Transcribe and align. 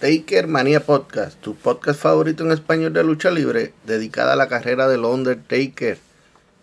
Taker 0.00 0.46
Manía 0.46 0.84
Podcast, 0.84 1.40
tu 1.40 1.54
podcast 1.54 1.98
favorito 1.98 2.44
en 2.44 2.52
español 2.52 2.92
de 2.92 3.02
lucha 3.02 3.30
libre, 3.30 3.72
dedicada 3.86 4.34
a 4.34 4.36
la 4.36 4.46
carrera 4.46 4.88
del 4.88 5.06
Undertaker. 5.06 5.96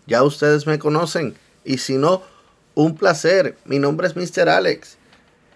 Ya 0.06 0.22
ustedes 0.22 0.68
me 0.68 0.78
conocen, 0.78 1.34
y 1.64 1.78
si 1.78 1.94
no, 1.94 2.22
un 2.76 2.96
placer. 2.96 3.56
Mi 3.64 3.80
nombre 3.80 4.06
es 4.06 4.14
Mr. 4.14 4.48
Alex. 4.48 4.98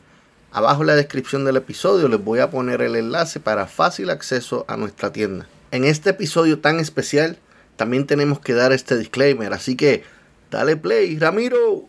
Abajo 0.51 0.83
en 0.83 0.89
la 0.89 0.95
descripción 0.95 1.47
del 1.47 1.57
episodio 1.57 2.07
les 2.07 2.23
voy 2.23 2.41
a 2.41 2.51
poner 2.51 2.83
el 2.83 2.95
enlace 2.95 3.41
para 3.41 3.67
fácil 3.67 4.11
acceso 4.11 4.67
a 4.69 4.77
nuestra 4.77 5.11
tienda. 5.11 5.49
En 5.71 5.85
este 5.85 6.11
episodio 6.11 6.59
tan 6.59 6.79
especial 6.79 7.39
también 7.77 8.07
tenemos 8.07 8.41
que 8.41 8.53
dar 8.53 8.73
este 8.73 8.99
disclaimer, 8.99 9.55
así 9.55 9.75
que 9.75 10.05
dale 10.51 10.77
play, 10.77 11.19
Ramiro. 11.19 11.89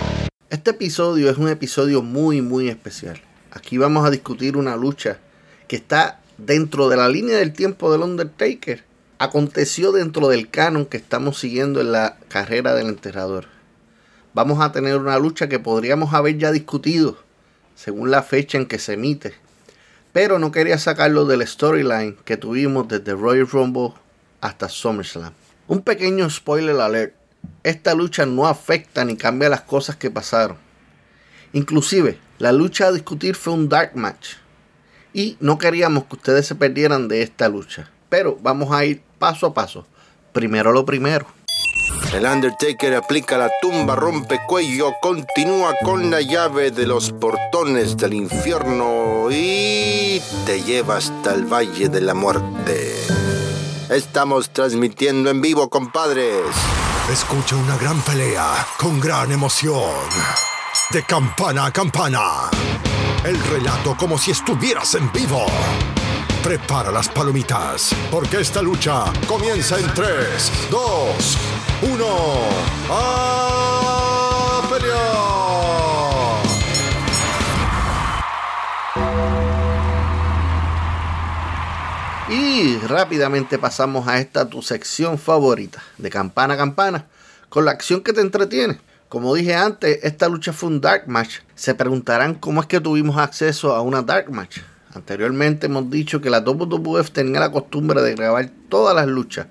Este 0.51 0.71
episodio 0.71 1.29
es 1.29 1.37
un 1.37 1.47
episodio 1.47 2.01
muy 2.01 2.41
muy 2.41 2.67
especial. 2.67 3.21
Aquí 3.51 3.77
vamos 3.77 4.05
a 4.05 4.09
discutir 4.09 4.57
una 4.57 4.75
lucha 4.75 5.17
que 5.69 5.77
está 5.77 6.19
dentro 6.37 6.89
de 6.89 6.97
la 6.97 7.07
línea 7.07 7.37
del 7.37 7.53
tiempo 7.53 7.89
del 7.89 8.01
Undertaker. 8.01 8.83
Aconteció 9.17 9.93
dentro 9.93 10.27
del 10.27 10.49
canon 10.49 10.85
que 10.85 10.97
estamos 10.97 11.39
siguiendo 11.39 11.79
en 11.79 11.93
la 11.93 12.17
carrera 12.27 12.75
del 12.75 12.87
enterrador. 12.87 13.45
Vamos 14.33 14.59
a 14.59 14.73
tener 14.73 14.97
una 14.97 15.17
lucha 15.19 15.47
que 15.47 15.57
podríamos 15.57 16.13
haber 16.13 16.37
ya 16.37 16.51
discutido 16.51 17.17
según 17.73 18.11
la 18.11 18.21
fecha 18.21 18.57
en 18.57 18.65
que 18.65 18.77
se 18.77 18.95
emite. 18.95 19.33
Pero 20.11 20.37
no 20.37 20.51
quería 20.51 20.77
sacarlo 20.77 21.23
del 21.23 21.47
storyline 21.47 22.17
que 22.25 22.35
tuvimos 22.35 22.89
desde 22.89 23.13
Royal 23.13 23.47
Rumble 23.47 23.93
hasta 24.41 24.67
SummerSlam. 24.67 25.31
Un 25.69 25.81
pequeño 25.81 26.29
spoiler 26.29 26.75
alert 26.81 27.20
esta 27.63 27.93
lucha 27.93 28.25
no 28.25 28.47
afecta 28.47 29.05
ni 29.05 29.15
cambia 29.15 29.49
las 29.49 29.61
cosas 29.61 29.95
que 29.95 30.09
pasaron. 30.09 30.57
Inclusive, 31.53 32.17
la 32.39 32.51
lucha 32.51 32.87
a 32.87 32.91
discutir 32.91 33.35
fue 33.35 33.53
un 33.53 33.69
dark 33.69 33.91
match. 33.95 34.35
Y 35.13 35.37
no 35.39 35.57
queríamos 35.57 36.05
que 36.05 36.15
ustedes 36.15 36.47
se 36.47 36.55
perdieran 36.55 37.07
de 37.07 37.21
esta 37.21 37.49
lucha. 37.49 37.89
Pero 38.09 38.37
vamos 38.41 38.71
a 38.71 38.85
ir 38.85 39.01
paso 39.19 39.47
a 39.47 39.53
paso. 39.53 39.85
Primero 40.31 40.71
lo 40.71 40.85
primero. 40.85 41.27
El 42.13 42.25
Undertaker 42.25 42.95
aplica 42.95 43.37
la 43.37 43.49
tumba, 43.61 43.95
rompe 43.95 44.39
cuello, 44.47 44.93
continúa 45.01 45.73
con 45.83 46.09
la 46.09 46.21
llave 46.21 46.71
de 46.71 46.87
los 46.87 47.11
portones 47.11 47.95
del 47.95 48.13
infierno 48.13 49.27
y 49.29 50.21
te 50.45 50.61
lleva 50.63 50.97
hasta 50.97 51.33
el 51.33 51.45
Valle 51.45 51.89
de 51.89 52.01
la 52.01 52.13
Muerte. 52.13 52.93
Estamos 53.89 54.49
transmitiendo 54.49 55.29
en 55.29 55.41
vivo, 55.41 55.69
compadres. 55.69 56.45
Escucha 57.11 57.57
una 57.57 57.75
gran 57.75 57.99
pelea 58.03 58.65
con 58.77 58.97
gran 58.97 59.33
emoción. 59.33 59.91
De 60.91 61.03
campana 61.03 61.65
a 61.65 61.71
campana. 61.71 62.49
El 63.25 63.37
relato 63.49 63.97
como 63.97 64.17
si 64.17 64.31
estuvieras 64.31 64.95
en 64.95 65.11
vivo. 65.11 65.45
Prepara 66.41 66.89
las 66.89 67.09
palomitas, 67.09 67.93
porque 68.09 68.39
esta 68.39 68.61
lucha 68.61 69.03
comienza 69.27 69.77
en 69.77 69.93
3, 69.93 70.69
2, 70.71 71.37
1. 71.81 72.05
¡A 72.89 73.50
Y 82.31 82.77
rápidamente 82.77 83.59
pasamos 83.59 84.07
a 84.07 84.17
esta 84.19 84.47
tu 84.47 84.61
sección 84.61 85.17
favorita, 85.17 85.83
de 85.97 86.09
campana 86.09 86.53
a 86.53 86.57
campana, 86.57 87.07
con 87.49 87.65
la 87.65 87.71
acción 87.71 87.99
que 87.99 88.13
te 88.13 88.21
entretiene. 88.21 88.79
Como 89.09 89.35
dije 89.35 89.53
antes, 89.53 89.99
esta 90.01 90.29
lucha 90.29 90.53
fue 90.53 90.69
un 90.69 90.79
dark 90.79 91.09
match. 91.09 91.39
Se 91.55 91.75
preguntarán 91.75 92.35
cómo 92.35 92.61
es 92.61 92.67
que 92.67 92.79
tuvimos 92.79 93.17
acceso 93.17 93.75
a 93.75 93.81
una 93.81 94.01
dark 94.01 94.31
match. 94.31 94.59
Anteriormente 94.93 95.65
hemos 95.65 95.89
dicho 95.89 96.21
que 96.21 96.29
la 96.29 96.39
WWF 96.39 97.11
tenía 97.11 97.41
la 97.41 97.51
costumbre 97.51 98.01
de 98.01 98.15
grabar 98.15 98.49
todas 98.69 98.95
las 98.95 99.07
luchas, 99.07 99.47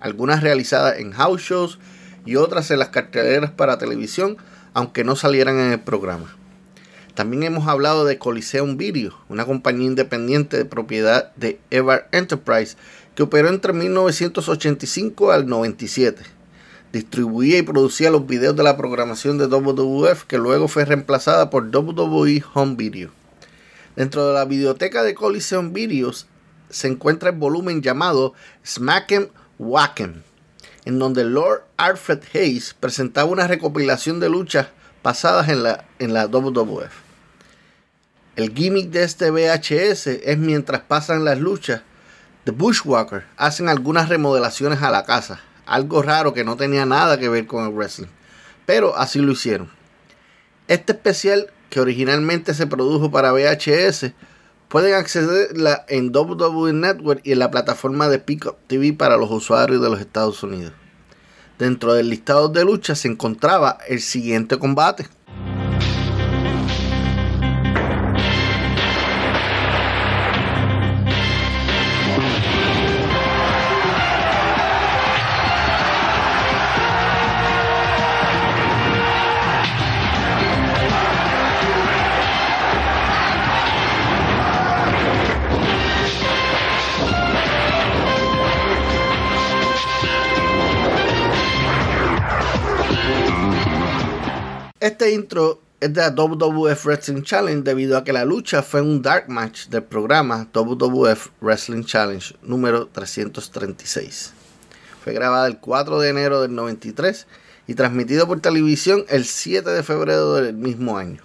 algunas 0.00 0.42
realizadas 0.42 0.98
en 0.98 1.12
house 1.12 1.40
shows 1.40 1.78
y 2.26 2.34
otras 2.34 2.68
en 2.72 2.80
las 2.80 2.88
carteleras 2.88 3.52
para 3.52 3.78
televisión, 3.78 4.38
aunque 4.72 5.04
no 5.04 5.14
salieran 5.14 5.60
en 5.60 5.70
el 5.70 5.80
programa. 5.80 6.34
También 7.14 7.44
hemos 7.44 7.68
hablado 7.68 8.04
de 8.04 8.18
Coliseum 8.18 8.76
Video, 8.76 9.16
una 9.28 9.46
compañía 9.46 9.86
independiente 9.86 10.56
de 10.56 10.64
propiedad 10.64 11.32
de 11.36 11.60
Evar 11.70 12.08
Enterprise 12.10 12.76
que 13.14 13.22
operó 13.22 13.48
entre 13.48 13.72
1985 13.72 15.30
al 15.30 15.46
97. 15.46 16.24
Distribuía 16.92 17.58
y 17.58 17.62
producía 17.62 18.10
los 18.10 18.26
videos 18.26 18.56
de 18.56 18.64
la 18.64 18.76
programación 18.76 19.38
de 19.38 19.46
WWF 19.46 20.24
que 20.24 20.38
luego 20.38 20.66
fue 20.66 20.84
reemplazada 20.84 21.50
por 21.50 21.70
WWE 21.72 22.42
Home 22.52 22.74
Video. 22.74 23.10
Dentro 23.94 24.26
de 24.26 24.34
la 24.34 24.44
biblioteca 24.44 25.04
de 25.04 25.14
Coliseum 25.14 25.72
Videos 25.72 26.26
se 26.68 26.88
encuentra 26.88 27.30
el 27.30 27.36
volumen 27.36 27.80
llamado 27.80 28.34
Smack'em 28.66 29.28
Whack'em, 29.60 30.22
en 30.84 30.98
donde 30.98 31.22
Lord 31.22 31.62
Alfred 31.76 32.22
Hayes 32.34 32.74
presentaba 32.74 33.30
una 33.30 33.46
recopilación 33.46 34.18
de 34.18 34.30
luchas 34.30 34.66
pasadas 35.02 35.48
en 35.48 35.62
la, 35.62 35.84
en 36.00 36.12
la 36.12 36.26
WWF. 36.26 37.03
El 38.36 38.54
gimmick 38.54 38.90
de 38.90 39.04
este 39.04 39.30
VHS 39.30 40.06
es 40.06 40.38
mientras 40.38 40.82
pasan 40.82 41.24
las 41.24 41.38
luchas, 41.38 41.82
The 42.44 42.50
Bushwhacker 42.50 43.24
hacen 43.36 43.68
algunas 43.68 44.08
remodelaciones 44.08 44.82
a 44.82 44.90
la 44.90 45.04
casa, 45.04 45.40
algo 45.66 46.02
raro 46.02 46.34
que 46.34 46.44
no 46.44 46.56
tenía 46.56 46.84
nada 46.84 47.18
que 47.18 47.28
ver 47.28 47.46
con 47.46 47.64
el 47.64 47.72
wrestling, 47.72 48.08
pero 48.66 48.96
así 48.96 49.20
lo 49.20 49.32
hicieron. 49.32 49.70
Este 50.68 50.92
especial, 50.92 51.50
que 51.70 51.80
originalmente 51.80 52.54
se 52.54 52.66
produjo 52.66 53.10
para 53.10 53.32
VHS, 53.32 54.12
Pueden 54.74 54.94
accederla 54.94 55.84
en 55.86 56.10
WWE 56.12 56.72
Network 56.72 57.20
y 57.22 57.30
en 57.30 57.38
la 57.38 57.52
plataforma 57.52 58.08
de 58.08 58.18
Peacock 58.18 58.58
TV 58.66 58.92
para 58.92 59.16
los 59.16 59.30
usuarios 59.30 59.80
de 59.80 59.88
los 59.88 60.00
Estados 60.00 60.42
Unidos. 60.42 60.72
Dentro 61.60 61.94
del 61.94 62.10
listado 62.10 62.48
de 62.48 62.64
lucha 62.64 62.96
se 62.96 63.06
encontraba 63.06 63.78
el 63.86 64.00
siguiente 64.00 64.58
combate. 64.58 65.06
Este 95.04 95.16
intro 95.16 95.60
es 95.80 95.92
de 95.92 96.00
la 96.00 96.12
WWF 96.12 96.86
Wrestling 96.86 97.24
Challenge 97.24 97.62
debido 97.62 97.98
a 97.98 98.04
que 98.04 98.14
la 98.14 98.24
lucha 98.24 98.62
fue 98.62 98.80
un 98.80 99.02
dark 99.02 99.28
match 99.28 99.66
del 99.66 99.82
programa 99.82 100.48
WWF 100.50 101.28
Wrestling 101.42 101.84
Challenge 101.84 102.34
número 102.40 102.86
336. 102.86 104.32
Fue 105.04 105.12
grabada 105.12 105.46
el 105.46 105.58
4 105.58 106.00
de 106.00 106.08
enero 106.08 106.40
del 106.40 106.54
93 106.54 107.26
y 107.66 107.74
transmitido 107.74 108.26
por 108.26 108.40
televisión 108.40 109.04
el 109.10 109.26
7 109.26 109.68
de 109.68 109.82
febrero 109.82 110.36
del 110.36 110.54
mismo 110.54 110.96
año, 110.96 111.20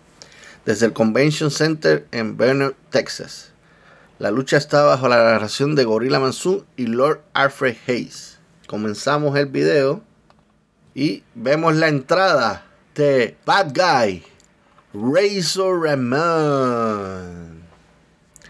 desde 0.65 0.87
el 0.87 0.91
Convention 0.91 1.49
Center 1.49 2.05
en 2.11 2.35
Bernard, 2.35 2.73
Texas. 2.89 3.53
La 4.17 4.29
lucha 4.29 4.57
está 4.57 4.83
bajo 4.83 5.07
la 5.07 5.23
narración 5.23 5.75
de 5.75 5.85
Gorilla 5.85 6.19
Monsoon 6.19 6.65
y 6.75 6.87
Lord 6.87 7.21
Alfred 7.31 7.77
Hayes. 7.87 8.39
Comenzamos 8.67 9.37
el 9.37 9.45
video 9.45 10.03
y 10.93 11.23
vemos 11.33 11.77
la 11.77 11.87
entrada 11.87 12.65
este 13.00 13.38
Bad 13.46 13.72
Guy, 13.74 14.24
Razor 14.94 15.84
Ramon, 15.84 17.63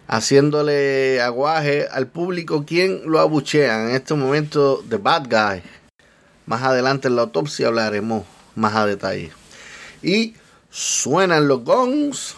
haciéndole 0.07 1.22
aguaje 1.22 1.88
al 1.92 2.07
público 2.07 2.66
quien 2.66 3.04
lo 3.06 3.19
abuchea 3.19 3.84
en 3.84 3.96
este 3.96 4.16
momento 4.16 4.81
de 4.81 4.98
Bad 4.98 5.28
Guy. 5.30 5.62
Más 6.48 6.63
adelante 6.63 7.10
en 7.10 7.16
la 7.16 7.22
autopsia 7.24 7.68
hablaremos 7.68 8.25
más 8.56 8.74
a 8.75 8.88
detalle. 8.88 9.31
Y 10.01 10.34
suenan 10.72 11.48
los 11.48 11.63
gongs, 11.63 12.36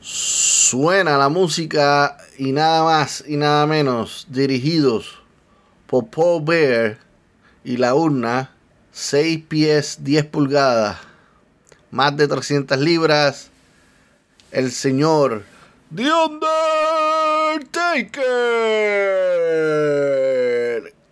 suena 0.00 1.18
la 1.18 1.30
música 1.30 2.16
y 2.38 2.52
nada 2.52 2.84
más 2.84 3.24
y 3.26 3.36
nada 3.36 3.66
menos 3.66 4.28
dirigidos 4.28 5.20
por 5.88 6.06
Paul 6.06 6.44
Bear 6.44 6.98
y 7.64 7.76
la 7.76 7.96
urna 7.96 8.53
6 8.94 9.44
pies 9.48 10.04
10 10.04 10.26
pulgadas, 10.26 10.98
más 11.90 12.16
de 12.16 12.28
300 12.28 12.78
libras, 12.78 13.50
el 14.52 14.70
señor 14.70 15.42
The 15.92 16.12
Undertaker, 16.12 17.64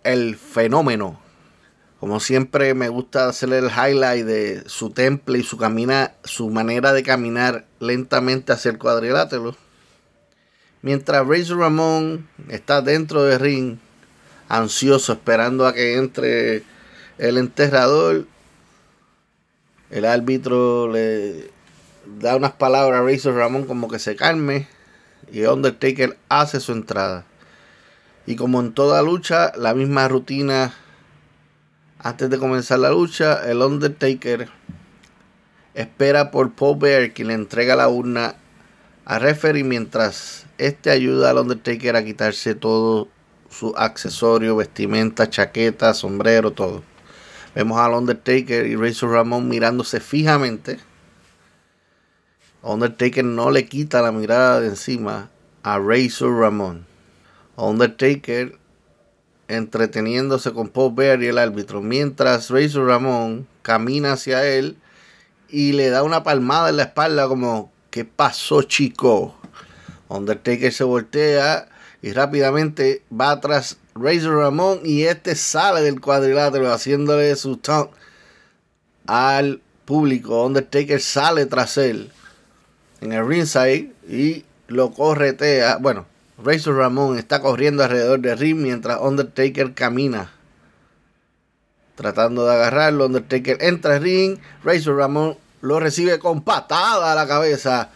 el 0.05 0.37
fenómeno. 0.37 1.19
Como 1.99 2.21
siempre 2.21 2.73
me 2.73 2.87
gusta 2.87 3.27
hacerle 3.27 3.57
el 3.57 3.69
highlight 3.69 4.25
de 4.25 4.63
su 4.67 4.91
temple 4.91 5.39
y 5.39 5.43
su 5.43 5.57
camina, 5.57 6.13
su 6.23 6.49
manera 6.49 6.93
de 6.93 7.03
caminar 7.03 7.65
lentamente 7.81 8.53
hacia 8.53 8.71
el 8.71 8.77
cuadrilátero. 8.77 9.57
Mientras 10.81 11.27
Razor 11.27 11.57
Ramón 11.57 12.29
está 12.47 12.81
dentro 12.81 13.23
del 13.23 13.41
ring, 13.41 13.77
ansioso, 14.47 15.11
esperando 15.11 15.67
a 15.67 15.73
que 15.73 15.97
entre 15.97 16.63
el 17.17 17.37
enterrador, 17.37 18.25
el 19.89 20.05
árbitro 20.05 20.91
le 20.91 21.51
da 22.19 22.35
unas 22.35 22.53
palabras 22.53 23.01
a 23.01 23.03
Razor 23.03 23.35
Ramón 23.35 23.65
como 23.65 23.87
que 23.87 23.99
se 23.99 24.15
calme 24.15 24.67
y 25.31 25.43
Undertaker 25.45 26.17
hace 26.29 26.59
su 26.59 26.71
entrada. 26.71 27.25
Y 28.25 28.35
como 28.35 28.59
en 28.61 28.73
toda 28.73 29.01
lucha, 29.01 29.51
la 29.57 29.73
misma 29.73 30.07
rutina 30.07 30.73
antes 31.99 32.29
de 32.29 32.37
comenzar 32.37 32.79
la 32.79 32.91
lucha, 32.91 33.49
el 33.49 33.61
Undertaker 33.61 34.49
espera 35.73 36.31
por 36.31 36.51
Paul 36.51 36.77
Bear 36.77 37.13
quien 37.13 37.29
le 37.29 37.33
entrega 37.33 37.77
la 37.77 37.87
urna 37.87 38.35
a 39.05 39.19
referee 39.19 39.63
mientras 39.63 40.45
este 40.57 40.91
ayuda 40.91 41.29
al 41.29 41.37
Undertaker 41.37 41.95
a 41.95 42.03
quitarse 42.03 42.55
todo 42.55 43.07
su 43.49 43.73
accesorio, 43.77 44.55
vestimenta, 44.55 45.29
chaqueta, 45.29 45.93
sombrero, 45.93 46.51
todo. 46.51 46.83
Vemos 47.55 47.79
al 47.79 47.93
Undertaker 47.93 48.65
y 48.65 48.75
Razor 48.75 49.11
Ramón 49.11 49.47
mirándose 49.47 49.99
fijamente. 49.99 50.79
Undertaker 52.63 53.23
no 53.23 53.51
le 53.51 53.67
quita 53.67 54.01
la 54.01 54.11
mirada 54.11 54.59
de 54.59 54.67
encima 54.69 55.29
a 55.61 55.77
Razor 55.77 56.39
Ramón. 56.39 56.85
Undertaker 57.55 58.57
entreteniéndose 59.47 60.51
con 60.51 60.69
Paul 60.69 60.95
Bear 60.95 61.21
y 61.21 61.27
el 61.27 61.37
árbitro, 61.37 61.81
mientras 61.81 62.49
Razor 62.49 62.87
Ramón 62.87 63.47
camina 63.61 64.13
hacia 64.13 64.45
él 64.45 64.77
y 65.49 65.73
le 65.73 65.89
da 65.89 66.01
una 66.01 66.23
palmada 66.23 66.69
en 66.69 66.77
la 66.77 66.83
espalda 66.83 67.27
como, 67.27 67.71
¿qué 67.91 68.05
pasó 68.05 68.63
chico? 68.63 69.35
Undertaker 70.09 70.71
se 70.71 70.83
voltea 70.83 71.67
y 72.01 72.11
rápidamente 72.13 73.03
va 73.11 73.39
tras 73.39 73.77
Razor 73.95 74.37
Ramón 74.37 74.79
y 74.83 75.03
este 75.03 75.35
sale 75.35 75.81
del 75.81 76.01
cuadrilátero 76.01 76.71
haciéndole 76.71 77.35
su 77.35 77.57
taunt 77.57 77.91
al 79.05 79.61
público. 79.85 80.45
Undertaker 80.45 80.99
sale 80.99 81.45
tras 81.45 81.77
él 81.77 82.11
en 83.01 83.11
el 83.11 83.27
ringside 83.27 83.93
y 84.07 84.45
lo 84.67 84.91
corretea. 84.91 85.77
Bueno, 85.77 86.05
Razor 86.43 86.75
Ramón 86.77 87.17
está 87.17 87.41
corriendo 87.41 87.83
alrededor 87.83 88.19
del 88.19 88.37
ring 88.37 88.57
mientras 88.57 88.99
Undertaker 88.99 89.73
camina. 89.73 90.31
Tratando 91.95 92.45
de 92.47 92.55
agarrarlo, 92.55 93.05
Undertaker 93.05 93.57
entra 93.61 93.95
al 93.95 94.01
ring. 94.01 94.39
Razor 94.63 94.97
Ramón 94.97 95.37
lo 95.61 95.79
recibe 95.79 96.17
con 96.17 96.41
patada 96.41 97.11
a 97.11 97.15
la 97.15 97.27
cabeza. 97.27 97.91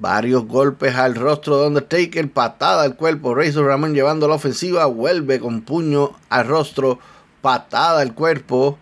Varios 0.00 0.46
golpes 0.46 0.94
al 0.94 1.14
rostro 1.14 1.60
de 1.60 1.66
Undertaker, 1.66 2.32
patada 2.32 2.84
al 2.84 2.96
cuerpo. 2.96 3.34
Razor 3.34 3.66
Ramón 3.66 3.92
llevando 3.92 4.28
la 4.28 4.36
ofensiva, 4.36 4.86
vuelve 4.86 5.38
con 5.38 5.60
puño 5.60 6.12
al 6.30 6.48
rostro, 6.48 6.98
patada 7.42 8.00
al 8.00 8.14
cuerpo. 8.14 8.78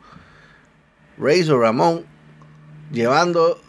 Razor 1.18 1.58
Ramón 1.58 2.04
llevando 2.92 3.60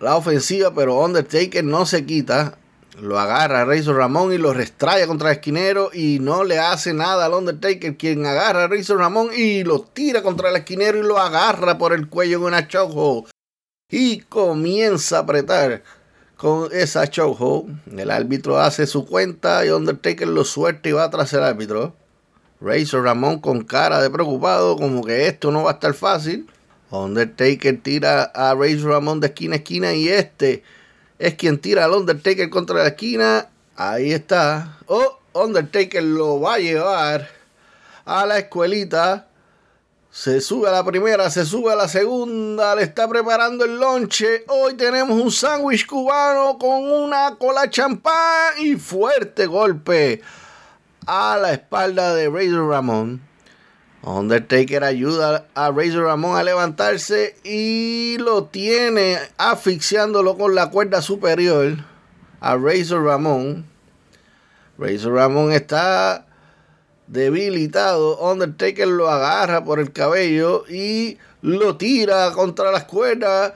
la 0.00 0.16
ofensiva, 0.16 0.74
pero 0.74 0.98
Undertaker 0.98 1.62
no 1.62 1.86
se 1.86 2.04
quita. 2.04 2.58
Lo 3.00 3.20
agarra 3.20 3.60
a 3.60 3.64
Razor 3.64 3.94
Ramón 3.94 4.32
y 4.32 4.38
lo 4.38 4.52
restrae 4.52 5.06
contra 5.06 5.30
el 5.30 5.36
esquinero 5.36 5.90
y 5.92 6.18
no 6.18 6.42
le 6.42 6.58
hace 6.58 6.92
nada 6.92 7.26
al 7.26 7.34
Undertaker, 7.34 7.96
quien 7.96 8.26
agarra 8.26 8.64
a 8.64 8.68
Razor 8.68 8.98
Ramón 8.98 9.28
y 9.32 9.62
lo 9.62 9.82
tira 9.82 10.24
contra 10.24 10.50
el 10.50 10.56
esquinero 10.56 10.98
y 10.98 11.02
lo 11.02 11.18
agarra 11.18 11.78
por 11.78 11.92
el 11.92 12.08
cuello 12.08 12.38
en 12.38 12.44
una 12.46 12.66
chojo. 12.66 13.26
Y 13.88 14.22
comienza 14.22 15.18
a 15.18 15.20
apretar 15.20 15.84
con 16.40 16.70
esa 16.72 17.06
chojo. 17.06 17.66
El 17.94 18.10
árbitro 18.10 18.58
hace 18.58 18.86
su 18.86 19.04
cuenta 19.04 19.66
y 19.66 19.68
Undertaker 19.68 20.26
lo 20.26 20.46
suelta 20.46 20.88
y 20.88 20.92
va 20.92 21.10
tras 21.10 21.34
el 21.34 21.42
árbitro. 21.42 21.94
Razor 22.62 23.04
Ramón 23.04 23.40
con 23.40 23.62
cara 23.62 24.00
de 24.00 24.08
preocupado, 24.08 24.76
como 24.76 25.04
que 25.04 25.26
esto 25.26 25.50
no 25.50 25.64
va 25.64 25.72
a 25.72 25.74
estar 25.74 25.92
fácil. 25.92 26.46
Undertaker 26.90 27.82
tira 27.82 28.22
a 28.22 28.54
Razor 28.54 28.90
Ramón 28.90 29.20
de 29.20 29.26
esquina 29.26 29.56
a 29.56 29.58
esquina 29.58 29.92
y 29.92 30.08
este 30.08 30.62
es 31.18 31.34
quien 31.34 31.58
tira 31.58 31.84
al 31.84 31.92
Undertaker 31.92 32.48
contra 32.48 32.76
la 32.76 32.88
esquina. 32.88 33.48
Ahí 33.76 34.12
está. 34.12 34.78
Oh, 34.86 35.18
Undertaker 35.34 36.02
lo 36.02 36.40
va 36.40 36.54
a 36.54 36.58
llevar 36.58 37.28
a 38.06 38.24
la 38.24 38.38
escuelita 38.38 39.28
se 40.10 40.40
sube 40.40 40.68
a 40.68 40.72
la 40.72 40.84
primera, 40.84 41.30
se 41.30 41.44
sube 41.46 41.72
a 41.72 41.76
la 41.76 41.86
segunda, 41.86 42.74
le 42.74 42.82
está 42.82 43.08
preparando 43.08 43.64
el 43.64 43.78
lonche. 43.78 44.44
Hoy 44.48 44.74
tenemos 44.74 45.20
un 45.20 45.30
sándwich 45.30 45.86
cubano 45.86 46.58
con 46.58 46.90
una 46.90 47.36
cola 47.36 47.70
champán 47.70 48.54
y 48.58 48.74
fuerte 48.74 49.46
golpe 49.46 50.20
a 51.06 51.38
la 51.40 51.52
espalda 51.52 52.14
de 52.14 52.28
Razor 52.28 52.68
Ramón. 52.68 53.20
Undertaker 54.02 54.82
ayuda 54.82 55.46
a 55.54 55.70
Razor 55.70 56.04
Ramón 56.04 56.36
a 56.36 56.42
levantarse 56.42 57.36
y 57.44 58.16
lo 58.18 58.44
tiene 58.44 59.16
asfixiándolo 59.38 60.36
con 60.36 60.56
la 60.56 60.70
cuerda 60.70 61.02
superior 61.02 61.76
a 62.40 62.56
Razor 62.56 63.04
Ramón. 63.04 63.64
Razor 64.76 65.12
Ramón 65.12 65.52
está 65.52 66.26
debilitado, 67.10 68.18
Undertaker 68.18 68.86
lo 68.86 69.10
agarra 69.10 69.64
por 69.64 69.80
el 69.80 69.92
cabello 69.92 70.64
y 70.68 71.18
lo 71.42 71.76
tira 71.76 72.32
contra 72.32 72.70
las 72.70 72.84
cuerdas. 72.84 73.52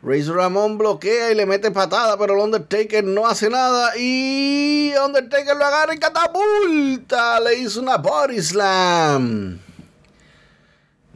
Razor 0.00 0.36
Ramón 0.36 0.78
bloquea 0.78 1.32
y 1.32 1.34
le 1.34 1.44
mete 1.44 1.72
patada, 1.72 2.16
pero 2.16 2.34
el 2.34 2.40
Undertaker 2.40 3.02
no 3.02 3.26
hace 3.26 3.50
nada. 3.50 3.96
Y 3.96 4.92
Undertaker 5.04 5.56
lo 5.56 5.64
agarra 5.64 5.94
y 5.94 5.98
catapulta. 5.98 7.40
Le 7.40 7.58
hizo 7.58 7.80
una 7.80 7.96
body 7.96 8.40
slam. 8.40 9.58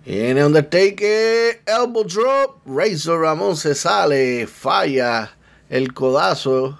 Viene 0.04 0.44
Undertaker, 0.44 1.62
elbow 1.64 2.04
drop. 2.04 2.66
Razor 2.66 3.20
Ramón 3.20 3.56
se 3.56 3.76
sale, 3.76 4.48
falla 4.48 5.30
el 5.68 5.94
codazo, 5.94 6.78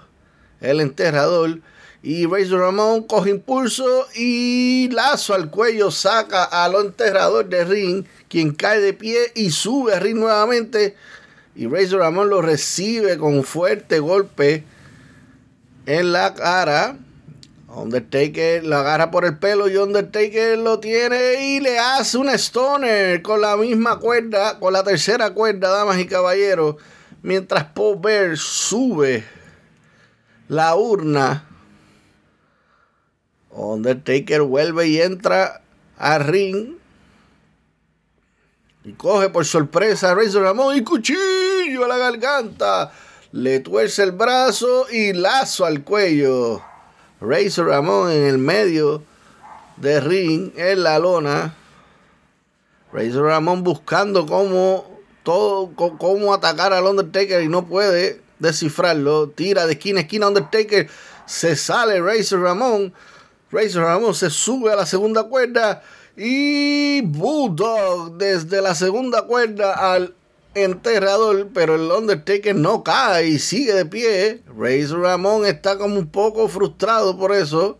el 0.59 0.81
enterrador. 0.81 1.61
Y 2.05 2.25
Razor 2.25 2.59
Ramón 2.59 3.03
coge 3.03 3.29
impulso 3.29 4.07
y 4.13 4.89
lazo 4.91 5.33
al 5.33 5.49
cuello 5.49 5.89
saca 5.89 6.43
al 6.43 6.75
enterrador 6.75 7.47
de 7.47 7.63
ring, 7.63 8.03
quien 8.27 8.53
cae 8.53 8.81
de 8.81 8.91
pie 8.91 9.31
y 9.35 9.51
sube 9.51 9.93
a 9.93 10.01
ring 10.01 10.17
nuevamente. 10.17 10.97
Y 11.55 11.65
Razor 11.65 12.01
Ramón 12.01 12.29
lo 12.29 12.41
recibe 12.41 13.17
con 13.17 13.37
un 13.37 13.45
fuerte 13.45 13.99
golpe 13.99 14.65
en 15.85 16.11
la 16.11 16.33
cara. 16.33 16.97
Undertaker 17.69 18.65
lo 18.65 18.75
agarra 18.75 19.09
por 19.09 19.23
el 19.23 19.37
pelo 19.37 19.69
y 19.69 19.77
Undertaker 19.77 20.57
lo 20.57 20.81
tiene 20.81 21.45
y 21.45 21.61
le 21.61 21.79
hace 21.79 22.17
un 22.17 22.27
stoner 22.31 23.21
con 23.21 23.39
la 23.39 23.55
misma 23.55 23.97
cuerda, 23.99 24.59
con 24.59 24.73
la 24.73 24.83
tercera 24.83 25.33
cuerda, 25.33 25.69
damas 25.69 25.97
y 25.99 26.05
caballeros. 26.05 26.75
Mientras 27.21 27.63
Paul 27.63 28.35
sube 28.35 29.23
la 30.49 30.75
urna. 30.75 31.47
Undertaker 33.53 34.41
vuelve 34.41 34.87
y 34.87 35.01
entra 35.01 35.61
al 35.97 36.23
ring 36.25 36.75
y 38.83 38.93
coge 38.93 39.29
por 39.29 39.45
sorpresa 39.45 40.11
a 40.11 40.15
Razor 40.15 40.43
Ramón 40.43 40.75
y 40.75 40.83
cuchillo 40.83 41.85
a 41.85 41.87
la 41.87 41.97
garganta. 41.97 42.91
Le 43.31 43.59
tuerce 43.59 44.03
el 44.03 44.11
brazo 44.11 44.87
y 44.91 45.13
lazo 45.13 45.65
al 45.65 45.83
cuello. 45.83 46.61
Razor 47.21 47.67
Ramón 47.67 48.11
en 48.11 48.23
el 48.25 48.37
medio 48.37 49.03
de 49.77 50.01
ring, 50.01 50.51
en 50.57 50.83
la 50.83 50.99
lona. 50.99 51.55
Razor 52.91 53.25
Ramón 53.25 53.63
buscando 53.63 54.25
cómo, 54.25 54.99
todo, 55.23 55.71
cómo 55.75 56.33
atacar 56.33 56.73
al 56.73 56.85
Undertaker 56.85 57.41
y 57.41 57.47
no 57.47 57.65
puede 57.65 58.21
descifrarlo. 58.39 59.29
Tira 59.29 59.65
de 59.65 59.73
esquina 59.73 59.99
a 59.99 60.03
esquina 60.03 60.27
Undertaker. 60.27 60.89
Se 61.25 61.55
sale 61.55 62.01
Razor 62.01 62.41
Ramón. 62.41 62.93
Razor 63.53 63.83
Ramón 63.83 64.15
se 64.15 64.31
sube 64.31 64.71
a 64.71 64.75
la 64.75 64.87
segunda 64.87 65.25
cuerda 65.25 65.83
y 66.17 67.01
Bulldog 67.01 68.17
desde 68.17 68.61
la 68.63 68.73
segunda 68.73 69.27
cuerda 69.27 69.93
al 69.93 70.15
enterrador, 70.55 71.49
pero 71.53 71.75
el 71.75 71.91
Undertaker 71.91 72.55
no 72.55 72.83
cae 72.83 73.27
y 73.27 73.39
sigue 73.39 73.73
de 73.73 73.85
pie. 73.85 74.41
Razor 74.57 75.01
Ramón 75.01 75.45
está 75.45 75.77
como 75.77 75.99
un 75.99 76.07
poco 76.07 76.47
frustrado 76.47 77.15
por 77.15 77.31
eso. 77.31 77.77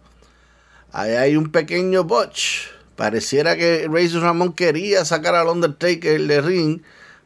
Ahí 0.91 1.13
hay 1.13 1.35
un 1.35 1.51
pequeño 1.51 2.03
botch. 2.03 2.67
Pareciera 2.95 3.57
que 3.57 3.87
Razor 3.91 4.21
Ramón 4.21 4.53
quería 4.53 5.03
sacar 5.05 5.33
al 5.33 5.47
Undertaker 5.47 6.21
de 6.21 6.41
ring, 6.41 6.81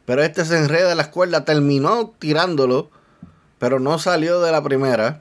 pero 0.06 0.22
este 0.22 0.46
se 0.46 0.56
enreda 0.56 0.92
en 0.92 0.96
la 0.96 1.10
cuerda, 1.10 1.44
terminó 1.44 2.14
tirándolo, 2.18 2.90
pero 3.58 3.78
no 3.78 3.98
salió 3.98 4.40
de 4.40 4.52
la 4.52 4.62
primera. 4.62 5.20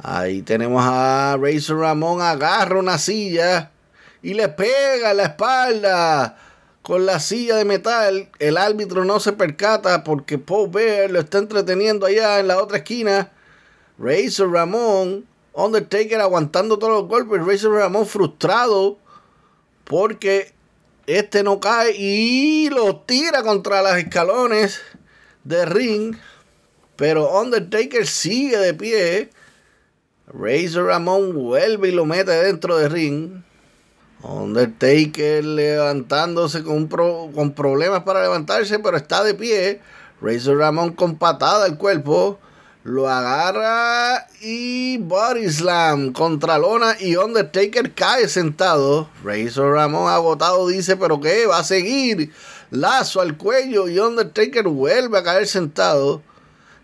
Ahí 0.00 0.42
tenemos 0.42 0.84
a 0.86 1.36
Razor 1.40 1.80
Ramón, 1.80 2.22
agarra 2.22 2.78
una 2.78 2.98
silla 2.98 3.72
y 4.22 4.34
le 4.34 4.48
pega 4.48 5.12
la 5.12 5.24
espalda 5.24 6.38
con 6.82 7.04
la 7.04 7.18
silla 7.18 7.56
de 7.56 7.64
metal. 7.64 8.30
El 8.38 8.58
árbitro 8.58 9.04
no 9.04 9.18
se 9.18 9.32
percata 9.32 10.04
porque 10.04 10.38
Paul 10.38 10.70
Bear 10.70 11.10
lo 11.10 11.18
está 11.18 11.38
entreteniendo 11.38 12.06
allá 12.06 12.38
en 12.38 12.46
la 12.46 12.62
otra 12.62 12.78
esquina. 12.78 13.32
Razor 13.98 14.52
Ramón, 14.52 15.26
Undertaker 15.52 16.20
aguantando 16.20 16.78
todos 16.78 16.92
los 16.92 17.08
golpes. 17.08 17.44
Razor 17.44 17.72
Ramón 17.72 18.06
frustrado 18.06 18.98
porque 19.82 20.52
este 21.08 21.42
no 21.42 21.58
cae 21.58 21.96
y 21.96 22.70
lo 22.70 23.00
tira 23.00 23.42
contra 23.42 23.82
los 23.82 23.96
escalones 23.96 24.80
de 25.42 25.66
ring. 25.66 26.16
Pero 26.94 27.36
Undertaker 27.40 28.06
sigue 28.06 28.58
de 28.58 28.74
pie. 28.74 29.30
Razor 30.32 30.86
Ramón 30.86 31.34
vuelve 31.34 31.88
y 31.88 31.92
lo 31.92 32.04
mete 32.04 32.32
dentro 32.32 32.76
de 32.76 32.88
ring. 32.88 33.42
Undertaker 34.22 35.44
levantándose 35.44 36.62
con, 36.62 36.88
con 36.88 37.52
problemas 37.52 38.02
para 38.02 38.22
levantarse, 38.22 38.78
pero 38.78 38.96
está 38.96 39.22
de 39.22 39.34
pie. 39.34 39.80
Razor 40.20 40.58
Ramón 40.58 40.92
con 40.92 41.16
patada 41.16 41.64
al 41.64 41.78
cuerpo. 41.78 42.38
Lo 42.84 43.08
agarra 43.08 44.26
y 44.40 44.98
body 44.98 45.50
slam 45.50 46.12
contra 46.12 46.58
lona 46.58 46.96
y 46.98 47.16
Undertaker 47.16 47.92
cae 47.92 48.28
sentado. 48.28 49.08
Razor 49.24 49.74
Ramón 49.74 50.10
agotado 50.10 50.66
dice, 50.68 50.96
pero 50.96 51.20
¿qué? 51.20 51.46
Va 51.46 51.58
a 51.58 51.64
seguir. 51.64 52.32
Lazo 52.70 53.20
al 53.20 53.36
cuello 53.36 53.88
y 53.88 53.98
Undertaker 53.98 54.64
vuelve 54.68 55.18
a 55.18 55.22
caer 55.22 55.46
sentado. 55.46 56.22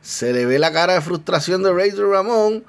Se 0.02 0.32
le 0.32 0.46
ve 0.46 0.58
la 0.58 0.72
cara 0.72 0.94
de 0.94 1.00
frustración 1.00 1.62
de 1.62 1.72
Razor 1.72 2.10
Ramón 2.10 2.64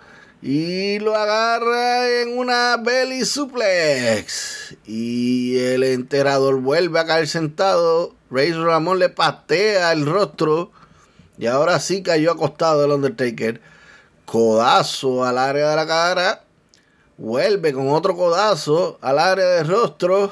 y 0.47 0.99
lo 0.99 1.15
agarra 1.15 2.21
en 2.21 2.37
una 2.37 2.77
belly 2.77 3.25
suplex. 3.25 4.77
Y 4.85 5.57
el 5.57 5.81
enterador 5.81 6.61
vuelve 6.61 6.99
a 6.99 7.05
caer 7.07 7.27
sentado. 7.27 8.13
Razor 8.29 8.67
Ramón 8.67 8.99
le 8.99 9.09
patea 9.09 9.91
el 9.91 10.05
rostro. 10.05 10.69
Y 11.39 11.47
ahora 11.47 11.79
sí 11.79 12.03
cayó 12.03 12.31
acostado 12.31 12.85
el 12.85 12.91
Undertaker. 12.91 13.59
Codazo 14.25 15.25
al 15.25 15.39
área 15.39 15.71
de 15.71 15.75
la 15.77 15.87
cara. 15.87 16.43
Vuelve 17.17 17.73
con 17.73 17.89
otro 17.89 18.15
codazo 18.15 18.99
al 19.01 19.17
área 19.17 19.47
del 19.47 19.67
rostro. 19.67 20.31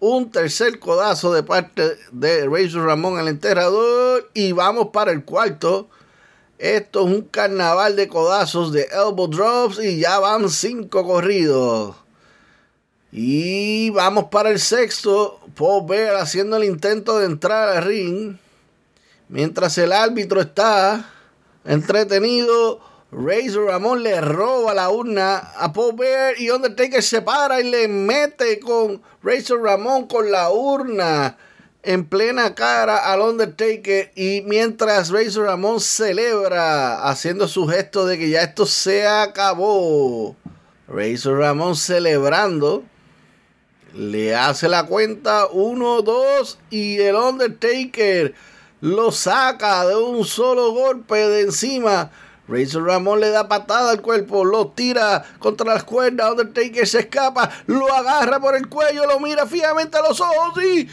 Un 0.00 0.30
tercer 0.30 0.78
codazo 0.78 1.32
de 1.32 1.42
parte 1.42 1.96
de 2.12 2.46
Razor 2.46 2.84
Ramón, 2.84 3.18
el 3.18 3.28
enterrador. 3.28 4.28
Y 4.34 4.52
vamos 4.52 4.88
para 4.92 5.12
el 5.12 5.24
cuarto. 5.24 5.88
Esto 6.58 7.06
es 7.06 7.14
un 7.14 7.22
carnaval 7.22 7.94
de 7.94 8.08
codazos 8.08 8.72
de 8.72 8.88
elbow 8.90 9.28
drops 9.28 9.78
y 9.78 10.00
ya 10.00 10.18
van 10.18 10.50
cinco 10.50 11.06
corridos. 11.06 11.94
Y 13.12 13.90
vamos 13.90 14.24
para 14.24 14.50
el 14.50 14.58
sexto. 14.58 15.38
Paul 15.54 15.86
Bear 15.86 16.16
haciendo 16.16 16.56
el 16.56 16.64
intento 16.64 17.18
de 17.18 17.26
entrar 17.26 17.68
al 17.68 17.84
ring. 17.84 18.36
Mientras 19.28 19.78
el 19.78 19.92
árbitro 19.92 20.40
está 20.40 21.08
entretenido, 21.64 22.80
Razor 23.12 23.66
Ramón 23.66 24.02
le 24.02 24.20
roba 24.20 24.74
la 24.74 24.90
urna 24.90 25.36
a 25.36 25.72
Paul 25.72 25.96
Bear 25.96 26.40
y 26.40 26.50
Undertaker 26.50 27.02
se 27.02 27.22
para 27.22 27.60
y 27.60 27.70
le 27.70 27.86
mete 27.86 28.58
con 28.58 29.00
Razor 29.22 29.62
Ramón 29.62 30.08
con 30.08 30.30
la 30.30 30.50
urna 30.50 31.38
en 31.88 32.04
plena 32.04 32.54
cara 32.54 33.10
al 33.10 33.22
Undertaker 33.22 34.12
y 34.14 34.42
mientras 34.44 35.08
Razor 35.08 35.46
Ramón 35.46 35.80
celebra 35.80 37.08
haciendo 37.08 37.48
su 37.48 37.66
gesto 37.66 38.04
de 38.04 38.18
que 38.18 38.28
ya 38.28 38.42
esto 38.42 38.66
se 38.66 39.06
acabó. 39.06 40.36
Razor 40.86 41.38
Ramón 41.38 41.76
celebrando 41.76 42.84
le 43.94 44.36
hace 44.36 44.68
la 44.68 44.84
cuenta 44.84 45.46
1, 45.50 46.02
2 46.02 46.58
y 46.68 46.98
el 46.98 47.16
Undertaker 47.16 48.34
lo 48.82 49.10
saca 49.10 49.86
de 49.86 49.96
un 49.96 50.26
solo 50.26 50.72
golpe 50.72 51.16
de 51.16 51.40
encima. 51.40 52.10
Razor 52.48 52.84
Ramón 52.84 53.20
le 53.20 53.30
da 53.30 53.48
patada 53.48 53.92
al 53.92 54.02
cuerpo, 54.02 54.44
lo 54.44 54.68
tira 54.68 55.24
contra 55.38 55.72
las 55.72 55.84
cuerdas. 55.84 56.32
Undertaker 56.32 56.86
se 56.86 56.98
escapa, 56.98 57.48
lo 57.66 57.90
agarra 57.94 58.40
por 58.40 58.54
el 58.56 58.68
cuello, 58.68 59.06
lo 59.06 59.20
mira 59.20 59.46
fijamente 59.46 59.96
a 59.96 60.02
los 60.02 60.20
ojos 60.20 60.62
y 60.62 60.86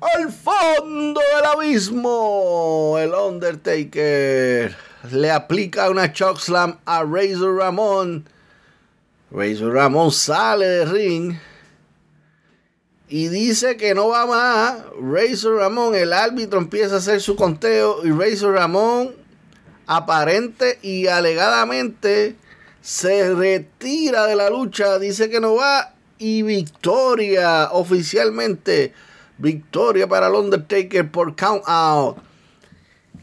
al 0.00 0.32
fondo 0.32 1.20
del 1.34 1.44
abismo. 1.44 2.96
El 2.98 3.12
Undertaker 3.14 4.76
le 5.10 5.30
aplica 5.30 5.90
una 5.90 6.12
chokeslam 6.12 6.78
a 6.84 7.04
Razor 7.04 7.56
Ramón. 7.56 8.28
Razor 9.30 9.74
Ramón 9.74 10.10
sale 10.10 10.66
de 10.66 10.84
ring 10.86 11.34
y 13.08 13.28
dice 13.28 13.76
que 13.76 13.94
no 13.94 14.08
va 14.08 14.26
más. 14.26 14.78
Razor 15.00 15.56
Ramón, 15.56 15.94
el 15.94 16.12
árbitro 16.12 16.58
empieza 16.58 16.96
a 16.96 16.98
hacer 16.98 17.20
su 17.20 17.36
conteo 17.36 18.04
y 18.04 18.10
Razor 18.10 18.54
Ramón 18.54 19.14
aparente 19.86 20.78
y 20.82 21.08
alegadamente 21.08 22.36
se 22.80 23.34
retira 23.34 24.26
de 24.26 24.36
la 24.36 24.48
lucha, 24.48 24.98
dice 24.98 25.28
que 25.28 25.40
no 25.40 25.56
va 25.56 25.94
y 26.18 26.42
victoria 26.42 27.70
oficialmente 27.72 28.94
Victoria 29.40 30.06
para 30.06 30.28
el 30.28 30.34
Undertaker 30.34 31.10
por 31.10 31.34
count 31.34 31.62
out. 31.66 32.18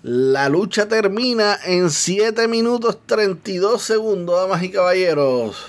La 0.04 0.50
lucha 0.50 0.88
termina 0.88 1.58
en 1.66 1.90
7 1.90 2.48
minutos 2.48 3.00
32 3.06 3.82
segundos, 3.82 4.40
damas 4.40 4.64
y 4.64 4.72
caballeros. 4.72 5.66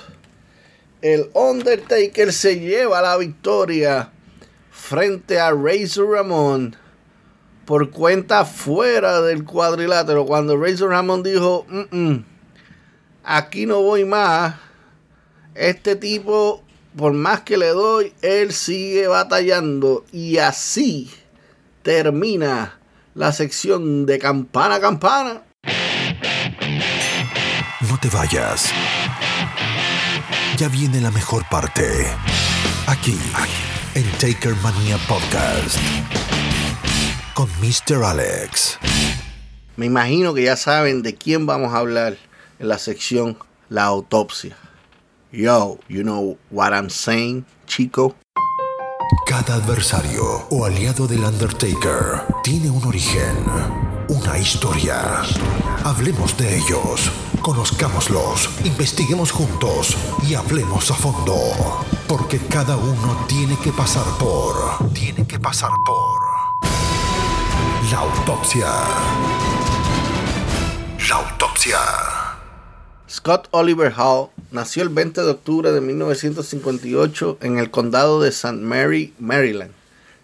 El 1.03 1.31
Undertaker 1.35 2.33
se 2.33 2.59
lleva 2.59 3.03
la 3.03 3.17
victoria 3.17 4.11
frente 4.71 5.39
a 5.39 5.53
Razor 5.53 6.11
Ramón 6.11 6.77
por 7.65 7.91
cuenta 7.91 8.45
fuera 8.45 9.21
del 9.21 9.45
cuadrilátero. 9.45 10.25
Cuando 10.25 10.57
Razor 10.57 10.91
Ramón 10.91 11.23
dijo, 11.23 11.67
aquí 13.23 13.67
no 13.67 13.83
voy 13.83 14.05
más, 14.05 14.57
este 15.55 15.97
tipo, 15.97 16.63
por 16.97 17.13
más 17.13 17.41
que 17.43 17.57
le 17.57 17.69
doy, 17.69 18.13
él 18.23 18.53
sigue 18.53 19.07
batallando. 19.07 20.05
Y 20.13 20.39
así 20.39 21.11
termina 21.83 22.79
la 23.15 23.33
sección 23.33 24.07
de 24.07 24.19
campana 24.19 24.77
a 24.77 24.81
campana. 24.81 25.43
No 27.89 27.99
te 28.01 28.09
vayas. 28.09 28.71
Ya 30.57 30.69
viene 30.69 31.01
la 31.01 31.11
mejor 31.11 31.45
parte. 31.49 32.07
Aquí, 32.87 33.19
en 33.95 34.11
Taker 34.19 34.55
Mania 34.57 34.99
Podcast 35.09 35.79
con 37.39 37.49
Mr. 37.61 38.03
Alex. 38.03 38.81
Me 39.77 39.87
imagino 39.87 40.35
que 40.35 40.43
ya 40.43 40.57
saben 40.57 41.03
de 41.03 41.15
quién 41.15 41.47
vamos 41.47 41.73
a 41.73 41.79
hablar 41.79 42.17
en 42.59 42.67
la 42.67 42.79
sección 42.79 43.39
La 43.69 43.85
autopsia. 43.85 44.57
Yo, 45.31 45.79
you 45.89 46.03
know 46.05 46.39
what 46.51 46.73
I'm 46.73 46.89
saying, 46.89 47.45
chico. 47.67 48.17
Cada 49.27 49.57
adversario 49.57 50.23
o 50.51 50.65
aliado 50.65 51.07
del 51.07 51.23
Undertaker 51.23 52.23
tiene 52.43 52.71
un 52.71 52.83
origen, 52.87 53.37
una 54.09 54.39
historia. 54.39 55.23
Hablemos 55.85 56.35
de 56.39 56.57
ellos, 56.57 57.13
conozcámoslos, 57.43 58.49
investiguemos 58.65 59.31
juntos 59.31 59.95
y 60.27 60.35
hablemos 60.35 60.91
a 60.91 60.95
fondo. 60.95 61.37
Porque 62.07 62.39
cada 62.39 62.79
uno 62.79 63.27
tiene 63.29 63.59
que 63.59 63.71
pasar 63.71 64.07
por. 64.19 64.93
Tiene 64.95 65.27
que 65.27 65.39
pasar 65.39 65.73
por 65.85 66.23
la 67.93 67.99
autopsia. 67.99 68.67
La 71.07 71.17
autopsia. 71.17 72.18
Scott 73.11 73.49
Oliver 73.53 73.93
Hall 73.97 74.29
nació 74.51 74.83
el 74.83 74.91
20 74.91 75.23
de 75.23 75.31
octubre 75.31 75.73
de 75.73 75.81
1958 75.81 77.39
en 77.41 77.59
el 77.59 77.71
condado 77.71 78.21
de 78.21 78.29
St. 78.29 78.59
Mary, 78.59 79.15
Maryland, 79.19 79.73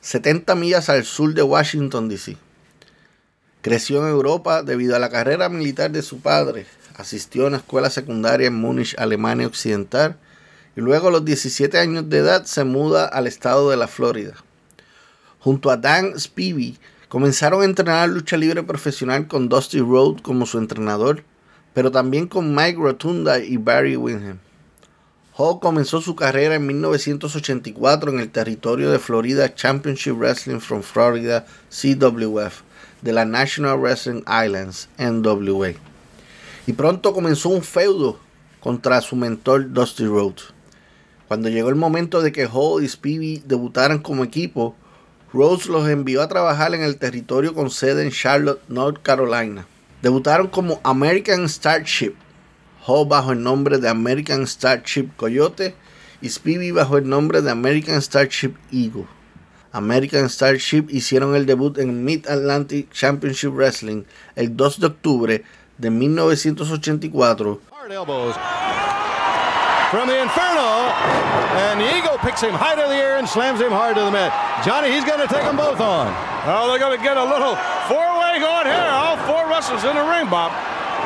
70 0.02 0.54
millas 0.54 0.90
al 0.90 1.04
sur 1.04 1.32
de 1.32 1.42
Washington, 1.42 2.10
D.C. 2.10 2.36
Creció 3.62 4.02
en 4.02 4.10
Europa 4.10 4.62
debido 4.62 4.94
a 4.96 4.98
la 4.98 5.08
carrera 5.08 5.48
militar 5.48 5.92
de 5.92 6.02
su 6.02 6.20
padre. 6.20 6.66
Asistió 6.96 7.44
a 7.44 7.48
una 7.48 7.56
escuela 7.56 7.88
secundaria 7.88 8.48
en 8.48 8.54
Múnich, 8.54 8.94
Alemania 8.98 9.46
Occidental, 9.46 10.18
y 10.76 10.82
luego 10.82 11.08
a 11.08 11.12
los 11.12 11.24
17 11.24 11.78
años 11.78 12.10
de 12.10 12.18
edad 12.18 12.44
se 12.44 12.64
muda 12.64 13.06
al 13.06 13.26
estado 13.26 13.70
de 13.70 13.78
la 13.78 13.88
Florida. 13.88 14.34
Junto 15.38 15.70
a 15.70 15.78
Dan 15.78 16.20
Spivey, 16.20 16.78
Comenzaron 17.14 17.62
a 17.62 17.64
entrenar 17.64 18.08
lucha 18.08 18.36
libre 18.36 18.64
profesional 18.64 19.28
con 19.28 19.48
Dusty 19.48 19.78
Rhodes 19.78 20.20
como 20.20 20.46
su 20.46 20.58
entrenador, 20.58 21.22
pero 21.74 21.90
también 21.90 22.28
con 22.28 22.54
Mike 22.54 22.78
Rotunda 22.78 23.40
y 23.40 23.56
Barry 23.58 23.96
Windham. 23.96 24.38
Hall 25.36 25.58
comenzó 25.60 26.00
su 26.00 26.14
carrera 26.14 26.54
en 26.54 26.66
1984 26.66 28.12
en 28.12 28.20
el 28.20 28.30
territorio 28.30 28.92
de 28.92 29.00
Florida 29.00 29.52
Championship 29.52 30.14
Wrestling 30.16 30.60
from 30.60 30.82
Florida 30.82 31.44
CWF 31.70 32.62
de 33.02 33.12
la 33.12 33.24
National 33.24 33.80
Wrestling 33.80 34.22
Islands 34.22 34.88
NWA. 34.96 35.72
Y 36.68 36.72
pronto 36.72 37.12
comenzó 37.12 37.48
un 37.48 37.62
feudo 37.62 38.20
contra 38.60 39.00
su 39.00 39.16
mentor 39.16 39.72
Dusty 39.72 40.06
Rhodes. 40.06 40.54
Cuando 41.26 41.48
llegó 41.48 41.68
el 41.68 41.74
momento 41.74 42.22
de 42.22 42.30
que 42.30 42.46
Hall 42.46 42.84
y 42.84 42.88
Speedy 42.88 43.42
debutaran 43.44 43.98
como 43.98 44.22
equipo, 44.22 44.76
Rose 45.32 45.68
los 45.68 45.88
envió 45.88 46.22
a 46.22 46.28
trabajar 46.28 46.74
en 46.74 46.82
el 46.82 46.96
territorio 46.96 47.54
con 47.54 47.68
sede 47.68 48.04
en 48.04 48.12
Charlotte, 48.12 48.62
North 48.68 49.02
Carolina. 49.02 49.66
Debutaron 50.04 50.48
como 50.48 50.80
American 50.84 51.48
Starship, 51.48 52.14
Hall 52.86 53.08
bajo 53.08 53.32
el 53.32 53.42
nombre 53.42 53.78
de 53.78 53.88
American 53.88 54.46
Starship 54.46 55.08
Coyote 55.16 55.74
y 56.20 56.28
Speedy 56.28 56.72
bajo 56.72 56.98
el 56.98 57.08
nombre 57.08 57.40
de 57.40 57.50
American 57.50 58.02
Starship 58.02 58.54
Eagle. 58.70 59.06
American 59.72 60.28
Starship 60.28 60.90
hicieron 60.90 61.34
el 61.34 61.46
debut 61.46 61.78
en 61.78 62.04
Mid 62.04 62.26
Atlantic 62.28 62.92
Championship 62.92 63.54
Wrestling 63.54 64.04
el 64.36 64.54
2 64.54 64.80
de 64.80 64.86
octubre 64.88 65.42
de 65.78 65.90
1984 65.90 67.60
from 69.94 70.08
the 70.08 70.20
Inferno. 70.20 70.90
And 71.70 71.80
the 71.80 71.86
Eagle 71.96 72.18
picks 72.18 72.42
him 72.42 72.52
high 72.52 72.74
to 72.74 72.82
the 72.82 72.98
air 72.98 73.16
and 73.16 73.28
slams 73.28 73.60
him 73.60 73.70
hard 73.70 73.94
to 73.94 74.02
the 74.02 74.10
mat. 74.10 74.34
Johnny, 74.66 74.90
he's 74.90 75.04
going 75.04 75.20
to 75.20 75.30
take 75.30 75.46
them 75.46 75.56
both 75.56 75.78
on. 75.78 76.10
Oh, 76.44 76.66
they're 76.68 76.82
going 76.82 76.98
to 76.98 77.02
get 77.02 77.16
a 77.16 77.22
little 77.22 77.54
four-way 77.86 78.42
going 78.42 78.66
here. 78.66 79.13
Wrestlers 79.54 79.86
in 79.86 79.94
the 79.94 80.02
ring, 80.02 80.26
Bob. 80.26 80.50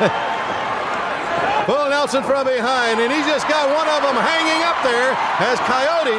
Pull 1.69 1.93
Nelson 1.93 2.25
from 2.25 2.49
behind, 2.49 2.97
and 2.97 3.13
he's 3.13 3.29
just 3.29 3.45
got 3.45 3.69
one 3.69 3.85
of 3.93 4.01
them 4.01 4.17
hanging 4.17 4.65
up 4.65 4.81
there 4.81 5.13
as 5.45 5.61
Coyote 5.69 6.17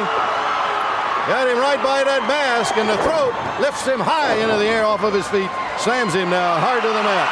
got 1.26 1.50
him 1.50 1.58
right 1.58 1.82
by 1.82 2.06
that 2.06 2.22
mask, 2.30 2.78
and 2.78 2.86
the 2.86 2.94
throat 3.02 3.34
lifts 3.58 3.82
him 3.82 3.98
high 3.98 4.38
into 4.38 4.54
the 4.62 4.70
air 4.70 4.86
off 4.86 5.02
of 5.02 5.10
his 5.10 5.26
feet, 5.26 5.50
slams 5.82 6.14
him 6.14 6.30
now 6.30 6.54
hard 6.62 6.86
to 6.86 6.88
the 6.94 7.02
mat. 7.02 7.26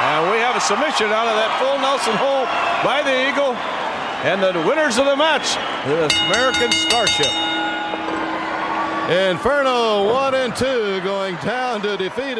And 0.00 0.32
we 0.32 0.40
have 0.40 0.56
a 0.56 0.64
submission 0.64 1.12
out 1.12 1.28
of 1.28 1.36
that 1.36 1.52
full 1.60 1.76
Nelson 1.84 2.16
hold 2.16 2.48
by 2.80 3.04
the 3.04 3.12
Eagle. 3.28 3.52
And 4.24 4.40
the 4.40 4.56
winners 4.64 4.96
of 4.96 5.04
the 5.04 5.16
match, 5.16 5.60
the 5.84 6.08
American 6.32 6.72
Starship. 6.72 7.28
Inferno 9.12 10.08
1 10.08 10.34
and 10.34 10.56
2 10.56 11.04
going 11.04 11.36
down 11.44 11.82
to 11.82 11.98
defeat 11.98 12.38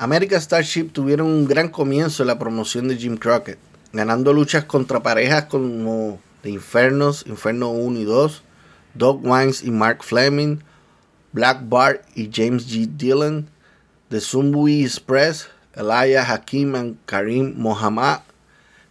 American 0.00 0.40
Starship 0.40 0.90
tuvieron 0.92 1.26
un 1.26 1.44
gran 1.48 1.68
comienzo 1.70 2.22
en 2.22 2.28
la 2.28 2.38
promoción 2.38 2.86
de 2.86 2.96
Jim 2.96 3.16
Crockett, 3.16 3.58
ganando 3.92 4.32
luchas 4.32 4.64
contra 4.64 5.02
parejas 5.02 5.46
como 5.46 6.20
The 6.42 6.50
Infernos, 6.50 7.26
Inferno 7.26 7.70
1 7.70 7.98
y 7.98 8.04
2, 8.04 8.42
Doug 8.94 9.20
Wines 9.24 9.64
y 9.64 9.72
Mark 9.72 10.04
Fleming, 10.04 10.58
Black 11.32 11.68
Bart 11.68 12.02
y 12.14 12.30
James 12.32 12.68
G. 12.68 12.86
Dillon, 12.96 13.48
The 14.08 14.20
Sumbui 14.20 14.84
Express, 14.84 15.48
Elijah 15.74 16.22
Hakim 16.22 16.76
and 16.76 16.96
Karim 17.04 17.54
Mohammad, 17.56 18.20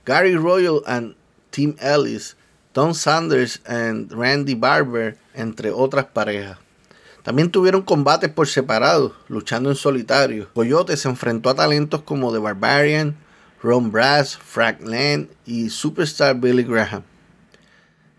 Gary 0.05 0.35
Royal 0.35 0.81
and 0.85 1.15
Tim 1.51 1.77
Ellis, 1.79 2.35
Tom 2.73 2.93
Sanders 2.93 3.61
y 3.65 4.13
Randy 4.13 4.55
Barber, 4.55 5.17
entre 5.33 5.71
otras 5.71 6.05
parejas. 6.07 6.57
También 7.27 7.51
tuvieron 7.51 7.81
combates 7.81 8.29
por 8.29 8.47
separado, 8.47 9.13
luchando 9.27 9.69
en 9.69 9.75
solitario. 9.75 10.47
Coyote 10.53 10.95
se 10.95 11.09
enfrentó 11.09 11.49
a 11.49 11.55
talentos 11.55 12.03
como 12.03 12.31
The 12.31 12.39
Barbarian, 12.39 13.17
Ron 13.61 13.91
Brass, 13.91 14.37
Frank 14.37 14.79
Land 14.79 15.27
y 15.45 15.69
Superstar 15.69 16.39
Billy 16.39 16.63
Graham. 16.63 17.03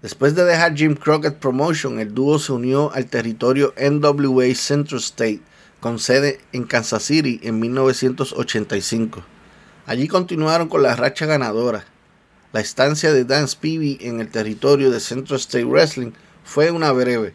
Después 0.03 0.35
de 0.35 0.45
dejar 0.45 0.77
Jim 0.77 0.95
Crockett 0.95 1.39
Promotion, 1.39 2.01
el 2.01 2.13
dúo 2.13 2.39
se 2.39 2.53
unió 2.53 2.93
al 2.93 3.07
territorio 3.07 3.73
NWA 3.79 4.55
Central 4.55 5.01
State, 5.01 5.41
con 5.81 5.99
sede 5.99 6.41
en 6.53 6.65
Kansas 6.65 7.05
City 7.05 7.41
en 7.43 7.59
1985. 7.61 9.23
Allí 9.87 10.07
continuaron 10.07 10.69
con 10.69 10.83
la 10.83 10.97
racha 10.97 11.25
ganadora. 11.25 11.87
La 12.53 12.61
estancia 12.61 13.11
de 13.15 13.25
Dan 13.25 13.49
Spivey 13.49 13.97
en 14.03 14.21
el 14.21 14.29
territorio 14.29 14.91
de 14.91 15.01
Central 15.01 15.41
State 15.41 15.65
Wrestling 15.65 16.11
fue 16.45 16.71
una 16.71 16.93
breve. 16.93 17.33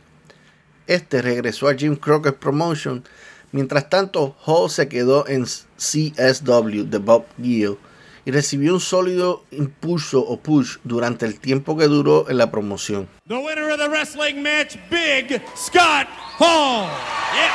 Este 0.88 1.22
regresó 1.22 1.70
a 1.70 1.76
Jim 1.76 1.96
Crockett 1.96 2.38
Promotion. 2.38 3.04
Mientras 3.52 3.90
tanto, 3.90 4.36
Hall 4.46 4.70
se 4.70 4.88
quedó 4.88 5.28
en 5.28 5.46
CSW 5.46 6.84
de 6.86 6.98
Bob 6.98 7.26
Gill 7.42 7.78
y 8.26 8.32
recibió 8.32 8.74
un 8.74 8.80
sólido 8.80 9.44
impulso 9.52 10.22
o 10.22 10.38
push 10.40 10.78
durante 10.84 11.26
el 11.26 11.40
tiempo 11.40 11.78
que 11.78 11.88
duró 11.88 12.30
en 12.30 12.38
la 12.38 12.50
promoción. 12.50 13.08
The 13.28 13.36
winner 13.36 13.70
of 13.72 13.80
the 13.80 13.90
wrestling 13.90 14.42
match, 14.42 14.76
Big 14.90 15.42
Scott 15.56 16.08
Hall. 16.40 16.88
Yes. 17.34 17.52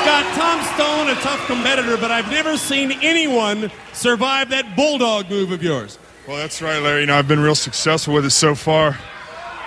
Scott, 0.00 0.24
Tom 0.36 0.60
Stone, 0.74 1.10
a 1.10 1.14
tough 1.16 1.46
competitor, 1.46 1.96
but 1.96 2.10
I've 2.10 2.30
never 2.30 2.56
seen 2.56 2.92
anyone 3.02 3.70
survive 3.92 4.50
that 4.50 4.76
bulldog 4.76 5.28
move 5.28 5.50
of 5.52 5.62
yours. 5.62 5.98
Well, 6.28 6.36
that's 6.36 6.62
right, 6.62 6.80
Larry. 6.80 7.00
You 7.02 7.06
know, 7.06 7.18
I've 7.18 7.28
been 7.28 7.40
real 7.40 7.54
successful 7.54 8.14
with 8.14 8.24
it 8.24 8.30
so 8.30 8.54
far. 8.54 8.96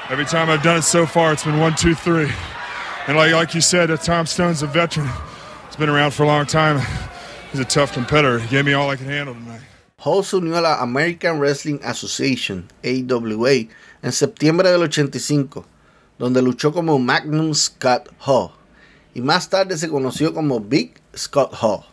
Every 0.09 0.25
time 0.25 0.49
I've 0.49 0.63
done 0.63 0.77
it 0.77 0.81
so 0.81 1.05
far, 1.05 1.33
it's 1.33 1.43
been 1.43 1.59
one, 1.59 1.75
two, 1.75 1.93
three. 1.93 2.31
And 3.07 3.15
like, 3.15 3.31
like 3.31 3.53
you 3.53 3.61
said, 3.61 3.91
uh, 3.91 3.97
Tom 3.97 4.25
Stone's 4.25 4.63
a 4.63 4.67
veteran. 4.67 5.07
He's 5.67 5.75
been 5.75 5.89
around 5.89 6.11
for 6.11 6.23
a 6.23 6.25
long 6.25 6.47
time. 6.47 6.81
He's 7.51 7.61
a 7.61 7.65
tough 7.65 7.93
competitor. 7.93 8.39
He 8.39 8.47
gave 8.47 8.65
me 8.65 8.73
all 8.73 8.89
I 8.89 8.95
could 8.95 9.07
handle 9.07 9.35
tonight. 9.35 9.61
Hall 9.99 10.23
se 10.23 10.37
unió 10.37 10.57
a 10.57 10.61
la 10.61 10.81
American 10.81 11.39
Wrestling 11.39 11.79
Association, 11.83 12.69
AWA, 12.83 13.67
en 14.01 14.11
septiembre 14.11 14.71
del 14.71 14.81
85, 14.81 15.65
donde 16.17 16.41
luchó 16.41 16.73
como 16.73 16.97
Magnum 16.97 17.53
Scott 17.53 18.09
Hall. 18.25 18.51
y 19.13 19.21
más 19.21 19.49
tarde 19.49 19.77
se 19.77 19.89
conoció 19.89 20.33
como 20.33 20.59
Big 20.59 20.93
Scott 21.15 21.53
Hall. 21.61 21.83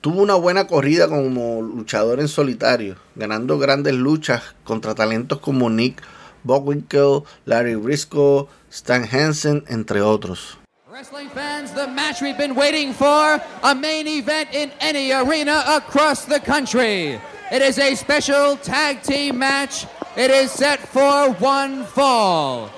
Tuvo 0.00 0.22
una 0.22 0.34
buena 0.34 0.66
corrida 0.66 1.08
como 1.08 1.62
luchador 1.62 2.20
en 2.20 2.28
solitario, 2.28 2.96
ganando 3.16 3.58
grandes 3.58 3.94
luchas 3.94 4.42
contra 4.64 4.94
talentos 4.94 5.40
como 5.40 5.68
Nick 5.70 6.02
Bockwinkel, 6.48 7.26
Larry 7.44 7.76
Briscoe, 7.76 8.48
Stan 8.70 9.04
Hansen, 9.04 9.62
entre 9.68 10.00
otros. 10.00 10.56
Wrestling 10.90 11.28
fans, 11.28 11.70
the 11.72 11.86
match 11.86 12.22
we've 12.22 12.38
been 12.38 12.56
waiting 12.56 12.92
for, 12.92 13.40
a 13.62 13.74
main 13.74 14.08
event 14.08 14.48
in 14.52 14.72
any 14.80 15.12
arena 15.12 15.62
across 15.68 16.24
the 16.24 16.40
country. 16.40 17.20
It 17.52 17.62
is 17.62 17.78
a 17.78 17.94
special 17.94 18.56
tag 18.56 19.02
team 19.02 19.38
match. 19.38 19.86
It 20.16 20.30
is 20.30 20.50
set 20.50 20.80
for 20.80 21.30
one 21.34 21.84
fall. 21.84 22.70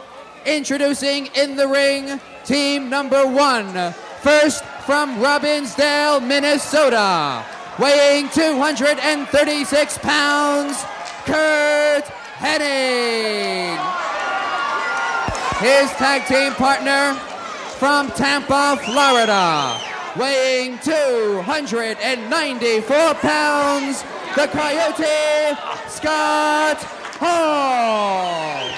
Introducing 0.45 1.27
in 1.35 1.57
the 1.57 1.67
ring, 1.67 2.21
team 2.45 2.91
number 2.91 3.27
one. 3.27 3.73
First 4.21 4.65
from 4.85 5.17
Robbinsdale, 5.17 6.21
Minnesota, 6.27 7.45
weighing 7.79 8.29
236 8.29 9.99
pounds, 9.99 10.85
Kurt 11.25 12.20
Hennig. 12.41 13.77
His 15.61 15.93
tag 16.01 16.25
team 16.27 16.55
partner 16.55 17.13
from 17.79 18.11
Tampa, 18.13 18.79
Florida, 18.83 19.79
weighing 20.17 20.79
294 20.79 23.15
pounds, 23.21 24.03
the 24.35 24.49
Coyote, 24.49 25.55
Scott 25.87 26.83
Hall. 27.21 28.71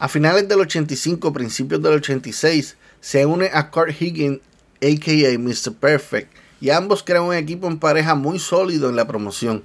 A 0.00 0.08
finales 0.08 0.46
del 0.46 0.60
85, 0.60 1.32
principios 1.32 1.80
del 1.80 1.94
86, 1.94 2.76
se 3.00 3.24
une 3.24 3.48
a 3.50 3.70
Kurt 3.70 3.98
Higgins, 3.98 4.40
a.k.a. 4.82 5.38
Mr. 5.38 5.72
Perfect, 5.72 6.30
y 6.60 6.68
ambos 6.68 7.02
crean 7.02 7.24
un 7.24 7.34
equipo 7.34 7.68
en 7.68 7.78
pareja 7.78 8.14
muy 8.14 8.38
sólido 8.38 8.90
en 8.90 8.96
la 8.96 9.06
promoción. 9.06 9.64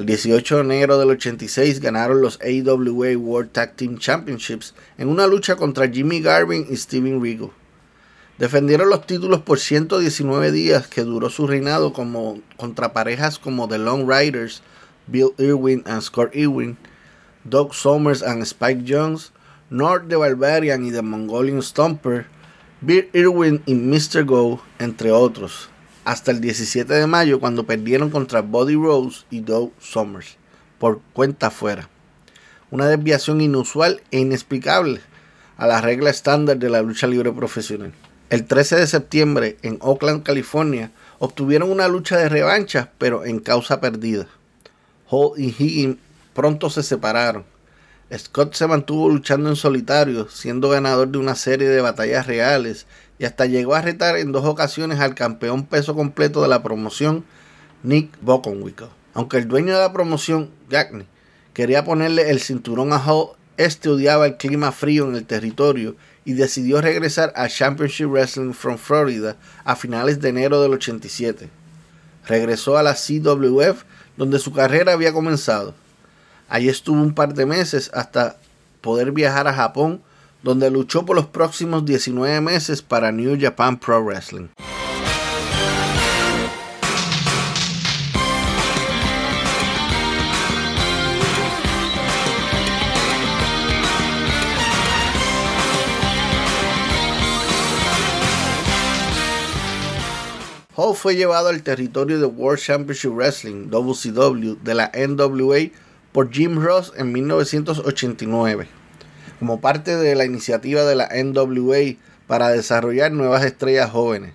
El 0.00 0.06
18 0.06 0.56
de 0.56 0.62
enero 0.62 0.98
del 0.98 1.10
86 1.10 1.78
ganaron 1.78 2.22
los 2.22 2.40
AWA 2.40 3.18
World 3.18 3.52
Tag 3.52 3.76
Team 3.76 3.98
Championships 3.98 4.74
en 4.96 5.08
una 5.08 5.26
lucha 5.26 5.56
contra 5.56 5.90
Jimmy 5.90 6.22
Garvin 6.22 6.66
y 6.70 6.76
Steven 6.78 7.22
Regal. 7.22 7.50
Defendieron 8.38 8.88
los 8.88 9.06
títulos 9.06 9.42
por 9.42 9.58
119 9.58 10.52
días 10.52 10.88
que 10.88 11.02
duró 11.02 11.28
su 11.28 11.46
reinado 11.46 11.92
como 11.92 12.40
contra 12.56 12.94
parejas 12.94 13.38
como 13.38 13.68
The 13.68 13.76
Long 13.76 14.10
Riders, 14.10 14.62
Bill 15.06 15.34
Irwin 15.36 15.82
and 15.84 16.00
Scott 16.00 16.34
Irwin, 16.34 16.78
Doug 17.44 17.74
Somers 17.74 18.22
and 18.22 18.42
Spike 18.44 18.84
Jones, 18.88 19.32
North 19.68 20.08
the 20.08 20.16
Barbarian 20.16 20.86
y 20.86 20.92
The 20.92 21.02
Mongolian 21.02 21.60
Stomper, 21.60 22.24
Bill 22.80 23.10
Irwin 23.12 23.62
y 23.66 23.74
Mr. 23.74 24.24
Go, 24.24 24.62
entre 24.78 25.10
otros, 25.10 25.68
hasta 26.04 26.30
el 26.30 26.40
17 26.40 26.92
de 26.92 27.06
mayo 27.06 27.40
cuando 27.40 27.66
perdieron 27.66 28.10
contra 28.10 28.40
Buddy 28.40 28.74
Rose 28.74 29.24
y 29.30 29.40
Doug 29.40 29.72
Somers, 29.78 30.36
por 30.78 31.00
cuenta 31.12 31.50
fuera. 31.50 31.88
Una 32.70 32.86
desviación 32.86 33.40
inusual 33.40 34.02
e 34.10 34.20
inexplicable 34.20 35.00
a 35.56 35.66
la 35.66 35.80
regla 35.80 36.10
estándar 36.10 36.58
de 36.58 36.70
la 36.70 36.82
lucha 36.82 37.06
libre 37.06 37.32
profesional. 37.32 37.92
El 38.30 38.46
13 38.46 38.76
de 38.76 38.86
septiembre, 38.86 39.58
en 39.62 39.78
Oakland, 39.80 40.22
California, 40.22 40.92
obtuvieron 41.18 41.70
una 41.70 41.88
lucha 41.88 42.16
de 42.16 42.28
revancha, 42.28 42.90
pero 42.96 43.24
en 43.24 43.40
causa 43.40 43.80
perdida. 43.80 44.26
Hall 45.08 45.32
y 45.36 45.48
Higgins 45.48 45.98
pronto 46.32 46.70
se 46.70 46.82
separaron. 46.82 47.44
Scott 48.16 48.54
se 48.54 48.66
mantuvo 48.66 49.08
luchando 49.08 49.48
en 49.48 49.56
solitario, 49.56 50.28
siendo 50.28 50.68
ganador 50.68 51.08
de 51.08 51.18
una 51.18 51.34
serie 51.34 51.68
de 51.68 51.80
batallas 51.80 52.26
reales 52.26 52.86
y 53.20 53.26
hasta 53.26 53.44
llegó 53.44 53.74
a 53.74 53.82
retar 53.82 54.16
en 54.16 54.32
dos 54.32 54.46
ocasiones 54.46 54.98
al 54.98 55.14
campeón 55.14 55.66
peso 55.66 55.94
completo 55.94 56.40
de 56.40 56.48
la 56.48 56.62
promoción, 56.62 57.26
Nick 57.82 58.08
Boconwickle. 58.22 58.88
Aunque 59.12 59.36
el 59.36 59.46
dueño 59.46 59.74
de 59.74 59.80
la 59.80 59.92
promoción, 59.92 60.48
Gagney, 60.70 61.06
quería 61.52 61.84
ponerle 61.84 62.30
el 62.30 62.40
cinturón 62.40 62.94
a 62.94 62.96
Hall, 62.98 63.32
este 63.58 63.90
odiaba 63.90 64.24
el 64.24 64.38
clima 64.38 64.72
frío 64.72 65.06
en 65.06 65.16
el 65.16 65.26
territorio 65.26 65.96
y 66.24 66.32
decidió 66.32 66.80
regresar 66.80 67.30
a 67.36 67.46
Championship 67.46 68.06
Wrestling 68.06 68.54
from 68.54 68.78
Florida 68.78 69.36
a 69.64 69.76
finales 69.76 70.22
de 70.22 70.30
enero 70.30 70.62
del 70.62 70.72
87. 70.72 71.50
Regresó 72.26 72.78
a 72.78 72.82
la 72.82 72.94
CWF 72.94 73.84
donde 74.16 74.38
su 74.38 74.50
carrera 74.50 74.94
había 74.94 75.12
comenzado. 75.12 75.74
Allí 76.48 76.70
estuvo 76.70 77.02
un 77.02 77.14
par 77.14 77.34
de 77.34 77.44
meses 77.44 77.90
hasta 77.92 78.38
poder 78.80 79.12
viajar 79.12 79.46
a 79.46 79.52
Japón, 79.52 80.00
donde 80.42 80.70
luchó 80.70 81.04
por 81.04 81.16
los 81.16 81.26
próximos 81.26 81.84
19 81.84 82.40
meses 82.40 82.82
para 82.82 83.12
New 83.12 83.36
Japan 83.40 83.78
Pro 83.78 84.02
Wrestling. 84.04 84.48
Hall 100.82 100.96
fue 100.96 101.14
llevado 101.14 101.48
al 101.48 101.62
territorio 101.62 102.18
de 102.18 102.24
World 102.24 102.58
Championship 102.58 103.10
Wrestling, 103.10 103.68
WCW, 103.68 104.54
de 104.62 104.74
la 104.74 104.90
NWA 104.94 105.70
por 106.10 106.30
Jim 106.32 106.58
Ross 106.58 106.94
en 106.96 107.12
1989, 107.12 108.66
como 109.40 109.60
parte 109.60 109.96
de 109.96 110.14
la 110.14 110.26
iniciativa 110.26 110.84
de 110.84 110.94
la 110.94 111.08
NWA 111.08 111.96
para 112.26 112.50
desarrollar 112.50 113.10
nuevas 113.10 113.42
estrellas 113.42 113.90
jóvenes. 113.90 114.34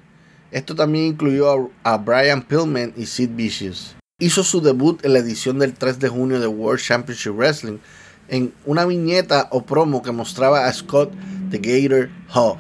Esto 0.52 0.76
también 0.76 1.06
incluyó 1.06 1.70
a, 1.84 1.98
Brian 1.98 2.42
Pillman 2.42 2.92
y 2.98 3.06
Sid 3.06 3.30
Vicious. 3.36 3.96
Hizo 4.20 4.44
su 4.44 4.62
debut 4.62 5.06
en 5.06 5.14
la 5.14 5.20
edición 5.20 5.60
del 5.60 5.74
3 5.74 6.00
de 6.00 6.10
junio 6.10 6.40
de 6.40 6.48
World 6.48 6.82
Championship 6.82 7.34
Wrestling 7.34 7.78
en 8.30 8.52
una 8.66 8.86
viñeta 8.86 9.48
o 9.52 9.62
promo 9.64 10.02
que 10.02 10.12
mostraba 10.12 10.66
a 10.66 10.74
Scott 10.74 11.14
the 11.52 11.60
Gator 11.60 12.10
Hall. 12.34 12.58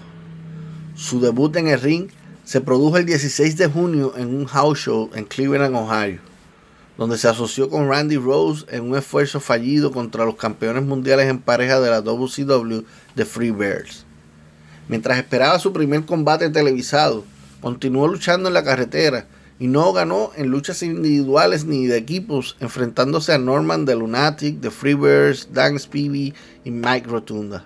Su 0.94 1.20
debut 1.20 1.56
en 1.56 1.68
el 1.68 1.82
ring 1.82 2.10
se 2.44 2.62
produjo 2.62 2.98
el 2.98 3.08
16 3.08 3.58
de 3.58 3.68
junio 3.68 4.14
en 4.18 4.36
un 4.36 4.46
house 4.46 4.80
show 4.80 5.10
en 5.16 5.26
Cleveland, 5.26 5.76
Ohio 5.76 6.35
donde 6.98 7.18
se 7.18 7.28
asoció 7.28 7.70
con 7.70 7.90
Randy 7.90 8.18
Rose 8.18 8.66
en 8.70 8.84
un 8.84 8.98
esfuerzo 8.98 9.40
fallido 9.40 9.92
contra 9.92 10.26
los 10.26 10.36
campeones 10.36 10.84
mundiales 10.84 11.28
en 11.28 11.40
pareja 11.40 11.80
de 11.80 11.90
la 11.90 12.02
WCW 12.02 12.82
de 13.16 13.26
Free 13.26 13.52
Bears. 13.52 14.06
Mientras 14.88 15.18
esperaba 15.18 15.60
su 15.60 15.74
primer 15.74 16.06
combate 16.06 16.50
televisado, 16.50 17.26
continuó 17.62 18.08
luchando 18.08 18.48
en 18.48 18.54
la 18.54 18.64
carretera 18.64 19.28
y 19.58 19.68
no 19.68 19.94
ganó 19.94 20.32
en 20.36 20.48
luchas 20.48 20.84
individuales 20.84 21.66
ni 21.66 21.88
de 21.88 21.98
equipos, 21.98 22.58
enfrentándose 22.60 23.34
a 23.34 23.38
Norman 23.38 23.86
de 23.86 23.96
Lunatic, 23.96 24.60
de 24.60 24.70
Freebirds, 24.70 25.50
Dan 25.54 25.80
Spivey 25.80 26.34
y 26.64 26.72
Mike 26.72 27.08
Rotunda. 27.08 27.66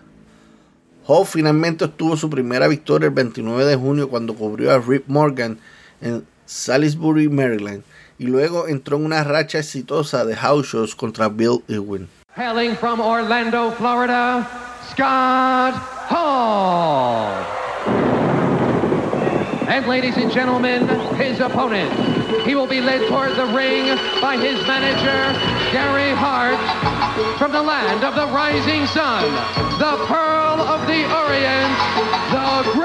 Hall 1.05 1.25
finalmente 1.25 1.85
obtuvo 1.85 2.15
su 2.15 2.29
primera 2.29 2.67
victoria 2.67 3.07
el 3.07 3.13
29 3.13 3.65
de 3.65 3.75
junio 3.75 4.09
cuando 4.09 4.35
cubrió 4.35 4.71
a 4.71 4.77
Rip 4.77 5.07
Morgan 5.07 5.57
en 6.01 6.23
Salisbury, 6.45 7.27
Maryland, 7.27 7.81
y 8.19 8.27
luego 8.27 8.67
entró 8.67 8.97
en 8.97 9.05
una 9.05 9.23
racha 9.23 9.59
exitosa 9.59 10.25
de 10.25 10.35
house 10.35 10.67
shows 10.67 10.93
contra 10.93 11.29
Bill 11.29 11.63
Irwin. 11.69 12.07
Hailing 12.35 12.75
from 12.75 12.99
Orlando, 12.99 13.71
Florida, 13.71 14.47
Scott 14.91 15.73
Hall. 16.09 17.33
And 19.67 19.87
ladies 19.87 20.17
and 20.17 20.31
gentlemen, 20.31 20.87
his 21.15 21.39
opponent. 21.39 21.91
He 22.45 22.55
will 22.55 22.67
be 22.67 22.81
led 22.81 23.07
toward 23.07 23.35
the 23.35 23.45
ring 23.55 23.95
by 24.21 24.35
his 24.35 24.59
manager, 24.67 25.37
Gary 25.71 26.11
Hart, 26.15 26.57
from 27.37 27.51
the 27.51 27.61
land 27.61 28.03
of 28.03 28.15
the 28.15 28.27
rising 28.33 28.85
sun, 28.87 29.23
the 29.79 29.95
Pearl 30.05 30.61
of 30.61 30.85
the 30.87 31.05
Orient, 31.05 31.73
the 32.31 32.78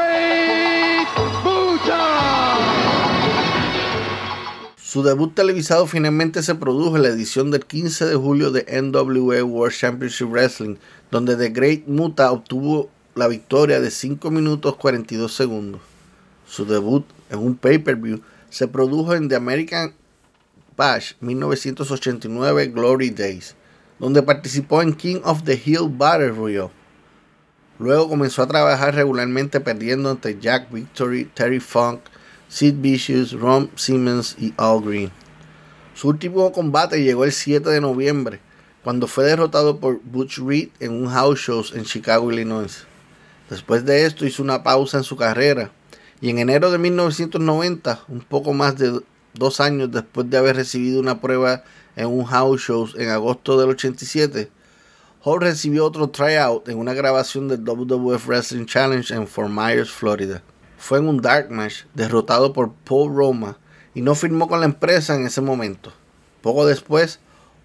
Su 4.95 5.03
debut 5.03 5.35
televisado 5.35 5.89
finalmente 5.89 6.41
se 6.45 6.55
produjo 6.55 6.95
en 6.95 7.03
la 7.03 7.09
edición 7.09 7.51
del 7.51 7.67
15 7.67 8.07
de 8.07 8.15
julio 8.15 8.53
de 8.53 8.81
NWA 8.81 9.43
World 9.43 9.77
Championship 9.77 10.29
Wrestling, 10.29 10.77
donde 11.11 11.35
The 11.35 11.49
Great 11.49 11.89
Muta 11.89 12.31
obtuvo 12.31 12.91
la 13.17 13.27
victoria 13.27 13.81
de 13.81 13.91
5 13.91 14.31
minutos 14.31 14.77
42 14.77 15.35
segundos. 15.35 15.81
Su 16.47 16.65
debut 16.65 17.05
en 17.29 17.41
un 17.41 17.57
pay-per-view 17.57 18.21
se 18.51 18.69
produjo 18.69 19.17
en 19.17 19.29
The 19.29 19.35
American 19.35 19.95
Bash 20.77 21.15
1989 21.19 22.69
Glory 22.69 23.11
Days, 23.11 23.57
donde 23.99 24.23
participó 24.23 24.81
en 24.81 24.95
King 24.95 25.23
of 25.25 25.43
the 25.43 25.61
Hill 25.61 25.89
Battle 25.91 26.29
Royale. 26.29 26.71
Luego 27.81 28.09
comenzó 28.09 28.43
a 28.43 28.47
trabajar 28.47 28.95
regularmente 28.95 29.59
perdiendo 29.59 30.13
ante 30.13 30.39
Jack 30.39 30.71
Victory, 30.71 31.25
Terry 31.35 31.59
Funk, 31.59 31.99
Sid 32.55 32.77
Vicious, 32.77 33.33
Ron 33.33 33.69
Simmons 33.75 34.37
y 34.39 34.55
Al 34.57 34.81
Green. 34.81 35.11
Su 35.93 36.07
último 36.07 36.53
combate 36.53 37.03
llegó 37.03 37.25
el 37.25 37.33
7 37.33 37.69
de 37.69 37.81
noviembre, 37.81 38.39
cuando 38.85 39.09
fue 39.09 39.25
derrotado 39.25 39.81
por 39.81 40.01
Butch 40.05 40.39
Reed 40.39 40.69
en 40.79 40.93
un 40.93 41.09
house 41.09 41.41
show 41.41 41.65
en 41.75 41.83
Chicago, 41.83 42.31
Illinois. 42.31 42.87
Después 43.51 43.85
de 43.85 44.07
esto 44.07 44.25
hizo 44.25 44.41
una 44.41 44.63
pausa 44.63 44.99
en 44.99 45.03
su 45.03 45.17
carrera 45.17 45.73
y 46.21 46.31
en 46.31 46.39
enero 46.39 46.71
de 46.71 46.79
1990, 46.79 48.05
un 48.07 48.21
poco 48.21 48.53
más 48.53 48.79
de 48.79 49.01
dos 49.33 49.59
años 49.59 49.91
después 49.91 50.31
de 50.31 50.37
haber 50.37 50.55
recibido 50.55 51.01
una 51.01 51.21
prueba 51.21 51.65
en 51.97 52.07
un 52.07 52.25
house 52.25 52.61
show 52.61 52.89
en 52.95 53.09
agosto 53.09 53.59
del 53.59 53.71
87, 53.71 54.49
Hall 55.25 55.41
recibió 55.41 55.85
otro 55.85 56.09
tryout 56.09 56.69
en 56.69 56.79
una 56.79 56.95
grabación 56.95 57.49
del 57.49 57.65
WWF 57.65 58.29
Wrestling 58.29 58.67
Challenge 58.67 59.13
en 59.13 59.27
Fort 59.27 59.51
Myers, 59.51 59.91
Florida. 59.91 60.41
Fue 60.85 60.99
en 60.99 61.09
un 61.09 61.23
dark 61.23 61.51
match 61.51 61.85
derrotado 61.95 62.53
por 62.53 62.75
Paul 62.85 63.17
Roma 63.17 63.57
y 63.95 64.03
no 64.03 64.15
firmó 64.15 64.49
con 64.49 64.61
la 64.61 64.67
empresa 64.67 65.15
en 65.15 65.25
ese 65.25 65.41
momento. 65.41 65.95
Poco 66.43 66.67
después, 66.67 67.21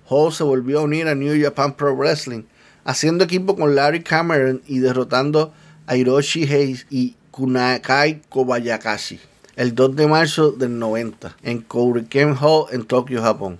Hall 0.07 0.31
se 0.31 0.45
volvió 0.45 0.79
a 0.79 0.83
unir 0.83 1.09
a 1.09 1.15
New 1.15 1.37
Japan 1.43 1.75
Pro 1.75 1.93
Wrestling, 1.97 2.43
haciendo 2.85 3.25
equipo 3.25 3.57
con 3.57 3.75
Larry 3.75 4.03
Cameron 4.03 4.61
y 4.67 4.79
derrotando 4.79 5.51
a 5.85 5.97
Hiroshi 5.97 6.43
Hayes 6.43 6.87
y 6.89 7.17
Kunakai 7.31 8.21
Kobayakashi 8.29 9.19
el 9.57 9.75
2 9.75 9.97
de 9.97 10.07
marzo 10.07 10.51
del 10.51 10.79
90 10.79 11.35
en 11.43 11.59
Kouriken 11.59 12.37
Hall 12.39 12.67
en 12.71 12.85
Tokio, 12.85 13.21
Japón. 13.21 13.59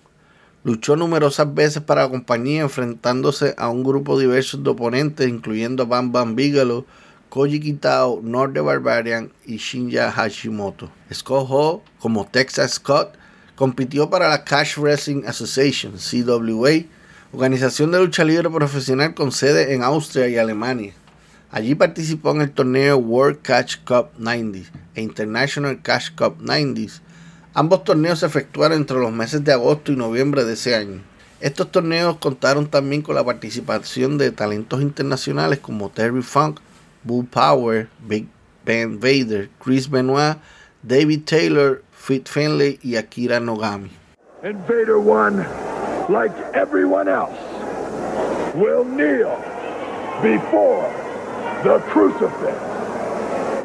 Luchó 0.63 0.95
numerosas 0.95 1.54
veces 1.54 1.84
para 1.84 2.04
la 2.04 2.10
compañía 2.10 2.62
enfrentándose 2.62 3.56
a 3.58 3.67
un 3.67 3.84
grupo 3.84 4.17
diverso 4.17 4.58
de 4.58 4.69
oponentes 4.69 5.28
incluyendo 5.28 5.84
a 5.84 5.86
Bam 5.86 6.13
Bam 6.13 6.38
Bigelow, 6.38 6.86
Koji 7.30 7.60
Kitao, 7.60 8.22
North 8.24 8.54
the 8.54 8.62
Barbarian 8.62 9.32
y 9.46 9.58
Shinya 9.58 10.12
Hashimoto. 10.12 10.89
Scott 11.13 11.48
Hall, 11.48 11.82
como 12.00 12.26
Texas 12.26 12.74
Scott, 12.74 13.15
compitió 13.56 14.10
para 14.10 14.30
la 14.30 14.44
Cash 14.44 14.78
Wrestling 14.78 15.24
Association, 15.28 15.94
CWA, 15.98 16.86
organización 17.32 17.92
de 17.92 18.00
lucha 18.00 18.24
libre 18.24 18.50
profesional 18.50 19.13
con 19.13 19.32
sede 19.32 19.76
en 19.76 19.84
Austria 19.84 20.28
y 20.28 20.38
Alemania. 20.38 20.94
Allí 21.52 21.76
participó 21.76 22.32
en 22.32 22.42
el 22.42 22.52
torneo 22.52 22.98
World 22.98 23.39
Catch 23.44 23.78
Cup 23.86 24.10
90 24.18 24.70
e 24.96 25.02
International 25.02 25.80
Cash 25.82 26.10
Cup 26.15 26.38
90. 26.39 26.94
Ambos 27.54 27.84
torneos 27.84 28.20
se 28.20 28.26
efectuaron 28.26 28.78
entre 28.78 28.98
los 28.98 29.12
meses 29.12 29.44
de 29.44 29.54
agosto 29.54 29.92
y 29.92 29.96
noviembre 29.96 30.46
de 30.46 30.54
ese 30.54 30.76
año. 30.76 31.02
Estos 31.42 31.72
torneos 31.72 32.18
contaron 32.18 32.68
también 32.68 33.02
con 33.02 33.15
la 33.15 33.24
participación 33.24 34.18
de 34.18 34.32
talentos 34.32 34.82
internacionales 34.82 35.60
como 35.60 35.89
Terry 35.89 36.22
Funk, 36.22 36.60
Bull 37.05 37.25
Power, 37.25 37.89
Big 38.07 38.27
Ben 38.65 38.99
Vader, 38.99 39.49
Chris 39.59 39.88
Benoit, 39.88 40.38
David 40.83 41.25
Taylor, 41.25 41.81
Fit 41.91 42.27
Finlay 42.27 42.79
y 42.83 42.95
Akira 42.95 43.39
Nogami. 43.39 43.89
Vader 44.41 44.99
won 44.99 45.45
like 46.09 46.31
everyone 46.53 47.07
else 47.07 47.38
will 48.55 48.83
kneel 48.83 49.35
before 50.21 50.89
the 51.63 51.79
crucifix. 51.89 52.55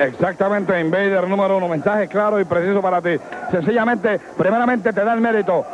Exactamente, 0.00 0.78
Invader 0.80 1.28
número 1.28 1.56
uno, 1.56 1.68
mensaje 1.68 2.08
claro 2.08 2.40
y 2.40 2.44
preciso 2.44 2.82
para 2.82 3.00
ti. 3.00 3.16
Sencillamente, 3.50 4.18
primeramente 4.36 4.92
te 4.92 5.04
da 5.04 5.14
el 5.14 5.20
mérito. 5.20 5.64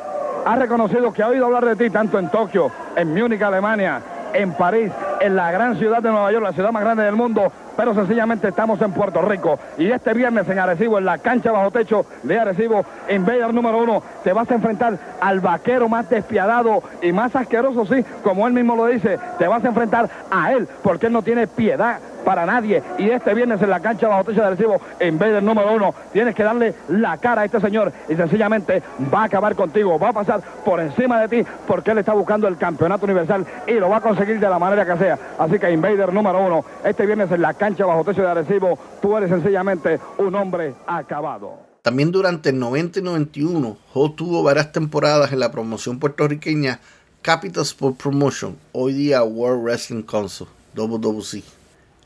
Ha 0.45 0.57
reconocido 0.57 1.13
que 1.13 1.23
ha 1.23 1.29
oído 1.29 1.47
hablar 1.47 1.65
de 1.65 1.77
ti 1.77 1.91
tanto 1.91 2.19
en 2.19 2.31
Tokio, 2.31 2.71
en 2.97 3.15
Múnich, 3.15 3.41
Alemania, 3.43 4.01
en 4.35 4.53
París, 4.53 4.91
en 5.21 5.37
la 5.37 5.51
gran 5.51 5.79
ciudad 5.79 6.03
de 6.03 6.11
Nueva 6.11 6.33
York, 6.33 6.45
la 6.45 6.53
ciudad 6.53 6.73
más 6.73 6.83
grande 6.83 7.05
del 7.05 7.17
mundo, 7.17 7.51
pero 7.77 7.95
sencillamente 7.95 8.49
estamos 8.49 8.81
en 8.83 8.93
Puerto 8.93 9.23
Rico. 9.23 9.59
Y 9.79 9.91
este 9.91 10.13
viernes 10.13 10.49
en 10.49 10.59
Arecibo, 10.59 10.99
en 10.99 11.05
la 11.05 11.19
cancha 11.19 11.53
bajo 11.53 11.71
techo 11.71 12.07
de 12.23 12.39
Arecibo, 12.39 12.85
en 13.09 13.23
Invader 13.23 13.55
número 13.55 13.79
uno, 13.79 14.03
te 14.25 14.33
vas 14.33 14.51
a 14.51 14.55
enfrentar 14.55 14.99
al 15.21 15.41
vaquero 15.41 15.89
más 15.89 16.09
despiadado 16.09 16.83
y 17.03 17.13
más 17.13 17.35
asqueroso, 17.37 17.87
sí, 17.87 18.05
como 18.23 18.47
él 18.47 18.53
mismo 18.53 18.77
lo 18.77 18.87
dice, 18.87 19.19
te 19.39 19.49
vas 19.49 19.65
a 19.65 19.69
enfrentar 19.69 20.09
a 20.31 20.53
él, 20.53 20.69
porque 20.83 21.07
él 21.07 21.13
no 21.13 21.23
tiene 21.23 21.47
piedad 21.47 21.99
para 22.31 22.47
nadie. 22.47 22.81
Y 22.97 23.11
este 23.11 23.35
viernes 23.35 23.61
en 23.61 23.71
la 23.71 23.81
cancha 23.81 24.07
bajo 24.07 24.23
techo 24.23 24.41
de 24.41 24.47
Arecibo, 24.47 24.81
en 25.01 25.19
vez 25.19 25.33
del 25.33 25.45
número 25.45 25.75
uno, 25.75 25.93
tienes 26.13 26.33
que 26.33 26.45
darle 26.45 26.77
la 26.89 27.17
cara 27.17 27.43
a 27.43 27.45
este 27.45 27.61
señor 27.61 27.93
y 28.09 28.15
sencillamente 28.15 28.85
va 29.13 29.23
a 29.23 29.25
acabar 29.25 29.57
contigo, 29.57 29.99
va 29.99 30.11
a 30.11 30.13
pasar 30.13 30.41
por 30.65 30.79
encima 30.79 31.21
de 31.23 31.27
ti 31.27 31.51
porque 31.67 31.91
él 31.91 31.99
está 31.99 32.13
buscando 32.13 32.47
el 32.47 32.57
campeonato 32.57 33.05
universal 33.05 33.45
y 33.67 33.73
lo 33.73 33.89
va 33.89 33.97
a 33.97 34.01
conseguir 34.01 34.39
de 34.39 34.49
la 34.49 34.61
manera 34.61 34.87
que 34.87 34.97
sea. 34.97 35.19
Así 35.41 35.59
que 35.59 35.73
Invader 35.73 36.15
número 36.15 36.41
uno, 36.41 36.65
este 36.85 37.05
viernes 37.05 37.33
en 37.33 37.43
la 37.43 37.55
cancha 37.55 37.85
bajo 37.85 38.05
techo 38.05 38.23
de 38.23 38.29
Arecibo, 38.29 38.79
tú 39.03 39.17
eres 39.17 39.29
sencillamente 39.29 39.99
un 40.19 40.33
hombre 40.37 40.75
acabado. 40.87 41.55
También 41.83 42.13
durante 42.13 42.51
el 42.51 42.61
90 42.61 43.01
y 43.01 43.03
91, 43.03 43.77
Hall 43.93 44.15
tuvo 44.15 44.45
varias 44.45 44.71
temporadas 44.71 45.33
en 45.33 45.41
la 45.41 45.51
promoción 45.51 45.99
puertorriqueña 45.99 46.79
Capital 47.23 47.65
Sport 47.65 47.97
Promotion, 47.97 48.57
hoy 48.71 48.93
día 48.93 49.25
World 49.25 49.65
Wrestling 49.65 50.03
Council, 50.05 50.47
WWC. 50.77 51.60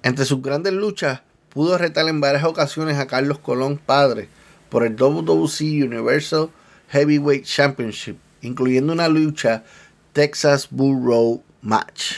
Entre 0.04 0.26
sus 0.26 0.42
grandes 0.42 0.74
luchas, 0.74 1.22
pudo 1.48 1.78
retar 1.78 2.06
en 2.10 2.20
varias 2.20 2.44
ocasiones 2.44 2.98
a 2.98 3.06
Carlos 3.06 3.38
Colón 3.38 3.78
padre 3.78 4.28
por 4.68 4.84
el 4.84 4.96
WWC 4.96 5.60
Universal 5.82 6.50
Heavyweight 6.90 7.46
Championship, 7.46 8.18
incluyendo 8.42 8.92
una 8.92 9.08
lucha 9.08 9.64
Texas 10.12 10.68
Bull 10.70 11.02
Road 11.02 11.38
Match. 11.62 12.16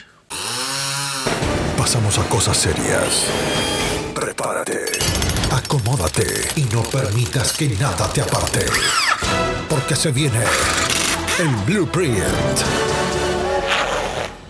Pasamos 1.78 2.18
a 2.18 2.28
cosas 2.28 2.56
serias. 2.56 3.26
Prepárate, 4.12 4.84
acomódate 5.52 6.26
y 6.56 6.62
no 6.62 6.82
permitas 6.82 7.56
que 7.56 7.68
nada 7.68 8.12
te 8.12 8.20
aparte. 8.20 8.66
Porque 9.68 9.94
se 9.94 10.10
viene 10.10 10.42
el 11.38 11.54
Blueprint. 11.64 12.85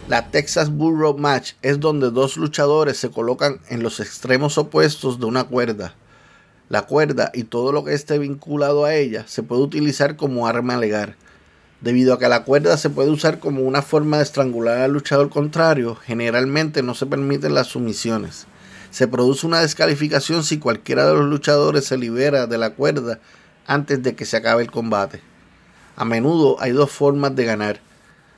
La 0.09 0.31
Texas 0.31 0.71
Bull 0.71 1.19
Match 1.19 1.55
es 1.63 1.81
donde 1.81 2.13
dos 2.13 2.37
luchadores 2.37 2.97
se 2.97 3.11
colocan 3.11 3.59
en 3.69 3.83
los 3.83 3.99
extremos 3.99 4.57
opuestos 4.57 5.19
de 5.19 5.27
una 5.27 5.43
cuerda. 5.43 5.95
La 6.69 6.83
cuerda 6.83 7.33
y 7.35 7.43
todo 7.43 7.73
lo 7.73 7.83
que 7.83 7.93
esté 7.93 8.17
vinculado 8.21 8.85
a 8.85 8.95
ella 8.95 9.25
se 9.27 9.43
puede 9.43 9.63
utilizar 9.63 10.15
como 10.15 10.47
arma 10.47 10.77
legal. 10.77 11.17
Debido 11.81 12.15
a 12.15 12.21
que 12.21 12.29
la 12.29 12.45
cuerda 12.45 12.77
se 12.77 12.89
puede 12.89 13.11
usar 13.11 13.41
como 13.41 13.63
una 13.63 13.83
forma 13.83 14.19
de 14.19 14.23
estrangular 14.23 14.79
al 14.79 14.93
luchador 14.93 15.29
contrario, 15.29 15.97
generalmente 15.97 16.85
no 16.85 16.95
se 16.95 17.07
permiten 17.07 17.55
las 17.55 17.67
sumisiones. 17.67 18.47
Se 18.93 19.09
produce 19.09 19.45
una 19.45 19.59
descalificación 19.59 20.45
si 20.45 20.59
cualquiera 20.59 21.05
de 21.05 21.15
los 21.15 21.25
luchadores 21.25 21.85
se 21.85 21.99
libera 21.99 22.47
de 22.47 22.59
la 22.59 22.71
cuerda 22.71 23.19
antes 23.67 24.05
de 24.05 24.15
que 24.15 24.25
se 24.25 24.37
acabe 24.37 24.63
el 24.63 24.71
combate. 24.71 25.21
A 25.97 26.05
menudo 26.05 26.59
hay 26.61 26.71
dos 26.71 26.93
formas 26.93 27.35
de 27.35 27.45
ganar 27.45 27.86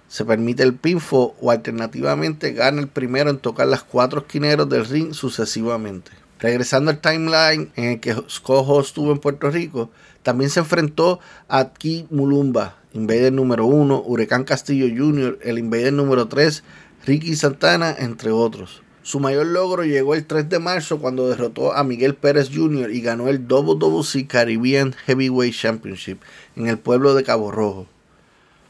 se 0.09 0.25
permite 0.25 0.63
el 0.63 0.75
pinfo 0.75 1.37
o 1.41 1.51
alternativamente 1.51 2.53
gana 2.53 2.81
el 2.81 2.89
primero 2.89 3.31
en 3.31 3.39
tocar 3.39 3.69
las 3.69 3.85
cuatro 3.85 4.21
esquineros 4.21 4.69
del 4.69 4.87
ring 4.87 5.13
sucesivamente. 5.13 6.11
Regresando 6.41 6.91
al 6.91 7.01
timeline 7.01 7.71
en 7.77 7.85
el 7.85 8.01
que 8.01 8.15
Scott 8.29 8.85
estuvo 8.85 9.13
en 9.13 9.19
Puerto 9.19 9.51
Rico, 9.51 9.91
también 10.23 10.51
se 10.51 10.61
enfrentó 10.61 11.21
a 11.49 11.73
Ki 11.73 12.07
Mulumba, 12.11 12.77
Invader 12.93 13.33
número 13.33 13.67
1, 13.67 14.03
Huracán 14.07 14.45
Castillo 14.45 14.87
Jr., 14.87 15.39
el 15.43 15.59
Invader 15.59 15.93
número 15.93 16.29
3, 16.29 16.63
Ricky 17.07 17.37
Santana, 17.37 17.95
entre 17.99 18.31
otros. 18.31 18.83
Su 19.03 19.21
mayor 19.21 19.47
logro 19.47 19.85
llegó 19.85 20.15
el 20.15 20.27
3 20.27 20.49
de 20.49 20.59
marzo 20.59 20.99
cuando 20.99 21.29
derrotó 21.29 21.73
a 21.73 21.83
Miguel 21.83 22.15
Pérez 22.15 22.51
Jr. 22.55 22.91
y 22.91 23.01
ganó 23.01 23.29
el 23.29 23.47
WWC 23.49 24.27
Caribbean 24.27 24.95
Heavyweight 25.07 25.55
Championship 25.55 26.19
en 26.57 26.67
el 26.67 26.79
pueblo 26.79 27.15
de 27.15 27.25
Cabo 27.25 27.51
Rojo. 27.51 27.87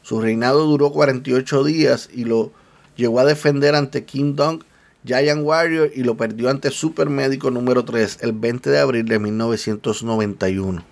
Su 0.09 0.19
reinado 0.19 0.65
duró 0.65 0.91
48 0.91 1.63
días 1.63 2.09
y 2.11 2.23
lo 2.25 2.51
llegó 2.95 3.19
a 3.19 3.25
defender 3.25 3.75
ante 3.75 4.05
King 4.05 4.33
Dong, 4.33 4.63
Giant 5.05 5.43
Warrior 5.43 5.91
y 5.93 6.01
lo 6.01 6.17
perdió 6.17 6.49
ante 6.49 6.71
Super 6.71 7.11
Médico 7.11 7.51
número 7.51 7.85
3 7.85 8.17
el 8.21 8.31
20 8.31 8.71
de 8.71 8.79
abril 8.79 9.05
de 9.05 9.19
1991. 9.19 10.83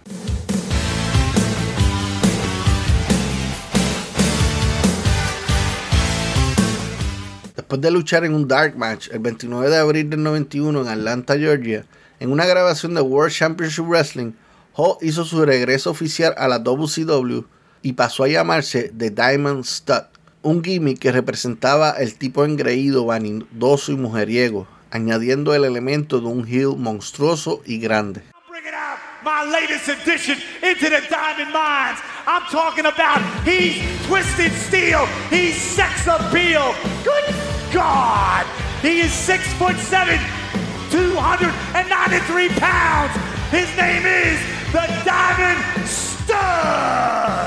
Después 7.56 7.82
de 7.82 7.90
luchar 7.90 8.24
en 8.24 8.36
un 8.36 8.48
dark 8.48 8.78
match 8.78 9.10
el 9.12 9.18
29 9.18 9.68
de 9.68 9.78
abril 9.78 10.12
del 10.12 10.22
91 10.22 10.80
en 10.80 10.88
Atlanta, 10.88 11.36
Georgia, 11.40 11.88
en 12.20 12.32
una 12.32 12.46
grabación 12.46 12.94
de 12.94 13.02
World 13.02 13.34
Championship 13.34 13.86
Wrestling, 13.86 14.34
Hall 14.76 14.98
hizo 15.02 15.26
su 15.26 15.44
regreso 15.44 15.90
oficial 15.90 16.36
a 16.38 16.48
la 16.48 16.60
WCW 16.60 17.57
y 17.82 17.94
pasó 17.94 18.24
a 18.24 18.28
llamarse 18.28 18.92
The 18.98 19.12
Diamond 19.12 19.64
Stud, 19.64 20.04
un 20.42 20.64
gimmick 20.64 21.00
que 21.00 21.12
representaba 21.12 21.92
el 21.92 22.16
tipo 22.16 22.46
engreído, 22.46 23.06
vanidoso 23.06 23.92
y 23.92 23.96
mujeriego, 23.96 24.68
añadiendo 24.92 25.54
el 25.54 25.66
elemento 25.66 26.20
de 26.20 26.28
un 26.28 26.48
heel 26.48 26.76
monstruoso 26.78 27.62
y 27.66 27.80
grande. 27.80 28.24
my 29.28 29.44
latest 29.44 29.90
addition 29.90 30.38
into 30.64 30.90
the 30.90 31.02
diamond 31.10 31.52
mines. 31.52 32.00
I'm 32.26 32.44
talking 32.44 32.86
about 32.86 33.20
he's 33.44 33.76
twisted 34.08 34.54
steel, 34.54 35.06
he's 35.30 35.56
sex 35.60 36.08
appeal. 36.08 36.74
Good 37.04 37.36
God! 37.74 38.46
He 38.82 39.02
is 39.02 39.12
six 39.12 39.52
foot 39.54 39.76
seven, 39.76 40.20
293 40.92 42.50
pounds. 42.56 43.14
His 43.52 43.68
name 43.76 44.06
is 44.06 44.40
the 44.72 44.88
Diamond 45.04 45.88
Stud. 45.88 47.47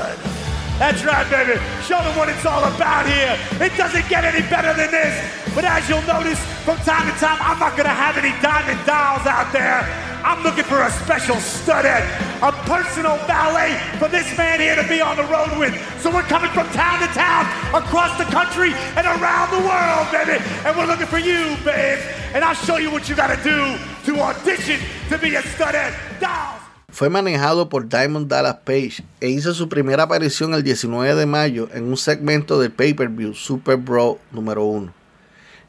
That's 0.81 1.05
right, 1.05 1.29
baby. 1.29 1.61
Show 1.85 2.01
them 2.01 2.17
what 2.17 2.27
it's 2.27 2.43
all 2.43 2.65
about 2.65 3.05
here. 3.05 3.37
It 3.61 3.77
doesn't 3.77 4.09
get 4.09 4.25
any 4.25 4.41
better 4.49 4.73
than 4.73 4.89
this. 4.89 5.13
But 5.53 5.63
as 5.63 5.87
you'll 5.87 6.01
notice, 6.09 6.41
from 6.65 6.77
time 6.77 7.05
to 7.05 7.13
time, 7.21 7.37
I'm 7.37 7.59
not 7.59 7.77
going 7.77 7.85
to 7.85 7.93
have 7.93 8.17
any 8.17 8.33
diamond 8.41 8.81
dolls 8.89 9.29
out 9.29 9.53
there. 9.53 9.85
I'm 10.25 10.41
looking 10.41 10.63
for 10.63 10.81
a 10.81 10.89
special 10.89 11.35
studette, 11.37 12.01
a 12.41 12.51
personal 12.65 13.17
valet 13.29 13.77
for 13.99 14.07
this 14.07 14.25
man 14.35 14.59
here 14.59 14.75
to 14.75 14.87
be 14.89 15.01
on 15.01 15.17
the 15.17 15.25
road 15.29 15.53
with. 15.59 15.77
So 16.01 16.09
we're 16.09 16.25
coming 16.25 16.49
from 16.49 16.65
town 16.73 16.97
to 17.05 17.07
town, 17.13 17.45
across 17.77 18.17
the 18.17 18.25
country, 18.25 18.73
and 18.97 19.05
around 19.05 19.53
the 19.53 19.61
world, 19.61 20.09
baby. 20.09 20.41
And 20.65 20.75
we're 20.75 20.89
looking 20.89 21.05
for 21.05 21.19
you, 21.19 21.57
babe. 21.61 22.01
And 22.33 22.43
I'll 22.43 22.57
show 22.57 22.77
you 22.77 22.89
what 22.89 23.07
you 23.07 23.15
gotta 23.15 23.37
do 23.43 23.77
to 24.09 24.19
audition 24.19 24.79
to 25.09 25.17
be 25.19 25.35
a 25.35 25.43
studette. 25.43 25.93
Dolls. 26.19 26.60
Fue 26.91 27.09
manejado 27.09 27.69
por 27.69 27.87
Diamond 27.87 28.27
Dallas 28.27 28.57
Page 28.65 29.03
e 29.21 29.29
hizo 29.29 29.53
su 29.53 29.69
primera 29.69 30.03
aparición 30.03 30.53
el 30.53 30.61
19 30.61 31.15
de 31.15 31.25
mayo 31.25 31.69
en 31.73 31.85
un 31.85 31.95
segmento 31.95 32.59
del 32.59 32.71
pay-per-view 32.71 33.33
Super 33.33 33.77
Bro 33.77 34.19
número 34.31 34.65
1. 34.65 34.93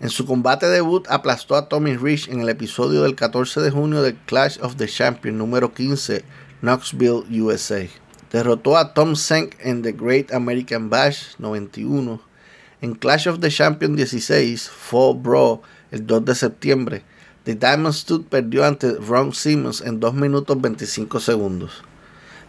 En 0.00 0.10
su 0.10 0.26
combate 0.26 0.66
debut 0.66 1.06
aplastó 1.08 1.54
a 1.54 1.68
Tommy 1.68 1.96
Rich 1.96 2.28
en 2.28 2.40
el 2.40 2.48
episodio 2.48 3.02
del 3.04 3.14
14 3.14 3.60
de 3.60 3.70
junio 3.70 4.02
del 4.02 4.16
Clash 4.26 4.58
of 4.62 4.74
the 4.74 4.88
Champions 4.88 5.38
número 5.38 5.72
15, 5.72 6.24
Knoxville, 6.60 7.22
USA. 7.40 7.86
Derrotó 8.32 8.76
a 8.76 8.92
Tom 8.92 9.14
Senk 9.14 9.54
en 9.60 9.82
The 9.82 9.92
Great 9.92 10.32
American 10.32 10.90
Bash 10.90 11.36
91. 11.38 12.20
En 12.80 12.94
Clash 12.96 13.28
of 13.28 13.38
the 13.38 13.48
Champions 13.48 13.96
16, 13.96 14.68
Fall 14.68 15.18
Bro, 15.22 15.62
el 15.92 16.04
2 16.04 16.24
de 16.24 16.34
septiembre, 16.34 17.04
The 17.44 17.56
Diamond 17.56 17.94
Stud 17.94 18.26
perdió 18.26 18.64
ante 18.64 18.92
Ron 18.92 19.34
Simmons 19.34 19.80
en 19.80 19.98
2 19.98 20.14
minutos 20.14 20.60
25 20.60 21.18
segundos. 21.18 21.82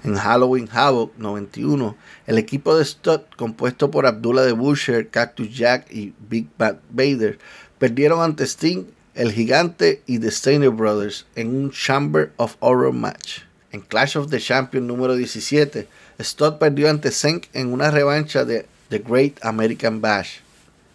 En 0.04 0.16
Halloween 0.16 0.70
Havoc 0.72 1.14
91, 1.18 1.96
el 2.28 2.38
equipo 2.38 2.78
de 2.78 2.86
Stud, 2.86 3.22
compuesto 3.36 3.90
por 3.90 4.06
Abdullah 4.06 4.44
de 4.44 4.52
Butcher, 4.52 5.10
Cactus 5.10 5.50
Jack 5.50 5.92
y 5.92 6.14
Big 6.30 6.48
Bad 6.60 6.78
Vader, 6.92 7.40
perdieron 7.80 8.22
ante 8.22 8.44
Sting, 8.44 8.86
el 9.16 9.32
Gigante 9.32 10.04
y 10.06 10.20
The 10.20 10.30
Steiner 10.30 10.70
Brothers 10.70 11.26
en 11.36 11.56
un 11.56 11.72
Chamber 11.72 12.32
of 12.38 12.56
Horror 12.60 12.94
match. 12.94 13.40
En 13.72 13.82
Clash 13.82 14.16
of 14.16 14.30
the 14.30 14.40
Champions 14.40 14.86
número 14.86 15.16
17, 15.16 15.88
Stud 16.22 16.60
perdió 16.60 16.92
ante 16.92 17.10
Senk 17.10 17.48
en 17.54 17.74
una 17.74 17.90
revancha 17.90 18.46
de 18.46 18.68
The 18.90 19.00
Great 19.00 19.44
American 19.44 20.02
Bash. 20.02 20.42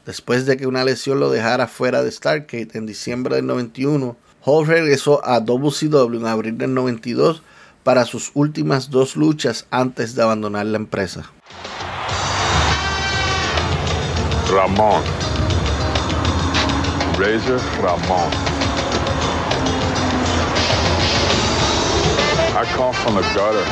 Después 0.08 0.46
de 0.46 0.56
que 0.56 0.66
una 0.66 0.84
lesión 0.84 1.20
lo 1.20 1.28
dejara 1.28 1.66
fuera 1.66 2.02
de 2.02 2.10
Starcade 2.10 2.70
en 2.72 2.86
diciembre 2.86 3.36
del 3.36 3.44
91, 3.44 4.16
Hall 4.42 4.66
regresó 4.66 5.22
a 5.22 5.38
WCW 5.38 6.16
en 6.16 6.26
abril 6.26 6.56
del 6.56 6.72
92 6.72 7.42
para 7.82 8.06
sus 8.06 8.30
últimas 8.32 8.88
dos 8.88 9.16
luchas 9.16 9.66
antes 9.70 10.14
de 10.14 10.22
abandonar 10.22 10.64
la 10.64 10.78
empresa. 10.78 11.30
Ramón. 14.50 15.02
Razor 17.18 17.60
Ramón. 17.82 18.30
I 22.56 22.64
come 22.74 22.94
from 22.94 23.14
the 23.16 23.22
gutter. 23.34 23.62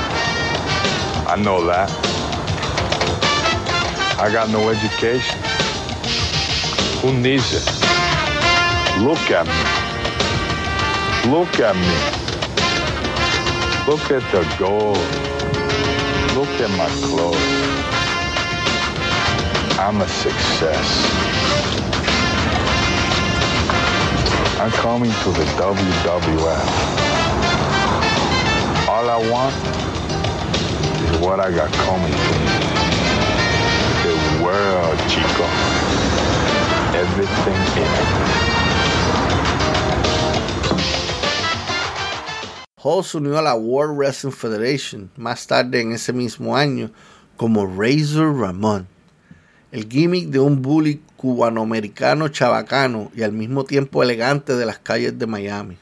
I 1.26 1.42
know 1.42 1.66
that. 1.66 1.88
I 4.20 4.30
got 4.30 4.50
no 4.50 4.68
education. 4.68 5.55
Who 7.06 7.12
needs 7.20 7.52
it? 7.52 7.64
Look 8.98 9.30
at 9.30 9.46
me. 9.46 9.62
Look 11.30 11.60
at 11.60 11.76
me. 11.76 11.98
Look 13.86 14.10
at 14.10 14.24
the 14.32 14.42
gold. 14.58 14.98
Look 16.34 16.50
at 16.58 16.70
my 16.76 16.88
clothes. 17.06 17.38
I'm 19.78 20.00
a 20.00 20.08
success. 20.08 20.88
I'm 24.58 24.72
coming 24.72 25.12
to 25.12 25.30
the 25.30 25.44
WWF. 25.62 26.66
All 28.88 29.08
I 29.08 29.30
want 29.30 29.54
is 31.04 31.20
what 31.20 31.38
I 31.38 31.52
got 31.52 31.70
coming 31.86 32.10
to 32.10 32.32
me. 32.40 32.48
The 34.02 34.44
world, 34.44 34.98
chico. 35.08 35.75
Everything 36.96 38.16
se 43.02 43.18
unió 43.18 43.36
a 43.38 43.42
la 43.42 43.54
World 43.54 43.98
Wrestling 43.98 44.30
Federation 44.32 45.10
más 45.16 45.46
tarde 45.46 45.82
en 45.82 45.92
ese 45.92 46.14
mismo 46.14 46.56
año 46.56 46.90
como 47.36 47.66
Razor 47.66 48.38
Ramón. 48.38 48.86
El 49.72 49.86
gimmick 49.86 50.28
de 50.28 50.38
un 50.38 50.62
bully 50.62 51.02
cubanoamericano 51.18 52.28
chabacano 52.28 53.10
y 53.14 53.24
al 53.24 53.32
mismo 53.32 53.64
tiempo 53.64 54.02
elegante 54.02 54.56
de 54.56 54.64
las 54.64 54.78
calles 54.78 55.18
de 55.18 55.26
Miami. 55.26 55.76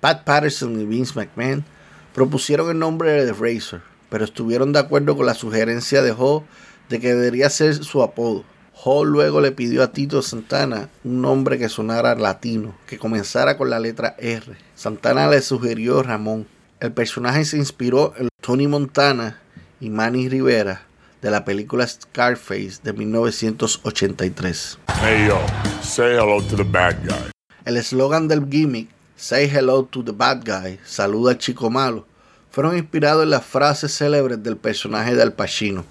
Pat 0.00 0.24
Patterson 0.24 0.78
y 0.78 0.84
Vince 0.84 1.14
McMahon 1.14 1.64
propusieron 2.12 2.68
el 2.68 2.78
nombre 2.78 3.24
de 3.24 3.32
Razor, 3.32 3.80
pero 4.10 4.26
estuvieron 4.26 4.74
de 4.74 4.80
acuerdo 4.80 5.16
con 5.16 5.24
la 5.24 5.34
sugerencia 5.34 6.02
de 6.02 6.12
Hall 6.12 6.42
de 6.90 7.00
que 7.00 7.14
debería 7.14 7.48
ser 7.48 7.82
su 7.82 8.02
apodo. 8.02 8.44
Hall 8.84 9.08
luego 9.08 9.40
le 9.40 9.52
pidió 9.52 9.82
a 9.82 9.92
Tito 9.92 10.22
Santana 10.22 10.88
un 11.04 11.22
nombre 11.22 11.58
que 11.58 11.68
sonara 11.68 12.14
latino, 12.14 12.74
que 12.86 12.98
comenzara 12.98 13.56
con 13.56 13.70
la 13.70 13.80
letra 13.80 14.14
R. 14.18 14.56
Santana 14.74 15.28
le 15.28 15.42
sugirió 15.42 16.02
Ramón. 16.02 16.46
El 16.80 16.92
personaje 16.92 17.44
se 17.44 17.56
inspiró 17.56 18.14
en 18.18 18.28
Tony 18.40 18.68
Montana 18.68 19.40
y 19.80 19.90
Manny 19.90 20.28
Rivera 20.28 20.82
de 21.22 21.30
la 21.30 21.44
película 21.44 21.86
Scarface 21.86 22.80
de 22.82 22.92
1983. 22.92 24.78
Hey 25.02 25.26
yo, 25.28 25.40
say 25.82 26.14
hello 26.14 26.42
to 26.42 26.56
the 26.56 26.62
bad 26.62 26.96
guy. 27.02 27.30
El 27.64 27.76
eslogan 27.76 28.28
del 28.28 28.46
gimmick, 28.48 28.88
Say 29.16 29.48
Hello 29.48 29.84
to 29.84 30.04
the 30.04 30.12
Bad 30.12 30.44
Guy, 30.44 30.78
saluda 30.84 31.30
al 31.30 31.38
chico 31.38 31.70
malo, 31.70 32.06
fueron 32.50 32.76
inspirados 32.76 33.22
en 33.22 33.30
las 33.30 33.46
frases 33.46 33.96
célebres 33.96 34.42
del 34.42 34.58
personaje 34.58 35.14
de 35.14 35.22
Al 35.22 35.32
Pacino. 35.32 35.86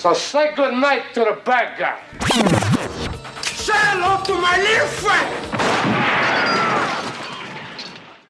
So 0.00 0.14
say 0.14 0.54
good 0.56 0.72
night 0.72 1.12
to 1.12 1.20
the 1.20 1.36
bad 1.44 1.76
guy. 1.76 1.98
Say 3.52 3.74
hello 3.76 4.16
to 4.24 4.32
my 4.32 4.56
little 4.56 4.88
friend. 4.96 5.28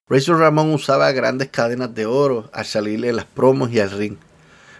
Razor 0.09 0.37
Ramón 0.37 0.73
usaba 0.73 1.09
grandes 1.13 1.47
cadenas 1.47 1.95
de 1.95 2.05
oro 2.05 2.49
al 2.51 2.65
salirle 2.65 3.07
en 3.07 3.15
las 3.15 3.23
promos 3.23 3.71
y 3.71 3.79
al 3.79 3.89
ring. 3.89 4.17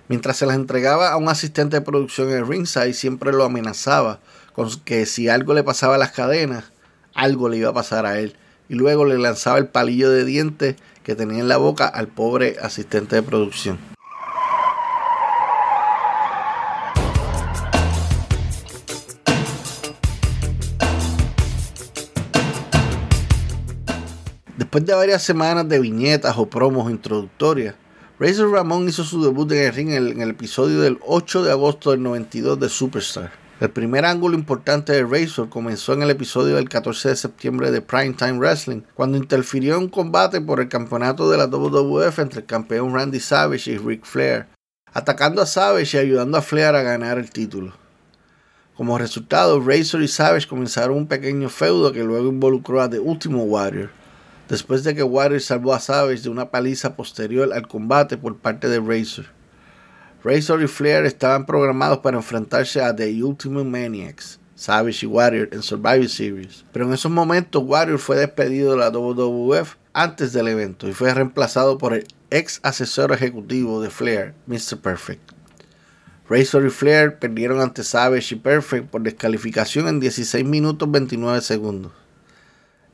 Mientras 0.10 0.36
se 0.36 0.46
las 0.46 0.58
entregaba 0.58 1.14
a 1.14 1.16
un 1.16 1.30
asistente 1.30 1.78
de 1.78 1.82
producción 1.82 2.30
en 2.30 2.40
el 2.40 2.48
ringside, 2.48 2.94
siempre 2.94 3.32
lo 3.32 3.46
amenazaba 3.46 4.20
con 4.52 4.70
que 4.82 5.06
si 5.06 5.30
algo 5.30 5.54
le 5.54 5.64
pasaba 5.64 5.96
a 5.96 5.98
las 5.98 6.12
cadenas, 6.12 6.74
algo 7.14 7.48
le 7.48 7.56
iba 7.56 7.70
a 7.70 7.74
pasar 7.74 8.06
a 8.06 8.20
él. 8.20 8.36
Y 8.68 8.76
luego 8.76 9.06
le 9.06 9.18
lanzaba 9.18 9.60
el 9.60 9.68
palillo 9.68 10.10
de 10.10 10.26
dientes 10.26 10.76
que 11.04 11.16
tenía 11.16 11.40
en 11.40 11.48
la 11.48 11.56
boca 11.56 11.88
al 11.88 12.10
pobre 12.10 12.58
asistente 12.62 13.16
de 13.16 13.24
producción. 13.24 13.80
Después 24.62 24.86
de 24.86 24.94
varias 24.94 25.24
semanas 25.24 25.68
de 25.68 25.80
viñetas 25.80 26.38
o 26.38 26.46
promos 26.46 26.92
introductorias, 26.92 27.74
Razor 28.20 28.52
Ramón 28.52 28.88
hizo 28.88 29.04
su 29.04 29.24
debut 29.24 29.52
en 29.54 29.58
el 29.58 29.74
ring 29.74 29.90
en 29.90 29.96
el, 29.96 30.12
en 30.12 30.22
el 30.22 30.30
episodio 30.30 30.82
del 30.82 31.00
8 31.04 31.42
de 31.42 31.50
agosto 31.50 31.90
del 31.90 32.04
92 32.04 32.60
de 32.60 32.70
Superstar. 32.70 33.32
El 33.60 33.72
primer 33.72 34.06
ángulo 34.06 34.38
importante 34.38 34.94
de 34.94 35.04
Razor 35.04 35.50
comenzó 35.50 35.94
en 35.94 36.04
el 36.04 36.12
episodio 36.12 36.58
del 36.58 36.70
14 36.70 37.10
de 37.10 37.16
septiembre 37.16 37.72
de 37.72 37.82
Primetime 37.82 38.34
Wrestling, 38.34 38.82
cuando 38.94 39.18
interfirió 39.18 39.78
en 39.78 39.86
un 39.86 39.90
combate 39.90 40.40
por 40.42 40.60
el 40.60 40.70
campeonato 40.70 41.32
de 41.32 41.40
la 41.40 41.48
WWF 41.48 42.20
entre 42.20 42.42
el 42.42 42.46
campeón 42.46 42.94
Randy 42.94 43.20
Savage 43.20 43.72
y 43.72 43.80
Ric 43.80 44.06
Flair, 44.06 44.46
atacando 44.94 45.42
a 45.42 45.48
Savage 45.48 45.98
y 45.98 46.02
ayudando 46.02 46.38
a 46.38 46.44
Flair 46.44 46.76
a 46.76 46.84
ganar 46.84 47.18
el 47.18 47.32
título. 47.32 47.74
Como 48.78 49.00
resultado, 49.00 49.60
Razor 49.60 50.04
y 50.04 50.08
Savage 50.08 50.48
comenzaron 50.48 50.98
un 50.98 51.08
pequeño 51.08 51.50
feudo 51.50 51.92
que 51.92 52.04
luego 52.04 52.30
involucró 52.30 52.80
a 52.80 52.88
The 52.88 53.00
Ultimate 53.00 53.44
Warrior. 53.44 54.01
Después 54.52 54.84
de 54.84 54.94
que 54.94 55.02
Warrior 55.02 55.40
salvó 55.40 55.74
a 55.74 55.80
Savage 55.80 56.24
de 56.24 56.30
una 56.30 56.52
paliza 56.52 56.98
posterior 56.98 57.54
al 57.54 57.70
combate 57.70 58.18
por 58.18 58.36
parte 58.36 58.68
de 58.68 58.82
Razor. 58.82 59.28
Razor 60.26 60.62
y 60.62 60.68
Flair 60.68 61.06
estaban 61.06 61.46
programados 61.46 62.00
para 62.00 62.18
enfrentarse 62.18 62.82
a 62.82 62.94
The 62.94 63.24
Ultimate 63.24 63.64
Maniacs, 63.64 64.42
Savage 64.56 65.06
y 65.06 65.08
Warrior 65.08 65.48
en 65.54 65.62
Survivor 65.62 66.10
Series. 66.10 66.66
Pero 66.74 66.86
en 66.86 66.92
esos 66.92 67.10
momentos 67.10 67.64
Warrior 67.66 67.98
fue 67.98 68.18
despedido 68.18 68.72
de 68.72 68.80
la 68.80 68.90
WWF 68.90 69.78
antes 69.94 70.34
del 70.34 70.50
evento 70.50 70.90
y 70.90 70.92
fue 70.92 71.14
reemplazado 71.14 71.78
por 71.78 71.94
el 71.94 72.06
ex 72.30 72.60
asesor 72.62 73.14
ejecutivo 73.14 73.82
de 73.82 73.90
Flair, 73.90 74.34
Mr. 74.48 74.82
Perfect. 74.82 75.32
Razor 76.28 76.66
y 76.66 76.72
Flair 76.72 77.20
perdieron 77.20 77.62
ante 77.62 77.86
Savage 77.86 78.36
y 78.36 78.38
Perfect 78.38 78.90
por 78.90 79.02
descalificación 79.02 79.88
en 79.88 80.02
16 80.02 80.44
minutos 80.44 80.92
29 80.92 81.40
segundos. 81.40 82.01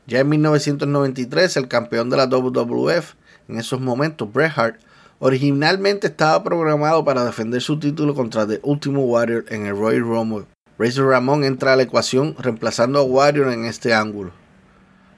Ya 0.08 0.20
en 0.20 0.28
1993, 0.30 1.56
el 1.56 1.68
campeón 1.68 2.10
de 2.10 2.16
la 2.16 2.26
WWF, 2.26 3.14
en 3.46 3.58
esos 3.58 3.80
momentos 3.80 4.32
Bret 4.32 4.52
Hart, 4.56 4.80
Originalmente 5.20 6.06
estaba 6.06 6.44
programado 6.44 7.04
para 7.04 7.24
defender 7.24 7.60
su 7.60 7.80
título 7.80 8.14
contra 8.14 8.46
The 8.46 8.60
Ultimate 8.62 9.04
Warrior 9.04 9.44
en 9.48 9.66
el 9.66 9.76
Royal 9.76 10.02
Rumble. 10.02 10.46
Razor 10.78 11.08
Ramón 11.08 11.42
entra 11.42 11.72
a 11.72 11.76
la 11.76 11.82
ecuación 11.82 12.36
reemplazando 12.38 13.00
a 13.00 13.02
Warrior 13.02 13.52
en 13.52 13.64
este 13.64 13.92
ángulo. 13.92 14.30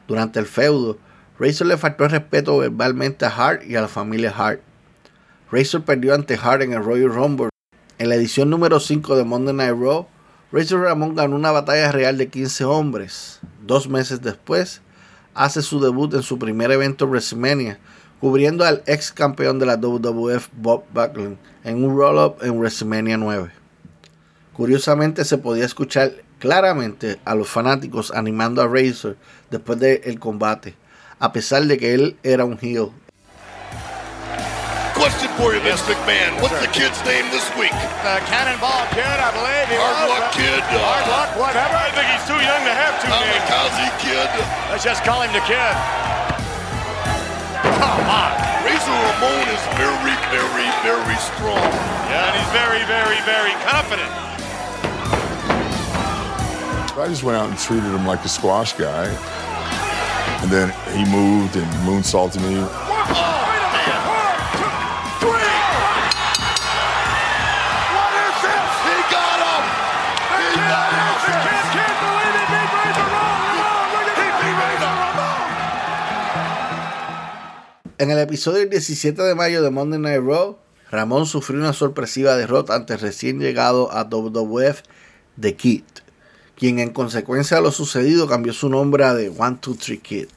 Durante 0.09 0.39
el 0.39 0.47
feudo, 0.47 0.97
Razor 1.39 1.67
le 1.67 1.77
faltó 1.77 2.05
el 2.05 2.13
respeto 2.13 2.57
verbalmente 2.57 3.27
a 3.27 3.29
Hart 3.29 3.63
y 3.63 3.77
a 3.77 3.83
la 3.83 3.89
familia 3.89 4.33
Hart. 4.35 4.63
Razor 5.53 5.85
perdió 5.85 6.15
ante 6.15 6.39
Hart 6.43 6.63
en 6.63 6.73
el 6.73 6.83
Royal 6.83 7.13
Rumble. 7.13 7.51
En 7.99 8.09
la 8.09 8.15
edición 8.15 8.49
número 8.49 8.81
5 8.81 9.17
de 9.17 9.25
Monday 9.25 9.53
Night 9.53 9.77
Raw, 9.79 10.07
Razor 10.51 10.81
Ramón 10.81 11.15
ganó 11.15 11.37
una 11.37 11.51
batalla 11.51 11.93
real 11.93 12.17
de 12.17 12.29
15 12.29 12.65
hombres. 12.65 13.41
Dos 13.71 13.89
meses 13.89 14.21
después, 14.21 14.81
hace 15.33 15.63
su 15.63 15.79
debut 15.79 16.13
en 16.15 16.25
su 16.25 16.41
primer 16.41 16.73
evento 16.73 17.07
WrestleMania 17.07 17.79
cubriendo 18.21 18.65
al 18.65 18.83
ex 18.87 19.13
campeón 19.13 19.61
de 19.61 19.67
la 19.67 19.77
WWF 19.77 20.49
Bob 20.57 20.83
Backlund 20.93 21.39
en 21.63 21.85
un 21.85 21.97
roll-up 21.97 22.39
en 22.43 22.59
WrestleMania 22.59 23.17
9. 23.17 23.49
Curiosamente 24.55 25.25
se 25.25 25.39
podía 25.39 25.65
escuchar 25.67 26.11
claramente 26.41 27.21
a 27.25 27.37
los 27.37 27.47
fanáticos 27.47 28.11
animando 28.11 28.61
a 28.61 28.67
Razor 28.67 29.17
después 29.53 29.79
del 29.79 30.19
combate, 30.19 30.75
a 31.21 31.33
pesar 31.33 31.65
de 31.67 31.79
que 31.79 31.95
él 31.95 32.17
era 32.25 32.45
un 32.45 32.59
heel. 32.61 32.91
Question 35.01 35.33
for 35.41 35.57
you, 35.57 35.61
Vince 35.65 35.81
McMahon. 35.89 36.37
What's 36.45 36.61
the 36.61 36.69
kid's 36.69 37.01
name 37.09 37.25
this 37.33 37.49
week? 37.57 37.73
The 38.05 38.21
Cannonball 38.29 38.85
Kid, 38.93 39.09
I 39.09 39.33
believe. 39.33 39.65
He 39.73 39.81
Hard 39.81 39.97
was. 40.05 40.13
Luck 40.13 40.29
Kid. 40.37 40.61
uh, 40.61 40.77
Hard 40.77 41.07
Luck, 41.09 41.31
whatever. 41.41 41.73
I 41.73 41.89
think 41.97 42.05
he's 42.13 42.27
too 42.29 42.37
young 42.37 42.61
to 42.69 42.75
have 42.77 43.01
two 43.01 43.09
names. 43.09 43.41
Kamikaze 43.49 43.89
Kid. 44.05 44.29
Let's 44.69 44.85
just 44.85 45.01
call 45.01 45.25
him 45.25 45.33
the 45.33 45.41
Kid. 45.49 45.73
Come 47.81 48.05
on. 48.13 48.33
Razor 48.61 48.93
Ramon 48.93 49.49
is 49.49 49.65
very, 49.81 50.17
very, 50.29 50.69
very 50.85 51.17
strong. 51.33 51.65
Yeah, 52.13 52.29
and 52.29 52.37
he's 52.37 52.53
very, 52.53 52.85
very, 52.85 53.17
very 53.25 53.57
confident. 53.65 54.13
I 57.01 57.09
just 57.09 57.25
went 57.25 57.41
out 57.41 57.49
and 57.49 57.57
treated 57.57 57.89
him 57.89 58.05
like 58.05 58.21
a 58.21 58.29
squash 58.29 58.77
guy. 58.77 59.09
And 60.45 60.53
then 60.53 60.69
he 60.93 61.09
moved 61.09 61.57
and 61.57 61.65
moonsaulted 61.89 62.45
me. 62.45 62.61
En 78.01 78.11
el 78.11 78.19
episodio 78.19 78.61
del 78.61 78.71
17 78.71 79.21
de 79.21 79.35
mayo 79.35 79.63
de 79.63 79.69
Monday 79.69 79.99
Night 79.99 80.23
Raw, 80.25 80.57
Ramón 80.91 81.27
sufrió 81.27 81.61
una 81.61 81.75
sorpresiva 81.75 82.35
derrota 82.35 82.75
ante 82.75 82.95
el 82.95 83.01
recién 83.01 83.39
llegado 83.39 83.93
a 83.93 84.05
WWF 84.05 84.81
The 85.39 85.55
Kid, 85.55 85.83
quien 86.57 86.79
en 86.79 86.95
consecuencia 86.95 87.59
de 87.59 87.63
lo 87.63 87.71
sucedido 87.73 88.27
cambió 88.27 88.55
su 88.55 88.71
nombre 88.71 89.05
a 89.05 89.15
The 89.15 89.31
One 89.37 89.59
Two 89.61 89.75
Three 89.75 89.99
Kid. 89.99 90.29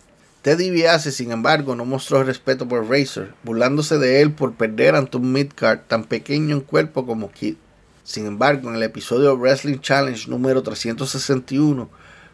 Teddy 0.42 0.72
DiBiase, 0.72 1.14
sin 1.14 1.32
embargo, 1.32 1.74
no 1.74 1.86
mostró 1.86 2.22
respeto 2.26 2.68
por 2.68 2.86
Razor, 2.90 3.34
burlándose 3.44 3.98
de 3.98 4.20
él 4.20 4.34
por 4.34 4.56
perder 4.56 4.96
ante 4.96 5.16
un 5.16 5.32
midcard 5.32 5.80
tan 5.88 6.04
pequeño 6.04 6.58
en 6.58 6.62
cuerpo 6.64 7.06
como 7.06 7.32
Kid. 7.32 7.56
Sin 8.04 8.26
embargo, 8.26 8.68
en 8.68 8.76
el 8.76 8.84
episodio 8.84 9.38
Wrestling 9.38 9.80
Challenge 9.80 10.30
número 10.30 10.64
361, 10.64 11.90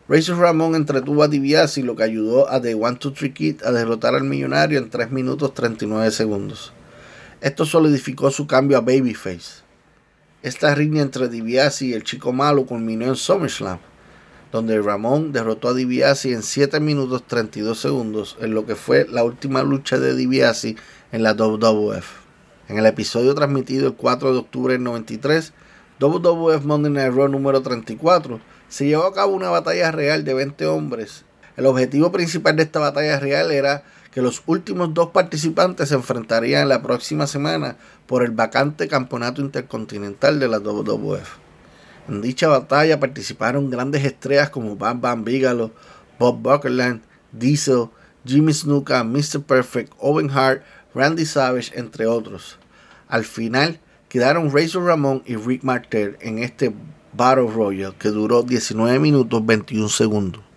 Razor 0.10 0.40
Ramón 0.40 0.74
entretuvo 0.74 1.22
a 1.22 1.28
DiBiase, 1.28 1.84
lo 1.84 1.96
que 1.96 2.02
ayudó 2.02 2.50
a 2.50 2.60
The 2.60 2.74
One 2.74 2.98
Two 2.98 3.14
Three 3.14 3.32
Kid 3.32 3.62
a 3.64 3.72
derrotar 3.72 4.16
al 4.16 4.24
millonario 4.24 4.80
en 4.80 4.90
3 4.90 5.12
minutos 5.12 5.54
39 5.54 6.10
segundos. 6.10 6.74
Esto 7.42 7.64
solidificó 7.64 8.32
su 8.32 8.48
cambio 8.48 8.80
a 8.80 8.82
Babyface. 8.82 9.62
Esta 10.42 10.74
riña 10.74 11.04
entre 11.04 11.30
DiBiase 11.30 11.86
y 11.86 11.94
el 11.94 12.04
chico 12.04 12.34
malo 12.34 12.66
culminó 12.66 13.06
en 13.06 13.16
SummerSlam, 13.16 13.78
donde 14.52 14.82
Ramón 14.82 15.32
derrotó 15.32 15.68
a 15.68 15.74
DiBiase 15.76 16.34
en 16.34 16.42
7 16.42 16.80
minutos 16.80 17.28
32 17.28 17.80
segundos 17.80 18.36
en 18.42 18.56
lo 18.56 18.66
que 18.66 18.74
fue 18.74 19.06
la 19.08 19.24
última 19.24 19.62
lucha 19.62 20.00
de 20.00 20.16
DiBiase 20.16 20.76
en 21.12 21.22
la 21.22 21.36
WWF. 21.36 22.08
En 22.68 22.80
el 22.80 22.88
episodio 22.88 23.36
transmitido 23.36 23.86
el 23.86 23.94
4 23.94 24.34
de 24.34 24.40
octubre 24.40 24.74
del 24.74 24.82
93, 24.82 25.54
WWF 26.00 26.66
Monday 26.66 26.92
Night 26.92 27.14
Raw 27.14 27.28
número 27.28 27.62
34, 27.62 28.40
se 28.70 28.86
llevó 28.86 29.06
a 29.06 29.14
cabo 29.14 29.34
una 29.34 29.50
batalla 29.50 29.92
real 29.92 30.24
de 30.24 30.34
20 30.34 30.66
hombres. 30.68 31.26
El 31.58 31.66
objetivo 31.66 32.12
principal 32.12 32.56
de 32.56 32.64
esta 32.64 32.80
batalla 32.80 33.20
real 33.20 33.52
era 33.52 33.84
que 34.12 34.22
los 34.22 34.42
últimos 34.46 34.94
dos 34.94 35.10
participantes 35.10 35.90
se 35.90 35.96
enfrentarían 35.96 36.70
la 36.70 36.82
próxima 36.82 37.28
semana 37.28 37.76
por 38.08 38.24
el 38.24 38.32
vacante 38.32 38.88
campeonato 38.88 39.42
intercontinental 39.42 40.40
de 40.40 40.48
la 40.48 40.60
WWF. 40.60 41.38
En 42.08 42.22
dicha 42.22 42.48
batalla 42.48 43.00
participaron 43.00 43.70
grandes 43.70 44.04
estrellas 44.04 44.50
como 44.50 44.76
Bam 44.76 45.02
Bam 45.02 45.24
Bigelow, 45.24 45.72
Bob 46.18 46.42
Buckland, 46.42 47.02
Diesel, 47.32 47.90
Jimmy 48.26 48.54
Snuka, 48.54 49.04
Mr. 49.04 49.42
Perfect, 49.42 49.94
Owen 50.00 50.30
Hart, 50.32 50.64
Randy 50.96 51.26
Savage, 51.26 51.72
entre 51.78 52.08
otros. 52.08 52.58
Al 53.08 53.26
final 53.26 53.80
quedaron 54.08 54.52
Razor 54.52 54.86
Ramón 54.86 55.24
y 55.26 55.36
Rick 55.36 55.64
Martel 55.64 56.18
en 56.20 56.40
este 56.40 56.74
Battle 57.14 57.48
Royale 57.48 57.96
que 57.98 58.10
duró 58.10 58.44
19 58.44 59.00
minutos 59.00 59.46
21 59.46 59.90
segundos. 59.90 60.49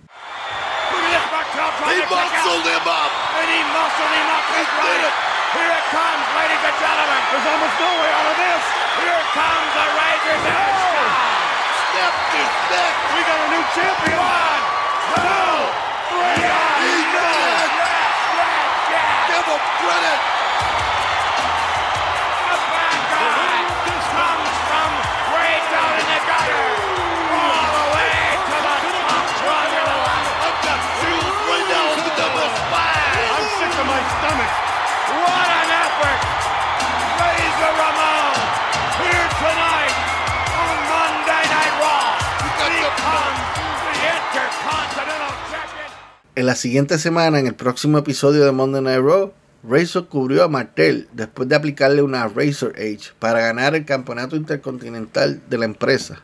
En 46.34 46.46
la 46.46 46.54
siguiente 46.54 46.98
semana, 46.98 47.38
en 47.38 47.46
el 47.46 47.54
próximo 47.54 47.98
episodio 47.98 48.46
de 48.46 48.52
Monday 48.52 48.80
Night 48.80 49.04
Raw, 49.04 49.32
Razor 49.68 50.08
cubrió 50.08 50.44
a 50.44 50.48
Martel 50.48 51.06
después 51.12 51.46
de 51.46 51.54
aplicarle 51.54 52.00
una 52.00 52.26
Razor 52.26 52.72
Edge 52.78 53.12
para 53.18 53.40
ganar 53.40 53.74
el 53.74 53.84
campeonato 53.84 54.34
intercontinental 54.34 55.42
de 55.50 55.58
la 55.58 55.66
empresa. 55.66 56.22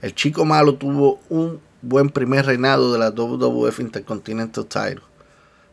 El 0.00 0.14
chico 0.14 0.46
malo 0.46 0.76
tuvo 0.76 1.20
un 1.28 1.60
buen 1.82 2.08
primer 2.08 2.46
reinado 2.46 2.90
de 2.90 3.00
la 3.00 3.10
WWF 3.10 3.80
Intercontinental 3.80 4.64
Title. 4.64 5.02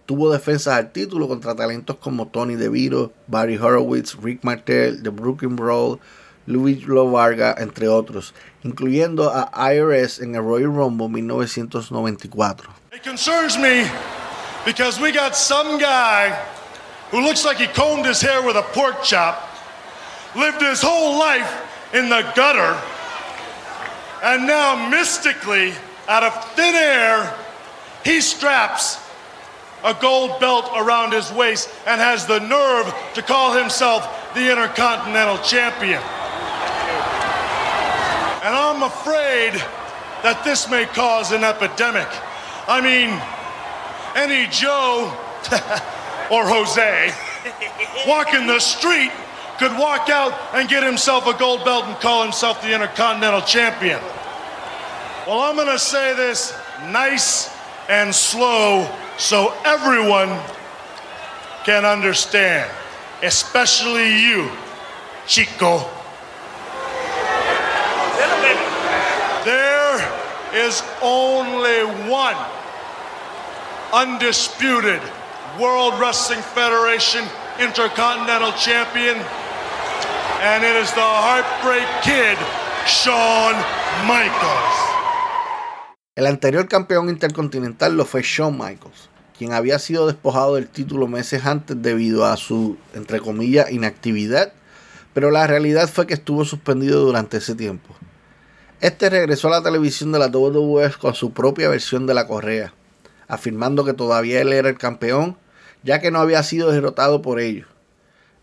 Tuvo 0.06 0.34
defensas 0.34 0.74
al 0.74 0.92
título 0.92 1.30
contra 1.30 1.56
talentos 1.56 1.96
como 1.96 2.28
Tony 2.28 2.56
DeVito, 2.56 3.14
Barry 3.28 3.56
Horowitz, 3.56 4.18
Rick 4.22 4.44
Martel, 4.44 5.02
The 5.02 5.12
Brooklyn 5.12 5.56
Brawl, 5.56 5.98
Luis 6.48 6.88
Lovarga, 6.88 7.56
entre 7.60 7.88
otros, 7.88 8.34
incluyendo 8.64 9.30
a 9.30 9.52
IRS 9.52 10.22
en 10.22 10.36
el 10.36 10.44
Royal 10.44 10.72
Rumble 10.72 11.10
1994. 11.10 12.70
It 12.94 13.04
concerns 13.04 13.58
me 13.58 13.86
because 14.66 15.00
we 15.00 15.12
got 15.12 15.36
some 15.36 15.78
guy 15.78 16.32
who 17.12 17.22
looks 17.22 17.46
like 17.46 17.58
he 17.58 17.68
combed 17.68 18.06
his 18.06 18.22
hair 18.22 18.42
with 18.42 18.56
a 18.56 18.64
pork 18.74 19.04
chop, 19.04 19.42
lived 20.36 20.62
his 20.62 20.82
whole 20.82 21.20
life 21.20 21.50
in 21.94 22.10
the 22.10 22.22
gutter, 22.36 22.80
and 24.24 24.48
now 24.48 24.90
mystically, 24.90 25.74
out 26.08 26.24
of 26.24 26.34
thin 26.56 26.76
air, 26.76 27.34
he 28.04 28.22
straps 28.22 28.98
a 29.84 29.94
gold 29.94 30.40
belt 30.40 30.70
around 30.76 31.12
his 31.14 31.32
waist 31.32 31.70
and 31.86 32.02
has 32.02 32.26
the 32.26 32.40
nerve 32.40 32.94
to 33.14 33.22
call 33.22 33.54
himself 33.54 34.34
the 34.34 34.50
Intercontinental 34.50 35.38
Champion. 35.40 36.02
And 38.48 38.56
I'm 38.56 38.82
afraid 38.82 39.56
that 40.24 40.42
this 40.46 40.70
may 40.70 40.86
cause 40.86 41.34
an 41.34 41.44
epidemic. 41.44 42.08
I 42.66 42.80
mean, 42.80 43.12
any 44.16 44.48
Joe 44.48 45.12
or 46.32 46.48
Jose 46.48 47.12
walking 48.08 48.48
the 48.48 48.62
street 48.62 49.12
could 49.60 49.74
walk 49.78 50.08
out 50.08 50.32
and 50.54 50.70
get 50.70 50.82
himself 50.82 51.28
a 51.28 51.38
gold 51.38 51.66
belt 51.66 51.88
and 51.88 51.98
call 51.98 52.24
himself 52.24 52.62
the 52.62 52.74
Intercontinental 52.74 53.42
Champion. 53.42 54.00
Well, 55.28 55.42
I'm 55.42 55.58
going 55.58 55.68
to 55.68 55.78
say 55.78 56.16
this 56.16 56.58
nice 56.84 57.54
and 57.90 58.16
slow 58.16 58.90
so 59.18 59.54
everyone 59.66 60.30
can 61.66 61.84
understand. 61.84 62.72
especially 63.22 64.22
you, 64.22 64.50
Chico. 65.26 65.97
There 69.44 70.00
is 70.54 70.84
only 71.02 71.84
one 72.10 72.36
undisputed 73.94 75.00
World 75.60 76.00
Wrestling 76.00 76.42
Federation 76.42 77.24
Intercontinental 77.60 78.52
Champion, 78.54 79.18
and 80.42 80.64
it 80.64 80.76
is 80.76 80.92
the 80.94 81.02
Heartbreak 81.02 81.88
Kid, 82.04 82.38
Shawn 82.86 83.56
Michaels. 84.06 84.88
El 86.16 86.28
anterior 86.28 86.68
campeón 86.68 87.10
intercontinental 87.10 87.96
lo 87.96 88.06
fue 88.06 88.22
Shawn 88.24 88.58
Michaels, 88.58 89.10
quien 89.38 89.54
había 89.54 89.80
sido 89.80 90.08
despojado 90.08 90.56
del 90.56 90.68
título 90.68 91.08
meses 91.08 91.46
antes 91.46 91.82
debido 91.82 92.26
a 92.26 92.38
su, 92.38 92.78
entre 92.94 93.20
comillas, 93.20 93.72
inactividad, 93.72 94.52
pero 95.14 95.32
la 95.32 95.48
realidad 95.48 95.90
fue 95.90 96.06
que 96.06 96.16
estuvo 96.16 96.44
suspendido 96.44 97.02
durante 97.02 97.38
ese 97.38 97.56
tiempo. 97.56 97.96
Este 98.80 99.10
regresó 99.10 99.48
a 99.48 99.52
la 99.52 99.64
televisión 99.64 100.12
de 100.12 100.20
la 100.20 100.28
WWF 100.28 100.98
con 100.98 101.16
su 101.16 101.32
propia 101.32 101.68
versión 101.68 102.06
de 102.06 102.14
la 102.14 102.28
correa, 102.28 102.76
afirmando 103.28 103.84
que 103.84 103.94
todavía 103.94 104.40
él 104.40 104.54
era 104.54 104.70
el 104.70 104.78
campeón, 104.78 105.36
ya 105.82 106.00
que 106.00 106.12
no 106.12 106.20
había 106.20 106.44
sido 106.44 106.72
derrotado 106.72 107.24
por 107.24 107.40
ellos. 107.40 107.68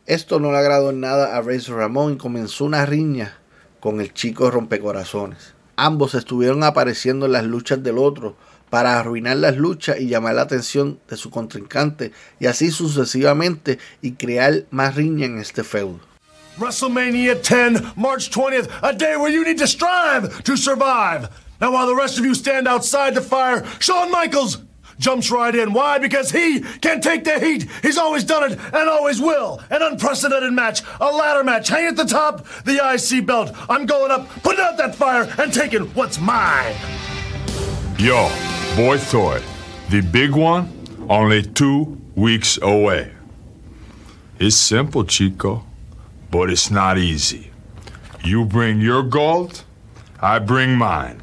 Esto 0.07 0.41
no 0.41 0.51
le 0.51 0.59
agradó 0.59 0.91
en 0.91 0.99
nada 0.99 1.37
a 1.37 1.41
Razor 1.41 1.77
Ramón 1.77 2.15
y 2.15 2.17
comenzó 2.17 2.65
una 2.65 2.85
riña 2.85 3.39
con 3.79 4.01
el 4.01 4.13
chico 4.13 4.51
rompecorazones. 4.51 5.55
Ambos 5.77 6.17
estuvieron 6.17 6.65
apareciendo 6.65 7.27
en 7.27 7.33
las 7.33 7.45
luchas 7.45 7.85
del 7.85 7.99
otro 7.99 8.37
para 8.71 8.99
arruinar 8.99 9.37
las 9.37 9.57
luchas 9.57 10.01
y 10.01 10.09
llamar 10.09 10.35
la 10.35 10.43
atención 10.43 10.99
de 11.09 11.17
su 11.17 11.31
contrincante 11.31 12.11
y 12.41 12.47
así 12.47 12.73
sucesivamente 12.73 13.79
y 14.03 14.15
crear 14.15 14.65
más 14.73 14.97
riña 14.97 15.27
en 15.27 15.39
este 15.39 15.63
feudo. 15.63 16.01
WrestleMania 16.57 17.43
10, 17.43 17.93
March 17.97 18.31
20th, 18.31 18.71
a 18.83 18.95
day 18.95 19.17
where 19.17 19.31
you 19.31 19.45
need 19.45 19.59
to 19.59 19.67
strive 19.67 20.43
to 20.45 20.57
survive. 20.57 21.43
Now, 21.61 21.73
while 21.73 21.87
the 21.87 21.97
rest 21.97 22.19
of 22.19 22.25
you 22.25 22.35
stand 22.35 22.69
outside 22.69 23.15
the 23.15 23.21
fire, 23.21 23.65
Shawn 23.81 24.11
Michaels 24.11 24.59
jumps 24.99 25.31
right 25.31 25.55
in. 25.55 25.73
Why? 25.73 25.99
Because 25.99 26.31
he 26.31 26.61
can 26.61 27.01
take 27.01 27.25
the 27.25 27.41
heat. 27.41 27.69
He's 27.83 27.99
always 27.99 28.23
done 28.23 28.53
it 28.53 28.59
and 28.59 28.89
always 28.89 29.21
will. 29.21 29.61
An 29.71 29.83
unprecedented 29.83 30.53
match, 30.53 30.83
a 31.01 31.07
ladder 31.07 31.43
match. 31.43 31.69
Hang 31.69 31.87
at 31.87 31.97
the 31.97 32.05
top, 32.05 32.47
the 32.65 32.81
IC 32.95 33.27
belt. 33.27 33.51
I'm 33.69 33.87
going 33.87 34.11
up, 34.11 34.29
putting 34.43 34.65
out 34.65 34.77
that 34.77 34.95
fire, 34.95 35.29
and 35.39 35.53
taking 35.53 35.87
what's 35.95 36.21
mine. 36.21 36.75
Yo, 37.99 38.31
boy 38.77 38.99
toy, 38.99 39.41
the 39.91 40.01
big 40.01 40.33
one, 40.33 40.69
only 41.09 41.43
two 41.43 42.01
weeks 42.15 42.59
away. 42.63 43.13
It's 44.39 44.57
simple, 44.57 45.05
Chico, 45.05 45.65
but 46.35 46.51
it's 46.51 46.69
not 46.69 46.99
easy. 46.99 47.53
You 48.25 48.45
bring 48.45 48.81
your 48.81 49.05
gold, 49.05 49.63
I 50.21 50.41
bring 50.41 50.77
mine. 50.77 51.23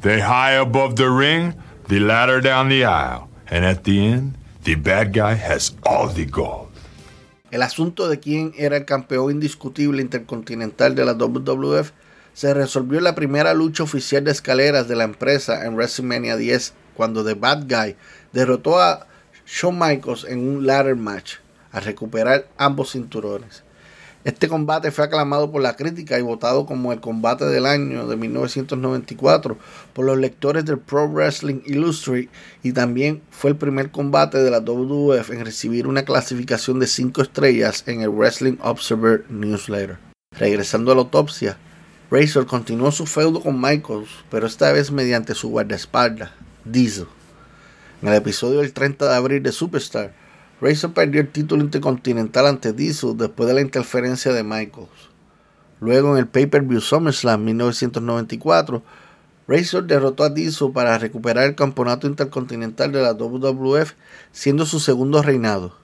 They 0.00 0.18
high 0.18 0.58
above 0.58 0.96
the 0.96 1.08
ring, 1.08 1.54
the 1.86 2.00
ladder 2.00 2.40
down 2.40 2.68
the 2.68 2.82
aisle, 2.82 3.28
and 3.46 3.64
at 3.64 3.84
the 3.84 4.04
end, 4.04 4.34
the 4.64 4.74
bad 4.74 5.12
guy 5.12 5.34
has 5.34 5.76
all 5.86 6.08
the 6.08 6.26
gold. 6.26 6.66
El 7.52 7.62
asunto 7.62 8.08
de 8.08 8.18
quién 8.18 8.52
era 8.58 8.76
el 8.76 8.84
campeón 8.84 9.30
indiscutible 9.30 10.02
intercontinental 10.02 10.96
de 10.96 11.04
la 11.04 11.14
WWF 11.14 11.92
se 12.34 12.52
resolvió 12.52 12.98
en 12.98 13.04
la 13.04 13.14
primera 13.14 13.54
lucha 13.54 13.84
oficial 13.84 14.24
de 14.24 14.32
escaleras 14.32 14.88
de 14.88 14.96
la 14.96 15.04
empresa 15.04 15.66
en 15.66 15.76
WrestleMania 15.76 16.36
10 16.36 16.74
cuando 16.94 17.24
The 17.24 17.34
Bad 17.34 17.68
Guy 17.68 17.94
derrotó 18.32 18.80
a 18.80 19.06
Shawn 19.46 19.78
Michaels 19.78 20.24
en 20.24 20.40
un 20.40 20.66
ladder 20.66 20.96
match 20.96 21.36
a 21.70 21.78
recuperar 21.78 22.48
ambos 22.58 22.90
cinturones. 22.90 23.62
Este 24.24 24.48
combate 24.48 24.90
fue 24.90 25.04
aclamado 25.04 25.52
por 25.52 25.62
la 25.62 25.76
crítica 25.76 26.18
y 26.18 26.22
votado 26.22 26.66
como 26.66 26.92
el 26.92 27.00
combate 27.00 27.44
del 27.44 27.66
año 27.66 28.08
de 28.08 28.16
1994 28.16 29.56
por 29.92 30.04
los 30.04 30.18
lectores 30.18 30.64
del 30.64 30.78
Pro 30.78 31.08
Wrestling 31.08 31.60
Illustrated 31.66 32.28
y 32.64 32.72
también 32.72 33.22
fue 33.30 33.50
el 33.50 33.56
primer 33.56 33.92
combate 33.92 34.38
de 34.38 34.50
la 34.50 34.58
WWF 34.58 35.30
en 35.30 35.44
recibir 35.44 35.86
una 35.86 36.04
clasificación 36.04 36.80
de 36.80 36.88
5 36.88 37.22
estrellas 37.22 37.84
en 37.86 38.02
el 38.02 38.10
Wrestling 38.10 38.56
Observer 38.60 39.24
Newsletter. 39.30 39.98
Regresando 40.36 40.90
a 40.90 40.96
la 40.96 41.02
autopsia, 41.02 41.56
Razor 42.10 42.46
continuó 42.46 42.90
su 42.90 43.06
feudo 43.06 43.40
con 43.40 43.60
Michaels, 43.60 44.08
pero 44.30 44.46
esta 44.46 44.72
vez 44.72 44.90
mediante 44.90 45.34
su 45.34 45.50
guardaespaldas, 45.50 46.30
Diesel. 46.64 47.06
En 48.02 48.08
el 48.08 48.14
episodio 48.14 48.60
del 48.60 48.72
30 48.72 49.08
de 49.08 49.14
abril 49.14 49.42
de 49.42 49.52
Superstar, 49.52 50.12
Razor 50.60 50.92
perdió 50.92 51.20
el 51.20 51.30
título 51.30 51.62
intercontinental 51.62 52.46
ante 52.46 52.72
Diesel 52.72 53.16
después 53.16 53.48
de 53.48 53.54
la 53.54 53.60
interferencia 53.60 54.32
de 54.32 54.42
Michaels. 54.42 55.08
Luego 55.80 56.12
en 56.12 56.18
el 56.18 56.26
pay-per-view 56.26 56.80
SummerSlam 56.80 57.44
1994, 57.44 58.82
Razor 59.46 59.86
derrotó 59.86 60.24
a 60.24 60.30
Diesel 60.30 60.72
para 60.72 60.98
recuperar 60.98 61.44
el 61.44 61.54
campeonato 61.54 62.08
intercontinental 62.08 62.90
de 62.90 63.02
la 63.02 63.12
WWF, 63.12 63.92
siendo 64.32 64.66
su 64.66 64.80
segundo 64.80 65.22
reinado. 65.22 65.76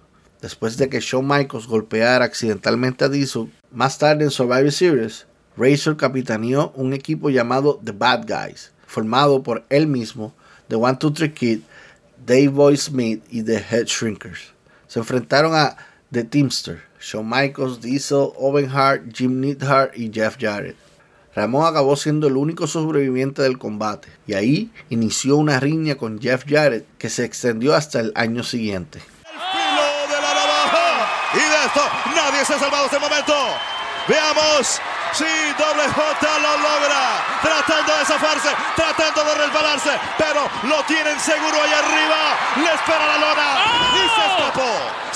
Después 0.42 0.76
de 0.76 0.88
que 0.88 0.98
Shawn 1.00 1.26
Michaels 1.26 1.68
golpeara 1.68 2.24
accidentalmente 2.24 3.04
a 3.04 3.08
Diesel, 3.08 3.52
más 3.70 3.98
tarde 3.98 4.24
en 4.24 4.30
Survivor 4.30 4.72
Series, 4.72 5.26
Razor 5.56 5.96
capitaneó 5.96 6.72
un 6.74 6.92
equipo 6.92 7.30
llamado 7.30 7.80
The 7.84 7.92
Bad 7.92 8.26
Guys, 8.26 8.72
formado 8.86 9.44
por 9.44 9.64
él 9.70 9.86
mismo, 9.86 10.34
The 10.66 10.74
One 10.74 10.96
Two 10.96 11.12
Three 11.12 11.32
Kid, 11.32 11.60
Dave 12.26 12.48
Boy 12.48 12.76
Smith 12.76 13.22
y 13.30 13.44
The 13.44 13.64
Head 13.70 13.86
Shrinkers. 13.86 14.53
Se 14.94 15.00
enfrentaron 15.00 15.56
a 15.56 15.76
The 16.12 16.22
Teamster, 16.22 16.80
Shawn 17.00 17.28
Michaels, 17.28 17.80
Diesel, 17.80 18.28
Owen 18.38 18.70
Hart, 18.70 19.02
Jim 19.12 19.40
Neidhart 19.40 19.98
y 19.98 20.08
Jeff 20.14 20.36
Jarrett. 20.38 20.76
Ramón 21.34 21.66
acabó 21.66 21.96
siendo 21.96 22.28
el 22.28 22.36
único 22.36 22.68
sobreviviente 22.68 23.42
del 23.42 23.58
combate 23.58 24.06
y 24.24 24.34
ahí 24.34 24.70
inició 24.90 25.36
una 25.36 25.58
riña 25.58 25.96
con 25.96 26.20
Jeff 26.20 26.44
Jarrett 26.48 26.86
que 26.96 27.10
se 27.10 27.24
extendió 27.24 27.74
hasta 27.74 27.98
el 27.98 28.12
año 28.14 28.44
siguiente. 28.44 29.00
Y 31.32 31.38
de 31.38 31.66
esto 31.66 31.80
nadie 32.14 32.44
se 32.44 32.54
ha 32.54 32.58
salvado 32.60 32.84
hasta 32.84 32.94
el 32.94 33.02
momento. 33.02 33.34
Veamos 34.06 34.80
si 35.14 35.24
Doble 35.58 35.84
J 35.88 36.38
lo 36.42 36.52
logra. 36.58 37.02
Tratando 37.42 37.96
de 37.96 38.04
zafarse, 38.04 38.50
tratando 38.76 39.24
de 39.24 39.34
resbalarse. 39.34 39.98
Pero 40.18 40.48
lo 40.64 40.82
tienen 40.84 41.18
seguro 41.20 41.56
ahí 41.62 41.72
arriba. 41.72 42.20
Le 42.56 42.72
espera 42.74 43.06
la 43.06 43.18
lona. 43.18 43.48
Y 43.94 44.08
se 44.08 44.26
escapó. 44.26 44.70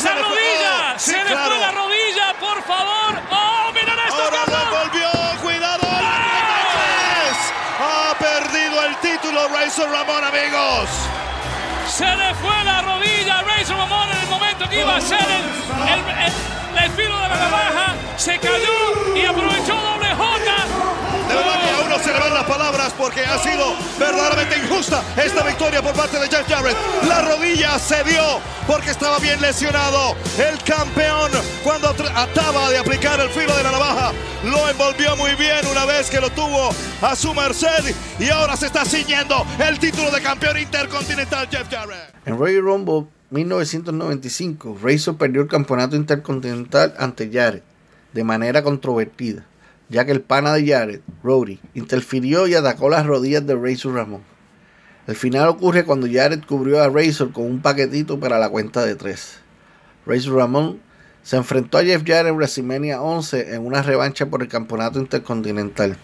¡La 0.04 0.14
rodilla! 0.22 0.94
Oh, 0.94 0.98
sí, 0.98 1.10
¡Se 1.10 1.24
le 1.24 1.36
fue 1.36 1.58
la 1.58 1.70
rodilla, 1.72 2.34
por 2.38 2.62
favor! 2.62 3.20
¡Oh, 3.30 3.72
miren 3.72 3.98
esto! 3.98 4.14
Ahora 4.22 4.38
lo 4.46 4.78
volvió. 4.78 5.10
Cuidado. 5.42 5.80
33. 5.80 7.52
Ha 7.80 8.14
perdido 8.18 8.84
el 8.84 8.96
título 8.98 9.48
Razor 9.48 9.90
Ramón, 9.90 10.24
amigos. 10.24 10.88
Se 11.88 12.04
le 12.06 12.34
fue 12.34 12.64
la 12.64 12.82
rodilla 12.82 13.38
a 13.38 13.42
Razor 13.42 13.76
Ramón 13.76 14.08
en 14.10 14.18
el 14.18 14.26
momento 14.28 14.68
que 14.68 14.80
iba 14.80 14.94
a 14.94 14.98
el, 14.98 15.04
el, 15.08 16.24
el- 16.26 16.67
el 16.84 16.90
filo 16.92 17.16
de 17.20 17.28
la 17.28 17.36
navaja. 17.36 17.94
Se 18.16 18.38
cayó 18.38 19.16
y 19.16 19.24
aprovechó 19.24 19.74
doble 19.74 20.14
J. 20.14 20.38
De 21.28 21.34
verdad 21.34 21.58
que 21.60 22.12
van 22.12 22.34
las 22.34 22.44
palabras 22.44 22.94
porque 22.96 23.24
ha 23.24 23.38
sido 23.38 23.74
verdaderamente 23.98 24.58
injusta 24.58 25.02
esta 25.16 25.42
victoria 25.42 25.82
por 25.82 25.92
parte 25.94 26.18
de 26.18 26.28
Jeff 26.28 26.48
Jarrett. 26.48 26.76
La 27.08 27.22
rodilla 27.22 27.78
se 27.78 28.02
dio 28.04 28.40
porque 28.66 28.90
estaba 28.90 29.18
bien 29.18 29.40
lesionado. 29.40 30.16
El 30.38 30.62
campeón, 30.62 31.30
cuando 31.62 31.94
ataba 32.14 32.70
de 32.70 32.78
aplicar 32.78 33.20
el 33.20 33.28
filo 33.30 33.56
de 33.56 33.62
la 33.62 33.72
navaja, 33.72 34.12
lo 34.44 34.68
envolvió 34.68 35.16
muy 35.16 35.34
bien 35.34 35.66
una 35.70 35.84
vez 35.84 36.08
que 36.08 36.20
lo 36.20 36.30
tuvo 36.30 36.70
a 37.02 37.16
su 37.16 37.34
merced 37.34 37.94
y 38.18 38.28
ahora 38.30 38.56
se 38.56 38.66
está 38.66 38.84
ciñendo 38.84 39.44
el 39.58 39.78
título 39.78 40.10
de 40.10 40.22
campeón 40.22 40.58
intercontinental 40.58 41.48
Jeff 41.50 41.68
Jarrett. 41.70 42.14
En 42.26 42.38
Royal 42.38 42.62
Rumble 42.62 43.17
1995, 43.30 44.78
Razor 44.82 45.18
perdió 45.18 45.42
el 45.42 45.48
campeonato 45.48 45.96
intercontinental 45.96 46.94
ante 46.98 47.30
Jarrett 47.30 47.62
de 48.14 48.24
manera 48.24 48.62
controvertida, 48.62 49.44
ya 49.90 50.06
que 50.06 50.12
el 50.12 50.22
pana 50.22 50.54
de 50.54 50.66
Jarrett, 50.66 51.02
Roddy, 51.22 51.60
interfirió 51.74 52.46
y 52.46 52.54
atacó 52.54 52.88
las 52.88 53.04
rodillas 53.04 53.46
de 53.46 53.54
Razor 53.54 53.94
Ramón. 53.94 54.22
El 55.06 55.14
final 55.14 55.48
ocurre 55.48 55.84
cuando 55.84 56.08
Jarrett 56.10 56.46
cubrió 56.46 56.82
a 56.82 56.88
Razor 56.88 57.32
con 57.32 57.44
un 57.44 57.60
paquetito 57.60 58.18
para 58.18 58.38
la 58.38 58.48
cuenta 58.48 58.84
de 58.86 58.94
tres. 58.94 59.40
Razor 60.06 60.36
Ramón 60.36 60.80
se 61.22 61.36
enfrentó 61.36 61.76
a 61.76 61.84
Jeff 61.84 62.04
Jarrett 62.06 62.30
en 62.30 62.36
WrestleMania 62.36 63.02
11 63.02 63.54
en 63.54 63.66
una 63.66 63.82
revancha 63.82 64.24
por 64.24 64.40
el 64.40 64.48
campeonato 64.48 64.98
intercontinental. 64.98 65.98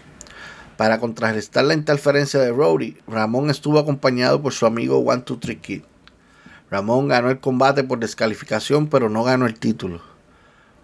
Para 0.77 0.99
contrarrestar 0.99 1.65
la 1.65 1.73
interferencia 1.73 2.39
de 2.39 2.51
Roddy, 2.51 2.97
Ramón 3.07 3.49
estuvo 3.49 3.79
acompañado 3.79 4.43
por 4.43 4.53
su 4.53 4.67
amigo 4.67 4.99
One 4.99 5.23
Two 5.23 5.39
Three 5.39 5.55
Kid. 5.55 5.81
Ramón 6.75 7.07
ganó 7.07 7.29
el 7.29 7.39
combate 7.39 7.85
por 7.85 7.99
descalificación, 7.99 8.87
pero 8.87 9.07
no 9.09 9.23
ganó 9.23 9.45
el 9.45 9.57
título. 9.57 10.01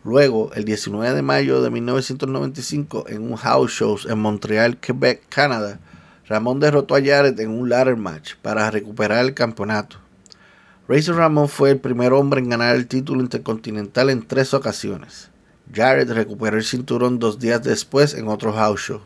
Luego, 0.05 0.49
el 0.53 0.63
19 0.63 1.13
de 1.13 1.21
mayo 1.21 1.61
de 1.61 1.69
1995, 1.69 3.07
en 3.09 3.29
un 3.29 3.35
house 3.35 3.73
show 3.73 3.97
en 4.07 4.17
Montreal, 4.17 4.77
Quebec, 4.77 5.23
Canadá, 5.27 5.81
Ramón 6.29 6.61
derrotó 6.61 6.95
a 6.95 7.03
Jarrett 7.03 7.37
en 7.41 7.49
un 7.49 7.67
ladder 7.67 7.97
match 7.97 8.35
para 8.41 8.71
recuperar 8.71 9.25
el 9.25 9.33
campeonato. 9.33 9.97
Razor 10.87 11.17
Ramón 11.17 11.49
fue 11.49 11.71
el 11.71 11.79
primer 11.81 12.13
hombre 12.13 12.39
en 12.39 12.47
ganar 12.47 12.73
el 12.77 12.87
título 12.87 13.19
intercontinental 13.19 14.09
en 14.11 14.25
tres 14.25 14.53
ocasiones. 14.53 15.29
Jarrett 15.73 16.09
recuperó 16.11 16.55
el 16.55 16.63
cinturón 16.63 17.19
dos 17.19 17.37
días 17.37 17.61
después 17.61 18.13
en 18.13 18.29
otro 18.29 18.53
house 18.53 18.79
show. 18.79 19.01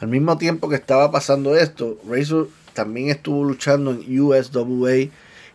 Al 0.00 0.08
mismo 0.08 0.36
tiempo 0.38 0.68
que 0.68 0.74
estaba 0.74 1.12
pasando 1.12 1.54
esto, 1.54 2.00
Razor 2.10 2.48
también 2.74 3.10
estuvo 3.10 3.44
luchando 3.44 3.92
en 3.92 4.20
USWA 4.20 5.08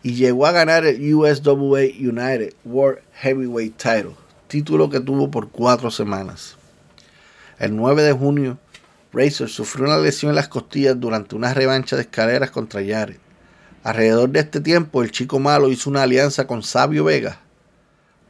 y 0.06 0.14
llegó 0.14 0.46
a 0.46 0.52
ganar 0.52 0.86
el 0.86 1.12
USWA 1.12 1.80
United 1.80 2.54
World 2.64 3.00
Heavyweight 3.14 3.76
Title, 3.76 4.14
título 4.46 4.88
que 4.88 5.00
tuvo 5.00 5.32
por 5.32 5.48
cuatro 5.48 5.90
semanas. 5.90 6.56
El 7.58 7.74
9 7.74 8.04
de 8.04 8.12
junio, 8.12 8.56
Razor 9.12 9.48
sufrió 9.48 9.86
una 9.86 9.98
lesión 9.98 10.30
en 10.30 10.36
las 10.36 10.46
costillas 10.46 11.00
durante 11.00 11.34
una 11.34 11.52
revancha 11.54 11.96
de 11.96 12.02
escaleras 12.02 12.52
contra 12.52 12.86
Jarrett. 12.86 13.18
Alrededor 13.82 14.30
de 14.30 14.38
este 14.38 14.60
tiempo, 14.60 15.02
el 15.02 15.10
chico 15.10 15.40
malo 15.40 15.70
hizo 15.70 15.90
una 15.90 16.04
alianza 16.04 16.46
con 16.46 16.62
Sabio 16.62 17.02
Vega. 17.02 17.40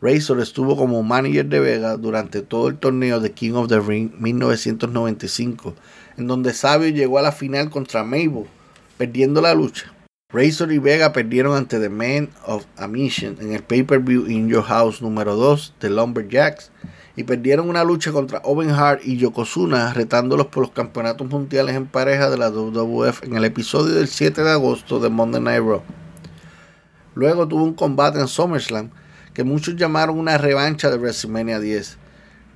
Razor 0.00 0.40
estuvo 0.40 0.78
como 0.78 1.02
manager 1.02 1.44
de 1.44 1.60
Vega 1.60 1.98
durante 1.98 2.40
todo 2.40 2.68
el 2.68 2.78
torneo 2.78 3.20
de 3.20 3.32
King 3.32 3.52
of 3.52 3.68
the 3.68 3.80
Ring 3.80 4.12
1995, 4.18 5.74
en 6.16 6.26
donde 6.26 6.54
Sabio 6.54 6.88
llegó 6.88 7.18
a 7.18 7.22
la 7.22 7.32
final 7.32 7.68
contra 7.68 8.02
Mabel, 8.02 8.46
perdiendo 8.96 9.42
la 9.42 9.52
lucha. 9.52 9.92
Razor 10.28 10.72
y 10.72 10.78
Vega 10.78 11.12
perdieron 11.12 11.56
ante 11.56 11.78
The 11.78 11.88
Man 11.88 12.30
of 12.46 12.66
Mission 12.88 13.36
en 13.40 13.52
el 13.52 13.62
pay-per-view 13.62 14.26
In 14.26 14.48
Your 14.48 14.64
House 14.64 15.00
número 15.00 15.36
2 15.36 15.74
de 15.78 15.88
Lumberjacks 15.88 16.72
y 17.14 17.22
perdieron 17.22 17.68
una 17.68 17.84
lucha 17.84 18.10
contra 18.10 18.40
Owen 18.40 18.70
Hart 18.70 19.02
y 19.04 19.18
Yokozuna 19.18 19.94
retándolos 19.94 20.48
por 20.48 20.64
los 20.64 20.72
campeonatos 20.72 21.28
mundiales 21.28 21.76
en 21.76 21.86
pareja 21.86 22.28
de 22.28 22.38
la 22.38 22.50
WWF 22.50 23.22
en 23.22 23.36
el 23.36 23.44
episodio 23.44 23.94
del 23.94 24.08
7 24.08 24.42
de 24.42 24.50
agosto 24.50 24.98
de 24.98 25.10
Monday 25.10 25.40
Night 25.40 25.62
Raw. 25.62 25.82
Luego 27.14 27.46
tuvo 27.46 27.62
un 27.62 27.74
combate 27.74 28.18
en 28.18 28.26
SummerSlam 28.26 28.90
que 29.32 29.44
muchos 29.44 29.76
llamaron 29.76 30.18
una 30.18 30.38
revancha 30.38 30.90
de 30.90 30.98
WrestleMania 30.98 31.60
10, 31.60 31.98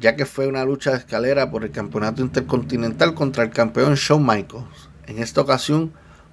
ya 0.00 0.16
que 0.16 0.26
fue 0.26 0.48
una 0.48 0.64
lucha 0.64 0.90
de 0.90 0.96
escalera 0.96 1.52
por 1.52 1.62
el 1.62 1.70
campeonato 1.70 2.20
intercontinental 2.20 3.14
contra 3.14 3.44
el 3.44 3.50
campeón 3.50 3.94
Shawn 3.94 4.26
Michaels. 4.26 4.90
En 5.06 5.20
esta 5.20 5.40
ocasión, 5.40 5.92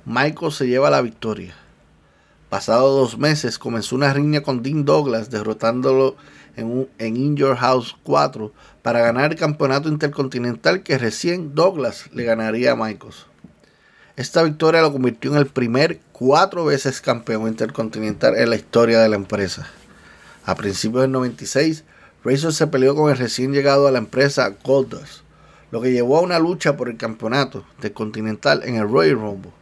Michaels 0.09 0.55
se 0.55 0.67
lleva 0.67 0.89
la 0.89 1.01
victoria. 1.01 1.53
Pasado 2.47 2.95
dos 2.95 3.17
meses 3.17 3.59
comenzó 3.59 3.93
una 3.93 4.13
riña 4.13 4.41
con 4.41 4.63
Dean 4.63 4.85
Douglas 4.85 5.29
derrotándolo 5.29 6.15
en, 6.55 6.87
In 6.97 7.35
Your 7.35 7.57
House 7.57 7.97
4 8.03 8.53
para 8.81 9.01
ganar 9.01 9.33
el 9.33 9.37
campeonato 9.37 9.89
intercontinental 9.89 10.81
que 10.81 10.97
recién 10.97 11.55
Douglas 11.55 12.05
le 12.13 12.23
ganaría 12.23 12.71
a 12.71 12.75
Michaels. 12.77 13.25
Esta 14.15 14.43
victoria 14.43 14.81
lo 14.81 14.93
convirtió 14.93 15.31
en 15.31 15.39
el 15.39 15.47
primer 15.47 15.99
cuatro 16.13 16.63
veces 16.63 17.01
campeón 17.01 17.45
intercontinental 17.49 18.37
en 18.37 18.49
la 18.49 18.55
historia 18.55 19.01
de 19.01 19.09
la 19.09 19.17
empresa. 19.17 19.67
A 20.45 20.55
principios 20.55 21.01
del 21.01 21.11
96, 21.11 21.83
Razor 22.23 22.53
se 22.53 22.67
peleó 22.67 22.95
con 22.95 23.11
el 23.11 23.17
recién 23.17 23.51
llegado 23.51 23.89
a 23.89 23.91
la 23.91 23.99
empresa 23.99 24.55
Goldust, 24.63 25.23
lo 25.69 25.81
que 25.81 25.91
llevó 25.91 26.19
a 26.19 26.21
una 26.21 26.39
lucha 26.39 26.77
por 26.77 26.87
el 26.87 26.95
campeonato 26.95 27.65
intercontinental 27.75 28.63
en 28.63 28.75
el 28.75 28.89
Royal 28.89 29.15
Rumble. 29.15 29.56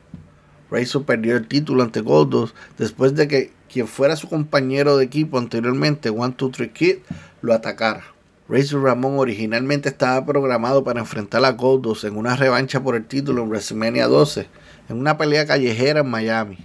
Razor 0.75 1.05
perdió 1.05 1.37
el 1.37 1.47
título 1.47 1.83
ante 1.83 2.01
Goldust 2.01 2.53
después 2.77 3.15
de 3.15 3.29
que 3.29 3.53
quien 3.71 3.87
fuera 3.87 4.17
su 4.17 4.27
compañero 4.27 4.97
de 4.97 5.05
equipo 5.05 5.37
anteriormente, 5.37 6.09
One 6.09 6.33
Two 6.35 6.49
Three 6.49 6.71
Kid, 6.71 6.97
lo 7.41 7.53
atacara. 7.53 8.03
Razor 8.49 8.83
Ramón 8.83 9.17
originalmente 9.17 9.87
estaba 9.87 10.25
programado 10.25 10.83
para 10.83 10.99
enfrentar 10.99 11.45
a 11.45 11.51
Goldust 11.51 12.03
en 12.03 12.17
una 12.17 12.35
revancha 12.35 12.83
por 12.83 12.95
el 12.97 13.05
título 13.05 13.43
en 13.43 13.49
WrestleMania 13.49 14.07
12, 14.07 14.47
en 14.89 14.99
una 14.99 15.17
pelea 15.17 15.47
callejera 15.47 16.01
en 16.01 16.09
Miami, 16.09 16.57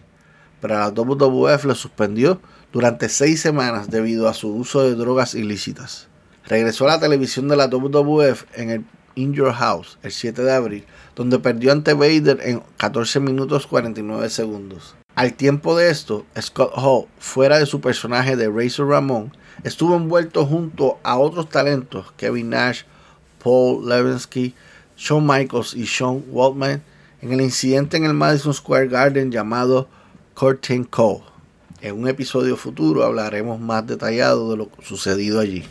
pero 0.60 0.74
la 0.74 0.88
WWF 0.90 1.64
lo 1.64 1.74
suspendió 1.76 2.40
durante 2.72 3.08
seis 3.08 3.40
semanas 3.40 3.90
debido 3.90 4.28
a 4.28 4.34
su 4.34 4.52
uso 4.52 4.82
de 4.82 4.96
drogas 4.96 5.36
ilícitas. 5.36 6.08
Regresó 6.48 6.84
a 6.84 6.94
la 6.94 7.00
televisión 7.00 7.46
de 7.46 7.56
la 7.56 7.68
WWF 7.68 8.44
en 8.56 8.70
el 8.70 8.84
In 9.14 9.34
Your 9.34 9.52
House 9.52 9.98
el 10.02 10.10
7 10.10 10.42
de 10.42 10.52
abril, 10.52 10.84
donde 11.20 11.38
perdió 11.38 11.70
ante 11.72 11.92
Vader 11.92 12.38
en 12.44 12.62
14 12.78 13.20
minutos 13.20 13.66
49 13.66 14.30
segundos. 14.30 14.94
Al 15.14 15.34
tiempo 15.34 15.76
de 15.76 15.90
esto, 15.90 16.24
Scott 16.40 16.72
Hall, 16.74 17.08
fuera 17.18 17.58
de 17.58 17.66
su 17.66 17.82
personaje 17.82 18.36
de 18.36 18.48
Razor 18.48 18.88
Ramón, 18.88 19.30
estuvo 19.62 19.96
envuelto 19.96 20.46
junto 20.46 20.98
a 21.02 21.18
otros 21.18 21.50
talentos, 21.50 22.10
Kevin 22.16 22.48
Nash, 22.48 22.84
Paul 23.44 23.86
Levensky, 23.86 24.54
Shawn 24.96 25.26
Michaels 25.26 25.74
y 25.74 25.86
Sean 25.86 26.24
Waltman, 26.30 26.82
en 27.20 27.32
el 27.32 27.42
incidente 27.42 27.98
en 27.98 28.06
el 28.06 28.14
Madison 28.14 28.54
Square 28.54 28.88
Garden 28.88 29.30
llamado 29.30 29.88
Curtain 30.32 30.84
Call. 30.84 31.20
En 31.82 32.00
un 32.00 32.08
episodio 32.08 32.56
futuro 32.56 33.04
hablaremos 33.04 33.60
más 33.60 33.86
detallado 33.86 34.52
de 34.52 34.56
lo 34.56 34.70
sucedido 34.82 35.38
allí. 35.38 35.68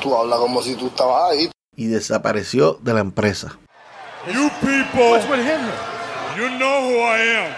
Tú 0.00 0.16
hablas 0.16 0.38
como 0.38 0.62
si 0.62 0.76
tú 0.76 0.86
estabas 0.86 1.30
ahí. 1.30 1.50
Y 1.76 1.88
desapareció 1.88 2.78
de 2.82 2.94
la 2.94 3.00
empresa. 3.00 3.58
You 4.26 4.50
people, 4.60 5.10
What's 5.10 5.26
with 5.26 5.44
him? 5.44 5.60
you 6.36 6.48
know 6.56 6.88
who 6.88 6.98
I 7.00 7.18
am. 7.18 7.54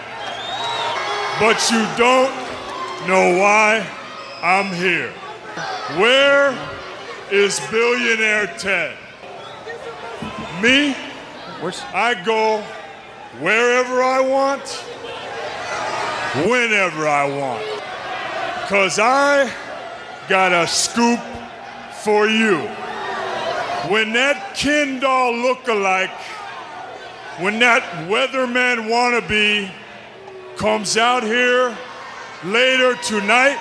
but 1.39 1.61
you 1.69 1.85
don't 1.95 2.33
know 3.07 3.39
why 3.39 3.85
I'm 4.41 4.73
here. 4.73 5.11
Where 5.99 6.57
is 7.31 7.59
billionaire 7.69 8.47
Ted? 8.57 8.97
Me, 10.61 10.95
I 11.93 12.19
go 12.25 12.61
wherever 13.39 14.01
I 14.01 14.21
want, 14.21 14.67
whenever 16.49 17.07
I 17.07 17.27
want. 17.27 17.63
Because 18.61 18.97
I 18.97 19.51
got 20.27 20.51
a 20.51 20.65
scoop 20.65 21.19
for 22.01 22.27
you. 22.27 22.57
When 23.91 24.13
that 24.13 24.55
Ken 24.55 24.99
doll 24.99 25.35
look-alike, 25.35 26.09
when 27.39 27.59
that 27.59 27.83
weatherman 28.07 28.87
wannabe 28.87 29.69
comes 30.55 30.95
out 30.95 31.23
here 31.23 31.77
later 32.45 32.95
tonight, 33.01 33.57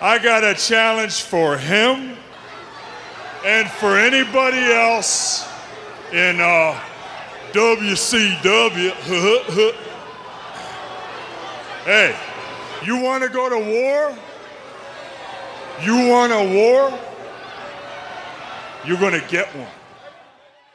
I 0.00 0.18
got 0.22 0.42
a 0.42 0.54
challenge 0.54 1.20
for 1.22 1.58
him 1.58 2.16
and 3.44 3.68
for 3.68 3.98
anybody 3.98 4.58
else 4.58 5.46
in 6.12 6.40
uh, 6.40 6.80
WCW. 7.52 8.92
hey, 11.84 12.16
you 12.84 13.02
want 13.02 13.22
to 13.22 13.28
go 13.28 13.50
to 13.50 13.58
war? 13.58 14.16
You 15.82 16.08
want 16.08 16.32
a 16.32 16.42
war? 16.54 16.98
You're 18.86 18.98
going 18.98 19.20
to 19.20 19.28
get 19.28 19.54
one. 19.54 19.77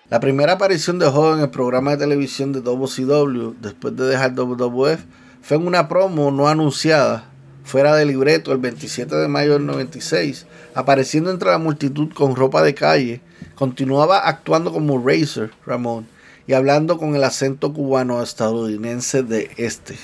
La 0.09 0.19
primera 0.19 0.53
aparición 0.53 0.99
de 0.99 1.05
Hogan 1.05 1.39
en 1.39 1.45
el 1.45 1.49
programa 1.49 1.91
de 1.91 1.97
televisión 1.97 2.51
de 2.51 2.59
WCW 2.59 3.53
después 3.61 3.95
de 3.95 4.05
dejar 4.05 4.35
WWF 4.35 4.99
fue 5.41 5.55
en 5.55 5.65
una 5.65 5.87
promo 5.87 6.29
no 6.29 6.49
anunciada 6.49 7.29
fuera 7.63 7.95
de 7.95 8.05
libreto 8.05 8.51
el 8.51 8.57
27 8.57 9.15
de 9.15 9.27
mayo 9.29 9.53
del 9.53 9.65
96, 9.65 10.45
apareciendo 10.75 11.31
entre 11.31 11.49
la 11.49 11.57
multitud 11.57 12.11
con 12.13 12.35
ropa 12.35 12.61
de 12.61 12.75
calle, 12.75 13.21
continuaba 13.55 14.27
actuando 14.27 14.73
como 14.73 15.01
Razor 15.01 15.51
Ramón 15.65 16.05
y 16.47 16.53
hablando 16.53 16.97
con 16.97 17.15
el 17.15 17.23
acento 17.23 17.71
cubano 17.71 18.21
estadounidense 18.21 19.23
de 19.23 19.51
este. 19.55 19.95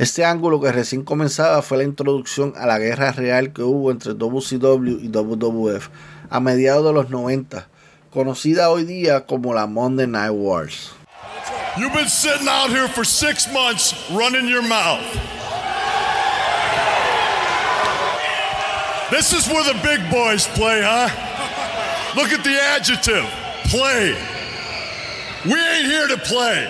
Este 0.00 0.24
ángulo 0.24 0.60
que 0.60 0.72
recién 0.72 1.04
comenzaba 1.04 1.62
fue 1.62 1.78
la 1.78 1.84
introducción 1.84 2.54
a 2.56 2.66
la 2.66 2.80
guerra 2.80 3.12
real 3.12 3.52
que 3.52 3.62
hubo 3.62 3.92
entre 3.92 4.14
WCW 4.14 4.98
y 5.00 5.08
WWF 5.08 5.90
a 6.28 6.40
mediados 6.40 6.84
de 6.84 6.92
los 6.92 7.08
90 7.08 7.68
conocida 8.16 8.70
hoy 8.70 8.84
día 8.84 9.26
como 9.26 9.52
la 9.52 9.66
Monday 9.66 10.06
Night 10.06 10.32
Wars. 10.32 10.90
You've 11.76 11.92
been 11.92 12.08
sitting 12.08 12.48
out 12.48 12.70
here 12.70 12.88
for 12.88 13.04
six 13.04 13.52
months 13.52 13.92
running 14.10 14.48
your 14.48 14.62
mouth. 14.62 15.04
This 19.10 19.34
is 19.34 19.46
where 19.48 19.62
the 19.70 19.78
big 19.82 20.00
boys 20.10 20.46
play, 20.56 20.80
huh? 20.82 21.10
Look 22.16 22.32
at 22.32 22.42
the 22.42 22.58
adjective 22.58 23.26
play. 23.68 24.16
We 25.44 25.60
ain't 25.60 25.86
here 25.86 26.08
to 26.08 26.16
play. 26.16 26.64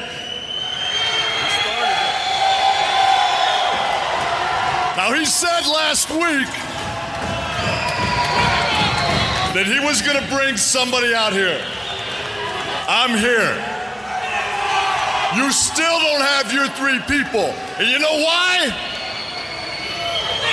Now, 4.96 5.12
he 5.14 5.24
said 5.24 5.64
last 5.68 6.10
week 6.10 6.65
that 9.56 9.64
he 9.64 9.80
was 9.80 10.02
going 10.02 10.20
to 10.20 10.28
bring 10.28 10.54
somebody 10.58 11.14
out 11.14 11.32
here. 11.32 11.56
I'm 12.86 13.16
here. 13.16 13.56
You 15.32 15.50
still 15.50 15.98
don't 15.98 16.20
have 16.20 16.52
your 16.52 16.68
three 16.76 17.00
people. 17.08 17.48
And 17.80 17.88
you 17.88 17.98
know 17.98 18.20
why? 18.20 18.68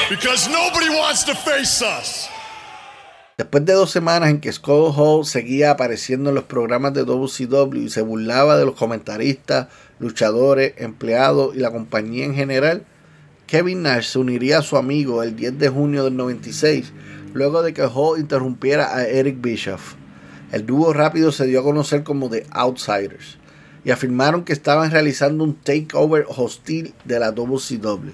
Because 0.07 0.47
nobody 0.47 0.87
wants 0.87 1.25
to 1.25 1.35
face 1.35 1.81
us. 1.81 2.29
Después 3.37 3.65
de 3.65 3.73
dos 3.73 3.91
semanas 3.91 4.29
en 4.29 4.39
que 4.39 4.53
Scott 4.53 4.95
Hall 4.95 5.25
seguía 5.25 5.71
apareciendo 5.71 6.29
en 6.29 6.35
los 6.35 6.45
programas 6.45 6.93
de 6.93 7.03
WCW 7.03 7.75
y 7.75 7.89
se 7.89 8.03
burlaba 8.03 8.55
de 8.55 8.63
los 8.63 8.75
comentaristas, 8.75 9.67
luchadores, 9.99 10.75
empleados 10.77 11.53
y 11.55 11.59
la 11.59 11.71
compañía 11.71 12.23
en 12.23 12.35
general, 12.35 12.85
Kevin 13.47 13.81
Nash 13.81 14.05
se 14.05 14.19
uniría 14.19 14.59
a 14.59 14.61
su 14.61 14.77
amigo 14.77 15.23
el 15.23 15.35
10 15.35 15.59
de 15.59 15.69
junio 15.69 16.05
del 16.05 16.15
96, 16.15 16.93
luego 17.33 17.63
de 17.63 17.73
que 17.73 17.83
Hall 17.83 18.19
interrumpiera 18.19 18.95
a 18.95 19.07
Eric 19.07 19.41
Bischoff. 19.41 19.95
El 20.51 20.65
dúo 20.65 20.93
rápido 20.93 21.31
se 21.31 21.47
dio 21.47 21.59
a 21.59 21.63
conocer 21.63 22.03
como 22.03 22.29
The 22.29 22.45
Outsiders 22.51 23.37
y 23.83 23.91
afirmaron 23.91 24.43
que 24.43 24.53
estaban 24.53 24.91
realizando 24.91 25.43
un 25.43 25.55
takeover 25.55 26.25
hostil 26.29 26.93
de 27.05 27.19
la 27.19 27.31
WCW. 27.31 28.11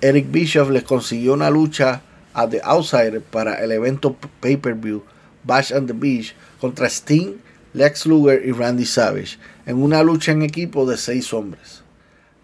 Eric 0.00 0.30
Bischoff 0.30 0.70
les 0.70 0.84
consiguió 0.84 1.34
una 1.34 1.50
lucha 1.50 2.02
a 2.32 2.48
The 2.48 2.60
Outsiders 2.62 3.22
para 3.30 3.54
el 3.62 3.72
evento 3.72 4.16
pay-per-view 4.40 5.02
Bash 5.42 5.72
on 5.72 5.86
the 5.86 5.92
Beach 5.92 6.34
contra 6.60 6.88
Sting, 6.88 7.36
Lex 7.72 8.06
Luger 8.06 8.42
y 8.46 8.52
Randy 8.52 8.86
Savage 8.86 9.38
en 9.66 9.82
una 9.82 10.02
lucha 10.02 10.32
en 10.32 10.42
equipo 10.42 10.86
de 10.86 10.96
seis 10.96 11.32
hombres. 11.32 11.82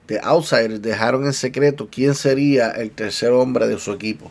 The 0.06 0.20
Outsiders 0.22 0.82
dejaron 0.82 1.26
en 1.26 1.32
secreto 1.32 1.88
quién 1.90 2.14
sería 2.14 2.70
el 2.70 2.90
tercer 2.90 3.30
hombre 3.32 3.66
de 3.66 3.78
su 3.78 3.92
equipo. 3.92 4.30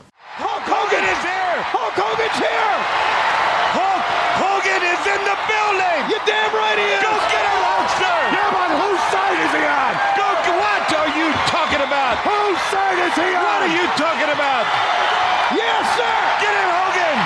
Yes, 15.86 16.01
sir! 16.01 16.17
Get 16.41 16.49
him, 16.49 16.69
Hogan! 16.81 17.17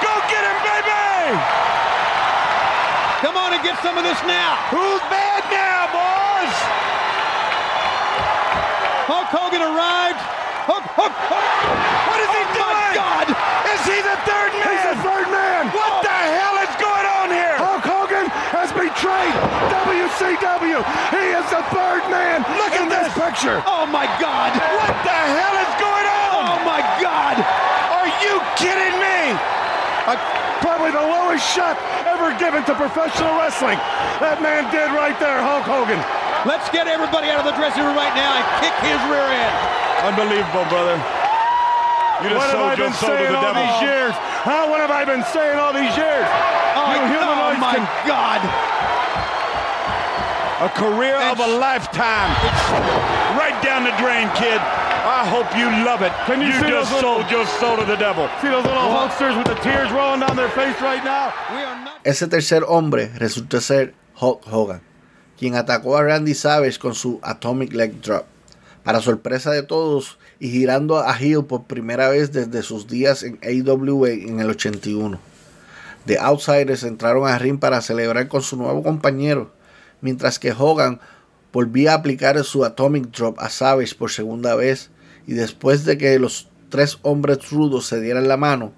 Go 0.00 0.12
get 0.32 0.42
him, 0.48 0.58
baby! 0.64 1.04
Come 3.20 3.36
on 3.36 3.52
and 3.52 3.60
get 3.60 3.76
some 3.84 4.00
of 4.00 4.04
this 4.04 4.16
now! 4.24 4.56
Who's 4.72 5.04
bad 5.12 5.44
now, 5.52 5.84
boys? 5.92 6.56
Hulk 9.12 9.28
Hogan 9.28 9.60
arrived. 9.60 10.16
Hulk, 10.64 10.88
Hulk, 10.96 11.12
Hulk. 11.28 11.44
What 12.08 12.18
is 12.24 12.32
he 12.32 12.44
doing? 12.56 12.64
Oh? 12.64 12.80
My 12.80 12.96
God! 12.96 13.26
Is 13.76 13.82
he 13.84 14.00
the 14.00 14.16
third 14.24 14.56
man? 14.56 14.72
He's 14.72 14.86
the 14.96 14.98
third 15.04 15.28
man. 15.28 15.68
What 15.76 16.00
oh. 16.00 16.00
the 16.00 16.16
hell 16.32 16.56
is 16.64 16.72
going 16.80 17.06
on 17.20 17.28
here? 17.28 17.60
Hulk 17.60 17.84
Hogan 17.84 18.24
has 18.56 18.72
betrayed 18.72 19.36
WCW. 19.84 20.80
He 21.12 21.24
is 21.36 21.44
the 21.52 21.60
third 21.76 22.08
man 22.08 22.40
Look 22.56 22.72
in 22.72 22.88
at 22.88 23.04
this 23.04 23.12
this. 23.12 23.20
picture. 23.20 23.60
Oh 23.68 23.84
my 23.84 24.08
God! 24.16 24.56
What 24.80 24.96
the 25.04 25.20
hell 25.36 25.56
is 25.60 25.72
going 25.76 26.08
on? 26.08 26.16
Oh 26.40 26.56
my 26.64 26.80
God! 27.06 27.38
Are 27.38 28.10
you 28.18 28.42
kidding 28.58 28.98
me? 28.98 29.20
Uh, 30.10 30.18
probably 30.58 30.90
the 30.90 31.06
lowest 31.06 31.46
shot 31.54 31.78
ever 32.02 32.34
given 32.34 32.66
to 32.66 32.74
professional 32.74 33.30
wrestling. 33.38 33.78
That 34.18 34.42
man 34.42 34.66
did 34.74 34.90
right 34.90 35.14
there, 35.22 35.38
Hulk 35.38 35.62
Hogan. 35.70 36.02
Let's 36.42 36.66
get 36.74 36.90
everybody 36.90 37.30
out 37.30 37.38
of 37.38 37.46
the 37.46 37.54
dressing 37.54 37.86
room 37.86 37.94
right 37.94 38.10
now 38.18 38.34
and 38.34 38.44
kick 38.58 38.74
his 38.82 38.98
rear 39.06 39.22
end. 39.22 39.54
Unbelievable, 40.02 40.66
brother. 40.66 40.98
You 42.26 42.34
just 42.34 42.42
what 42.42 42.50
have 42.50 42.74
I 42.74 42.74
been 42.74 42.96
saying 42.98 43.30
the 43.30 43.38
all 43.38 43.54
devil. 43.54 43.62
these 43.62 43.80
years? 43.86 44.14
Huh? 44.42 44.66
What 44.66 44.82
have 44.82 44.90
I 44.90 45.06
been 45.06 45.22
saying 45.30 45.62
all 45.62 45.70
these 45.70 45.94
years? 45.94 46.26
Oh, 46.74 46.90
you 46.90 47.22
oh 47.22 47.54
my 47.62 47.78
can 47.78 47.86
God! 48.02 48.42
A 50.58 50.70
career 50.74 51.20
of 51.30 51.38
a 51.38 51.50
lifetime. 51.60 52.32
Right 53.38 53.54
down 53.62 53.84
the 53.84 53.94
drain, 54.00 54.26
kid. 54.34 54.58
I 55.06 55.24
hope 55.24 55.46
you 55.56 55.70
love 55.86 56.02
it. 56.02 56.10
Can 56.26 56.42
you, 56.42 56.50
see 56.58 56.66
just 56.66 56.90
those 56.90 56.92
little- 56.98 57.22
sold 57.22 57.30
your 57.30 57.46
soul 57.46 57.76
to 57.76 57.84
the 57.84 57.94
devil. 57.94 58.28
See 58.42 58.48
those 58.48 58.64
little 58.66 58.90
Hulksters 58.90 59.38
with 59.38 59.46
the 59.46 59.54
tears 59.62 59.88
rolling 59.92 60.18
down 60.18 60.34
their 60.34 60.50
face 60.50 60.74
right 60.82 61.04
now? 61.04 61.32
Ese 62.02 62.26
tercer 62.26 62.64
hombre 62.66 63.12
resultó 63.16 63.60
ser 63.60 63.94
Hulk 64.20 64.42
Hogan, 64.50 64.80
quien 65.38 65.54
atacó 65.54 65.96
a 65.96 66.02
Randy 66.02 66.34
Savage 66.34 66.80
con 66.80 66.96
su 66.96 67.20
Atomic 67.22 67.72
Leg 67.72 68.00
Drop. 68.02 68.26
Para 68.82 69.00
sorpresa 69.00 69.52
de 69.52 69.62
todos 69.62 70.18
y 70.40 70.50
girando 70.50 70.98
a 70.98 71.12
heel 71.16 71.44
por 71.44 71.64
primera 71.66 72.08
vez 72.08 72.32
desde 72.32 72.62
sus 72.64 72.88
días 72.88 73.22
en 73.22 73.38
AWA 73.44 74.10
en 74.10 74.40
el 74.40 74.50
81. 74.50 75.20
The 76.06 76.18
Outsiders 76.18 76.82
entraron 76.82 77.28
a 77.28 77.38
ring 77.38 77.60
para 77.60 77.80
celebrar 77.80 78.26
con 78.26 78.42
su 78.42 78.56
nuevo 78.56 78.82
compañero, 78.82 79.52
mientras 80.00 80.40
que 80.40 80.50
Hogan 80.50 81.00
volvía 81.52 81.92
a 81.92 81.96
aplicar 81.96 82.42
su 82.42 82.64
Atomic 82.64 83.12
Drop 83.12 83.38
a 83.38 83.48
Savage 83.50 83.94
por 83.94 84.10
segunda 84.10 84.56
vez 84.56 84.90
y 85.26 85.34
después 85.34 85.84
de 85.84 85.98
que 85.98 86.18
los 86.18 86.48
tres 86.68 86.98
hombres 87.02 87.50
rudos 87.50 87.86
se 87.86 88.00
dieran 88.00 88.28
la 88.28 88.36
mano, 88.36 88.72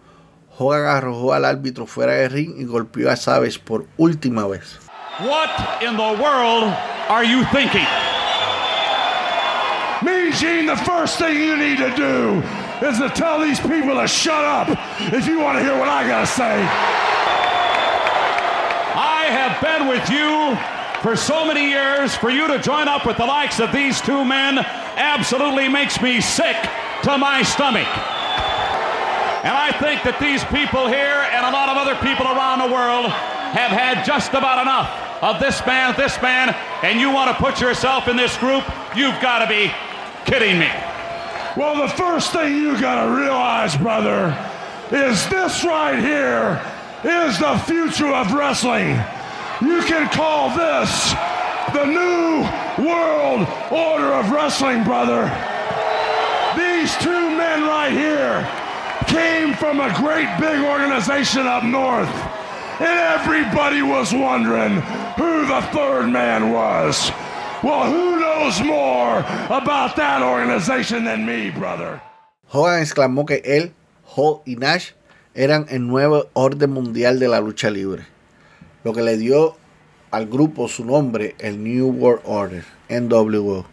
Hogan 0.58 0.86
arrojó 0.86 1.34
al 1.34 1.44
árbitro 1.44 1.86
fuera 1.86 2.14
del 2.14 2.30
ring 2.30 2.54
y 2.58 2.64
golpeó 2.64 3.10
a 3.10 3.16
Savage 3.16 3.60
por 3.60 3.86
última 3.96 4.46
vez. 4.46 4.78
What 5.20 5.82
in 5.82 5.96
the 5.96 6.22
world 6.22 6.72
are 7.08 7.24
you 7.24 7.44
thinking? 7.52 7.86
Me, 10.02 10.30
Gene, 10.32 10.66
the 10.66 10.76
first 10.76 11.18
thing 11.18 11.36
you 11.36 11.56
need 11.56 11.78
to 11.78 11.90
do 11.96 12.42
is 12.86 12.98
to 12.98 13.10
tell 13.10 13.40
these 13.40 13.58
people 13.60 13.94
to 13.96 14.06
shut 14.06 14.44
up 14.44 14.68
if 15.12 15.26
you 15.26 15.40
want 15.40 15.58
to 15.58 15.64
hear 15.64 15.76
what 15.76 15.88
I 15.88 16.06
got 16.06 16.20
to 16.20 16.26
say. 16.26 16.62
I 18.94 19.26
have 19.30 19.60
been 19.60 19.88
with 19.88 20.08
you 20.08 20.77
for 21.02 21.16
so 21.16 21.46
many 21.46 21.68
years. 21.68 22.14
For 22.14 22.30
you 22.30 22.46
to 22.48 22.58
join 22.58 22.88
up 22.88 23.06
with 23.06 23.16
the 23.16 23.26
likes 23.26 23.60
of 23.60 23.72
these 23.72 24.00
two 24.00 24.24
men 24.24 24.58
absolutely 24.58 25.68
makes 25.68 26.00
me 26.00 26.20
sick 26.20 26.56
to 27.04 27.18
my 27.18 27.42
stomach. 27.42 27.88
And 29.44 29.54
I 29.56 29.70
think 29.78 30.02
that 30.02 30.18
these 30.18 30.42
people 30.44 30.88
here 30.88 31.22
and 31.30 31.46
a 31.46 31.50
lot 31.50 31.68
of 31.68 31.76
other 31.78 31.94
people 32.02 32.26
around 32.26 32.58
the 32.58 32.74
world 32.74 33.06
have 33.06 33.70
had 33.70 34.04
just 34.04 34.30
about 34.34 34.60
enough 34.60 34.90
of 35.22 35.40
this 35.40 35.64
man, 35.64 35.94
this 35.96 36.20
man, 36.20 36.54
and 36.82 37.00
you 37.00 37.10
want 37.12 37.30
to 37.30 37.36
put 37.42 37.60
yourself 37.60 38.08
in 38.08 38.16
this 38.16 38.36
group? 38.38 38.64
You've 38.96 39.20
got 39.22 39.40
to 39.40 39.46
be 39.46 39.70
kidding 40.26 40.58
me. 40.58 40.70
Well, 41.56 41.86
the 41.86 41.92
first 41.94 42.32
thing 42.32 42.54
you 42.54 42.80
got 42.80 43.04
to 43.04 43.10
realize, 43.10 43.76
brother, 43.76 44.36
is 44.90 45.28
this 45.28 45.64
right 45.64 45.98
here 45.98 46.60
is 47.04 47.38
the 47.38 47.56
future 47.66 48.12
of 48.12 48.32
wrestling. 48.32 48.98
You 49.60 49.82
can 49.82 50.08
call 50.10 50.50
this 50.56 51.12
the 51.74 51.84
new 51.84 52.46
world 52.86 53.46
order 53.70 54.14
of 54.14 54.30
wrestling, 54.30 54.84
brother. 54.84 55.26
These 56.56 56.96
two 56.98 57.30
men 57.36 57.64
right 57.64 57.92
here 57.92 58.46
came 59.08 59.54
from 59.54 59.80
a 59.80 59.92
great 59.94 60.28
big 60.38 60.60
organization 60.60 61.46
up 61.46 61.64
north. 61.64 62.08
And 62.80 62.98
everybody 63.20 63.82
was 63.82 64.12
wondering 64.12 64.80
who 65.16 65.46
the 65.46 65.60
third 65.72 66.08
man 66.08 66.52
was. 66.52 67.10
Well, 67.62 67.90
who 67.90 68.20
knows 68.20 68.62
more 68.62 69.18
about 69.50 69.96
that 69.96 70.22
organization 70.22 71.04
than 71.04 71.26
me, 71.26 71.50
brother? 71.50 72.00
Hogan 72.46 72.80
exclamó 72.80 73.26
que 73.26 73.42
él, 73.44 73.72
Hall 74.04 74.42
y 74.46 74.54
Nash 74.54 74.92
eran 75.34 75.66
el 75.68 75.80
nuevo 75.80 76.28
orden 76.34 76.70
mundial 76.70 77.18
de 77.18 77.26
la 77.26 77.40
lucha 77.40 77.70
libre, 77.70 78.06
lo 78.88 78.94
que 78.94 79.02
le 79.02 79.18
dio 79.18 79.54
al 80.10 80.28
grupo 80.28 80.66
su 80.66 80.82
nombre, 80.82 81.34
el 81.40 81.62
New 81.62 81.88
World 81.88 82.22
Order, 82.24 82.64
NWO. 82.88 83.66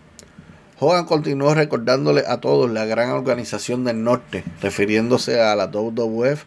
Hogan 0.77 1.05
continuó 1.05 1.53
recordándole 1.53 2.25
a 2.27 2.41
todos 2.41 2.69
la 2.69 2.83
gran 2.83 3.11
organización 3.11 3.85
del 3.85 4.03
norte, 4.03 4.43
refiriéndose 4.61 5.39
a 5.39 5.55
la 5.55 5.67
WWF, 5.67 6.43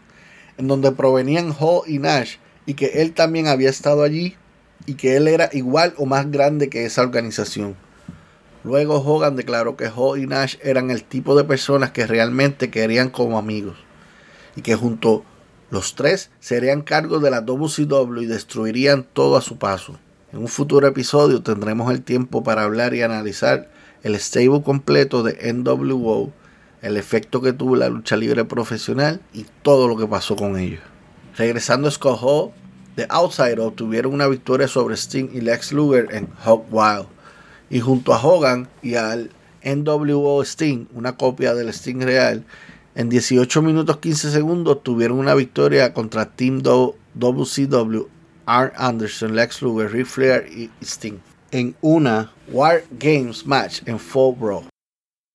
en 0.58 0.68
donde 0.68 0.92
provenían 0.92 1.54
Hall 1.58 1.80
y 1.86 1.98
Nash, 1.98 2.36
y 2.66 2.74
que 2.74 3.00
él 3.00 3.14
también 3.14 3.46
había 3.46 3.70
estado 3.70 4.02
allí, 4.02 4.36
y 4.84 4.96
que 4.96 5.16
él 5.16 5.28
era 5.28 5.48
igual 5.54 5.94
o 5.96 6.04
más 6.04 6.30
grande 6.30 6.68
que 6.68 6.84
esa 6.84 7.00
organización. 7.00 7.74
Luego 8.64 8.96
Hogan 8.96 9.34
declaró 9.34 9.78
que 9.78 9.88
Hall 9.88 10.20
y 10.20 10.26
Nash 10.26 10.56
eran 10.62 10.90
el 10.90 11.04
tipo 11.04 11.34
de 11.34 11.44
personas 11.44 11.92
que 11.92 12.06
realmente 12.06 12.70
querían 12.70 13.08
como 13.08 13.38
amigos 13.38 13.78
y 14.56 14.60
que 14.60 14.74
junto 14.74 15.24
los 15.70 15.94
tres 15.94 16.30
serían 16.40 16.82
cargos 16.82 17.22
de 17.22 17.30
la 17.30 17.42
WCW 17.42 18.22
y 18.22 18.26
destruirían 18.26 19.04
todo 19.12 19.36
a 19.36 19.42
su 19.42 19.58
paso. 19.58 19.98
En 20.32 20.40
un 20.40 20.48
futuro 20.48 20.86
episodio 20.86 21.42
tendremos 21.42 21.90
el 21.90 22.02
tiempo 22.02 22.42
para 22.42 22.64
hablar 22.64 22.94
y 22.94 23.02
analizar 23.02 23.70
el 24.02 24.18
stable 24.18 24.62
completo 24.62 25.22
de 25.22 25.52
NWO, 25.52 26.32
el 26.82 26.96
efecto 26.96 27.40
que 27.40 27.52
tuvo 27.52 27.76
la 27.76 27.88
lucha 27.88 28.16
libre 28.16 28.44
profesional 28.44 29.20
y 29.32 29.46
todo 29.62 29.88
lo 29.88 29.96
que 29.96 30.06
pasó 30.06 30.36
con 30.36 30.58
ellos. 30.58 30.80
Regresando 31.36 31.88
a 31.88 31.90
Scott 31.90 32.18
Hall, 32.22 32.50
The 32.96 33.06
Outsider 33.10 33.60
obtuvieron 33.60 34.12
una 34.12 34.26
victoria 34.26 34.68
sobre 34.68 34.96
Sting 34.96 35.30
y 35.32 35.40
Lex 35.40 35.72
Luger 35.72 36.08
en 36.10 36.28
Hog 36.44 36.64
Wild 36.70 37.06
y 37.70 37.80
junto 37.80 38.12
a 38.12 38.22
Hogan 38.22 38.68
y 38.82 38.94
al 38.94 39.30
NWO 39.64 40.42
Sting, 40.42 40.86
una 40.94 41.16
copia 41.16 41.54
del 41.54 41.68
Sting 41.68 42.00
real, 42.00 42.44
en 42.98 43.08
18 43.08 43.62
minutos 43.62 43.98
15 43.98 44.32
segundos 44.32 44.82
tuvieron 44.82 45.20
una 45.20 45.32
victoria 45.36 45.94
contra 45.94 46.34
Team 46.34 46.62
WCW, 46.62 48.08
Arn 48.44 48.72
Anderson, 48.76 49.36
Lex 49.36 49.62
Luger, 49.62 49.92
Ric 49.92 50.06
Flair 50.06 50.48
y 50.50 50.68
Sting 50.82 51.20
en 51.52 51.76
una 51.80 52.32
War 52.48 52.82
Games 52.90 53.46
match 53.46 53.82
en 53.86 54.00
Fall 54.00 54.34
Brawl. 54.34 54.64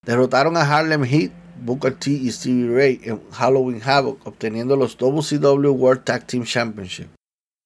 Derrotaron 0.04 0.58
a 0.58 0.60
Harlem 0.60 1.04
Heat, 1.04 1.32
Booker 1.64 1.94
T 1.94 2.10
y 2.10 2.30
Stevie 2.30 2.68
Ray 2.68 3.00
en 3.02 3.18
Halloween 3.30 3.80
Havoc, 3.82 4.26
obteniendo 4.26 4.76
los 4.76 4.98
WCW 4.98 5.70
World 5.70 6.04
Tag 6.04 6.26
Team 6.26 6.44
Championship. 6.44 7.08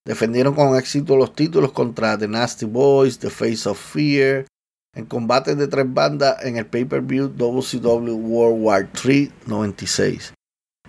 Defendieron 0.06 0.54
con 0.54 0.76
éxito 0.76 1.16
los 1.16 1.34
títulos 1.34 1.72
contra 1.72 2.16
The 2.16 2.28
Nasty 2.28 2.66
Boys, 2.66 3.18
The 3.18 3.30
Face 3.30 3.68
of 3.68 3.80
Fear, 3.80 4.46
en 4.98 5.04
combates 5.04 5.56
de 5.56 5.68
tres 5.68 5.86
bandas 5.88 6.44
en 6.44 6.56
el 6.56 6.66
pay-per-view 6.66 7.28
WCW 7.28 8.16
World 8.16 8.60
War 8.60 8.88
III 9.04 9.30
96. 9.46 10.34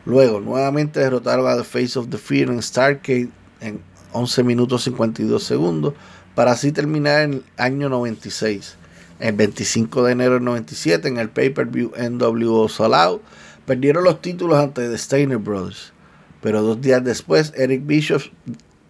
Luego, 0.03 0.39
nuevamente 0.39 0.99
derrotaron 0.99 1.47
a 1.47 1.55
The 1.55 1.63
Face 1.63 1.99
of 1.99 2.09
the 2.09 2.17
Fear 2.17 2.49
en 2.49 2.59
Starcade 2.59 3.29
en 3.61 3.79
11 4.11 4.43
minutos 4.43 4.83
52 4.85 5.43
segundos 5.43 5.93
para 6.33 6.53
así 6.53 6.71
terminar 6.71 7.21
en 7.21 7.33
el 7.33 7.43
año 7.57 7.87
96. 7.87 8.77
El 9.19 9.35
25 9.35 10.03
de 10.03 10.11
enero 10.13 10.33
del 10.33 10.43
97 10.43 11.07
en 11.07 11.17
el 11.19 11.29
pay-per-view 11.29 11.91
NWO 11.95 12.67
Out 12.67 13.21
perdieron 13.67 14.03
los 14.03 14.23
títulos 14.23 14.57
ante 14.57 14.89
The 14.89 14.97
Steiner 14.97 15.37
Brothers. 15.37 15.93
Pero 16.41 16.63
dos 16.63 16.81
días 16.81 17.03
después, 17.03 17.53
Eric 17.55 17.85
Bischoff 17.85 18.25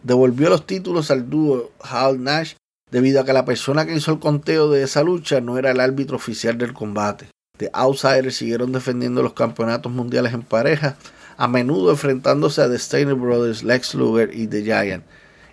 devolvió 0.01 0.47
los 0.47 0.65
títulos 0.65 1.11
al 1.11 1.30
dúo 1.30 1.72
Hal 1.82 2.24
Nash 2.24 2.53
debido 2.92 3.22
a 3.22 3.26
que 3.26 3.34
la 3.34 3.46
persona 3.46 3.86
que 3.86 3.96
hizo 3.96 4.12
el 4.12 4.20
conteo 4.20 4.70
de 4.70 4.84
esa 4.84 5.04
lucha 5.04 5.42
no 5.42 5.58
era 5.58 5.72
el 5.72 5.80
árbitro 5.80 6.16
oficial 6.16 6.58
del 6.58 6.74
combate. 6.74 7.28
The 7.58 7.70
Outsiders 7.74 8.38
siguieron 8.38 8.72
defendiendo 8.72 9.22
los 9.22 9.34
campeonatos 9.34 9.92
mundiales 9.92 10.34
en 10.34 10.44
pareja, 10.44 10.98
a 11.38 11.48
menudo 11.48 11.92
enfrentándose 11.92 12.62
a 12.62 12.70
The 12.70 12.80
Steiner 12.80 13.16
Brothers, 13.16 13.64
Lex 13.64 13.96
Luger 13.96 14.32
y 14.34 14.48
The 14.48 14.64
Giant, 14.64 15.04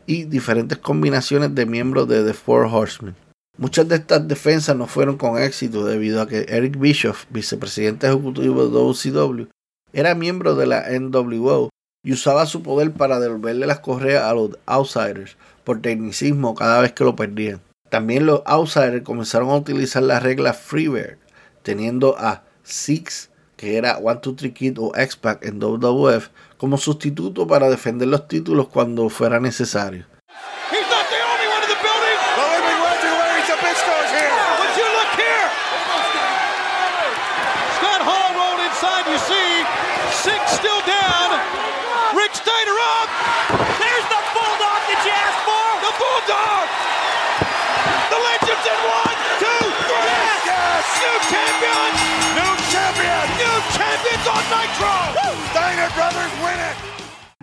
y 0.06 0.24
diferentes 0.24 0.78
combinaciones 0.78 1.54
de 1.54 1.66
miembros 1.66 2.08
de 2.08 2.24
The 2.24 2.32
Four 2.32 2.66
Horsemen. 2.66 3.16
Muchas 3.58 3.88
de 3.88 3.96
estas 3.96 4.28
defensas 4.28 4.76
no 4.76 4.86
fueron 4.86 5.16
con 5.16 5.40
éxito 5.40 5.84
debido 5.84 6.20
a 6.20 6.28
que 6.28 6.46
Eric 6.48 6.78
Bischoff, 6.78 7.24
vicepresidente 7.30 8.06
ejecutivo 8.06 8.66
de 8.66 8.70
WCW, 8.70 9.48
era 9.92 10.14
miembro 10.14 10.54
de 10.54 10.66
la 10.66 10.84
NWO 10.90 11.70
y 12.04 12.12
usaba 12.12 12.46
su 12.46 12.62
poder 12.62 12.92
para 12.92 13.18
devolverle 13.18 13.66
las 13.66 13.80
correas 13.80 14.24
a 14.24 14.34
los 14.34 14.50
Outsiders 14.66 15.36
por 15.66 15.82
tecnicismo 15.82 16.54
cada 16.54 16.80
vez 16.80 16.92
que 16.92 17.02
lo 17.02 17.16
perdían. 17.16 17.60
También 17.90 18.24
los 18.24 18.42
Outsiders 18.46 19.02
comenzaron 19.02 19.50
a 19.50 19.56
utilizar 19.56 20.04
la 20.04 20.20
regla 20.20 20.54
Freebird, 20.54 21.18
teniendo 21.64 22.16
a 22.18 22.44
Six, 22.62 23.30
que 23.56 23.76
era 23.76 23.98
One 23.98 24.20
Two 24.22 24.36
Three 24.36 24.52
Kid 24.52 24.78
o 24.78 24.92
X-Pac 24.94 25.44
en 25.44 25.58
WWF, 25.58 26.28
como 26.56 26.78
sustituto 26.78 27.48
para 27.48 27.68
defender 27.68 28.06
los 28.06 28.28
títulos 28.28 28.68
cuando 28.68 29.08
fuera 29.08 29.40
necesario. 29.40 30.06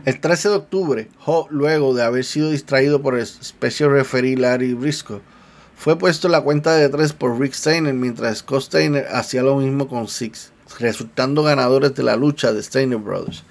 El 0.06 0.20
13 0.20 0.50
de 0.50 0.56
octubre, 0.56 1.10
Ho, 1.26 1.48
luego 1.50 1.94
de 1.94 2.04
haber 2.04 2.26
sido 2.26 2.50
distraído 2.52 3.02
por 3.02 3.18
el 3.18 3.26
Special 3.26 3.90
Referee 3.90 4.36
Larry 4.36 4.74
Briscoe, 4.74 5.22
fue 5.78 5.98
puesto 5.98 6.28
en 6.28 6.34
la 6.34 6.42
cuenta 6.42 6.74
de 6.76 6.90
tres 6.90 7.14
por 7.14 7.40
Rick 7.40 7.54
Steiner 7.54 7.94
mientras 7.94 8.40
Scott 8.40 8.64
Steiner 8.64 9.08
hacía 9.14 9.44
lo 9.44 9.56
mismo 9.56 9.88
con 9.88 10.10
Six, 10.10 10.52
resultando 10.80 11.44
ganadores 11.44 11.96
de 11.96 12.04
la 12.04 12.18
lucha 12.18 12.52
de 12.52 12.62
Steiner 12.62 12.98
Brothers, 12.98 13.44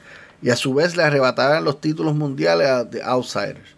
y 0.42 0.50
a 0.50 0.56
su 0.56 0.74
vez 0.74 0.94
le 0.94 1.04
arrebataron 1.04 1.64
los 1.64 1.80
títulos 1.80 2.14
mundiales 2.14 2.68
a 2.68 2.88
The 2.88 3.02
Outsiders. 3.02 3.76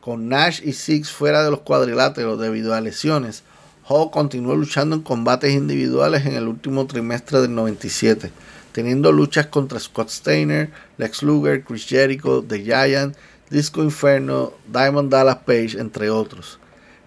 Con 0.00 0.30
Nash 0.30 0.62
y 0.64 0.72
Six 0.72 1.10
fuera 1.10 1.44
de 1.44 1.50
los 1.50 1.60
cuadriláteros 1.60 2.40
debido 2.40 2.72
a 2.72 2.80
lesiones, 2.80 3.42
Ho 3.86 4.10
continuó 4.10 4.56
luchando 4.56 4.96
en 4.96 5.02
combates 5.02 5.52
individuales 5.52 6.24
en 6.24 6.34
el 6.34 6.48
último 6.48 6.86
trimestre 6.86 7.42
del 7.42 7.54
97 7.54 8.32
teniendo 8.74 9.12
luchas 9.12 9.46
contra 9.46 9.78
Scott 9.78 10.08
Steiner, 10.08 10.68
Lex 10.98 11.22
Luger, 11.22 11.62
Chris 11.62 11.86
Jericho, 11.86 12.42
The 12.42 12.64
Giant, 12.64 13.16
Disco 13.48 13.84
Inferno, 13.84 14.52
Diamond 14.66 15.12
Dallas 15.12 15.38
Page, 15.46 15.78
entre 15.78 16.10
otros. 16.10 16.58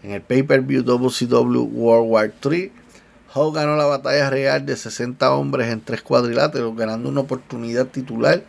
En 0.02 0.12
el 0.12 0.22
pay-per-view 0.22 0.82
WCW 0.84 1.64
World 1.64 2.10
War 2.10 2.34
III, 2.42 2.72
Hulk 3.36 3.56
ganó 3.56 3.76
la 3.76 3.84
batalla 3.84 4.30
real 4.30 4.66
de 4.66 4.78
60 4.78 5.30
hombres 5.34 5.68
en 5.68 5.82
tres 5.82 6.02
cuadriláteros, 6.02 6.74
ganando 6.74 7.10
una 7.10 7.20
oportunidad 7.20 7.88
titular, 7.88 8.44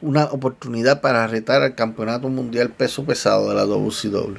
una 0.00 0.26
oportunidad 0.26 1.00
para 1.00 1.26
retar 1.26 1.62
al 1.62 1.74
campeonato 1.74 2.28
mundial 2.28 2.70
peso 2.70 3.04
pesado 3.04 3.48
de 3.48 3.56
la 3.56 3.66
WCW. 3.66 4.38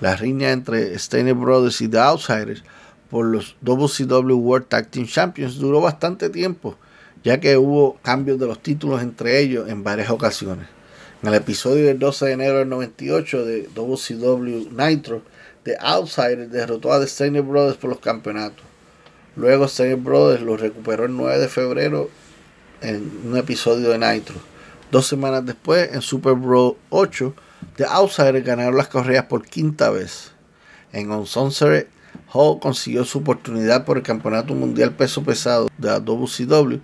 La 0.00 0.14
riña 0.14 0.52
entre 0.52 0.96
Steiner 0.96 1.34
Brothers 1.34 1.80
y 1.80 1.88
The 1.88 1.98
Outsiders 1.98 2.62
por 3.10 3.26
los 3.26 3.56
WCW 3.62 4.36
World 4.36 4.68
Tag 4.68 4.92
Team 4.92 5.06
Champions 5.06 5.58
duró 5.58 5.80
bastante 5.80 6.30
tiempo 6.30 6.76
ya 7.24 7.40
que 7.40 7.56
hubo 7.56 7.98
cambios 8.02 8.38
de 8.38 8.46
los 8.46 8.62
títulos 8.62 9.02
entre 9.02 9.40
ellos 9.40 9.68
en 9.68 9.84
varias 9.84 10.10
ocasiones. 10.10 10.66
En 11.22 11.28
el 11.28 11.34
episodio 11.34 11.86
del 11.86 11.98
12 11.98 12.26
de 12.26 12.32
enero 12.32 12.58
del 12.58 12.68
98 12.68 13.44
de 13.44 13.68
WCW 13.74 14.70
Nitro, 14.70 15.22
The 15.64 15.76
Outsider 15.80 16.48
derrotó 16.48 16.92
a 16.92 17.00
The 17.00 17.08
Steiner 17.08 17.42
Brothers 17.42 17.76
por 17.76 17.90
los 17.90 17.98
campeonatos. 17.98 18.64
Luego 19.34 19.66
Steiner 19.66 19.96
Brothers 19.96 20.42
lo 20.42 20.56
recuperó 20.56 21.06
el 21.06 21.16
9 21.16 21.38
de 21.38 21.48
febrero 21.48 22.08
en 22.80 23.10
un 23.24 23.36
episodio 23.36 23.90
de 23.90 23.98
Nitro. 23.98 24.36
Dos 24.90 25.06
semanas 25.06 25.44
después, 25.44 25.92
en 25.92 26.02
Super 26.02 26.34
Bowl 26.34 26.76
8, 26.90 27.34
The 27.76 27.84
Outsiders 27.84 28.44
ganaron 28.44 28.76
las 28.76 28.88
correas 28.88 29.24
por 29.24 29.44
quinta 29.44 29.90
vez. 29.90 30.32
En 30.92 31.10
Uncensored, 31.10 31.86
Hall 32.32 32.60
consiguió 32.60 33.04
su 33.04 33.18
oportunidad 33.18 33.84
por 33.84 33.96
el 33.96 34.02
Campeonato 34.02 34.54
Mundial 34.54 34.92
Peso 34.92 35.22
Pesado 35.22 35.68
de 35.78 35.88
la 35.88 36.00
WCW 36.00 36.78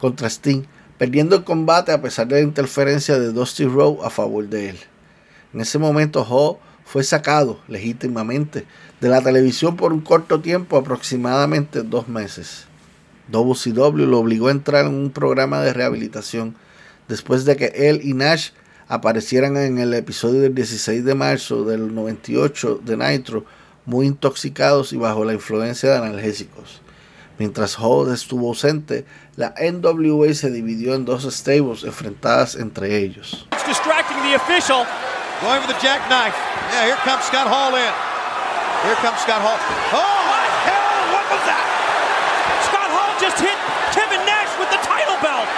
contra 0.00 0.28
Sting, 0.28 0.62
perdiendo 0.98 1.36
el 1.36 1.44
combate 1.44 1.92
a 1.92 2.02
pesar 2.02 2.26
de 2.26 2.36
la 2.36 2.42
interferencia 2.42 3.18
de 3.18 3.32
Dusty 3.32 3.64
Rowe 3.64 4.04
a 4.04 4.10
favor 4.10 4.48
de 4.48 4.70
él. 4.70 4.78
En 5.54 5.60
ese 5.60 5.78
momento 5.78 6.24
Hall 6.24 6.58
fue 6.84 7.04
sacado 7.04 7.60
legítimamente 7.68 8.66
de 9.00 9.08
la 9.08 9.22
televisión 9.22 9.76
por 9.76 9.92
un 9.92 10.00
corto 10.00 10.40
tiempo, 10.40 10.76
aproximadamente 10.76 11.82
dos 11.82 12.08
meses. 12.08 12.66
WCW 13.30 14.06
lo 14.06 14.18
obligó 14.18 14.48
a 14.48 14.52
entrar 14.52 14.86
en 14.86 14.94
un 14.94 15.10
programa 15.10 15.60
de 15.60 15.72
rehabilitación 15.72 16.56
después 17.08 17.44
de 17.44 17.56
que 17.56 17.72
él 17.74 18.00
y 18.02 18.14
Nash 18.14 18.50
aparecieran 18.88 19.56
en 19.56 19.78
el 19.78 19.94
episodio 19.94 20.40
del 20.40 20.54
16 20.54 21.04
de 21.04 21.14
marzo 21.14 21.64
del 21.64 21.94
98 21.94 22.80
de 22.84 22.96
Nitro 22.96 23.44
muy 23.86 24.06
intoxicados 24.06 24.92
y 24.92 24.96
bajo 24.96 25.24
la 25.24 25.32
influencia 25.32 25.90
de 25.90 25.96
analgésicos. 25.96 26.80
Mientras 27.40 27.80
Hall 27.80 28.12
estuvo 28.12 28.48
ausente, 28.48 29.06
la 29.36 29.54
NWA 29.56 30.34
se 30.34 30.50
dividió 30.50 30.92
en 30.92 31.06
dos 31.06 31.24
stables 31.24 31.84
enfrentadas 31.84 32.54
entre 32.54 32.98
ellos. 32.98 33.48
distracting 33.66 34.20
the 34.28 34.36
official. 34.36 34.84
Going 35.40 35.64
for 35.64 35.72
the 35.72 35.80
jackknife. 35.80 36.36
Yeah, 36.68 36.92
here 36.92 37.00
comes 37.00 37.24
Scott 37.24 37.48
Hall 37.48 37.72
in. 37.72 37.92
Here 38.84 38.98
comes 39.00 39.24
Scott 39.24 39.40
Hall. 39.40 39.56
Oh 39.56 40.20
my 40.28 40.46
hell, 40.68 41.16
what 41.16 41.24
was 41.32 41.42
that? 41.48 41.64
Scott 42.68 42.92
Hall 42.92 43.16
just 43.16 43.40
hit 43.40 43.56
Kevin 43.96 44.20
Nash 44.28 44.52
with 44.60 44.68
the 44.68 44.80
title 44.84 45.16
belt. 45.24 45.48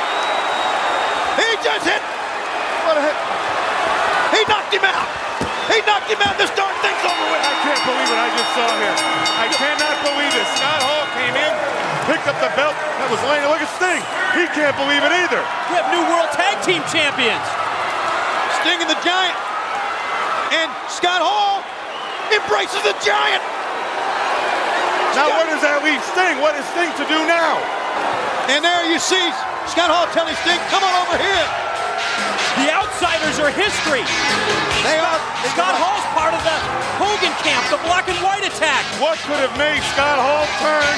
He 1.35 1.51
just 1.67 1.83
hit. 1.83 1.99
What 2.87 2.95
a 2.95 3.03
hit. 3.03 3.19
He 4.39 4.41
knocked 4.47 4.71
him 4.71 4.87
out. 4.87 5.09
He 5.67 5.83
knocked 5.83 6.07
him 6.07 6.23
out. 6.23 6.39
This 6.39 6.55
darn 6.55 6.75
thing's 6.79 7.03
over 7.03 7.27
with. 7.27 7.43
I 7.43 7.55
can't 7.67 7.83
believe 7.83 8.07
what 8.07 8.23
I 8.23 8.29
just 8.39 8.51
saw 8.55 8.71
here. 8.79 8.97
I 9.35 9.47
cannot 9.51 9.97
believe 10.07 10.35
it. 10.37 10.47
Scott 10.55 10.79
Hall 10.85 11.07
came 11.19 11.35
in, 11.35 11.53
picked 12.07 12.27
up 12.27 12.39
the 12.43 12.51
belt 12.59 12.75
that 12.75 13.09
was 13.09 13.23
laying. 13.29 13.45
Look 13.47 13.63
at 13.63 13.71
Sting. 13.79 14.03
He 14.35 14.45
can't 14.57 14.75
believe 14.75 15.03
it 15.03 15.15
either. 15.25 15.43
We 15.71 15.75
have 15.79 15.89
new 15.93 16.03
World 16.11 16.31
Tag 16.35 16.59
Team 16.67 16.83
Champions. 16.91 17.47
Sting 18.63 18.79
and 18.83 18.91
the 18.91 19.01
Giant. 19.03 19.37
And 20.53 20.69
Scott 20.91 21.23
Hall 21.25 21.65
embraces 22.31 22.83
the 22.85 22.95
Giant. 23.03 23.43
Now, 25.13 25.29
where 25.29 25.45
does 25.45 25.61
that 25.61 25.85
leave 25.85 26.01
Sting? 26.17 26.41
What 26.41 26.57
is 26.57 26.65
Sting 26.73 26.89
to 26.97 27.05
do 27.05 27.21
now? 27.29 27.61
And 28.49 28.65
there 28.65 28.83
you 28.89 28.99
see 28.99 29.23
Scott 29.69 29.93
Hall 29.93 30.09
telling 30.17 30.35
Sting, 30.43 30.59
come 30.73 30.83
on 30.83 30.95
over 31.05 31.17
here. 31.21 31.47
The 32.61 32.69
outsiders 32.69 33.41
are 33.41 33.51
history. 33.51 34.05
They 34.85 34.99
are. 35.01 35.21
Scott 35.57 35.75
Hall's 35.75 36.05
part 36.13 36.35
of 36.35 36.43
the 36.45 36.59
Hogan 37.01 37.33
camp, 37.41 37.65
the 37.73 37.81
black 37.89 38.09
and 38.09 38.19
white 38.21 38.45
attack. 38.45 38.85
What 39.01 39.19
could 39.25 39.41
have 39.41 39.57
made 39.57 39.81
Scott 39.93 40.21
Hall 40.21 40.45
turn 40.61 40.97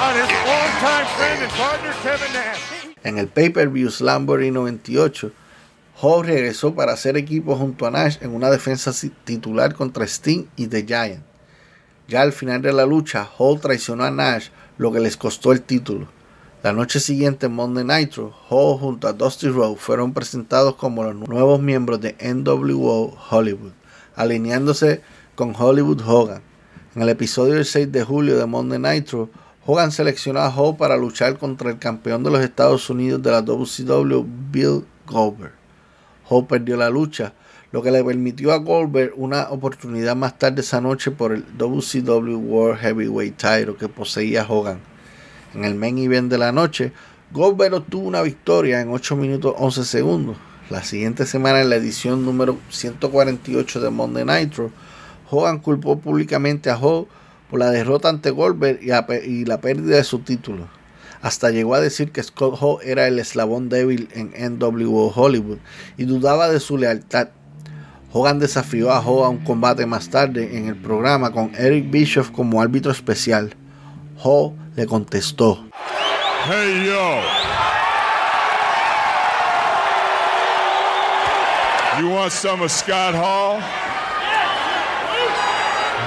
on 0.00 0.12
his 0.16 0.30
longtime 0.48 1.06
friend 1.16 1.42
and 1.44 1.52
partner 1.52 1.92
Kevin 2.02 2.32
Nash? 2.32 2.60
En 3.04 3.18
el 3.18 3.28
pay-per-view 3.28 3.90
Slamboree 3.90 4.50
98, 4.50 5.30
Hall 6.00 6.24
regresó 6.24 6.74
para 6.74 6.92
hacer 6.92 7.16
equipo 7.16 7.56
junto 7.56 7.86
a 7.86 7.90
Nash 7.90 8.16
en 8.20 8.34
una 8.34 8.50
defensa 8.50 8.92
titular 9.24 9.74
contra 9.74 10.06
Sting 10.06 10.48
y 10.56 10.66
The 10.68 10.84
Giant. 10.84 11.24
Ya 12.08 12.22
al 12.22 12.32
final 12.32 12.62
de 12.62 12.72
la 12.72 12.86
lucha, 12.86 13.28
Hall 13.38 13.60
traicionó 13.60 14.04
a 14.04 14.10
Nash, 14.10 14.48
lo 14.78 14.90
que 14.90 15.00
les 15.00 15.16
costó 15.16 15.52
el 15.52 15.62
título. 15.62 16.08
La 16.60 16.72
noche 16.72 16.98
siguiente 16.98 17.46
en 17.46 17.52
Monday 17.52 17.84
Nitro, 17.84 18.34
Hall 18.50 18.80
junto 18.80 19.06
a 19.06 19.12
Dusty 19.12 19.46
Rowe 19.46 19.76
fueron 19.76 20.12
presentados 20.12 20.74
como 20.74 21.04
los 21.04 21.14
nuevos 21.14 21.60
miembros 21.60 22.00
de 22.00 22.16
NWO 22.20 23.16
Hollywood, 23.30 23.70
alineándose 24.16 25.00
con 25.36 25.54
Hollywood 25.56 26.00
Hogan. 26.04 26.42
En 26.96 27.02
el 27.02 27.10
episodio 27.10 27.54
del 27.54 27.64
6 27.64 27.92
de 27.92 28.02
julio 28.02 28.36
de 28.36 28.46
Monday 28.46 28.80
Nitro, 28.80 29.30
Hogan 29.66 29.92
seleccionó 29.92 30.40
a 30.40 30.48
Howe 30.48 30.76
para 30.76 30.96
luchar 30.96 31.38
contra 31.38 31.70
el 31.70 31.78
campeón 31.78 32.24
de 32.24 32.32
los 32.32 32.40
Estados 32.40 32.90
Unidos 32.90 33.22
de 33.22 33.30
la 33.30 33.42
WCW, 33.42 34.26
Bill 34.50 34.84
Goldberg. 35.06 35.52
Howe 36.28 36.48
perdió 36.48 36.76
la 36.76 36.90
lucha, 36.90 37.34
lo 37.70 37.82
que 37.82 37.92
le 37.92 38.02
permitió 38.02 38.52
a 38.52 38.56
Goldberg 38.56 39.12
una 39.14 39.48
oportunidad 39.50 40.16
más 40.16 40.36
tarde 40.36 40.62
esa 40.62 40.80
noche 40.80 41.12
por 41.12 41.30
el 41.30 41.44
WCW 41.56 42.36
World 42.36 42.80
Heavyweight 42.80 43.36
Title 43.36 43.76
que 43.78 43.88
poseía 43.88 44.44
Hogan. 44.44 44.87
En 45.54 45.64
el 45.64 45.74
main 45.74 45.96
event 45.98 46.30
de 46.30 46.38
la 46.38 46.52
noche, 46.52 46.92
Goldberg 47.32 47.74
obtuvo 47.74 48.06
una 48.06 48.22
victoria 48.22 48.80
en 48.80 48.90
8 48.90 49.16
minutos 49.16 49.54
11 49.56 49.84
segundos. 49.84 50.36
La 50.70 50.82
siguiente 50.82 51.24
semana, 51.24 51.62
en 51.62 51.70
la 51.70 51.76
edición 51.76 52.24
número 52.24 52.58
148 52.68 53.80
de 53.80 53.90
Monday 53.90 54.24
Nitro, 54.24 54.70
Hogan 55.30 55.58
culpó 55.58 55.98
públicamente 55.98 56.68
a 56.70 56.76
Howe 56.76 57.08
por 57.50 57.58
la 57.58 57.70
derrota 57.70 58.10
ante 58.10 58.30
Goldberg 58.30 58.80
y, 58.82 59.44
la 59.46 59.60
pérdida 59.60 59.96
de 59.96 60.04
su 60.04 60.18
título. 60.18 60.68
Hasta 61.22 61.50
llegó 61.50 61.74
a 61.74 61.80
decir 61.80 62.12
que 62.12 62.22
Scott 62.22 62.58
Hall 62.60 62.78
era 62.82 63.06
el 63.08 63.18
eslabón 63.18 63.68
débil 63.68 64.08
en 64.12 64.58
NWO 64.58 65.12
Hollywood 65.14 65.58
y 65.96 66.04
dudaba 66.04 66.48
de 66.48 66.60
su 66.60 66.76
lealtad. 66.76 67.30
Hogan 68.12 68.38
desafió 68.38 68.92
a 68.92 69.00
Hall 69.00 69.24
a 69.24 69.28
un 69.28 69.38
combate 69.38 69.86
más 69.86 70.10
tarde 70.10 70.56
en 70.56 70.66
el 70.66 70.76
programa 70.76 71.32
con 71.32 71.50
Eric 71.56 71.90
Bischoff 71.90 72.30
como 72.30 72.60
árbitro 72.60 72.92
especial. 72.92 73.54
Hall 74.22 74.52
le 74.78 74.86
contestó. 74.86 75.58
Hey 76.46 76.86
yo. 76.86 77.20
You 81.98 82.14
want 82.14 82.30
some 82.30 82.62
of 82.62 82.70
Scott 82.70 83.12
Hall? 83.12 83.60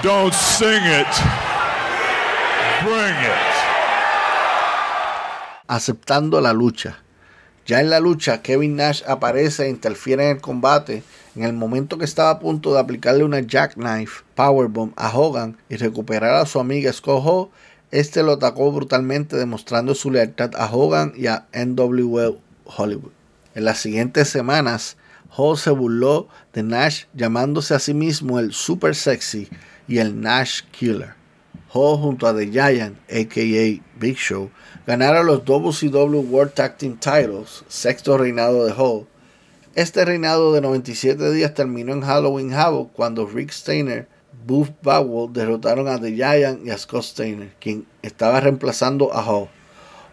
Don't 0.01 0.34
sing 0.34 0.82
it. 0.86 1.07
Bring 2.82 3.13
it. 3.13 3.51
Aceptando 5.67 6.39
la 6.39 6.53
lucha. 6.53 6.97
Ya 7.67 7.82
en 7.82 7.89
la 7.89 7.99
lucha, 7.99 8.41
Kevin 8.41 8.78
Nash 8.78 9.03
aparece 9.05 9.65
e 9.65 9.69
interfiere 9.69 10.30
en 10.30 10.38
el 10.38 10.41
combate 10.41 11.03
en 11.36 11.43
el 11.43 11.53
momento 11.53 11.97
que 11.97 12.05
estaba 12.05 12.30
a 12.30 12.39
punto 12.39 12.74
de 12.74 12.80
aplicarle 12.80 13.24
una 13.24 13.41
jackknife 13.41 14.24
powerbomb 14.36 14.93
a 14.95 15.09
Hogan 15.15 15.57
y 15.69 15.76
recuperar 15.76 16.36
a 16.36 16.45
su 16.45 16.59
amiga 16.59 16.91
Scott 16.91 17.24
Hall, 17.26 17.49
este 17.92 18.24
lo 18.24 18.34
atacó 18.34 18.72
brutalmente 18.72 19.36
demostrando 19.36 19.96
su 19.96 20.12
lealtad 20.12 20.52
a 20.56 20.72
Hogan 20.72 21.14
y 21.16 21.28
a 21.28 21.48
NWO 21.54 22.39
Hollywood. 22.66 23.12
En 23.54 23.66
las 23.66 23.80
siguientes 23.80 24.30
semanas, 24.30 24.98
Hall 25.36 25.58
se 25.58 25.72
burló 25.72 26.28
de 26.54 26.64
Nash 26.64 27.04
llamándose 27.14 27.74
a 27.74 27.80
sí 27.80 27.94
mismo 27.94 28.39
el 28.39 28.54
Super 28.54 28.96
Sexy 28.96 29.50
y 29.88 30.00
el 30.00 30.20
Nash 30.20 30.62
Killer. 30.72 31.16
Hall 31.74 31.98
junto 31.98 32.28
a 32.28 32.36
The 32.36 32.48
Giant, 32.48 32.98
aka 33.10 33.82
Big 34.00 34.18
Show, 34.18 34.52
ganaron 34.86 35.26
los 35.26 35.46
WCW 35.46 36.20
World 36.30 36.54
Tag 36.54 36.78
Team 36.78 36.98
Titles, 36.98 37.64
sexto 37.68 38.18
reinado 38.18 38.66
de 38.66 38.74
Hall. 38.74 39.08
Este 39.76 40.04
reinado 40.04 40.52
de 40.54 40.60
97 40.60 41.32
días 41.32 41.54
terminó 41.54 41.94
en 41.94 42.02
Halloween 42.02 42.54
Havoc 42.54 42.92
cuando 42.92 43.26
Rick 43.26 43.52
Steiner, 43.52 44.10
Booth 44.46 44.72
Bagwell 44.82 45.32
derrotaron 45.32 45.88
a 45.88 46.00
The 46.00 46.16
Giant 46.16 46.66
y 46.66 46.72
a 46.72 46.78
Scott 46.78 47.04
Steiner, 47.04 47.54
quien 47.60 47.86
estaba 48.02 48.39
reemplazando 48.39 49.14
a 49.14 49.24
Hall. 49.24 49.50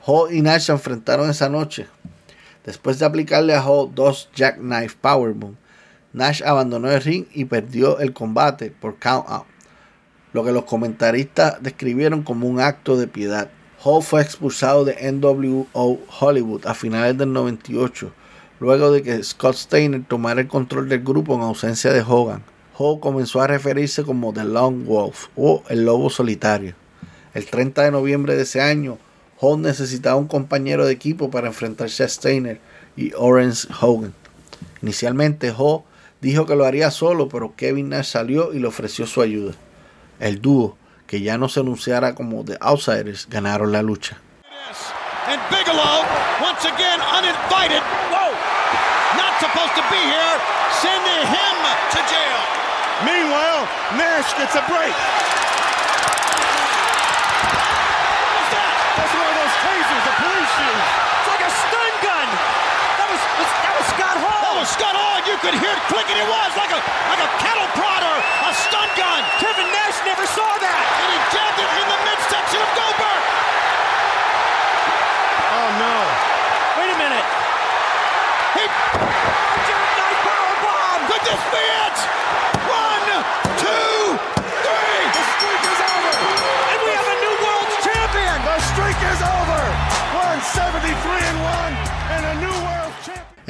Hall 0.06 0.32
y 0.32 0.42
Nash 0.42 0.62
se 0.62 0.72
enfrentaron 0.72 1.30
esa 1.30 1.48
noche. 1.48 1.86
Después 2.64 2.98
de 2.98 3.06
aplicarle 3.06 3.54
a 3.54 3.62
Hall 3.62 3.94
dos 3.94 4.28
Jackknife 4.34 4.96
Powerbomb, 5.00 5.54
Nash 6.12 6.42
abandonó 6.42 6.90
el 6.90 7.02
ring 7.02 7.26
y 7.32 7.44
perdió 7.44 7.98
el 7.98 8.12
combate 8.12 8.70
por 8.70 8.98
count 8.98 9.28
out 9.28 9.46
lo 10.32 10.44
que 10.44 10.52
los 10.52 10.64
comentaristas 10.64 11.62
describieron 11.62 12.22
como 12.22 12.48
un 12.48 12.60
acto 12.60 12.96
de 12.96 13.06
piedad. 13.06 13.50
Hall 13.82 14.02
fue 14.02 14.22
expulsado 14.22 14.84
de 14.84 15.12
NWO 15.12 15.98
Hollywood 16.20 16.66
a 16.66 16.74
finales 16.74 17.16
del 17.16 17.32
98, 17.32 18.12
luego 18.60 18.90
de 18.90 19.02
que 19.02 19.22
Scott 19.22 19.54
Steiner 19.54 20.04
tomara 20.04 20.40
el 20.40 20.48
control 20.48 20.88
del 20.88 21.02
grupo 21.02 21.34
en 21.34 21.42
ausencia 21.42 21.92
de 21.92 22.02
Hogan. 22.02 22.42
Hall 22.78 23.00
comenzó 23.00 23.40
a 23.40 23.48
referirse 23.48 24.04
como 24.04 24.32
The 24.32 24.44
Long 24.44 24.84
Wolf 24.84 25.26
o 25.36 25.64
el 25.68 25.84
Lobo 25.84 26.10
Solitario. 26.10 26.74
El 27.34 27.46
30 27.46 27.82
de 27.82 27.90
noviembre 27.90 28.36
de 28.36 28.42
ese 28.42 28.60
año, 28.60 28.98
Hall 29.40 29.60
necesitaba 29.60 30.14
un 30.14 30.28
compañero 30.28 30.86
de 30.86 30.92
equipo 30.92 31.28
para 31.28 31.48
enfrentarse 31.48 32.04
a 32.04 32.08
Steiner 32.08 32.60
y 32.96 33.12
Orange 33.16 33.66
Hogan. 33.80 34.14
Inicialmente, 34.80 35.52
Hall 35.56 35.82
dijo 36.20 36.46
que 36.46 36.54
lo 36.54 36.64
haría 36.64 36.92
solo, 36.92 37.28
pero 37.28 37.56
Kevin 37.56 37.88
Nash 37.88 38.06
salió 38.06 38.52
y 38.52 38.60
le 38.60 38.68
ofreció 38.68 39.08
su 39.08 39.22
ayuda. 39.22 39.54
El 40.20 40.40
dúo, 40.40 40.76
que 41.08 41.20
ya 41.20 41.36
no 41.36 41.48
se 41.48 41.60
anunciara 41.60 42.14
como 42.14 42.44
The 42.44 42.58
Outsiders, 42.60 43.28
ganaron 43.28 43.72
la 43.72 43.82
lucha. 43.82 44.18
And 45.26 45.42
Bigelow, 45.50 46.04
once 46.40 46.64
again 46.64 47.00
uninvited, 47.00 47.82
whoa, 48.10 48.32
not 49.18 49.34
supposed 49.40 49.74
to 49.74 49.82
be 49.90 49.98
here, 49.98 50.38
him 51.26 51.47
Nash 53.96 54.36
gets 54.36 54.52
a 54.52 54.60
break. 54.68 54.92
What's 54.92 55.00
that? 58.52 58.72
That's 59.00 59.14
one 59.16 59.24
of 59.24 59.32
those 59.32 59.54
tasers 59.64 60.02
the 60.04 60.12
police 60.20 60.54
use. 60.60 60.88
It's 60.92 61.28
like 61.32 61.40
a 61.40 61.48
stun 61.48 61.92
gun. 62.04 62.28
That 63.00 63.08
was, 63.08 63.16
that 63.64 63.72
was 63.80 63.86
Scott 63.88 64.16
Hall. 64.20 64.40
That 64.44 64.56
was 64.60 64.68
Scott 64.68 64.92
Hall. 64.92 65.24
You 65.24 65.40
could 65.40 65.56
hear 65.56 65.72
it 65.72 65.80
clicking. 65.88 66.20
It 66.20 66.28
was 66.28 66.52
like 66.60 66.68
a 66.68 66.80
like 66.84 67.22
a 67.24 67.30
cattle 67.40 67.64
prodder, 67.80 68.12
a 68.44 68.52
stun 68.52 68.87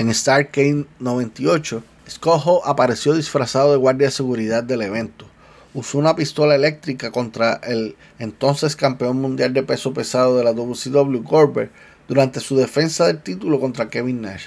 En 0.09 0.15
Starcade 0.15 0.87
98, 1.01 1.83
Scott 2.09 2.43
Hall 2.47 2.61
apareció 2.65 3.13
disfrazado 3.13 3.73
de 3.73 3.77
guardia 3.77 4.07
de 4.07 4.11
seguridad 4.11 4.65
del 4.65 4.81
evento. 4.81 5.27
Usó 5.75 5.99
una 5.99 6.17
pistola 6.17 6.55
eléctrica 6.55 7.11
contra 7.11 7.61
el 7.63 7.95
entonces 8.19 8.75
campeón 8.75 9.21
mundial 9.21 9.53
de 9.53 9.63
peso 9.65 9.93
pesado 9.93 10.39
de 10.39 10.45
la 10.45 10.55
WCW, 10.55 11.23
Goldberg, 11.23 11.71
durante 12.09 12.41
su 12.41 12.57
defensa 12.57 13.07
del 13.07 13.21
título 13.21 13.61
contra 13.61 13.91
Kevin 13.91 14.23
Nash. 14.23 14.47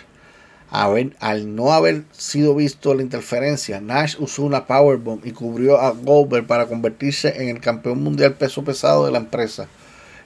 al 0.72 1.56
no 1.56 1.74
haber 1.74 2.06
sido 2.12 2.56
visto 2.56 2.96
la 2.96 3.04
interferencia, 3.04 3.80
Nash 3.80 4.16
usó 4.18 4.42
una 4.42 4.66
powerbomb 4.66 5.24
y 5.28 5.32
cubrió 5.32 5.80
a 5.80 5.92
Goldberg 5.92 6.48
para 6.48 6.66
convertirse 6.66 7.40
en 7.40 7.50
el 7.50 7.62
campeón 7.62 8.02
mundial 8.02 8.34
peso 8.34 8.64
pesado 8.64 9.06
de 9.06 9.12
la 9.12 9.20
empresa 9.20 9.68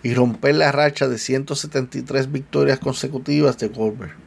y 0.02 0.14
romper 0.14 0.56
la 0.56 0.72
racha 0.72 1.10
de 1.10 1.18
173 1.18 2.32
victorias 2.32 2.80
consecutivas 2.80 3.58
de 3.58 3.68
Goldberg. 3.68 4.25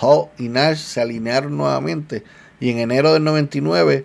Hall 0.00 0.28
y 0.38 0.48
Nash 0.48 0.78
se 0.78 1.00
alinearon 1.00 1.56
nuevamente 1.56 2.24
y 2.60 2.70
en 2.70 2.78
enero 2.78 3.12
del 3.12 3.24
99 3.24 4.04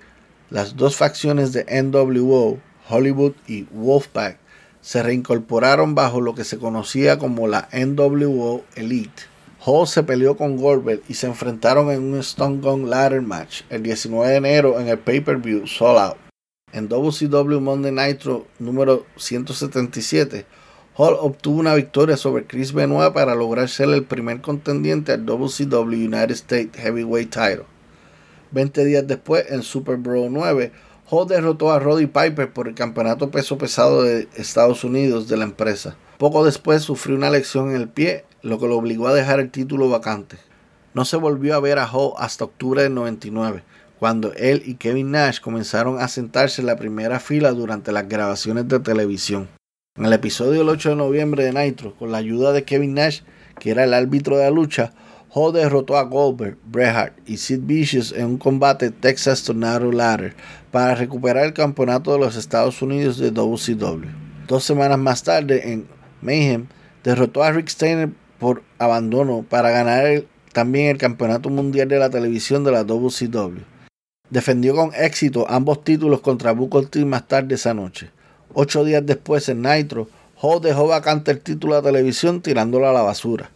las 0.50 0.76
dos 0.76 0.96
facciones 0.96 1.52
de 1.52 1.66
NWO, 1.84 2.60
Hollywood 2.88 3.34
y 3.48 3.64
Wolfpack, 3.72 4.38
se 4.82 5.02
reincorporaron 5.02 5.96
bajo 5.96 6.22
lo 6.22 6.36
que 6.36 6.44
se 6.44 6.60
conocía 6.60 7.18
como 7.18 7.48
la 7.48 7.70
NWO 7.74 8.64
Elite. 8.76 9.24
Hall 9.66 9.88
se 9.88 10.04
peleó 10.04 10.36
con 10.36 10.58
Goldberg 10.58 11.02
y 11.08 11.14
se 11.14 11.28
enfrentaron 11.28 11.90
en 11.90 12.04
un 12.04 12.20
Stone 12.20 12.60
Gun 12.62 12.90
Ladder 12.90 13.22
Match 13.22 13.62
el 13.70 13.82
19 13.82 14.30
de 14.30 14.36
enero 14.36 14.80
en 14.80 14.90
el 14.90 15.00
pay-per-view 15.00 15.66
Soul 15.68 15.98
Out. 15.98 16.18
En 16.74 16.90
WCW 16.90 17.60
Monday 17.62 17.92
Nitro 17.92 18.46
número 18.60 19.06
177, 19.16 20.46
Hall 20.96 21.18
obtuvo 21.20 21.60
una 21.60 21.74
victoria 21.74 22.18
sobre 22.18 22.46
Chris 22.46 22.72
Benoit 22.72 23.14
para 23.14 23.34
lograr 23.34 23.68
ser 23.68 23.90
el 23.90 24.04
primer 24.04 24.42
contendiente 24.42 25.12
al 25.12 25.26
WCW 25.26 26.06
United 26.06 26.32
States 26.32 26.78
Heavyweight 26.80 27.32
Title. 27.32 27.66
20 28.52 28.86
días 28.86 29.08
después, 29.08 29.46
en 29.50 29.64
Super 29.64 29.98
Bowl 29.98 30.32
9, 30.32 30.72
Hall 31.10 31.28
derrotó 31.28 31.72
a 31.72 31.80
Roddy 31.80 32.06
Piper 32.06 32.54
por 32.54 32.68
el 32.68 32.76
campeonato 32.76 33.32
peso 33.32 33.58
pesado 33.58 34.04
de 34.04 34.28
Estados 34.36 34.84
Unidos 34.84 35.28
de 35.28 35.38
la 35.38 35.46
empresa. 35.46 35.96
Poco 36.20 36.46
después 36.46 36.84
sufrió 36.84 37.16
una 37.16 37.32
lesión 37.32 37.72
en 37.72 37.78
el 37.78 37.90
pie, 37.90 38.26
lo 38.44 38.60
que 38.60 38.68
lo 38.68 38.78
obligó 38.78 39.08
a 39.08 39.16
dejar 39.16 39.40
el 39.40 39.50
título 39.50 39.90
vacante. 39.90 40.38
No 40.94 41.06
se 41.06 41.18
volvió 41.18 41.56
a 41.56 41.60
ver 41.60 41.80
a 41.80 41.88
Hall 41.92 42.14
hasta 42.20 42.46
octubre 42.46 42.84
del 42.84 42.94
99, 42.94 43.64
cuando 43.98 44.32
él 44.34 44.62
y 44.64 44.76
Kevin 44.76 45.10
Nash 45.10 45.40
comenzaron 45.40 46.00
a 46.00 46.08
sentarse 46.08 46.62
en 46.62 46.68
la 46.68 46.76
primera 46.76 47.20
fila 47.20 47.52
durante 47.52 47.92
las 47.92 48.08
grabaciones 48.08 48.68
de 48.68 48.80
televisión. 48.80 49.50
En 49.96 50.06
el 50.06 50.14
episodio 50.14 50.62
del 50.62 50.70
8 50.70 50.90
de 50.90 50.96
noviembre 50.96 51.44
de 51.44 51.54
Nitro, 51.54 51.94
con 51.94 52.12
la 52.12 52.18
ayuda 52.18 52.52
de 52.52 52.64
Kevin 52.64 52.96
Nash, 52.96 53.22
que 53.60 53.70
era 53.70 53.84
el 53.84 53.94
árbitro 53.94 54.38
de 54.38 54.46
la 54.46 54.50
lucha, 54.50 54.92
Hall 55.30 55.54
derrotó 55.54 55.98
a 55.98 56.02
Goldberg, 56.02 56.58
Bret 56.66 56.96
Hart 56.96 57.14
y 57.28 57.38
Sid 57.38 57.60
Vicious 57.62 58.12
en 58.12 58.26
un 58.26 58.38
combate 58.40 58.90
Texas 58.90 59.44
Tornado 59.44 59.92
Ladder 59.92 60.34
para 60.72 60.96
recuperar 60.96 61.46
el 61.46 61.54
campeonato 61.54 62.12
de 62.12 62.18
los 62.18 62.36
Estados 62.36 62.82
Unidos 62.82 63.20
de 63.20 63.30
WCW. 63.30 64.08
Dos 64.48 64.64
semanas 64.64 64.98
más 64.98 65.22
tarde, 65.22 65.72
en 65.72 65.86
Mayhem, 66.24 66.66
derrotó 67.04 67.44
a 67.44 67.52
Rick 67.52 67.68
Steiner 67.68 68.10
por 68.40 68.64
abandono 68.80 69.46
para 69.48 69.70
ganar 69.70 70.24
también 70.54 70.88
el 70.88 70.98
Campeonato 70.98 71.52
Mundial 71.52 71.88
de 71.88 72.00
la 72.00 72.10
Televisión 72.10 72.64
de 72.64 72.72
la 72.72 72.84
WCW. 72.84 73.60
Defendió 74.32 74.74
con 74.74 74.90
éxito 74.96 75.46
ambos 75.48 75.84
títulos 75.84 76.22
contra 76.22 76.52
Booker 76.52 76.88
T 76.88 77.06
más 77.06 77.28
tarde 77.28 77.54
esa 77.54 77.76
noche. 77.76 78.10
Ocho 78.56 78.86
días 78.86 79.04
después 79.04 79.50
en 79.50 79.64
Nitro, 79.64 80.08
Hall 80.40 80.62
dejó 80.62 80.88
vacante 80.88 81.32
el 81.32 81.40
título 81.40 81.76
de 81.76 81.82
televisión 81.82 82.40
tirándolo 82.40 82.88
a 82.88 82.94
la 82.94 83.02
basura. 83.02 83.50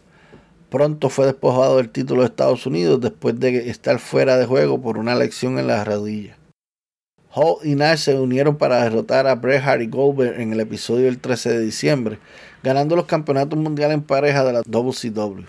Pronto 0.70 1.08
fue 1.08 1.26
despojado 1.26 1.76
del 1.76 1.88
título 1.88 2.22
de 2.22 2.26
Estados 2.26 2.66
Unidos 2.66 3.00
después 3.00 3.38
de 3.38 3.70
estar 3.70 4.00
fuera 4.00 4.36
de 4.36 4.46
juego 4.46 4.82
por 4.82 4.98
una 4.98 5.14
lesión 5.14 5.56
en 5.60 5.68
la 5.68 5.84
rodilla. 5.84 6.36
Hall 7.30 7.58
y 7.62 7.76
Nash 7.76 8.00
se 8.00 8.18
unieron 8.18 8.56
para 8.56 8.82
derrotar 8.82 9.28
a 9.28 9.36
Bret 9.36 9.62
Hart 9.62 9.82
y 9.82 9.86
Goldberg 9.86 10.40
en 10.40 10.52
el 10.52 10.58
episodio 10.58 11.04
del 11.04 11.20
13 11.20 11.50
de 11.50 11.60
diciembre, 11.60 12.18
ganando 12.64 12.96
los 12.96 13.06
campeonatos 13.06 13.56
mundiales 13.56 13.94
en 13.94 14.02
pareja 14.02 14.42
de 14.44 14.52
la 14.52 14.62
WCW. 14.66 15.44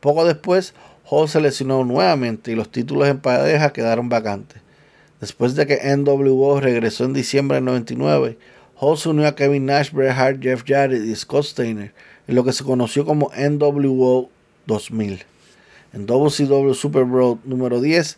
Poco 0.00 0.24
después, 0.24 0.74
Hall 1.08 1.28
se 1.28 1.40
lesionó 1.40 1.84
nuevamente 1.84 2.50
y 2.50 2.56
los 2.56 2.72
títulos 2.72 3.06
en 3.06 3.20
pareja 3.20 3.72
quedaron 3.72 4.08
vacantes. 4.08 4.60
Después 5.20 5.54
de 5.54 5.66
que 5.66 5.96
NWO 5.96 6.58
regresó 6.60 7.04
en 7.04 7.12
diciembre 7.12 7.56
del 7.56 7.66
99, 7.66 8.38
Hall 8.82 8.96
se 8.96 9.10
unió 9.10 9.26
a 9.26 9.34
Kevin 9.34 9.66
Nash, 9.66 9.92
Bret 9.92 10.12
Hart, 10.12 10.40
Jeff 10.40 10.64
Jarrett 10.66 11.04
y 11.04 11.14
Scott 11.14 11.44
Steiner 11.44 11.92
en 12.26 12.34
lo 12.34 12.44
que 12.44 12.54
se 12.54 12.64
conoció 12.64 13.04
como 13.04 13.30
NWO 13.36 14.30
2000. 14.66 15.22
En 15.92 16.06
WCW 16.06 16.72
Super 16.72 17.04
Bowl 17.04 17.38
número 17.44 17.82
10, 17.82 18.16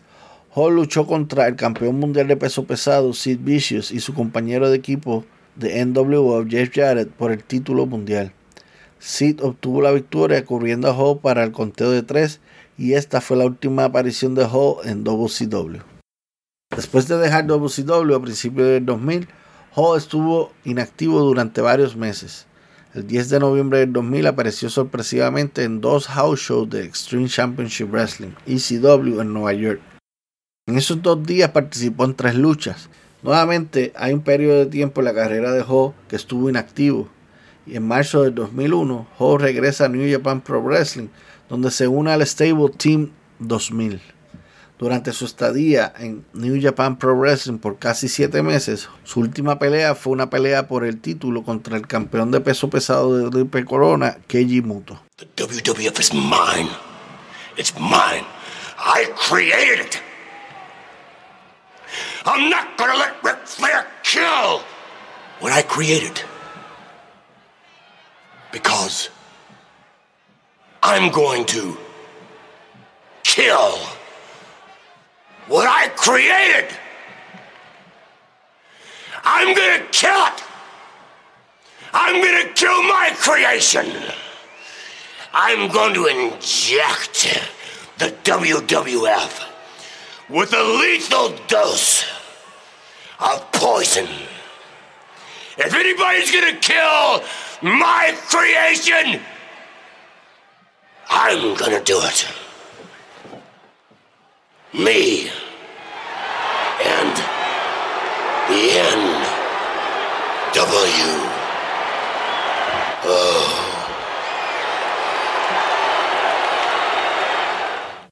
Hall 0.55 0.77
luchó 0.77 1.05
contra 1.09 1.49
el 1.49 1.57
campeón 1.57 1.99
mundial 1.99 2.29
de 2.29 2.37
peso 2.37 2.65
pesado 2.65 3.13
Sid 3.13 3.41
Vicious 3.41 3.91
y 3.91 3.99
su 3.99 4.15
compañero 4.15 4.71
de 4.71 4.77
equipo 4.77 5.25
de 5.57 5.85
NWO 5.85 6.47
Jeff 6.47 6.71
Jarrett 6.73 7.11
por 7.11 7.33
el 7.33 7.43
título 7.43 7.87
mundial. 7.87 8.33
Sid 9.01 9.43
obtuvo 9.43 9.83
la 9.83 9.91
victoria 9.91 10.45
cubriendo 10.45 10.89
a 10.89 10.95
Hall 10.95 11.19
para 11.19 11.43
el 11.43 11.51
conteo 11.51 11.91
de 11.91 12.03
3 12.03 12.39
y 12.79 12.93
esta 12.93 13.21
fue 13.21 13.37
la 13.37 13.47
última 13.47 13.87
aparición 13.87 14.37
de 14.37 14.45
Hall 14.45 14.77
en 14.85 15.03
WCW. 15.03 15.79
Después 16.77 17.09
de 17.09 17.19
dejar 17.19 17.49
WCW 17.49 18.15
a 18.15 18.23
principios 18.23 18.69
del 18.69 18.87
2000, 18.87 19.27
Hall 19.75 19.97
estuvo 19.97 20.53
inactivo 20.65 21.21
durante 21.21 21.63
varios 21.63 21.97
meses. 21.97 22.47
El 22.95 23.07
10 23.07 23.31
de 23.31 23.41
noviembre 23.41 23.79
del 23.79 23.95
2000 23.95 24.27
apareció 24.27 24.69
sorpresivamente 24.69 25.65
en 25.65 25.81
dos 25.81 26.09
house 26.09 26.41
shows 26.41 26.69
de 26.69 26.85
Extreme 26.85 27.27
Championship 27.27 27.91
Wrestling, 27.91 28.33
ECW, 28.47 29.23
en 29.23 29.33
Nueva 29.33 29.55
York. 29.55 29.81
En 30.67 30.77
esos 30.77 31.01
dos 31.01 31.25
días 31.25 31.53
participó 31.53 32.05
en 32.05 32.15
tres 32.15 32.35
luchas. 32.35 32.91
Nuevamente 33.23 33.95
hay 33.97 34.13
un 34.13 34.21
periodo 34.21 34.59
de 34.59 34.67
tiempo 34.67 35.01
en 35.01 35.07
la 35.07 35.15
carrera 35.15 35.53
de 35.53 35.65
Hall 35.67 35.95
que 36.07 36.17
estuvo 36.17 36.51
inactivo. 36.51 37.09
Y 37.65 37.77
en 37.77 37.89
marzo 37.89 38.25
del 38.25 38.35
2001, 38.35 39.07
Hall 39.19 39.41
regresa 39.41 39.87
a 39.87 39.89
New 39.89 40.13
Japan 40.13 40.43
Pro 40.43 40.61
Wrestling, 40.63 41.09
donde 41.49 41.71
se 41.71 41.89
une 41.89 42.11
al 42.13 42.27
Stable 42.27 42.69
Team 42.77 43.11
2000. 43.39 44.03
Durante 44.83 45.13
su 45.13 45.27
estadía 45.27 45.93
en 45.97 46.27
New 46.33 46.61
Japan 46.61 46.99
Pro 46.99 47.15
Wrestling 47.15 47.59
por 47.59 47.79
casi 47.79 48.09
siete 48.09 48.43
meses, 48.43 48.89
su 49.05 49.21
última 49.21 49.61
pelea 49.61 49.95
fue 49.95 50.13
una 50.13 50.29
pelea 50.29 50.67
por 50.67 50.85
el 50.85 51.01
título 51.01 51.45
contra 51.45 51.77
el 51.77 51.87
campeón 51.87 52.33
de 52.33 52.41
peso 52.41 52.69
pesado 52.69 53.17
de 53.17 53.31
Triple 53.31 53.65
Corona, 53.65 54.19
Keiji 54.27 54.61
Muto. 54.61 55.01
The 55.19 55.27
WWF 55.37 56.01
is 56.01 56.13
mine. 56.13 56.69
It's 57.57 57.73
mine. 57.79 58.27
I 58.77 59.07
created 59.15 59.87
it. 59.87 60.03
I'm 62.27 62.51
not 62.51 62.77
gonna 62.77 62.99
let 62.99 63.13
Ric 63.23 63.47
Flair 63.47 63.87
kill 64.03 64.65
what 65.39 65.53
I 65.53 65.63
created. 65.63 66.25
Because 68.51 69.11
I'm 70.83 71.13
going 71.13 71.45
to 71.55 71.77
kill 73.23 73.79
what 75.53 75.69
I 75.69 75.89
created. 75.89 76.75
I'm 79.23 79.55
gonna 79.55 79.87
kill 79.93 80.25
it. 80.29 80.43
I'm 81.93 82.23
gonna 82.25 82.55
kill 82.55 82.83
my 82.85 83.11
creation. 83.17 83.87
I'm 85.35 85.71
going 85.71 85.93
to 85.93 86.07
inject 86.07 87.29
the 87.99 88.09
WWF 88.25 89.47
with 90.31 90.55
a 90.55 90.63
lethal 90.81 91.37
dose 91.49 92.07
of 93.21 93.53
poison. 93.53 94.09
If 95.59 95.75
anybody's 95.75 96.31
gonna 96.31 96.57
kill 96.57 97.23
my 97.61 98.17
creation, 98.31 99.21
I'm 101.11 101.55
gonna 101.57 101.85
do 101.85 102.01
it. 102.01 102.27
Me 104.73 105.31
Oh. 113.05 113.63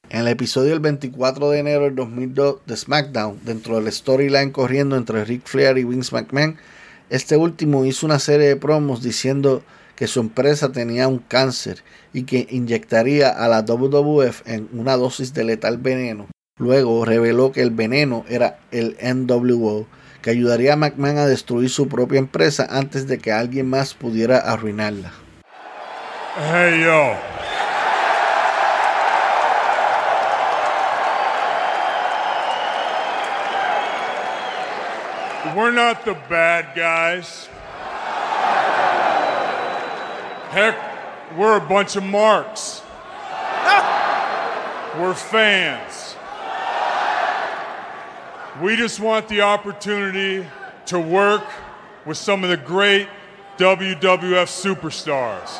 En 0.09 0.21
el 0.21 0.27
episodio 0.29 0.71
del 0.71 0.79
24 0.79 1.51
de 1.51 1.59
enero 1.59 1.83
del 1.83 1.95
2002 1.95 2.55
de 2.65 2.75
SmackDown, 2.75 3.39
dentro 3.43 3.79
del 3.79 3.93
storyline 3.93 4.51
corriendo 4.51 4.95
entre 4.95 5.23
Ric 5.25 5.45
Flair 5.45 5.77
y 5.77 5.83
Vince 5.83 6.15
McMahon, 6.15 6.57
este 7.11 7.37
último 7.37 7.85
hizo 7.85 8.07
una 8.07 8.17
serie 8.17 8.47
de 8.47 8.55
promos 8.55 9.03
diciendo 9.03 9.61
que 9.95 10.07
su 10.07 10.21
empresa 10.21 10.71
tenía 10.71 11.07
un 11.07 11.19
cáncer 11.19 11.83
y 12.13 12.23
que 12.23 12.47
inyectaría 12.49 13.29
a 13.29 13.47
la 13.47 13.61
WWF 13.61 14.47
en 14.47 14.69
una 14.73 14.97
dosis 14.97 15.35
de 15.35 15.43
letal 15.43 15.77
veneno. 15.77 16.27
Luego 16.57 17.05
reveló 17.05 17.51
que 17.51 17.61
el 17.61 17.69
veneno 17.69 18.25
era 18.27 18.59
el 18.71 18.97
NWO, 19.01 19.85
que 20.21 20.29
ayudaría 20.29 20.73
a 20.73 20.75
McMahon 20.75 21.17
a 21.17 21.25
destruir 21.25 21.69
su 21.69 21.87
propia 21.87 22.19
empresa 22.19 22.67
antes 22.69 23.07
de 23.07 23.17
que 23.17 23.31
alguien 23.31 23.69
más 23.69 23.93
pudiera 23.93 24.37
arruinarla. 24.37 25.11
Hey, 26.37 26.81
yo. 26.83 27.15
We're 35.55 35.71
not 35.71 36.05
the 36.05 36.15
bad 36.29 36.75
guys. 36.75 37.49
Heck, 40.51 40.75
we're 41.37 41.57
a 41.57 41.59
bunch 41.59 41.95
of 41.95 42.03
marks. 42.03 42.81
We're 44.97 45.13
fans. 45.13 46.10
We 48.61 48.75
just 48.75 48.99
want 48.99 49.27
the 49.27 49.41
opportunity 49.41 50.45
to 50.85 50.99
work 50.99 51.43
with 52.05 52.17
some 52.17 52.43
of 52.43 52.51
the 52.51 52.57
great 52.57 53.07
WWF 53.57 53.97
superstars. 54.45 55.59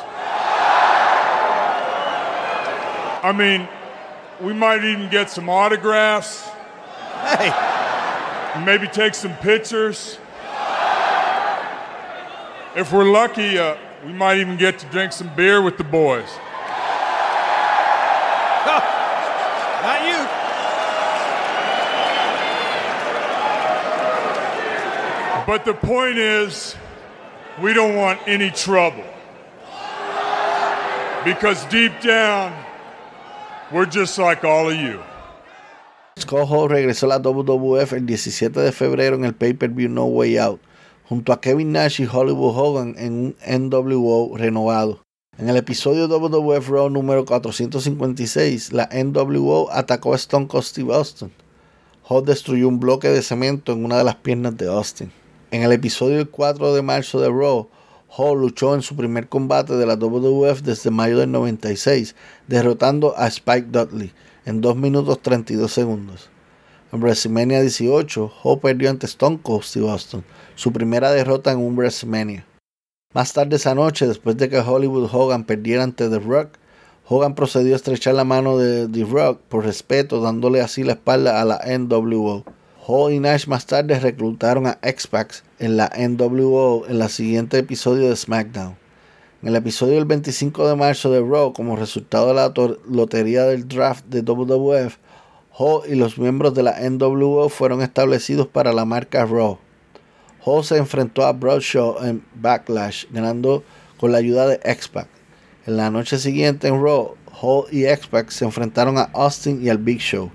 I 3.24 3.32
mean, 3.36 3.68
we 4.40 4.52
might 4.52 4.84
even 4.84 5.10
get 5.10 5.30
some 5.30 5.48
autographs. 5.48 6.48
Hey. 7.24 8.62
Maybe 8.64 8.86
take 8.86 9.16
some 9.16 9.34
pictures. 9.38 10.18
If 12.76 12.92
we're 12.92 13.10
lucky, 13.10 13.58
uh, 13.58 13.78
we 14.06 14.12
might 14.12 14.38
even 14.38 14.56
get 14.56 14.78
to 14.78 14.86
drink 14.86 15.12
some 15.12 15.34
beer 15.34 15.60
with 15.60 15.76
the 15.76 15.84
boys. 15.84 16.28
But 25.46 25.64
the 25.64 25.74
point 25.74 26.18
is, 26.18 26.76
we 27.60 27.74
don't 27.74 27.96
want 27.96 28.20
any 28.26 28.50
trouble. 28.50 29.04
Because 31.24 31.64
deep 31.66 31.92
down, 32.00 32.52
we're 33.72 33.86
just 33.86 34.18
like 34.18 34.44
all 34.44 34.68
of 34.68 34.76
you. 34.76 35.00
Regresó 36.16 37.04
a 37.04 37.08
la 37.08 37.18
WWF 37.18 37.92
el 37.92 38.06
17 38.06 38.60
de 38.60 38.72
febrero 38.72 39.16
en 39.16 39.24
el 39.24 39.34
pay-per-view 39.34 39.88
No 39.88 40.04
Way 40.06 40.38
Out, 40.38 40.60
junto 41.08 41.32
a 41.32 41.40
Kevin 41.40 41.72
Nash 41.72 42.00
y 42.00 42.06
Hollywood 42.06 42.56
Hogan 42.56 42.94
en 42.98 43.12
un 43.12 43.36
NWO 43.46 44.36
renovado. 44.36 45.00
En 45.38 45.48
el 45.48 45.56
episodio 45.56 46.06
WWF 46.06 46.68
Raw 46.68 46.90
número 46.90 47.24
456, 47.24 48.72
la 48.72 48.88
NWO 48.92 49.70
atacó 49.72 50.12
a 50.12 50.16
Stone 50.16 50.46
Cold 50.46 50.64
Steve 50.64 50.94
Austin. 50.94 51.32
Hall 52.08 52.24
destruyó 52.24 52.68
un 52.68 52.78
bloque 52.78 53.08
de 53.08 53.22
cemento 53.22 53.72
en 53.72 53.84
una 53.84 53.98
de 53.98 54.04
las 54.04 54.16
piernas 54.16 54.56
de 54.56 54.68
Austin. 54.68 55.10
En 55.52 55.62
el 55.62 55.72
episodio 55.72 56.30
4 56.30 56.72
de 56.72 56.80
marzo 56.80 57.20
de 57.20 57.28
Raw, 57.28 57.68
Hall 58.16 58.40
luchó 58.40 58.74
en 58.74 58.80
su 58.80 58.96
primer 58.96 59.28
combate 59.28 59.76
de 59.76 59.84
la 59.84 59.96
WWF 59.96 60.62
desde 60.62 60.90
mayo 60.90 61.18
del 61.18 61.30
96, 61.30 62.16
derrotando 62.48 63.12
a 63.18 63.26
Spike 63.26 63.68
Dudley 63.70 64.14
en 64.46 64.62
2 64.62 64.76
minutos 64.76 65.20
32 65.20 65.70
segundos. 65.70 66.30
En 66.90 67.00
WrestleMania 67.00 67.60
18, 67.60 68.32
Hall 68.42 68.60
perdió 68.60 68.88
ante 68.88 69.04
Stone 69.04 69.40
Cold 69.42 69.64
Steve 69.64 69.90
Austin, 69.90 70.24
su 70.54 70.72
primera 70.72 71.10
derrota 71.10 71.52
en 71.52 71.58
un 71.58 71.76
WrestleMania. 71.76 72.46
Más 73.12 73.34
tarde 73.34 73.56
esa 73.56 73.74
noche, 73.74 74.06
después 74.06 74.38
de 74.38 74.48
que 74.48 74.58
Hollywood 74.58 75.10
Hogan 75.12 75.44
perdiera 75.44 75.82
ante 75.82 76.08
The 76.08 76.18
Rock, 76.18 76.56
Hogan 77.06 77.34
procedió 77.34 77.74
a 77.74 77.76
estrechar 77.76 78.14
la 78.14 78.24
mano 78.24 78.56
de 78.56 78.88
The 78.88 79.04
Rock 79.04 79.42
por 79.50 79.66
respeto, 79.66 80.22
dándole 80.22 80.62
así 80.62 80.82
la 80.82 80.94
espalda 80.94 81.42
a 81.42 81.44
la 81.44 81.60
NWO. 81.66 82.42
Hall 82.84 83.12
y 83.12 83.20
Nash 83.20 83.46
más 83.46 83.66
tarde 83.66 84.00
reclutaron 84.00 84.66
a 84.66 84.76
X-Pac 84.82 85.44
en 85.60 85.76
la 85.76 85.92
NWO 85.96 86.84
en 86.88 87.00
el 87.00 87.08
siguiente 87.08 87.58
episodio 87.58 88.08
de 88.08 88.16
SmackDown. 88.16 88.74
En 89.40 89.48
el 89.48 89.54
episodio 89.54 89.94
del 89.94 90.04
25 90.04 90.68
de 90.68 90.74
marzo 90.74 91.08
de 91.12 91.20
Raw, 91.20 91.52
como 91.52 91.76
resultado 91.76 92.26
de 92.28 92.34
la 92.34 92.52
lotería 92.88 93.44
del 93.44 93.68
draft 93.68 94.04
de 94.06 94.22
WWF, 94.22 94.96
Hall 95.56 95.82
y 95.88 95.94
los 95.94 96.18
miembros 96.18 96.54
de 96.54 96.64
la 96.64 96.74
NWO 96.80 97.48
fueron 97.50 97.82
establecidos 97.82 98.48
para 98.48 98.72
la 98.72 98.84
marca 98.84 99.26
Raw. 99.26 99.58
Hall 100.44 100.64
se 100.64 100.76
enfrentó 100.76 101.24
a 101.24 101.32
Bradshaw 101.32 102.02
en 102.04 102.24
Backlash, 102.34 103.06
ganando 103.12 103.62
con 103.96 104.10
la 104.10 104.18
ayuda 104.18 104.48
de 104.48 104.60
X-Pac. 104.64 105.06
En 105.66 105.76
la 105.76 105.88
noche 105.88 106.18
siguiente 106.18 106.66
en 106.66 106.82
Raw, 106.82 107.14
Hall 107.40 107.66
y 107.70 107.84
X-Pac 107.84 108.30
se 108.30 108.44
enfrentaron 108.44 108.98
a 108.98 109.02
Austin 109.12 109.64
y 109.64 109.68
al 109.68 109.78
Big 109.78 110.00
Show. 110.00 110.32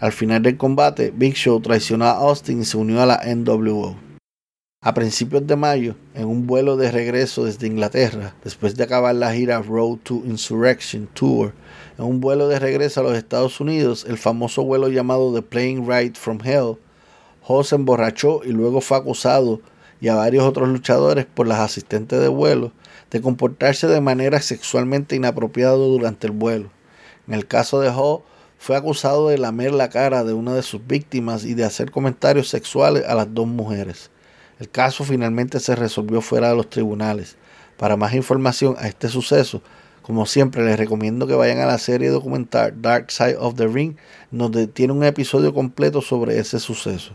Al 0.00 0.12
final 0.12 0.42
del 0.42 0.56
combate, 0.56 1.12
Big 1.12 1.34
Show 1.34 1.60
traicionó 1.60 2.04
a 2.04 2.12
Austin 2.12 2.60
y 2.60 2.64
se 2.64 2.76
unió 2.76 3.02
a 3.02 3.06
la 3.06 3.20
NWO. 3.34 3.96
A 4.80 4.94
principios 4.94 5.44
de 5.44 5.56
mayo, 5.56 5.96
en 6.14 6.26
un 6.26 6.46
vuelo 6.46 6.76
de 6.76 6.92
regreso 6.92 7.44
desde 7.44 7.66
Inglaterra, 7.66 8.36
después 8.44 8.76
de 8.76 8.84
acabar 8.84 9.16
la 9.16 9.32
gira 9.32 9.60
Road 9.60 9.98
to 10.04 10.22
Insurrection 10.24 11.08
Tour, 11.14 11.52
en 11.98 12.04
un 12.04 12.20
vuelo 12.20 12.46
de 12.46 12.60
regreso 12.60 13.00
a 13.00 13.02
los 13.02 13.16
Estados 13.16 13.58
Unidos, 13.58 14.06
el 14.08 14.18
famoso 14.18 14.62
vuelo 14.62 14.86
llamado 14.88 15.34
The 15.34 15.42
Plane 15.42 15.80
Ride 15.80 16.14
from 16.14 16.38
Hell, 16.44 16.76
Hall 17.42 17.64
se 17.64 17.74
emborrachó 17.74 18.42
y 18.44 18.52
luego 18.52 18.80
fue 18.80 18.98
acusado 18.98 19.60
y 20.00 20.06
a 20.06 20.14
varios 20.14 20.44
otros 20.44 20.68
luchadores 20.68 21.26
por 21.26 21.48
las 21.48 21.58
asistentes 21.58 22.20
de 22.20 22.28
vuelo 22.28 22.70
de 23.10 23.20
comportarse 23.20 23.88
de 23.88 24.00
manera 24.00 24.40
sexualmente 24.40 25.16
inapropiada 25.16 25.74
durante 25.74 26.28
el 26.28 26.32
vuelo. 26.34 26.70
En 27.26 27.34
el 27.34 27.48
caso 27.48 27.80
de 27.80 27.88
Hall, 27.88 28.20
fue 28.58 28.76
acusado 28.76 29.28
de 29.28 29.38
lamer 29.38 29.72
la 29.72 29.88
cara 29.88 30.24
de 30.24 30.32
una 30.32 30.52
de 30.54 30.62
sus 30.62 30.86
víctimas 30.86 31.44
y 31.44 31.54
de 31.54 31.64
hacer 31.64 31.90
comentarios 31.90 32.48
sexuales 32.48 33.04
a 33.06 33.14
las 33.14 33.32
dos 33.32 33.46
mujeres. 33.46 34.10
El 34.58 34.68
caso 34.68 35.04
finalmente 35.04 35.60
se 35.60 35.76
resolvió 35.76 36.20
fuera 36.20 36.50
de 36.50 36.56
los 36.56 36.68
tribunales. 36.68 37.36
Para 37.76 37.96
más 37.96 38.12
información 38.14 38.74
a 38.78 38.88
este 38.88 39.08
suceso, 39.08 39.62
como 40.02 40.26
siempre 40.26 40.64
les 40.64 40.78
recomiendo 40.78 41.26
que 41.26 41.34
vayan 41.34 41.58
a 41.58 41.66
la 41.66 41.78
serie 41.78 42.08
documental 42.08 42.82
Dark 42.82 43.10
Side 43.12 43.36
of 43.36 43.54
the 43.54 43.68
Ring, 43.68 43.94
donde 44.32 44.66
tiene 44.66 44.92
un 44.92 45.04
episodio 45.04 45.54
completo 45.54 46.02
sobre 46.02 46.38
ese 46.38 46.58
suceso. 46.58 47.12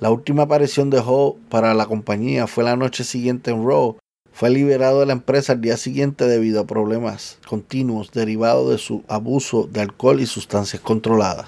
La 0.00 0.10
última 0.10 0.44
aparición 0.44 0.88
de 0.88 1.00
Hall 1.00 1.34
para 1.50 1.74
la 1.74 1.86
compañía 1.86 2.46
fue 2.46 2.64
la 2.64 2.76
noche 2.76 3.04
siguiente 3.04 3.50
en 3.50 3.66
Raw, 3.66 3.96
fue 4.36 4.50
liberado 4.50 5.00
de 5.00 5.06
la 5.06 5.14
empresa 5.14 5.54
al 5.54 5.62
día 5.62 5.78
siguiente 5.78 6.26
debido 6.26 6.60
a 6.60 6.66
problemas 6.66 7.38
continuos 7.48 8.12
derivados 8.12 8.68
de 8.68 8.76
su 8.76 9.02
abuso 9.08 9.66
de 9.66 9.80
alcohol 9.80 10.20
y 10.20 10.26
sustancias 10.26 10.82
controladas. 10.82 11.46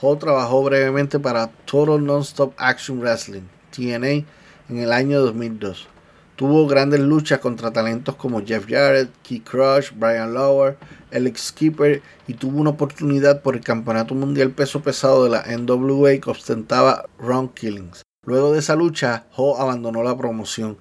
Hall 0.00 0.18
trabajó 0.18 0.62
brevemente 0.62 1.18
para 1.18 1.48
Total 1.66 2.02
Nonstop 2.02 2.54
Action 2.56 2.98
Wrestling, 3.00 3.42
TNA, 3.76 4.24
en 4.70 4.78
el 4.78 4.90
año 4.90 5.20
2002. 5.20 5.86
Tuvo 6.40 6.66
grandes 6.66 7.00
luchas 7.00 7.38
contra 7.38 7.70
talentos 7.70 8.14
como 8.14 8.42
Jeff 8.42 8.64
Jarrett, 8.66 9.10
Key 9.22 9.40
Crush, 9.40 9.90
Brian 9.94 10.32
Lower, 10.32 10.78
Alex 11.12 11.48
Skipper 11.48 12.00
y 12.26 12.32
tuvo 12.32 12.62
una 12.62 12.70
oportunidad 12.70 13.42
por 13.42 13.56
el 13.56 13.60
Campeonato 13.62 14.14
Mundial 14.14 14.50
Peso 14.50 14.80
Pesado 14.80 15.24
de 15.24 15.28
la 15.28 15.42
NWA 15.42 16.12
que 16.12 16.30
ostentaba 16.30 17.04
Ron 17.18 17.50
Killings. 17.50 18.00
Luego 18.24 18.54
de 18.54 18.60
esa 18.60 18.74
lucha, 18.74 19.26
Ho 19.36 19.60
abandonó 19.60 20.02
la 20.02 20.16
promoción. 20.16 20.78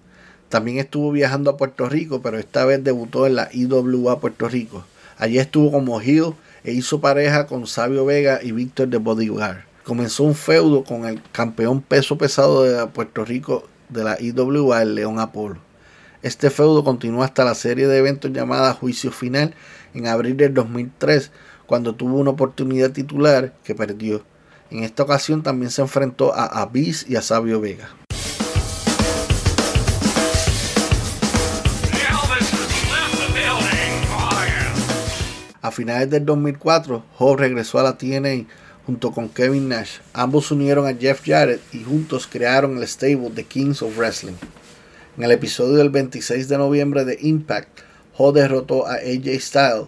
También 0.48 0.78
estuvo 0.78 1.12
viajando 1.12 1.52
a 1.52 1.58
Puerto 1.58 1.90
Rico, 1.90 2.22
pero 2.22 2.38
esta 2.38 2.64
vez 2.64 2.82
debutó 2.82 3.28
en 3.28 3.36
la 3.36 3.50
IWA 3.52 4.22
Puerto 4.22 4.48
Rico. 4.48 4.86
Allí 5.18 5.40
estuvo 5.40 5.74
como 5.74 6.00
heel 6.00 6.36
e 6.64 6.72
hizo 6.72 7.02
pareja 7.02 7.48
con 7.48 7.68
Sabio 7.68 8.06
Vega 8.06 8.40
y 8.42 8.54
Víctor 8.54 8.88
de 8.88 8.98
Bodyguard. 8.98 9.66
Comenzó 9.84 10.24
un 10.24 10.36
feudo 10.36 10.86
con 10.86 11.04
el 11.04 11.22
campeón 11.34 11.82
peso 11.82 12.18
pesado 12.18 12.64
de 12.64 12.88
Puerto 12.88 13.26
Rico 13.26 13.66
de 13.90 14.04
la 14.04 14.18
IWA, 14.20 14.82
el 14.82 14.96
León 14.96 15.20
Apolo. 15.20 15.58
Este 16.22 16.50
feudo 16.50 16.84
continuó 16.84 17.24
hasta 17.24 17.44
la 17.44 17.56
serie 17.56 17.88
de 17.88 17.98
eventos 17.98 18.32
llamada 18.32 18.74
Juicio 18.74 19.12
Final 19.12 19.54
en 19.94 20.08
abril 20.08 20.38
del 20.38 20.54
2003, 20.54 21.32
cuando 21.66 21.96
tuvo 21.96 22.18
una 22.18 22.32
oportunidad 22.32 22.92
titular 22.92 23.54
que 23.64 23.76
perdió. 23.76 24.24
En 24.70 24.84
esta 24.84 25.04
ocasión 25.04 25.44
también 25.44 25.72
se 25.72 25.82
enfrentó 25.82 26.34
a 26.34 26.46
Abyss 26.62 27.06
y 27.10 27.16
a 27.16 27.22
Sabio 27.22 27.60
Vega. 27.60 27.90
A 35.62 35.72
finales 35.72 36.10
del 36.10 36.26
2004, 36.26 37.04
Hall 37.18 37.38
regresó 37.38 37.80
a 37.80 37.84
la 37.84 37.98
TNA 37.98 38.46
junto 38.90 39.12
con 39.12 39.30
Kevin 39.30 39.70
Nash. 39.70 40.00
Ambos 40.14 40.50
unieron 40.50 40.88
a 40.88 40.96
Jeff 40.96 41.22
Jarrett 41.24 41.62
y 41.72 41.84
juntos 41.84 42.26
crearon 42.26 42.76
el 42.76 42.88
stable 42.88 43.30
The 43.30 43.44
Kings 43.44 43.84
of 43.84 43.96
Wrestling. 43.96 44.34
En 45.16 45.26
el 45.26 45.32
episodio 45.32 45.76
del 45.76 45.92
26 45.92 46.50
de 46.50 46.58
noviembre 46.58 47.06
de 47.06 47.16
Impact, 47.22 47.82
Hall 48.18 48.34
derrotó 48.34 48.88
a 48.88 48.94
AJ 48.94 49.42
Styles. 49.42 49.88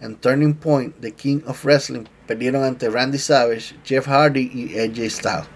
En 0.00 0.16
Turning 0.16 0.54
Point, 0.54 0.96
The 1.00 1.12
King 1.12 1.42
of 1.46 1.64
Wrestling 1.64 2.06
perdieron 2.26 2.64
ante 2.64 2.90
Randy 2.90 3.18
Savage, 3.18 3.76
Jeff 3.84 4.08
Hardy 4.08 4.50
y 4.52 4.80
AJ 4.80 5.10
Styles. 5.10 5.46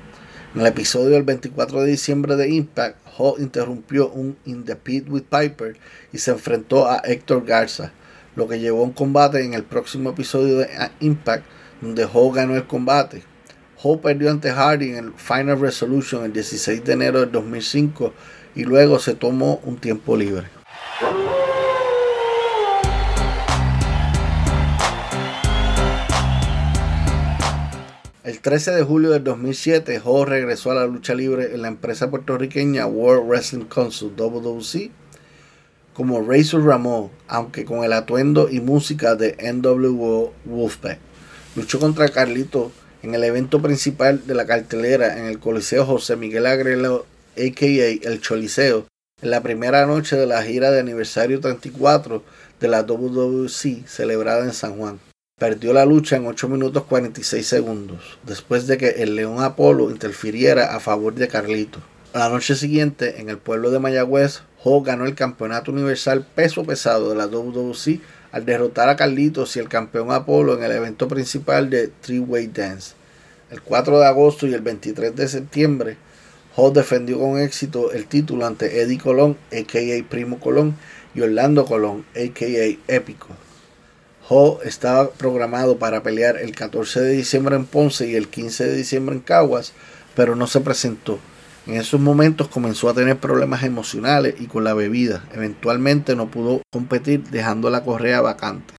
En 0.55 0.61
el 0.61 0.69
episodio 0.69 1.11
del 1.11 1.25
24 1.25 1.81
de 1.81 1.91
diciembre 1.91 2.37
de 2.37 2.49
Impact, 2.49 2.97
Hall 3.19 3.41
interrumpió 3.41 4.09
un 4.11 4.37
In 4.45 4.65
the 4.65 4.77
Pit 4.77 5.07
with 5.09 5.25
Piper 5.25 5.77
y 6.13 6.19
se 6.19 6.31
enfrentó 6.31 6.89
a 6.89 6.99
Héctor 6.99 7.45
Garza, 7.45 7.91
lo 8.37 8.47
que 8.47 8.61
llevó 8.61 8.83
a 8.83 8.85
un 8.85 8.93
combate 8.93 9.43
en 9.43 9.55
el 9.55 9.65
próximo 9.65 10.11
episodio 10.11 10.59
de 10.59 10.69
Impact 11.01 11.45
donde 11.85 12.07
Hall 12.07 12.33
ganó 12.35 12.57
el 12.57 12.67
combate. 12.67 13.23
Hall 13.83 14.01
perdió 14.01 14.31
ante 14.31 14.51
Hardy 14.51 14.91
en 14.91 14.97
el 14.97 15.13
Final 15.13 15.61
Resolution 15.61 16.25
el 16.25 16.33
16 16.33 16.83
de 16.83 16.93
enero 16.95 17.21
del 17.21 17.31
2005 17.31 18.15
y 18.55 18.65
luego 18.65 18.99
se 18.99 19.15
tomó 19.15 19.61
un 19.65 19.77
tiempo 19.77 20.17
libre. 20.17 20.47
El 28.25 28.41
13 28.41 28.71
de 28.71 28.83
julio 28.83 29.11
del 29.11 29.23
2007, 29.23 30.01
Hall 30.03 30.27
regresó 30.27 30.71
a 30.71 30.75
la 30.77 30.87
lucha 30.87 31.15
libre 31.15 31.55
en 31.55 31.61
la 31.61 31.69
empresa 31.69 32.09
puertorriqueña 32.09 32.87
World 32.87 33.29
Wrestling 33.29 33.67
Council 33.67 34.13
WWC 34.17 34.91
como 35.93 36.23
Razor 36.23 36.65
Ramón, 36.65 37.11
aunque 37.29 37.67
con 37.67 37.85
el 37.85 37.93
atuendo 37.93 38.49
y 38.51 38.61
música 38.61 39.15
de 39.15 39.37
NWO 39.53 40.33
Wolfpack. 40.47 40.99
Luchó 41.57 41.79
contra 41.79 42.09
Carlito 42.09 42.73
en 43.05 43.15
el 43.15 43.23
evento 43.23 43.63
principal 43.63 44.27
de 44.27 44.35
la 44.35 44.45
cartelera 44.45 45.19
en 45.19 45.27
el 45.27 45.39
Coliseo 45.39 45.87
José 45.87 46.17
Miguel 46.17 46.47
Agrelo, 46.47 47.07
a.k.a. 47.37 48.09
El 48.09 48.21
Choliseo, 48.21 48.87
en 49.23 49.31
la 49.31 49.41
primera 49.41 49.87
noche 49.87 50.17
de 50.17 50.27
la 50.27 50.43
gira 50.43 50.73
de 50.73 50.81
aniversario 50.81 51.39
34 51.39 52.25
de 52.59 52.69
la 52.69 52.83
WWC 52.83 53.87
celebrada 53.87 54.45
en 54.45 54.53
San 54.53 54.77
Juan. 54.77 54.99
Perdió 55.39 55.73
la 55.73 55.85
lucha 55.85 56.17
en 56.17 56.27
8 56.27 56.49
minutos 56.49 56.85
46 56.85 57.47
segundos, 57.47 58.19
después 58.25 58.67
de 58.67 58.77
que 58.77 58.89
el 59.03 59.15
León 59.15 59.41
Apolo 59.41 59.91
interfiriera 59.91 60.75
a 60.75 60.81
favor 60.81 61.15
de 61.15 61.29
Carlito. 61.29 61.79
la 62.13 62.29
noche 62.31 62.57
siguiente, 62.57 63.21
en 63.21 63.29
el 63.29 63.39
pueblo 63.39 63.71
de 63.71 63.79
Mayagüez, 63.79 64.43
Ho 64.65 64.83
ganó 64.83 65.05
el 65.05 65.15
campeonato 65.15 65.71
universal 65.71 66.27
peso 66.35 66.65
pesado 66.65 67.11
de 67.11 67.17
la 67.17 67.27
WWC 67.27 68.01
al 68.35 68.45
derrotar 68.45 68.89
a 68.89 68.97
Carlitos 68.97 69.55
y 69.55 69.61
el 69.61 69.69
campeón 69.69 70.11
Apolo 70.11 70.59
en 70.59 70.65
el 70.65 70.73
evento 70.73 71.07
principal 71.07 71.71
de 71.71 71.87
Three 71.87 72.19
Way 72.19 72.49
Dance. 72.49 72.95
El 73.53 73.63
4 73.63 74.01
de 74.01 74.07
agosto 74.07 74.49
y 74.49 74.55
el 74.55 74.61
23 74.61 75.15
de 75.15 75.29
septiembre, 75.29 75.97
Hall 76.57 76.73
defendió 76.73 77.21
con 77.21 77.39
éxito 77.39 77.93
el 77.93 78.09
título 78.09 78.45
ante 78.45 78.81
Eddie 78.81 78.99
Colón, 78.99 79.37
a.k.a. 79.53 80.09
Primo 80.09 80.41
Colón, 80.41 80.75
y 81.15 81.21
Orlando 81.21 81.65
Colón, 81.65 82.05
a.k.a. 82.17 82.93
Épico. 82.93 83.29
Hall 84.29 84.59
estaba 84.65 85.11
programado 85.11 85.79
para 85.79 86.03
pelear 86.03 86.37
el 86.39 86.57
14 86.57 87.03
de 87.03 87.13
diciembre 87.13 87.55
en 87.55 87.67
Ponce 87.67 88.09
y 88.09 88.17
el 88.17 88.27
15 88.27 88.65
de 88.65 88.75
diciembre 88.75 89.15
en 89.15 89.21
Caguas, 89.21 89.75
pero 90.17 90.35
no 90.35 90.49
se 90.49 90.61
presentó. 90.61 91.21
En 91.67 91.77
esos 91.77 91.99
momentos 91.99 92.49
comenzó 92.49 92.91
a 92.91 92.95
tener 92.95 93.17
problemas 93.19 93.63
emocionales 93.63 94.35
y 94.39 94.47
con 94.47 94.65
la 94.65 94.75
bebida. 94.75 95.25
Eventualmente 95.33 96.15
no 96.15 96.31
pudo 96.31 96.61
competir 96.71 97.25
dejando 97.31 97.71
la 97.71 97.83
correa 97.83 98.21
vacante. 98.21 98.75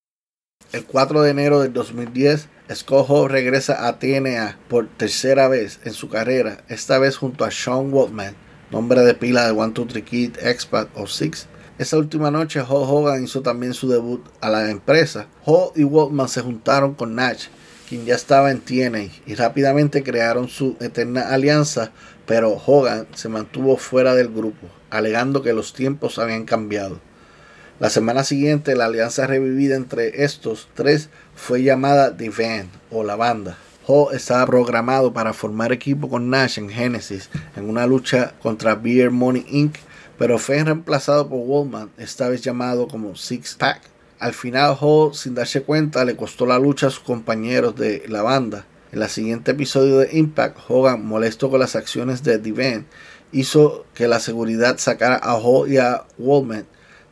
El 0.71 0.85
4 0.85 1.23
de 1.23 1.31
enero 1.31 1.61
del 1.61 1.73
2010, 1.73 2.47
Scott 2.73 3.07
Hall 3.09 3.29
regresa 3.29 3.87
a 3.87 3.97
TNA 3.97 4.59
por 4.67 4.87
tercera 4.87 5.47
vez 5.47 5.79
en 5.83 5.93
su 5.93 6.09
carrera, 6.09 6.63
esta 6.67 6.99
vez 6.99 7.17
junto 7.17 7.43
a 7.43 7.51
Sean 7.51 7.91
Waltman, 7.91 8.35
nombre 8.71 9.01
de 9.01 9.15
pila 9.15 9.45
de 9.45 9.51
One 9.51 9.73
Two 9.73 9.87
Three 9.87 10.03
Kid, 10.03 10.37
Expat 10.41 10.89
o 10.95 11.07
Six. 11.07 11.47
Esa 11.77 11.97
última 11.97 12.29
noche 12.29 12.61
Hulk 12.61 12.69
Hogan 12.69 13.23
hizo 13.23 13.41
también 13.41 13.73
su 13.73 13.89
debut 13.89 14.23
a 14.41 14.49
la 14.49 14.69
empresa. 14.69 15.27
Y 15.75 15.83
Waltman 15.83 16.29
se 16.29 16.41
juntaron 16.41 16.93
con 16.93 17.15
Nash, 17.15 17.47
quien 17.89 18.05
ya 18.05 18.15
estaba 18.15 18.51
en 18.51 18.61
TNA, 18.61 19.11
y 19.25 19.35
rápidamente 19.35 20.03
crearon 20.03 20.47
su 20.47 20.77
eterna 20.79 21.29
alianza, 21.29 21.91
pero 22.25 22.61
Hogan 22.65 23.07
se 23.13 23.29
mantuvo 23.29 23.77
fuera 23.77 24.15
del 24.15 24.29
grupo, 24.29 24.67
alegando 24.89 25.41
que 25.41 25.53
los 25.53 25.73
tiempos 25.73 26.19
habían 26.19 26.45
cambiado. 26.45 26.99
La 27.79 27.89
semana 27.89 28.23
siguiente, 28.23 28.75
la 28.75 28.85
alianza 28.85 29.27
revivida 29.27 29.75
entre 29.75 30.23
estos 30.23 30.69
tres 30.75 31.09
fue 31.35 31.61
llamada 31.61 32.15
The 32.15 32.29
Band 32.29 32.69
o 32.89 33.03
la 33.03 33.15
banda. 33.15 33.57
Hall 33.85 34.15
estaba 34.15 34.45
programado 34.45 35.13
para 35.13 35.33
formar 35.33 35.71
equipo 35.71 36.09
con 36.09 36.29
Nash 36.29 36.57
en 36.57 36.69
Genesis 36.69 37.29
en 37.55 37.69
una 37.69 37.85
lucha 37.85 38.33
contra 38.41 38.75
Beer 38.75 39.11
Money 39.11 39.45
Inc., 39.49 39.75
pero 40.17 40.39
fue 40.39 40.63
reemplazado 40.63 41.27
por 41.27 41.39
Wallman, 41.39 41.91
esta 41.97 42.29
vez 42.29 42.41
llamado 42.41 42.87
como 42.87 43.15
Six 43.15 43.55
Pack. 43.55 43.81
Al 44.19 44.33
final, 44.33 44.77
Hall, 44.79 45.13
sin 45.13 45.35
darse 45.35 45.61
cuenta, 45.61 46.05
le 46.05 46.15
costó 46.15 46.45
la 46.45 46.57
lucha 46.57 46.87
a 46.87 46.89
sus 46.89 47.03
compañeros 47.03 47.75
de 47.75 48.05
la 48.07 48.21
banda. 48.21 48.65
En 48.95 49.01
el 49.01 49.09
siguiente 49.09 49.51
episodio 49.51 49.97
de 49.97 50.17
Impact, 50.17 50.57
Hogan, 50.69 51.05
molesto 51.05 51.49
con 51.49 51.59
las 51.59 51.75
acciones 51.75 52.23
de 52.23 52.37
Band, 52.37 52.85
hizo 53.33 53.85
que 53.93 54.07
la 54.07 54.21
seguridad 54.21 54.77
sacara 54.77 55.17
a 55.17 55.35
Hall 55.35 55.69
y 55.69 55.77
a 55.79 56.05
Wallman 56.17 56.65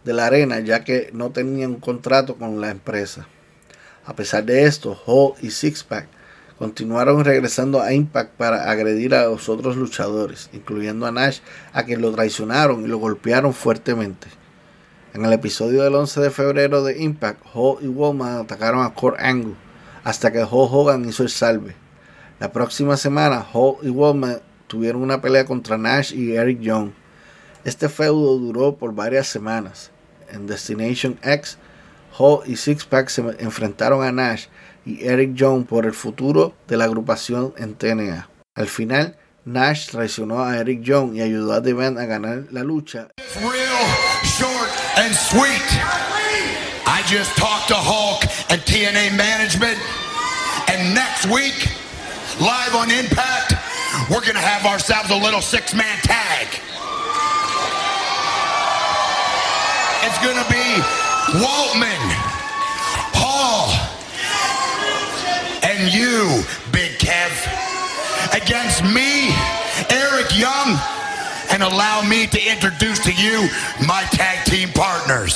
de 0.05 0.13
la 0.13 0.27
arena 0.27 0.61
ya 0.61 0.85
que 0.85 1.09
no 1.11 1.31
tenían 1.31 1.71
un 1.71 1.79
contrato 1.81 2.35
con 2.35 2.61
la 2.61 2.69
empresa. 2.69 3.27
A 4.05 4.15
pesar 4.15 4.45
de 4.45 4.63
esto, 4.63 4.97
Hall 5.05 5.33
y 5.41 5.51
Sixpack 5.51 6.07
continuaron 6.57 7.25
regresando 7.25 7.81
a 7.81 7.91
Impact 7.91 8.31
para 8.37 8.71
agredir 8.71 9.13
a 9.13 9.25
los 9.25 9.49
otros 9.49 9.75
luchadores, 9.75 10.49
incluyendo 10.53 11.05
a 11.05 11.11
Nash, 11.11 11.39
a 11.73 11.83
quien 11.83 12.01
lo 12.01 12.13
traicionaron 12.13 12.85
y 12.85 12.87
lo 12.87 12.97
golpearon 12.97 13.53
fuertemente. 13.53 14.29
En 15.13 15.25
el 15.25 15.33
episodio 15.33 15.83
del 15.83 15.95
11 15.95 16.21
de 16.21 16.31
febrero 16.31 16.81
de 16.81 17.03
Impact, 17.03 17.41
Hall 17.53 17.79
y 17.81 17.87
Woman 17.87 18.39
atacaron 18.39 18.85
a 18.85 18.93
Kurt 18.93 19.19
Angle 19.19 19.62
hasta 20.03 20.31
que 20.31 20.39
Hall 20.39 20.69
Hogan 20.71 21.07
hizo 21.07 21.23
el 21.23 21.29
salve. 21.29 21.75
La 22.39 22.51
próxima 22.51 22.97
semana, 22.97 23.45
Hall 23.53 23.77
y 23.81 23.89
Woman 23.89 24.41
tuvieron 24.67 25.01
una 25.01 25.21
pelea 25.21 25.45
contra 25.45 25.77
Nash 25.77 26.13
y 26.13 26.35
Eric 26.35 26.59
Young. 26.59 26.91
Este 27.63 27.89
feudo 27.89 28.37
duró 28.37 28.75
por 28.75 28.93
varias 28.93 29.27
semanas 29.27 29.91
en 30.29 30.47
Destination 30.47 31.17
X, 31.23 31.57
Hall 32.17 32.41
y 32.45 32.57
Sixpack 32.57 33.09
se 33.09 33.21
enfrentaron 33.39 34.03
a 34.03 34.11
Nash 34.11 34.45
y 34.85 35.05
Eric 35.05 35.33
Young 35.33 35.65
por 35.65 35.85
el 35.85 35.93
futuro 35.93 36.53
de 36.67 36.77
la 36.77 36.85
agrupación 36.85 37.53
en 37.57 37.75
TNA. 37.75 38.29
Al 38.55 38.67
final, 38.67 39.17
Nash 39.45 39.89
traicionó 39.89 40.43
a 40.43 40.57
Eric 40.57 40.81
Young 40.81 41.15
y 41.15 41.21
ayudó 41.21 41.53
a 41.53 41.61
The 41.61 41.73
Band 41.73 41.99
a 41.99 42.05
ganar 42.05 42.45
la 42.51 42.63
lucha. 42.63 43.09
Real 43.41 44.23
short 44.23 44.69
and 44.97 45.13
sweet. 45.13 46.22
I 46.85 47.01
just 47.07 47.35
talked 47.37 47.69
to 47.69 47.75
Hulk 47.75 48.23
and 48.51 48.61
TNA 48.61 49.15
management, 49.15 49.79
and 50.67 50.93
next 50.93 51.25
week, 51.27 51.71
live 52.39 52.75
on 52.75 52.91
Impact, 52.91 53.55
we're 54.09 54.25
gonna 54.25 54.43
have 54.43 54.65
ourselves 54.65 55.09
a 55.09 55.15
little 55.15 55.41
six-man 55.41 55.97
tag. 56.03 56.47
It's 60.03 60.19
gonna 60.19 60.47
be 60.51 60.67
Waltman, 61.39 62.03
Hall, 63.15 63.71
and 65.63 65.93
you, 65.93 66.43
Big 66.71 66.99
Kev, 66.99 67.31
against 68.35 68.83
me, 68.83 69.31
Eric 69.89 70.35
Young, 70.37 70.77
and 71.51 71.63
allow 71.63 72.01
me 72.01 72.27
to 72.27 72.39
introduce 72.41 72.99
to 72.99 73.13
you 73.13 73.47
my 73.87 74.03
tag 74.11 74.45
team 74.45 74.69
partners. 74.69 75.33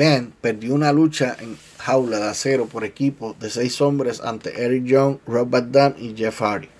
Van 0.00 0.32
perdió 0.40 0.74
una 0.74 0.94
lucha 0.94 1.36
en 1.38 1.58
jaula 1.76 2.18
de 2.20 2.28
acero 2.28 2.64
por 2.64 2.84
equipo 2.84 3.36
de 3.38 3.50
seis 3.50 3.82
hombres 3.82 4.22
ante 4.22 4.64
Eric 4.64 4.84
Young, 4.84 5.18
Rob 5.26 5.50
Van 5.50 5.70
Dam 5.72 5.94
y 5.98 6.14
Jeff 6.16 6.40
Hardy. 6.40 6.70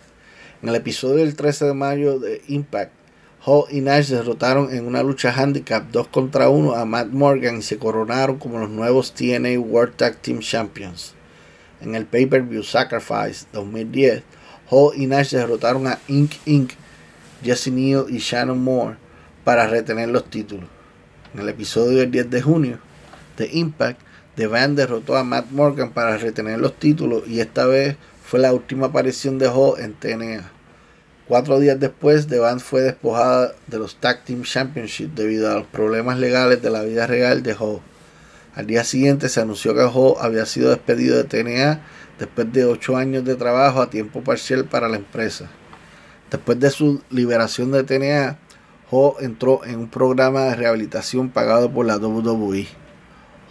En 0.62 0.70
el 0.70 0.74
episodio 0.74 1.16
del 1.16 1.36
13 1.36 1.66
de 1.66 1.74
mayo 1.74 2.18
de 2.18 2.40
Impact, 2.48 2.92
Hall 3.44 3.64
y 3.70 3.82
Nash 3.82 4.08
derrotaron 4.08 4.74
en 4.74 4.86
una 4.86 5.02
lucha 5.02 5.34
handicap 5.34 5.90
2 5.92 6.08
contra 6.08 6.48
1 6.48 6.74
a 6.74 6.86
Matt 6.86 7.08
Morgan 7.08 7.58
y 7.58 7.62
se 7.62 7.76
coronaron 7.76 8.38
como 8.38 8.58
los 8.58 8.70
nuevos 8.70 9.12
TNA 9.12 9.60
World 9.60 9.96
Tag 9.96 10.16
Team 10.16 10.38
Champions. 10.40 11.12
En 11.82 11.94
el 11.94 12.06
pay-per-view 12.06 12.62
Sacrifice 12.62 13.44
2010, 13.52 14.22
Hall 14.70 14.92
y 14.96 15.06
Nash 15.06 15.32
derrotaron 15.32 15.86
a 15.86 15.98
Inc. 16.08 16.36
Inc., 16.46 16.72
Jesse 17.42 17.68
Neal 17.68 18.06
y 18.08 18.16
Shannon 18.16 18.64
Moore 18.64 18.96
para 19.44 19.66
retener 19.66 20.08
los 20.08 20.24
títulos. 20.30 20.70
En 21.34 21.40
el 21.40 21.50
episodio 21.50 21.98
del 21.98 22.10
10 22.10 22.30
de 22.30 22.40
junio 22.40 22.89
de 23.40 23.48
Impact, 23.52 24.00
The 24.36 24.46
Band 24.46 24.76
derrotó 24.76 25.16
a 25.16 25.24
Matt 25.24 25.50
Morgan 25.50 25.90
para 25.92 26.16
retener 26.18 26.60
los 26.60 26.78
títulos 26.78 27.26
y 27.26 27.40
esta 27.40 27.66
vez 27.66 27.96
fue 28.22 28.38
la 28.38 28.52
última 28.52 28.86
aparición 28.86 29.38
de 29.38 29.48
Hall 29.48 29.80
en 29.80 29.94
TNA. 29.94 30.50
Cuatro 31.26 31.58
días 31.58 31.80
después, 31.80 32.26
The 32.26 32.38
Band 32.38 32.60
fue 32.60 32.82
despojada 32.82 33.52
de 33.66 33.78
los 33.78 33.96
Tag 33.96 34.24
Team 34.24 34.42
Championship 34.42 35.14
debido 35.14 35.50
a 35.50 35.54
los 35.54 35.66
problemas 35.66 36.18
legales 36.18 36.60
de 36.62 36.70
la 36.70 36.82
vida 36.82 37.06
real 37.06 37.42
de 37.42 37.54
Hall. 37.54 37.80
Al 38.54 38.66
día 38.66 38.84
siguiente 38.84 39.28
se 39.28 39.40
anunció 39.40 39.74
que 39.74 39.82
Hall 39.82 40.14
había 40.20 40.44
sido 40.44 40.70
despedido 40.70 41.16
de 41.16 41.24
TNA 41.24 41.80
después 42.18 42.52
de 42.52 42.66
ocho 42.66 42.96
años 42.96 43.24
de 43.24 43.36
trabajo 43.36 43.80
a 43.80 43.90
tiempo 43.90 44.22
parcial 44.22 44.66
para 44.66 44.88
la 44.88 44.96
empresa. 44.96 45.48
Después 46.30 46.60
de 46.60 46.70
su 46.70 47.02
liberación 47.10 47.72
de 47.72 47.84
TNA, 47.84 48.38
Hall 48.90 49.14
entró 49.20 49.64
en 49.64 49.78
un 49.78 49.88
programa 49.88 50.42
de 50.46 50.56
rehabilitación 50.56 51.30
pagado 51.30 51.72
por 51.72 51.86
la 51.86 51.96
WWE. 51.96 52.79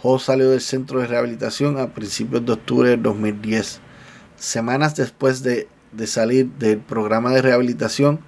Hall 0.02 0.18
salió 0.18 0.50
del 0.50 0.62
centro 0.62 1.00
de 1.00 1.06
rehabilitación 1.06 1.78
a 1.78 1.88
principios 1.88 2.44
de 2.46 2.52
octubre 2.52 2.88
del 2.88 3.02
2010. 3.02 3.80
Semanas 4.36 4.96
después 4.96 5.42
de, 5.42 5.68
de 5.92 6.06
salir 6.06 6.50
del 6.52 6.78
programa 6.78 7.32
de 7.32 7.42
rehabilitación, 7.42 8.20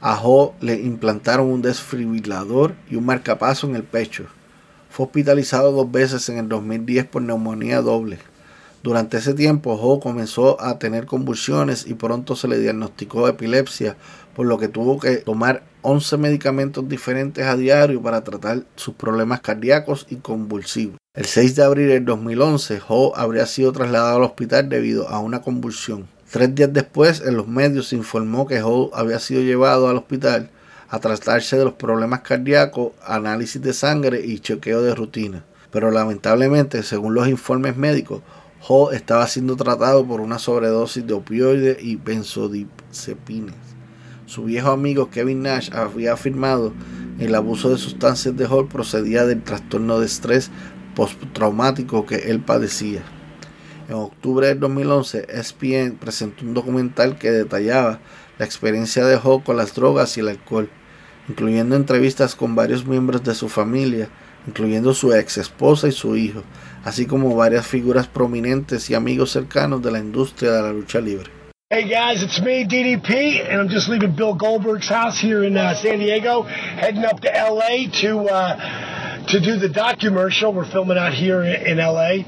a 0.00 0.16
Hall 0.16 0.52
le 0.60 0.80
implantaron 0.80 1.48
un 1.48 1.60
desfibrilador 1.60 2.74
y 2.88 2.96
un 2.96 3.04
marcapaso 3.04 3.66
en 3.66 3.76
el 3.76 3.82
pecho. 3.82 4.24
Fue 4.88 5.04
hospitalizado 5.04 5.72
dos 5.72 5.90
veces 5.90 6.26
en 6.30 6.38
el 6.38 6.48
2010 6.48 7.06
por 7.06 7.20
neumonía 7.20 7.82
doble. 7.82 8.18
Durante 8.82 9.18
ese 9.18 9.34
tiempo, 9.34 9.76
Hall 9.76 10.00
comenzó 10.00 10.58
a 10.62 10.78
tener 10.78 11.04
convulsiones 11.04 11.86
y 11.86 11.94
pronto 11.94 12.36
se 12.36 12.48
le 12.48 12.58
diagnosticó 12.58 13.28
epilepsia, 13.28 13.96
por 14.34 14.46
lo 14.46 14.56
que 14.56 14.68
tuvo 14.68 14.98
que 14.98 15.16
tomar 15.16 15.64
11 15.82 16.16
medicamentos 16.16 16.88
diferentes 16.88 17.44
a 17.44 17.56
diario 17.56 18.00
para 18.00 18.24
tratar 18.24 18.64
sus 18.76 18.94
problemas 18.94 19.40
cardíacos 19.40 20.06
y 20.08 20.16
convulsivos. 20.16 20.96
El 21.18 21.24
6 21.24 21.56
de 21.56 21.64
abril 21.64 21.88
del 21.88 22.04
2011, 22.04 22.80
Hall 22.88 23.10
habría 23.16 23.44
sido 23.46 23.72
trasladado 23.72 24.18
al 24.18 24.22
hospital 24.22 24.68
debido 24.68 25.08
a 25.08 25.18
una 25.18 25.42
convulsión. 25.42 26.06
Tres 26.30 26.54
días 26.54 26.72
después, 26.72 27.22
en 27.26 27.36
los 27.36 27.48
medios 27.48 27.88
se 27.88 27.96
informó 27.96 28.46
que 28.46 28.60
Hall 28.60 28.90
había 28.94 29.18
sido 29.18 29.42
llevado 29.42 29.88
al 29.88 29.96
hospital 29.96 30.48
a 30.88 31.00
tratarse 31.00 31.58
de 31.58 31.64
los 31.64 31.74
problemas 31.74 32.20
cardíacos, 32.20 32.92
análisis 33.04 33.60
de 33.60 33.72
sangre 33.72 34.24
y 34.24 34.38
chequeo 34.38 34.80
de 34.80 34.94
rutina. 34.94 35.44
Pero 35.72 35.90
lamentablemente, 35.90 36.84
según 36.84 37.14
los 37.14 37.26
informes 37.26 37.76
médicos, 37.76 38.22
Hall 38.68 38.94
estaba 38.94 39.26
siendo 39.26 39.56
tratado 39.56 40.06
por 40.06 40.20
una 40.20 40.38
sobredosis 40.38 41.04
de 41.04 41.14
opioides 41.14 41.82
y 41.82 41.96
benzodiazepines. 41.96 43.56
Su 44.26 44.44
viejo 44.44 44.70
amigo 44.70 45.10
Kevin 45.10 45.42
Nash 45.42 45.70
había 45.72 46.12
afirmado 46.12 46.72
el 47.18 47.34
abuso 47.34 47.70
de 47.70 47.78
sustancias 47.78 48.36
de 48.36 48.46
Hall 48.46 48.68
procedía 48.68 49.26
del 49.26 49.42
trastorno 49.42 49.98
de 49.98 50.06
estrés 50.06 50.52
postraumático 50.98 52.04
que 52.06 52.16
él 52.16 52.40
padecía. 52.40 53.02
En 53.88 53.94
octubre 53.94 54.48
del 54.48 54.58
2011, 54.58 55.28
ESPN 55.28 55.96
presentó 55.96 56.44
un 56.44 56.54
documental 56.54 57.16
que 57.18 57.30
detallaba 57.30 58.00
la 58.36 58.44
experiencia 58.44 59.04
de 59.04 59.16
Hall 59.16 59.44
con 59.44 59.56
las 59.56 59.74
drogas 59.76 60.16
y 60.16 60.20
el 60.20 60.28
alcohol, 60.28 60.68
incluyendo 61.28 61.76
entrevistas 61.76 62.34
con 62.34 62.56
varios 62.56 62.84
miembros 62.84 63.22
de 63.22 63.36
su 63.36 63.48
familia, 63.48 64.08
incluyendo 64.48 64.92
su 64.92 65.14
ex 65.14 65.38
esposa 65.38 65.86
y 65.86 65.92
su 65.92 66.16
hijo, 66.16 66.42
así 66.84 67.06
como 67.06 67.36
varias 67.36 67.64
figuras 67.64 68.08
prominentes 68.08 68.90
y 68.90 68.94
amigos 68.96 69.30
cercanos 69.30 69.80
de 69.80 69.92
la 69.92 70.00
industria 70.00 70.50
de 70.50 70.62
la 70.62 70.72
lucha 70.72 71.00
libre. 71.00 71.30
Hey 71.70 71.84
guys, 71.84 72.22
it's 72.22 72.40
me, 72.40 72.64
DDP, 72.64 73.46
and 73.48 73.60
I'm 73.60 73.68
just 73.68 73.88
leaving 73.88 74.16
Bill 74.16 74.34
Goldberg's 74.34 74.88
house 74.88 75.20
here 75.20 75.44
in 75.44 75.56
uh, 75.56 75.74
San 75.74 76.00
Diego, 76.00 76.42
heading 76.42 77.04
up 77.04 77.20
to 77.20 77.28
LA 77.28 77.88
to 78.00 78.26
uh, 78.26 78.97
to 79.28 79.40
do 79.40 79.56
the 79.56 79.68
documercial. 79.68 80.54
We're 80.54 80.70
filming 80.70 80.96
out 80.96 81.12
here 81.12 81.42
in, 81.42 81.76
LA, 81.78 82.24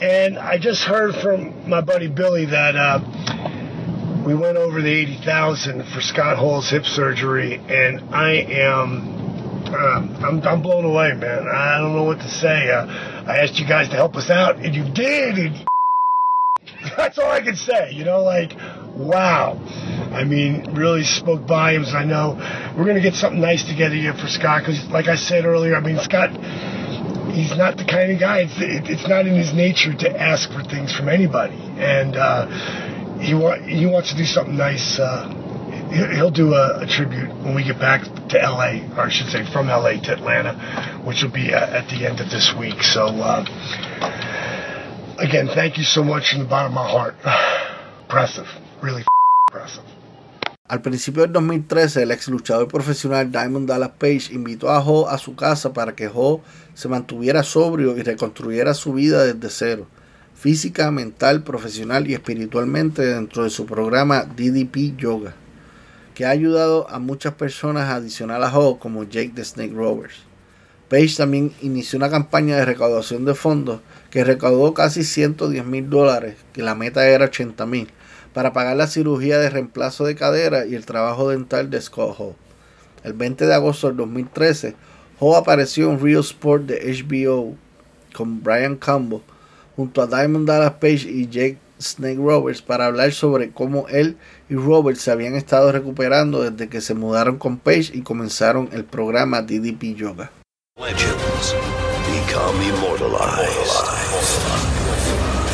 and 0.00 0.38
I 0.38 0.58
just 0.58 0.82
heard 0.82 1.14
from 1.16 1.68
my 1.68 1.82
buddy 1.82 2.08
Billy 2.08 2.46
that 2.46 2.74
uh, 2.74 4.24
we 4.26 4.34
went 4.34 4.56
over 4.56 4.80
the 4.80 4.90
80,000 4.90 5.84
for 5.92 6.00
Scott 6.00 6.38
Hall's 6.38 6.70
hip 6.70 6.84
surgery, 6.84 7.56
and 7.56 8.14
I 8.14 8.32
am 8.32 9.18
uh, 9.68 10.26
I'm, 10.26 10.42
I'm 10.42 10.62
blown 10.62 10.86
away, 10.86 11.12
man. 11.12 11.46
I 11.46 11.78
don't 11.78 11.94
know 11.94 12.04
what 12.04 12.20
to 12.20 12.30
say. 12.30 12.70
Uh, 12.70 12.86
I 12.86 13.40
asked 13.42 13.58
you 13.58 13.66
guys 13.66 13.90
to 13.90 13.96
help 13.96 14.16
us 14.16 14.30
out, 14.30 14.56
and 14.56 14.74
you 14.74 14.84
did. 14.84 15.38
And 15.38 15.66
that's 16.96 17.18
all 17.18 17.30
I 17.30 17.42
can 17.42 17.56
say. 17.56 17.90
You 17.92 18.04
know, 18.04 18.22
like, 18.22 18.52
wow. 18.98 19.56
I 20.12 20.24
mean, 20.24 20.74
really 20.74 21.04
spoke 21.04 21.42
volumes. 21.42 21.94
I 21.94 22.04
know 22.04 22.34
we're 22.76 22.84
going 22.84 22.96
to 22.96 23.02
get 23.02 23.14
something 23.14 23.40
nice 23.40 23.62
together 23.64 23.94
here 23.94 24.14
for 24.14 24.26
Scott 24.26 24.62
because, 24.62 24.84
like 24.88 25.06
I 25.06 25.16
said 25.16 25.44
earlier, 25.44 25.76
I 25.76 25.80
mean, 25.80 25.98
Scott, 25.98 26.30
he's 27.32 27.56
not 27.56 27.76
the 27.76 27.84
kind 27.84 28.10
of 28.12 28.18
guy, 28.18 28.40
it's, 28.40 28.58
it, 28.60 28.90
it's 28.90 29.08
not 29.08 29.26
in 29.26 29.34
his 29.34 29.52
nature 29.54 29.94
to 29.94 30.20
ask 30.20 30.50
for 30.52 30.62
things 30.64 30.92
from 30.94 31.08
anybody. 31.08 31.56
And 31.78 32.16
uh, 32.16 33.18
he, 33.20 33.34
wa- 33.34 33.58
he 33.60 33.86
wants 33.86 34.10
to 34.10 34.16
do 34.16 34.24
something 34.24 34.56
nice. 34.56 34.98
Uh, 34.98 35.28
he- 35.90 36.16
he'll 36.16 36.30
do 36.30 36.54
a, 36.54 36.80
a 36.82 36.86
tribute 36.86 37.28
when 37.44 37.54
we 37.54 37.62
get 37.64 37.78
back 37.78 38.02
to 38.02 38.38
LA, 38.38 38.82
or 38.96 39.06
I 39.06 39.08
should 39.10 39.28
say 39.28 39.44
from 39.52 39.68
LA 39.68 39.92
to 40.02 40.12
Atlanta, 40.12 40.54
which 41.04 41.22
will 41.22 41.30
be 41.32 41.52
at, 41.54 41.68
at 41.70 41.88
the 41.88 42.06
end 42.06 42.20
of 42.20 42.28
this 42.30 42.52
week. 42.58 42.82
So, 42.82 43.06
uh, 43.06 43.44
again, 45.18 45.46
thank 45.48 45.78
you 45.78 45.84
so 45.84 46.02
much 46.02 46.30
from 46.32 46.40
the 46.42 46.48
bottom 46.48 46.72
of 46.72 46.74
my 46.74 46.90
heart. 46.90 47.14
Impressive. 48.02 48.46
Really. 48.82 49.04
Al 50.68 50.82
principio 50.82 51.22
del 51.22 51.32
2013, 51.32 52.02
el 52.02 52.10
ex 52.10 52.28
luchador 52.28 52.68
profesional 52.68 53.32
Diamond 53.32 53.66
Dallas 53.66 53.92
Page 53.98 54.32
invitó 54.32 54.70
a 54.70 54.80
Ho 54.80 55.08
a 55.08 55.16
su 55.16 55.34
casa 55.34 55.72
para 55.72 55.96
que 55.96 56.10
Ho 56.12 56.42
se 56.74 56.88
mantuviera 56.88 57.42
sobrio 57.42 57.96
y 57.96 58.02
reconstruyera 58.02 58.74
su 58.74 58.92
vida 58.92 59.24
desde 59.24 59.48
cero, 59.48 59.86
física, 60.34 60.90
mental, 60.90 61.42
profesional 61.42 62.06
y 62.06 62.14
espiritualmente 62.14 63.02
dentro 63.02 63.44
de 63.44 63.50
su 63.50 63.64
programa 63.64 64.24
DDP 64.24 64.96
Yoga, 64.98 65.34
que 66.14 66.26
ha 66.26 66.30
ayudado 66.30 66.88
a 66.90 66.98
muchas 66.98 67.32
personas 67.34 67.88
adicional 67.90 68.44
a 68.44 68.56
Ho 68.56 68.78
como 68.78 69.04
Jake 69.04 69.32
the 69.34 69.44
Snake 69.44 69.74
Roberts. 69.74 70.16
Page 70.90 71.16
también 71.16 71.52
inició 71.62 71.96
una 71.96 72.10
campaña 72.10 72.56
de 72.56 72.64
recaudación 72.66 73.24
de 73.24 73.34
fondos 73.34 73.80
que 74.10 74.24
recaudó 74.24 74.74
casi 74.74 75.02
110 75.02 75.64
mil 75.64 75.88
dólares, 75.88 76.36
que 76.52 76.62
la 76.62 76.74
meta 76.74 77.06
era 77.06 77.26
80 77.26 77.66
mil, 77.66 77.88
para 78.32 78.52
pagar 78.52 78.76
la 78.76 78.86
cirugía 78.86 79.38
de 79.38 79.50
reemplazo 79.50 80.04
de 80.04 80.14
cadera 80.14 80.66
y 80.66 80.74
el 80.74 80.86
trabajo 80.86 81.28
dental 81.28 81.70
de 81.70 81.80
Scott 81.80 82.16
Hall. 82.18 82.36
El 83.04 83.12
20 83.12 83.46
de 83.46 83.54
agosto 83.54 83.88
del 83.88 83.96
2013, 83.96 84.74
Hall 85.20 85.36
apareció 85.36 85.90
en 85.90 86.00
Real 86.00 86.20
Sport 86.20 86.64
de 86.64 87.04
HBO 87.04 87.56
con 88.14 88.42
Brian 88.42 88.76
Campbell 88.76 89.20
junto 89.76 90.02
a 90.02 90.06
Diamond 90.06 90.46
Dallas 90.46 90.72
Page 90.80 91.08
y 91.08 91.28
Jake 91.28 91.58
Snake 91.80 92.18
Roberts 92.18 92.62
para 92.62 92.86
hablar 92.86 93.12
sobre 93.12 93.50
cómo 93.50 93.86
él 93.88 94.16
y 94.48 94.54
Roberts 94.54 95.02
se 95.02 95.10
habían 95.10 95.34
estado 95.34 95.70
recuperando 95.72 96.42
desde 96.42 96.68
que 96.68 96.80
se 96.80 96.94
mudaron 96.94 97.38
con 97.38 97.58
Page 97.58 97.90
y 97.92 98.02
comenzaron 98.02 98.68
el 98.72 98.84
programa 98.84 99.42
DDP 99.42 99.94
Yoga. 99.94 100.30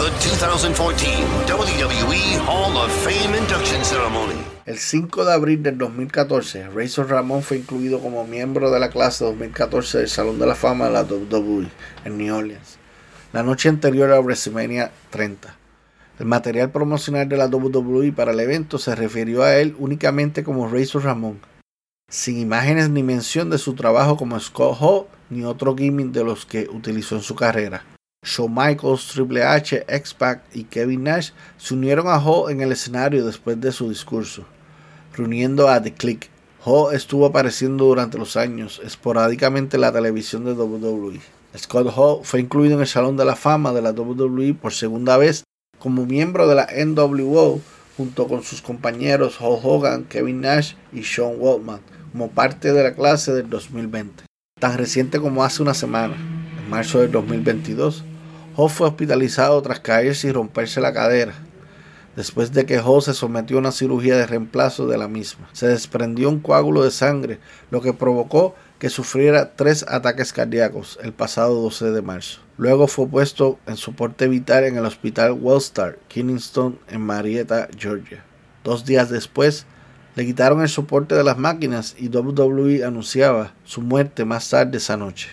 The 0.05 0.11
2014 0.11 1.09
WWE 1.49 2.39
Hall 2.47 2.77
of 2.77 2.93
Fame 2.93 3.39
induction 3.39 3.83
ceremony. 3.83 4.35
El 4.67 4.77
5 4.77 5.25
de 5.25 5.33
abril 5.33 5.63
del 5.63 5.79
2014, 5.79 6.69
Razor 6.69 7.09
Ramón 7.09 7.43
fue 7.43 7.57
incluido 7.57 8.01
como 8.01 8.27
miembro 8.27 8.71
de 8.71 8.79
la 8.81 8.91
clase 8.91 9.25
2014 9.25 10.01
del 10.01 10.09
Salón 10.11 10.39
de 10.39 10.47
la 10.47 10.57
Fama 10.57 10.89
de 10.89 10.93
la 10.93 11.05
WWE 11.05 11.69
en 12.05 12.19
New 12.19 12.37
Orleans, 12.37 12.77
la 13.33 13.43
noche 13.43 13.71
anterior 13.71 14.13
a 14.13 14.21
WrestleMania 14.21 14.93
30. 15.09 15.57
El 16.19 16.27
material 16.27 16.71
promocional 16.71 17.27
de 17.27 17.39
la 17.39 17.47
WWE 17.47 18.13
para 18.13 18.33
el 18.33 18.41
evento 18.41 18.77
se 18.77 18.95
refirió 18.95 19.43
a 19.43 19.57
él 19.57 19.75
únicamente 19.79 20.45
como 20.45 20.69
Razor 20.69 21.05
Ramón, 21.05 21.41
sin 22.11 22.39
imágenes 22.39 22.91
ni 22.91 23.03
mención 23.03 23.49
de 23.49 23.57
su 23.57 23.73
trabajo 23.73 24.19
como 24.19 24.39
Scott 24.39 24.77
Hall 24.81 25.07
ni 25.31 25.45
otro 25.45 25.75
gimmick 25.75 26.09
de 26.09 26.25
los 26.25 26.45
que 26.45 26.69
utilizó 26.71 27.17
en 27.17 27.23
su 27.23 27.35
carrera. 27.35 27.87
Shawn 28.25 28.55
Michaels, 28.55 29.07
Triple 29.09 29.43
H, 29.43 29.85
X-Pac 29.87 30.43
y 30.55 30.65
Kevin 30.65 31.05
Nash 31.05 31.31
se 31.59 31.75
unieron 31.75 32.09
a 32.09 32.19
Hall 32.19 32.51
en 32.51 32.61
el 32.61 32.73
escenario 32.73 33.27
después 33.27 33.61
de 33.61 33.71
su 33.71 33.89
discurso, 33.89 34.45
reuniendo 35.15 35.69
a 35.69 35.83
The 35.83 35.93
Click. 35.93 36.31
Hall 36.65 36.95
estuvo 36.95 37.27
apareciendo 37.27 37.85
durante 37.85 38.17
los 38.17 38.37
años 38.37 38.81
esporádicamente 38.83 39.77
en 39.77 39.83
la 39.83 39.93
televisión 39.93 40.45
de 40.45 40.53
WWE. 40.55 41.21
Scott 41.57 41.93
Hall 41.95 42.25
fue 42.25 42.41
incluido 42.41 42.75
en 42.75 42.81
el 42.81 42.87
Salón 42.87 43.17
de 43.17 43.25
la 43.25 43.37
Fama 43.37 43.73
de 43.73 43.83
la 43.83 43.93
WWE 43.93 44.55
por 44.55 44.73
segunda 44.73 45.17
vez 45.17 45.45
como 45.79 46.07
miembro 46.07 46.49
de 46.49 46.55
la 46.55 46.67
NWO 46.85 47.61
junto 47.97 48.27
con 48.27 48.43
sus 48.43 48.63
compañeros 48.63 49.39
Hulk 49.41 49.65
Hogan, 49.65 50.05
Kevin 50.05 50.41
Nash 50.41 50.75
y 50.93 51.05
Sean 51.05 51.35
Waltman 51.39 51.81
como 52.11 52.31
parte 52.31 52.73
de 52.73 52.83
la 52.83 52.95
clase 52.95 53.33
del 53.33 53.51
2020. 53.51 54.25
Tan 54.59 54.79
reciente 54.79 55.21
como 55.21 55.45
hace 55.45 55.63
una 55.63 55.75
semana, 55.75 56.15
en 56.15 56.71
marzo 56.71 57.01
del 57.01 57.13
2022, 57.13 58.05
Hall 58.57 58.71
fue 58.71 58.87
hospitalizado 58.87 59.61
tras 59.63 59.81
caerse 59.81 60.29
y 60.29 60.33
romperse 60.33 60.81
la 60.81 60.93
cadera. 60.93 61.35
Después 62.17 62.53
de 62.53 62.65
que 62.65 62.79
Hall 62.79 63.03
se 63.03 63.13
sometió 63.13 63.57
a 63.57 63.61
una 63.61 63.73
cirugía 63.73 64.17
de 64.17 64.27
reemplazo 64.27 64.87
de 64.87 64.97
la 64.97 65.09
misma, 65.09 65.49
se 65.53 65.67
desprendió 65.67 66.29
un 66.29 66.39
coágulo 66.39 66.85
de 66.85 66.93
sangre, 66.93 67.41
lo 67.73 67.81
que 67.81 67.93
provocó 67.93 68.55
que 68.79 68.89
sufriera 68.89 69.57
tres 69.57 69.85
ataques 69.89 70.33
cardíacos 70.33 70.99
el 71.03 71.13
pasado 71.13 71.61
12 71.63 71.91
de 71.91 72.03
marzo. 72.03 72.41
Luego 72.57 72.87
fue 72.87 73.09
puesto 73.09 73.59
en 73.67 73.77
soporte 73.77 74.29
vital 74.29 74.63
en 74.63 74.77
el 74.77 74.87
hospital 74.87 75.33
Wellstar, 75.33 75.99
Kingston, 76.07 76.79
en 76.89 77.01
Marietta, 77.01 77.69
Georgia. 77.77 78.25
Dos 78.63 78.85
días 78.85 79.11
después, 79.11 79.67
le 80.15 80.25
quitaron 80.25 80.63
el 80.63 80.69
soporte 80.69 81.17
de 81.17 81.25
las 81.25 81.37
máquinas 81.37 81.97
y 81.99 82.09
WWE 82.09 82.85
anunciaba 82.85 83.55
su 83.65 83.81
muerte 83.81 84.25
más 84.25 84.49
tarde 84.49 84.79
esa 84.79 84.97
noche. 84.97 85.31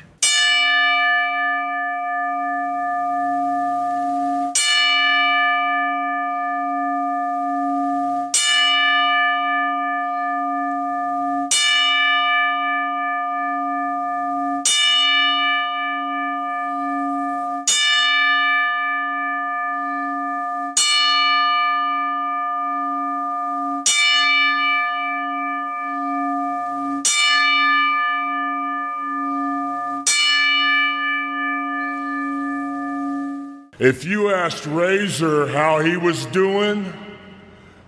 If 33.81 34.05
you 34.05 34.31
asked 34.31 34.67
Razor 34.67 35.47
how 35.47 35.79
he 35.79 35.97
was 35.97 36.27
doing, 36.27 36.93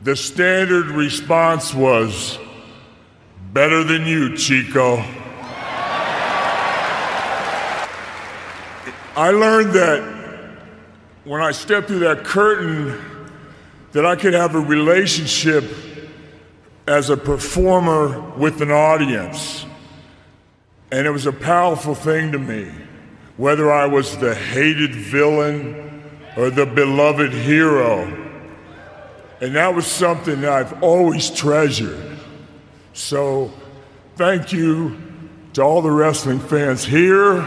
the 0.01 0.15
standard 0.15 0.87
response 0.87 1.71
was, 1.71 2.39
Better 3.51 3.83
than 3.83 4.07
you, 4.07 4.35
Chico. 4.35 4.95
I 9.15 9.29
learned 9.29 9.73
that 9.73 10.57
when 11.25 11.41
I 11.41 11.51
stepped 11.51 11.89
through 11.89 11.99
that 11.99 12.23
curtain, 12.23 12.99
that 13.91 14.03
I 14.03 14.15
could 14.15 14.33
have 14.33 14.55
a 14.55 14.59
relationship 14.59 15.63
as 16.87 17.11
a 17.11 17.17
performer 17.17 18.19
with 18.31 18.63
an 18.63 18.71
audience. 18.71 19.67
And 20.91 21.05
it 21.05 21.11
was 21.11 21.27
a 21.27 21.31
powerful 21.31 21.93
thing 21.93 22.31
to 22.31 22.39
me, 22.39 22.71
whether 23.37 23.71
I 23.71 23.85
was 23.85 24.17
the 24.17 24.35
hated 24.35 24.93
villain 24.93 26.03
or 26.37 26.49
the 26.49 26.65
beloved 26.65 27.33
hero. 27.33 28.05
And 29.41 29.55
that 29.55 29.73
was 29.73 29.87
something 29.87 30.41
that 30.41 30.51
I've 30.51 30.83
always 30.83 31.29
treasured. 31.29 32.17
So 32.93 33.51
thank 34.15 34.53
you 34.53 34.95
to 35.53 35.61
all 35.61 35.81
the 35.81 35.91
wrestling 35.91 36.39
fans 36.39 36.85
here. 36.85 37.39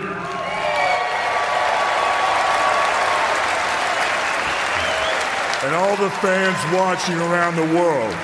And 5.63 5.75
all 5.75 5.97
the 5.97 6.11
fans 6.21 6.75
watching 6.75 7.17
around 7.17 7.57
the 7.57 7.75
world. 7.75 8.15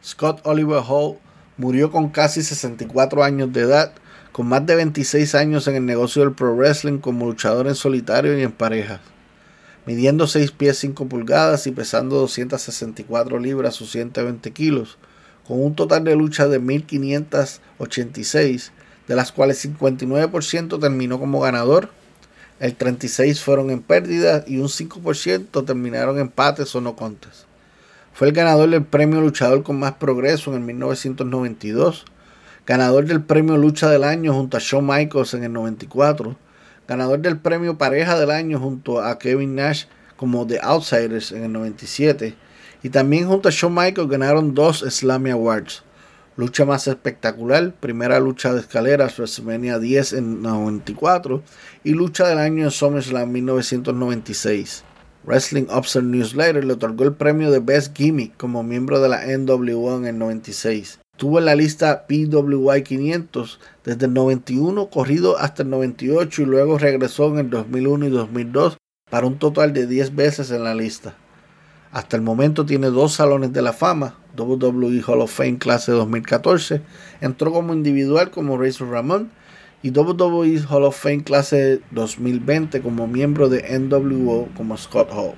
Scott 0.00 0.40
Oliver 0.44 0.80
Hall 0.80 1.20
murió 1.56 1.90
con 1.90 2.10
casi 2.10 2.42
64 2.42 3.24
años 3.24 3.52
de 3.52 3.62
edad 3.62 3.92
con 4.36 4.46
más 4.48 4.66
de 4.66 4.74
26 4.74 5.34
años 5.34 5.66
en 5.66 5.76
el 5.76 5.86
negocio 5.86 6.20
del 6.20 6.34
pro 6.34 6.54
wrestling 6.54 6.98
como 6.98 7.24
luchador 7.24 7.68
en 7.68 7.74
solitario 7.74 8.38
y 8.38 8.42
en 8.42 8.52
parejas. 8.52 9.00
Midiendo 9.86 10.26
6 10.26 10.50
pies 10.50 10.76
5 10.76 11.08
pulgadas 11.08 11.66
y 11.66 11.70
pesando 11.70 12.16
264 12.16 13.38
libras 13.38 13.80
o 13.80 13.86
120 13.86 14.50
kilos, 14.50 14.98
con 15.48 15.64
un 15.64 15.74
total 15.74 16.04
de 16.04 16.16
luchas 16.16 16.50
de 16.50 16.58
1586, 16.58 18.72
de 19.08 19.16
las 19.16 19.32
cuales 19.32 19.64
59% 19.64 20.80
terminó 20.80 21.18
como 21.18 21.40
ganador, 21.40 21.88
el 22.60 22.74
36 22.74 23.40
fueron 23.40 23.70
en 23.70 23.80
pérdida 23.80 24.44
y 24.46 24.58
un 24.58 24.68
5% 24.68 25.64
terminaron 25.64 26.18
empates 26.18 26.74
o 26.74 26.82
no 26.82 26.94
contes. 26.94 27.46
Fue 28.16 28.28
el 28.28 28.32
ganador 28.32 28.70
del 28.70 28.82
premio 28.82 29.20
luchador 29.20 29.62
con 29.62 29.78
más 29.78 29.92
progreso 29.96 30.50
en 30.50 30.56
el 30.56 30.62
1992, 30.62 32.06
ganador 32.64 33.04
del 33.04 33.22
premio 33.22 33.58
lucha 33.58 33.90
del 33.90 34.04
año 34.04 34.32
junto 34.32 34.56
a 34.56 34.60
Shawn 34.60 34.86
Michaels 34.86 35.34
en 35.34 35.44
el 35.44 35.52
94, 35.52 36.34
ganador 36.88 37.18
del 37.18 37.36
premio 37.36 37.76
pareja 37.76 38.18
del 38.18 38.30
año 38.30 38.58
junto 38.58 39.02
a 39.02 39.18
Kevin 39.18 39.54
Nash 39.54 39.84
como 40.16 40.46
The 40.46 40.60
Outsiders 40.62 41.30
en 41.30 41.44
el 41.44 41.52
97 41.52 42.34
y 42.82 42.88
también 42.88 43.28
junto 43.28 43.50
a 43.50 43.52
Shawn 43.52 43.74
Michaels 43.74 44.08
ganaron 44.08 44.54
dos 44.54 44.78
Slammy 44.78 45.32
Awards. 45.32 45.82
Lucha 46.38 46.64
más 46.64 46.88
espectacular, 46.88 47.74
primera 47.74 48.18
lucha 48.18 48.54
de 48.54 48.60
escaleras 48.60 49.18
WrestleMania 49.18 49.78
10 49.78 50.14
en 50.14 50.40
94 50.40 51.42
y 51.84 51.90
lucha 51.90 52.26
del 52.26 52.38
año 52.38 52.64
en 52.64 52.70
SummerSlam 52.70 53.30
1996. 53.30 54.84
Wrestling 55.26 55.66
Observer 55.70 56.08
Newsletter 56.08 56.64
le 56.64 56.72
otorgó 56.72 57.02
el 57.02 57.14
premio 57.14 57.50
de 57.50 57.58
Best 57.58 57.96
Gimmick 57.96 58.36
como 58.36 58.62
miembro 58.62 59.00
de 59.00 59.08
la 59.08 59.26
NWO 59.26 59.96
en 59.96 60.06
el 60.06 60.18
96. 60.18 61.00
Tuvo 61.16 61.40
en 61.40 61.46
la 61.46 61.56
lista 61.56 62.06
PWI 62.06 62.82
500 62.82 63.58
desde 63.84 64.06
el 64.06 64.14
91 64.14 64.88
corrido 64.88 65.36
hasta 65.38 65.64
el 65.64 65.70
98 65.70 66.42
y 66.42 66.44
luego 66.44 66.78
regresó 66.78 67.26
en 67.28 67.38
el 67.38 67.50
2001 67.50 68.06
y 68.06 68.10
2002 68.10 68.76
para 69.10 69.26
un 69.26 69.38
total 69.38 69.72
de 69.72 69.88
10 69.88 70.14
veces 70.14 70.52
en 70.52 70.62
la 70.62 70.74
lista. 70.74 71.16
Hasta 71.90 72.16
el 72.16 72.22
momento 72.22 72.64
tiene 72.64 72.88
dos 72.88 73.14
salones 73.14 73.52
de 73.52 73.62
la 73.62 73.72
fama, 73.72 74.18
WWE 74.36 75.02
Hall 75.06 75.22
of 75.22 75.32
Fame 75.32 75.58
clase 75.58 75.90
2014, 75.90 76.82
entró 77.20 77.52
como 77.52 77.72
individual 77.72 78.30
como 78.30 78.58
Razor 78.58 78.90
Ramón 78.90 79.30
y 79.82 79.90
WWE 79.90 80.62
Hall 80.68 80.84
of 80.84 80.96
Fame 80.96 81.22
clase 81.22 81.80
2020 81.90 82.80
como 82.80 83.06
miembro 83.06 83.48
de 83.48 83.78
NWO 83.78 84.48
como 84.56 84.76
Scott 84.76 85.10
Hall. 85.12 85.34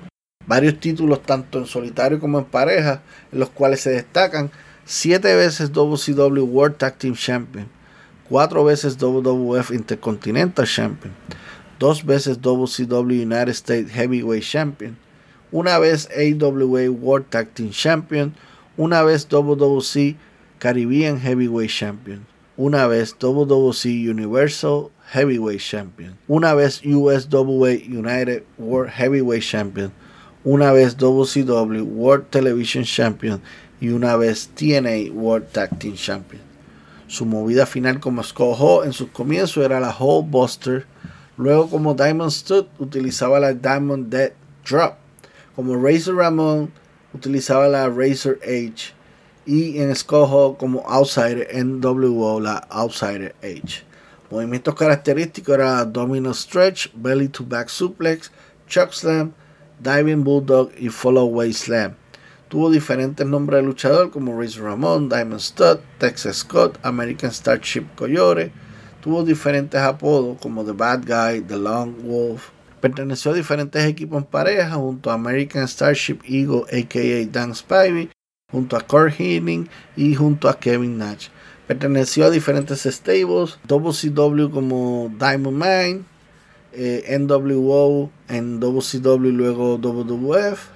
Varios 0.47 0.79
títulos 0.79 1.21
tanto 1.21 1.59
en 1.59 1.65
solitario 1.65 2.19
como 2.19 2.39
en 2.39 2.45
pareja, 2.45 3.03
en 3.31 3.39
los 3.39 3.49
cuales 3.49 3.81
se 3.81 3.91
destacan 3.91 4.49
7 4.85 5.35
veces 5.35 5.71
WCW 5.71 6.43
World 6.43 6.77
Tag 6.77 6.97
Team 6.97 7.13
Champion, 7.13 7.67
4 8.27 8.63
veces 8.63 8.97
WWF 8.97 9.71
Intercontinental 9.71 10.65
Champion, 10.65 11.13
2 11.77 12.05
veces 12.05 12.41
WCW 12.41 13.23
United 13.23 13.49
States 13.49 13.91
Heavyweight 13.91 14.43
Champion, 14.43 14.97
una 15.51 15.77
vez 15.77 16.09
AWA 16.15 16.89
World 16.89 17.27
Tag 17.29 17.49
Team 17.53 17.69
Champion, 17.69 18.33
una 18.77 19.03
vez 19.03 19.27
WWC 19.29 20.15
Caribbean 20.57 21.19
Heavyweight 21.19 21.69
Champion, 21.69 22.25
una 22.59 22.87
vez 22.87 23.15
WWC 23.17 23.85
Universal 24.09 24.91
Heavyweight 25.13 25.61
Champion, 25.61 26.17
una 26.27 26.53
vez 26.53 26.81
USWA 26.83 27.69
United 27.87 28.43
World 28.57 28.91
Heavyweight 28.91 29.41
Champion, 29.41 29.93
una 30.43 30.73
vez 30.73 30.97
WCW 30.97 31.83
World 31.83 32.25
Television 32.29 32.83
Champion. 32.83 33.41
Y 33.79 33.87
una 33.91 34.17
vez 34.17 34.49
TNA 34.55 35.09
World 35.13 35.53
Tag 35.53 35.79
Team 35.79 35.95
Champion. 35.95 36.41
Su 37.07 37.25
movida 37.25 37.65
final 37.65 38.01
como 38.01 38.21
Scott 38.23 38.85
en 38.85 38.91
sus 38.91 39.07
comienzos 39.11 39.63
era 39.63 39.79
la 39.79 39.95
Hall 39.97 40.25
Buster, 40.29 40.85
luego 41.37 41.69
como 41.69 41.93
Diamond 41.93 42.29
Stud 42.29 42.65
utilizaba 42.77 43.39
la 43.39 43.53
Diamond 43.53 44.09
Dead 44.09 44.33
Drop, 44.69 44.95
como 45.55 45.81
Razor 45.81 46.17
Ramon 46.17 46.69
utilizaba 47.13 47.69
la 47.69 47.87
Razor 47.87 48.37
H 48.43 48.98
y 49.49 49.81
en 49.81 49.95
Scott 49.95 50.59
como 50.59 50.83
Outsider 50.87 51.47
NWO 51.65 52.39
la 52.39 52.57
Outsider 52.69 53.33
H. 53.41 53.83
Movimientos 54.29 54.75
característicos 54.75 55.55
eran 55.55 55.91
Domino 55.91 56.35
Stretch, 56.35 56.91
Belly 56.93 57.29
to 57.29 57.43
Back 57.43 57.67
Suplex, 57.67 58.31
Chuck 58.67 58.93
Slam, 58.93 59.33
Diving 59.79 60.23
Bulldog 60.23 60.69
y 60.77 60.89
Follow 60.89 61.25
Way 61.25 61.53
Slam. 61.53 61.95
Tuvo 62.47 62.69
diferentes 62.69 63.25
nombres 63.25 63.61
de 63.61 63.65
luchador 63.65 64.11
como 64.11 64.39
Razor 64.39 64.65
Ramon, 64.65 65.09
Diamond 65.09 65.41
Stud, 65.41 65.79
Texas 65.97 66.37
Scott, 66.37 66.77
American 66.83 67.31
Starship 67.31 67.87
Coyote. 67.95 68.51
Tuvo 69.01 69.23
diferentes 69.23 69.81
apodos 69.81 70.37
como 70.39 70.63
The 70.63 70.73
Bad 70.73 71.05
Guy, 71.07 71.41
The 71.41 71.57
Long 71.57 71.95
Wolf. 72.03 72.49
Perteneció 72.81 73.31
a 73.31 73.33
diferentes 73.33 73.83
equipos 73.83 74.19
en 74.19 74.25
pareja 74.25 74.75
junto 74.75 75.09
a 75.09 75.15
American 75.15 75.67
Starship 75.67 76.19
Eagle, 76.23 76.65
aka 76.71 77.27
Dan 77.31 77.55
Spivey, 77.55 78.11
junto 78.51 78.75
a 78.75 78.81
Kurt 78.81 79.19
Hennig 79.19 79.69
y 79.95 80.15
junto 80.15 80.49
a 80.49 80.59
Kevin 80.59 80.97
Nash. 80.97 81.27
Perteneció 81.67 82.25
a 82.25 82.29
diferentes 82.31 82.81
stables, 82.81 83.59
WCW 83.67 84.49
como 84.49 85.11
Diamond 85.19 85.57
Mine, 85.57 86.01
eh, 86.73 87.17
NWO 87.19 88.09
en 88.27 88.59
WCW 88.59 89.27
y 89.27 89.31
luego 89.31 89.77
WWF. 89.77 90.69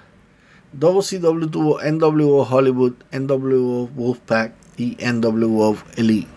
WCW 0.73 1.47
tuvo 1.47 1.79
NWO 1.81 2.43
Hollywood, 2.43 2.93
NWO 3.11 3.87
Wolfpack 3.87 4.53
y 4.77 4.97
NWO 5.03 5.77
Elite. 5.95 6.27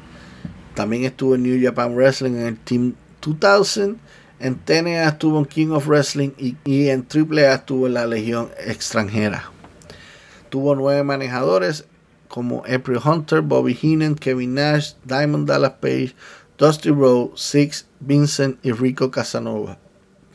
También 0.74 1.04
estuvo 1.04 1.34
en 1.34 1.42
New 1.42 1.62
Japan 1.62 1.94
Wrestling 1.94 2.32
en 2.32 2.46
el 2.46 2.56
Team 2.58 2.94
2000. 3.22 3.96
En 4.38 4.56
TNA 4.56 5.08
estuvo 5.08 5.38
en 5.38 5.46
King 5.46 5.68
of 5.68 5.86
Wrestling 5.86 6.30
y, 6.38 6.56
y 6.64 6.88
en 6.88 7.06
AAA 7.06 7.54
estuvo 7.54 7.86
en 7.86 7.94
la 7.94 8.06
Legión 8.06 8.48
Extranjera. 8.58 9.50
Tuvo 10.48 10.74
nueve 10.74 11.02
manejadores 11.02 11.86
como 12.28 12.62
April 12.66 12.98
Hunter, 13.05 13.40
Bobby 13.40 13.78
Heenan, 13.81 14.14
Kevin 14.14 14.55
Nash, 14.55 14.93
Diamond 15.05 15.48
Dallas 15.48 15.74
Page, 15.81 16.14
Dusty 16.59 16.90
Road, 16.90 17.31
Six, 17.36 17.86
Vincent 18.01 18.59
y 18.64 18.73
Rico 18.73 19.10
Casanova. 19.10 19.78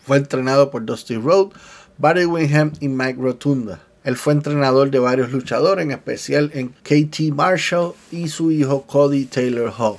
Fue 0.06 0.18
entrenado 0.18 0.72
por 0.72 0.86
Dusty 0.86 1.16
Road, 1.16 1.50
Barry 1.98 2.26
Wingham 2.26 2.72
y 2.80 2.88
Mike 2.88 3.20
Rotunda. 3.22 3.80
Él 4.04 4.16
fue 4.16 4.34
entrenador 4.34 4.90
de 4.90 5.00
varios 5.00 5.32
luchadores, 5.32 5.86
en 5.86 5.92
especial 5.92 6.50
en 6.54 6.70
KT 6.70 7.34
Marshall 7.34 7.94
y 8.12 8.30
su 8.30 8.52
hijo 8.52 8.84
Cody 8.88 9.26
Taylor 9.26 9.72
Hall. 9.78 9.98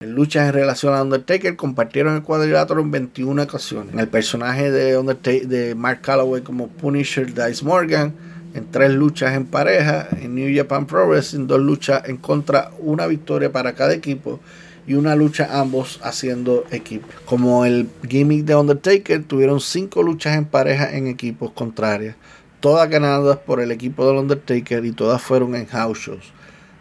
En 0.00 0.12
luchas 0.12 0.46
en 0.48 0.52
relación 0.52 0.92
a 0.92 1.00
Undertaker 1.00 1.56
compartieron 1.56 2.16
el 2.16 2.22
cuadrilátero 2.22 2.80
en 2.80 2.90
21 2.90 3.42
ocasiones. 3.42 3.94
El 3.96 4.08
personaje 4.08 4.70
de, 4.70 4.98
Undertaker, 4.98 5.48
de 5.48 5.74
Mark 5.74 6.02
Calloway 6.02 6.42
como 6.42 6.68
Punisher 6.68 7.32
Dice 7.32 7.64
Morgan, 7.64 8.14
en 8.54 8.70
tres 8.70 8.92
luchas 8.92 9.34
en 9.34 9.46
pareja, 9.46 10.08
en 10.12 10.34
New 10.34 10.56
Japan 10.56 10.86
Pro 10.86 11.08
Wrestling, 11.08 11.46
dos 11.46 11.60
luchas 11.60 12.08
en 12.08 12.16
contra, 12.16 12.70
una 12.78 13.06
victoria 13.06 13.50
para 13.50 13.74
cada 13.74 13.92
equipo 13.92 14.40
y 14.86 14.94
una 14.94 15.16
lucha 15.16 15.58
ambos 15.58 15.98
haciendo 16.02 16.64
equipo. 16.70 17.08
Como 17.26 17.64
el 17.64 17.88
gimmick 18.08 18.44
de 18.44 18.54
Undertaker, 18.54 19.24
tuvieron 19.24 19.60
cinco 19.60 20.02
luchas 20.02 20.36
en 20.36 20.44
pareja 20.44 20.96
en 20.96 21.08
equipos 21.08 21.50
contrarios, 21.50 22.14
todas 22.60 22.88
ganadas 22.88 23.38
por 23.38 23.60
el 23.60 23.72
equipo 23.72 24.06
del 24.06 24.18
Undertaker 24.18 24.84
y 24.84 24.92
todas 24.92 25.20
fueron 25.20 25.54
en 25.56 25.66
house 25.66 25.98
shows. 25.98 26.32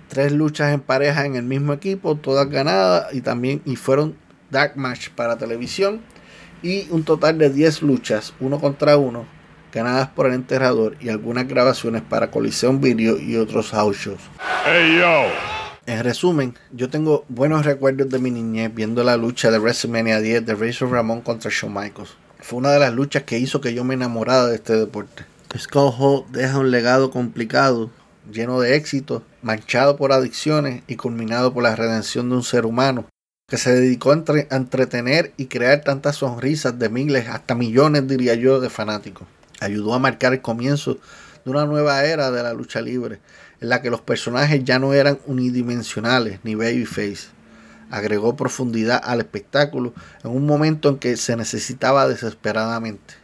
Tres 0.10 0.32
luchas 0.32 0.74
en 0.74 0.80
pareja 0.80 1.26
en 1.26 1.36
el 1.36 1.44
mismo 1.44 1.74
equipo, 1.74 2.16
todas 2.16 2.48
ganadas 2.50 3.14
y 3.14 3.22
también 3.22 3.62
y 3.66 3.78
fueron 3.78 4.16
dark 4.52 4.74
match 4.78 5.10
para 5.10 5.38
televisión 5.38 6.02
y 6.62 6.88
un 6.91 7.04
total 7.04 7.38
de 7.38 7.50
10 7.50 7.82
luchas, 7.82 8.34
uno 8.40 8.60
contra 8.60 8.95
uno, 8.95 9.26
ganadas 9.74 10.10
por 10.10 10.28
el 10.28 10.34
enterrador 10.34 10.95
y 11.02 11.10
algunas 11.10 11.48
grabaciones 11.48 12.04
para 12.04 12.30
Coliseum 12.30 12.80
Video 12.80 13.18
y 13.20 13.38
otros 13.38 13.72
house 13.72 13.98
shows. 13.98 14.22
Hey 14.66 15.00
yo. 15.00 15.24
En 15.86 16.04
resumen, 16.04 16.56
yo 16.72 16.90
tengo 16.90 17.26
buenos 17.28 17.66
recuerdos 17.66 18.10
de 18.10 18.20
mi 18.20 18.32
niñez 18.32 18.74
viendo 18.74 19.04
la 19.04 19.18
lucha 19.18 19.52
de 19.52 19.60
WrestleMania 19.60 20.22
10 20.22 20.45
de 20.45 20.56
Razor 20.56 20.91
Ramón 20.91 21.22
contra 21.22 21.52
Shawn 21.52 21.74
Michaels. 21.74 22.16
Fue 22.40 22.60
una 22.60 22.72
de 22.72 22.80
las 22.80 22.94
luchas 22.94 23.24
que 23.24 23.40
hizo 23.40 23.60
que 23.60 23.74
yo 23.74 23.84
me 23.84 23.95
enamorara 23.95 24.45
de 24.45 24.56
este 24.56 24.78
deporte. 24.78 25.26
Scott 25.58 25.95
Hall 25.98 26.26
deja 26.30 26.60
un 26.60 26.72
legado 26.72 27.12
complicado, 27.12 27.90
lleno 28.32 28.62
de 28.62 28.76
éxitos, 28.76 29.24
manchado 29.41 29.98
por 29.98 30.14
adicciones 30.14 30.84
y 30.88 30.95
culminado 30.95 31.54
por 31.54 31.64
la 31.64 31.76
redención 31.76 32.30
de 32.30 32.36
un 32.36 32.44
ser 32.44 32.66
humano 32.66 33.06
que 33.50 33.58
se 33.58 33.74
dedicó 33.74 34.12
a, 34.12 34.14
entre, 34.14 34.48
a 34.50 34.56
entretener 34.56 35.34
y 35.36 35.48
crear 35.48 35.82
tantas 35.82 36.18
sonrisas 36.18 36.80
de 36.80 36.90
miles 36.90 37.28
hasta 37.28 37.56
millones, 37.56 38.08
diría 38.08 38.36
yo, 38.36 38.60
de 38.60 38.70
fanáticos. 38.70 39.28
Ayudó 39.64 39.94
a 39.94 39.99
marcar 39.99 40.34
el 40.34 40.41
comienzo 40.41 40.98
de 41.45 41.52
una 41.52 41.65
nueva 41.65 42.03
era 42.06 42.31
de 42.31 42.44
la 42.44 42.53
lucha 42.53 42.81
libre, 42.81 43.19
en 43.61 43.69
la 43.69 43.81
que 43.81 43.90
los 43.90 44.02
personajes 44.02 44.64
ya 44.64 44.80
no 44.80 44.94
eran 44.94 45.19
unidimensionales 45.26 46.40
ni 46.44 46.56
babyface. 46.56 47.30
Agregó 47.90 48.35
profundidad 48.35 49.02
al 49.03 49.19
espectáculo 49.19 49.94
en 50.23 50.31
un 50.31 50.45
momento 50.45 50.90
en 50.90 50.98
que 50.98 51.15
se 51.15 51.35
necesitaba 51.35 52.07
desesperadamente. 52.07 53.15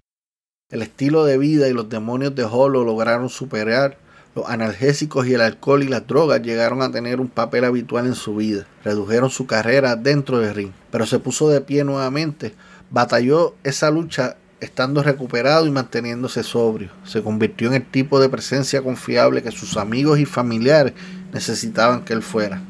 El 0.69 0.83
estilo 0.83 1.25
de 1.25 1.39
vida 1.39 1.67
y 1.67 1.73
los 1.73 1.89
demonios 1.89 2.35
de 2.35 2.43
Hall 2.43 2.73
lo 2.73 2.83
lograron 2.83 3.29
superar 3.29 3.97
Los 4.35 4.47
analgésicos 4.47 5.25
y 5.25 5.33
el 5.33 5.41
alcohol 5.41 5.81
y 5.81 5.87
las 5.87 6.05
drogas 6.05 6.43
llegaron 6.43 6.83
a 6.83 6.91
tener 6.91 7.19
un 7.19 7.29
papel 7.29 7.65
habitual 7.65 8.05
en 8.05 8.13
su 8.13 8.35
vida. 8.35 8.67
Redujeron 8.83 9.31
su 9.31 9.47
carrera 9.47 9.95
dentro 9.95 10.37
del 10.37 10.53
ring, 10.53 10.71
pero 10.91 11.07
se 11.07 11.17
puso 11.17 11.49
de 11.49 11.61
pie 11.61 11.83
nuevamente. 11.83 12.53
Batalló 12.91 13.55
esa 13.63 13.89
lucha 13.89 14.37
estando 14.61 15.03
recuperado 15.03 15.65
y 15.65 15.71
manteniéndose 15.71 16.43
sobrio. 16.43 16.91
Se 17.03 17.21
convirtió 17.23 17.67
en 17.67 17.75
el 17.75 17.85
tipo 17.85 18.19
de 18.19 18.29
presencia 18.29 18.81
confiable 18.81 19.43
que 19.43 19.51
sus 19.51 19.77
amigos 19.77 20.19
y 20.19 20.25
familiares 20.25 20.93
necesitaban 21.33 22.03
que 22.03 22.13
él 22.13 22.21
fuera. 22.21 22.61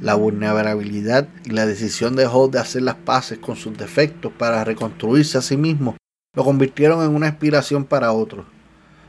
La 0.00 0.14
vulnerabilidad 0.14 1.28
y 1.44 1.50
la 1.50 1.66
decisión 1.66 2.16
de 2.16 2.26
Holt 2.26 2.52
de 2.52 2.58
hacer 2.58 2.82
las 2.82 2.96
paces 2.96 3.38
con 3.38 3.56
sus 3.56 3.76
defectos 3.76 4.32
para 4.36 4.64
reconstruirse 4.64 5.38
a 5.38 5.42
sí 5.42 5.56
mismo 5.56 5.96
lo 6.34 6.44
convirtieron 6.44 7.04
en 7.04 7.14
una 7.14 7.28
inspiración 7.28 7.84
para 7.84 8.12
otros 8.12 8.46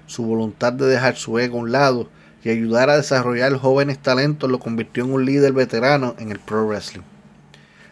su 0.05 0.23
voluntad 0.23 0.73
de 0.73 0.85
dejar 0.85 1.15
su 1.15 1.39
ego 1.39 1.57
a 1.57 1.61
un 1.61 1.71
lado 1.71 2.09
y 2.43 2.49
ayudar 2.49 2.89
a 2.89 2.97
desarrollar 2.97 3.55
jóvenes 3.57 3.99
talentos 3.99 4.49
lo 4.49 4.59
convirtió 4.59 5.05
en 5.05 5.13
un 5.13 5.25
líder 5.25 5.53
veterano 5.53 6.15
en 6.19 6.31
el 6.31 6.39
pro 6.39 6.67
wrestling. 6.67 7.03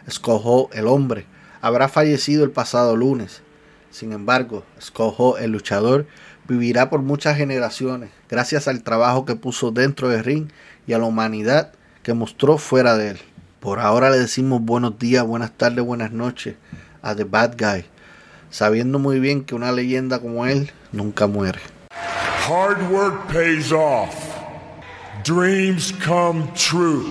Scott 0.10 0.74
el 0.74 0.88
hombre, 0.88 1.26
habrá 1.62 1.88
fallecido 1.88 2.44
el 2.44 2.52
pasado 2.52 2.96
lunes. 2.98 3.44
Sin 3.92 4.14
embargo, 4.14 4.64
Scott 4.82 5.40
el 5.40 5.52
luchador, 5.52 6.08
vivirá 6.48 6.90
por 6.90 7.02
muchas 7.02 7.38
generaciones 7.38 8.10
gracias 8.30 8.68
al 8.68 8.84
trabajo 8.84 9.26
que 9.26 9.36
puso 9.36 9.72
dentro 9.72 10.10
del 10.10 10.24
ring 10.24 10.48
y 10.88 10.94
a 10.94 10.98
la 10.98 11.06
humanidad 11.06 11.74
que 12.02 12.14
mostró 12.14 12.58
fuera 12.58 12.98
de 12.98 13.10
él. 13.10 13.20
Por 13.60 13.80
ahora 13.80 14.10
le 14.10 14.18
decimos 14.18 14.62
buenos 14.62 14.98
días, 14.98 15.24
buenas 15.26 15.52
tardes, 15.52 15.86
buenas 15.86 16.12
noches 16.12 16.56
a 17.02 17.16
The 17.16 17.26
Bad 17.26 17.56
Guy, 17.58 17.86
sabiendo 18.50 18.98
muy 18.98 19.20
bien 19.20 19.44
que 19.44 19.56
una 19.56 19.72
leyenda 19.72 20.20
como 20.20 20.46
él 20.46 20.72
nunca 20.92 21.28
muere. 21.28 21.60
Hard 22.48 22.92
work 22.92 23.28
pays 23.28 23.72
off. 23.72 24.16
Dreams 25.24 25.94
come 26.04 26.48
true. 26.56 27.06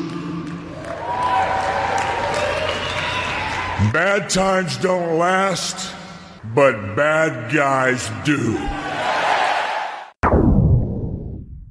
Bad 3.93 4.29
times 4.29 4.77
don't 4.83 5.19
last, 5.19 5.95
but 6.55 6.97
bad 6.97 7.53
guys 7.53 8.11
do. 8.25 8.39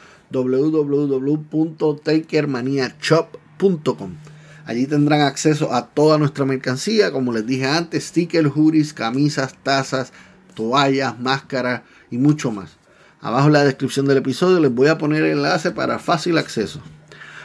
Allí 4.66 4.88
tendrán 4.88 5.22
acceso 5.22 5.74
a 5.74 5.88
toda 5.88 6.18
nuestra 6.18 6.46
mercancía, 6.46 7.12
como 7.12 7.32
les 7.32 7.46
dije 7.46 7.66
antes, 7.66 8.06
stickers, 8.06 8.50
hoodies, 8.56 8.94
camisas, 8.94 9.54
tazas, 9.62 10.12
toallas, 10.56 11.20
máscaras 11.20 11.84
y 12.10 12.18
mucho 12.18 12.52
más. 12.52 12.78
Abajo 13.22 13.48
en 13.48 13.54
la 13.54 13.64
descripción 13.64 14.08
del 14.08 14.18
episodio 14.18 14.60
les 14.60 14.74
voy 14.74 14.88
a 14.88 14.98
poner 14.98 15.24
el 15.24 15.34
enlace 15.34 15.72
para 15.72 16.00
fácil 16.00 16.38
acceso. 16.38 16.82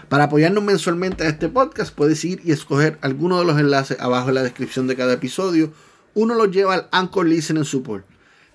Para 0.09 0.25
apoyarnos 0.25 0.65
mensualmente 0.65 1.25
a 1.25 1.29
este 1.29 1.49
podcast, 1.49 1.95
puedes 1.95 2.25
ir 2.25 2.41
y 2.45 2.53
escoger 2.53 2.99
alguno 3.01 3.39
de 3.39 3.45
los 3.45 3.61
enlaces 3.61 4.01
abajo 4.01 4.31
en 4.31 4.35
la 4.35 4.43
descripción 4.43 4.87
de 4.87 4.97
cada 4.97 5.13
episodio. 5.13 5.73
Uno 6.15 6.35
los 6.35 6.51
lleva 6.51 6.75
al 6.75 6.89
Anchor 6.91 7.27
Listening 7.27 7.65
Support, 7.65 8.05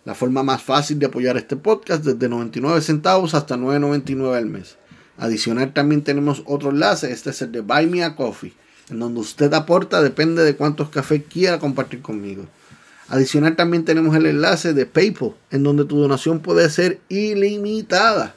la 0.03 0.15
forma 0.15 0.44
más 0.44 0.61
fácil 0.61 0.99
de 0.99 1.06
apoyar 1.06 1.38
este 1.38 1.56
podcast 1.56 2.03
desde 2.03 2.27
99 2.27 2.82
centavos 2.82 3.34
hasta 3.34 3.56
9.99 3.56 4.36
al 4.36 4.45
mes. 4.48 4.77
Adicional 5.18 5.74
también 5.74 6.04
tenemos 6.04 6.44
otro 6.46 6.72
enlace, 6.72 7.12
este 7.12 7.30
es 7.30 7.42
el 7.42 7.52
de 7.52 7.62
Buy 7.62 7.88
Me 7.88 8.04
a 8.04 8.16
Coffee, 8.16 8.54
en 8.90 9.00
donde 9.00 9.22
usted 9.22 9.54
aporta 9.54 10.02
depende 10.02 10.44
de 10.44 10.56
cuántos 10.56 10.90
cafés 10.90 11.24
quiera 11.30 11.60
compartir 11.60 12.02
conmigo. 12.02 12.46
Adicional 13.08 13.56
también 13.56 13.86
tenemos 13.86 14.16
el 14.16 14.26
enlace 14.26 14.74
de 14.74 14.86
PayPal, 14.86 15.36
en 15.52 15.64
donde 15.64 15.86
tu 15.86 16.00
donación 16.00 16.40
puede 16.40 16.70
ser 16.70 17.00
ilimitada. 17.08 18.36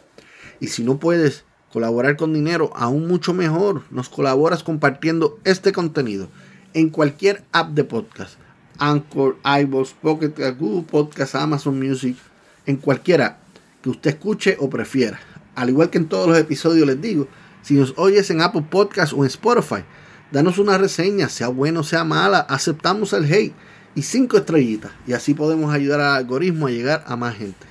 Y 0.60 0.68
si 0.68 0.84
no 0.84 0.98
puedes, 0.98 1.44
colaborar 1.72 2.16
con 2.16 2.34
dinero, 2.34 2.70
aún 2.74 3.08
mucho 3.08 3.32
mejor. 3.34 3.82
Nos 3.90 4.08
colaboras 4.08 4.62
compartiendo 4.62 5.38
este 5.44 5.72
contenido 5.72 6.28
en 6.74 6.90
cualquier 6.90 7.44
app 7.52 7.70
de 7.70 7.84
podcast. 7.84 8.34
Anchor, 8.78 9.36
iVoox, 9.44 9.94
Pocket, 9.94 10.34
Google 10.58 10.86
Podcast, 10.88 11.34
Amazon 11.34 11.78
Music, 11.78 12.16
en 12.66 12.76
cualquiera 12.76 13.38
que 13.82 13.90
usted 13.90 14.10
escuche 14.10 14.56
o 14.60 14.70
prefiera. 14.70 15.18
Al 15.58 15.70
igual 15.70 15.90
que 15.90 15.98
en 15.98 16.06
todos 16.06 16.28
los 16.28 16.38
episodios 16.38 16.86
les 16.86 17.00
digo, 17.00 17.26
si 17.62 17.74
nos 17.74 17.92
oyes 17.96 18.30
en 18.30 18.40
Apple 18.42 18.66
Podcast 18.70 19.12
o 19.12 19.24
en 19.24 19.26
Spotify, 19.26 19.82
danos 20.30 20.58
una 20.58 20.78
reseña, 20.78 21.28
sea 21.28 21.48
buena 21.48 21.80
o 21.80 21.82
sea 21.82 22.04
mala, 22.04 22.38
aceptamos 22.38 23.12
el 23.12 23.24
hate 23.24 23.54
y 23.96 24.02
cinco 24.02 24.36
estrellitas 24.36 24.92
y 25.04 25.14
así 25.14 25.34
podemos 25.34 25.74
ayudar 25.74 25.98
al 25.98 26.16
algoritmo 26.16 26.68
a 26.68 26.70
llegar 26.70 27.02
a 27.08 27.16
más 27.16 27.34
gente. 27.34 27.66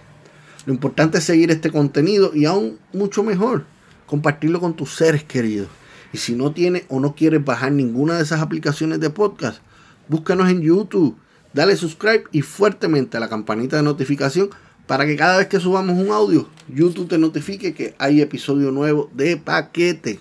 Lo 0.65 0.73
importante 0.73 1.19
es 1.19 1.23
seguir 1.23 1.49
este 1.49 1.72
contenido 1.72 2.35
y 2.35 2.43
aún 2.43 2.77
mucho 2.91 3.23
mejor, 3.23 3.64
compartirlo 4.05 4.59
con 4.59 4.76
tus 4.76 4.93
seres 4.93 5.23
queridos. 5.23 5.69
Y 6.11 6.18
si 6.18 6.35
no 6.35 6.51
tienes 6.51 6.84
o 6.89 6.99
no 6.99 7.15
quieres 7.15 7.45
bajar 7.45 7.72
ninguna 7.72 8.18
de 8.18 8.23
esas 8.23 8.41
aplicaciones 8.41 8.99
de 8.99 9.11
podcast, 9.11 9.61
búscanos 10.09 10.49
en 10.49 10.61
YouTube, 10.61 11.15
dale 11.53 11.77
subscribe 11.77 12.26
y 12.34 12.41
fuertemente 12.41 13.15
a 13.15 13.22
la 13.22 13.30
campanita 13.30 13.77
de 13.77 13.84
notificación 13.84 14.49
para 14.88 15.05
que 15.05 15.18
cada 15.18 15.38
vez 15.38 15.47
que 15.47 15.59
subamos 15.59 15.97
un 15.97 16.11
audio, 16.11 16.47
YouTube 16.73 17.09
te 17.09 17.18
notifique 17.18 17.73
que 17.73 17.93
hay 17.99 18.22
episodio 18.22 18.72
nuevo 18.72 19.11
de 19.14 19.38
paquete. 19.38 20.19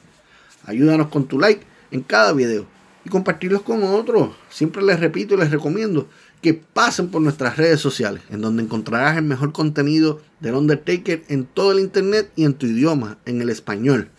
Ayúdanos 0.65 1.09
con 1.09 1.27
tu 1.27 1.39
like 1.39 1.65
en 1.93 2.03
cada 2.03 2.33
video 2.33 2.67
y 3.05 3.09
compartirlos 3.09 3.63
con 3.63 3.85
otros. 3.85 4.31
Siempre 4.51 4.83
les 4.83 4.99
repito 4.99 5.35
y 5.35 5.39
les 5.39 5.53
recomiendo 5.53 6.09
que 6.43 6.55
pasen 6.55 7.09
por 7.09 7.23
nuestras 7.23 7.57
redes 7.57 7.81
sociales, 7.81 8.23
en 8.29 8.41
donde 8.41 8.65
encontrarás 8.65 9.17
el 9.17 9.25
mejor 9.25 9.53
contenido 9.53 10.21
del 10.41 10.55
Undertaker 10.55 11.23
en 11.29 11.45
todo 11.45 11.71
el 11.73 11.79
internet 11.79 12.31
y 12.35 12.45
en 12.45 12.55
tu 12.55 12.67
idioma, 12.67 13.19
en 13.25 13.41
el 13.41 13.49
español. 13.51 14.11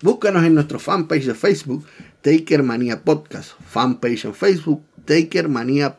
Búscanos 0.00 0.44
en 0.44 0.54
nuestro 0.54 0.78
fanpage 0.78 1.26
de 1.26 1.34
Facebook, 1.34 1.84
Taker 2.22 2.64
Podcast, 3.04 3.52
fanpage 3.68 4.24
en 4.24 4.34
Facebook, 4.34 4.82
Taker 5.04 5.48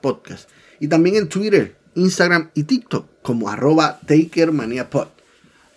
Podcast, 0.01 0.49
y 0.79 0.87
también 0.87 1.15
en 1.15 1.29
Twitter, 1.29 1.77
Instagram 1.95 2.49
y 2.53 2.63
TikTok 2.63 3.07
como 3.21 3.49
arroba 3.49 3.99
TakerManiaPod, 4.05 5.07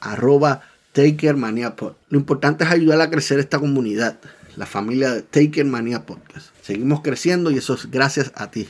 arroba 0.01 0.63
TakerManiaPod. 0.93 1.95
Lo 2.09 2.19
importante 2.19 2.65
es 2.65 2.71
ayudar 2.71 3.01
a 3.01 3.11
crecer 3.11 3.39
esta 3.39 3.59
comunidad, 3.59 4.19
la 4.57 4.67
familia 4.67 5.13
de 5.13 5.23
Taker 5.23 5.67
Podcast. 6.07 6.49
Seguimos 6.63 7.01
creciendo 7.03 7.51
y 7.51 7.59
eso 7.59 7.75
es 7.75 7.91
gracias 7.91 8.33
a 8.35 8.51
ti. 8.51 8.67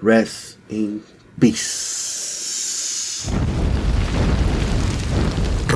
Rest 0.00 0.58
in 0.70 1.02
peace. 1.38 3.28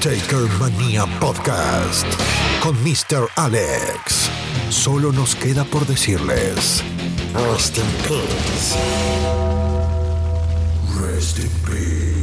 Taker 0.00 0.48
Mania 0.58 1.06
Podcast 1.20 2.06
con 2.60 2.74
Mr. 2.82 3.28
Alex. 3.36 4.30
Solo 4.68 5.12
nos 5.12 5.34
queda 5.34 5.64
por 5.64 5.86
decirles. 5.86 6.82
Rest 7.34 7.78
in 7.78 7.84
peace. 8.06 8.74
Rest 11.00 11.38
in 11.38 11.50
peace. 11.64 12.15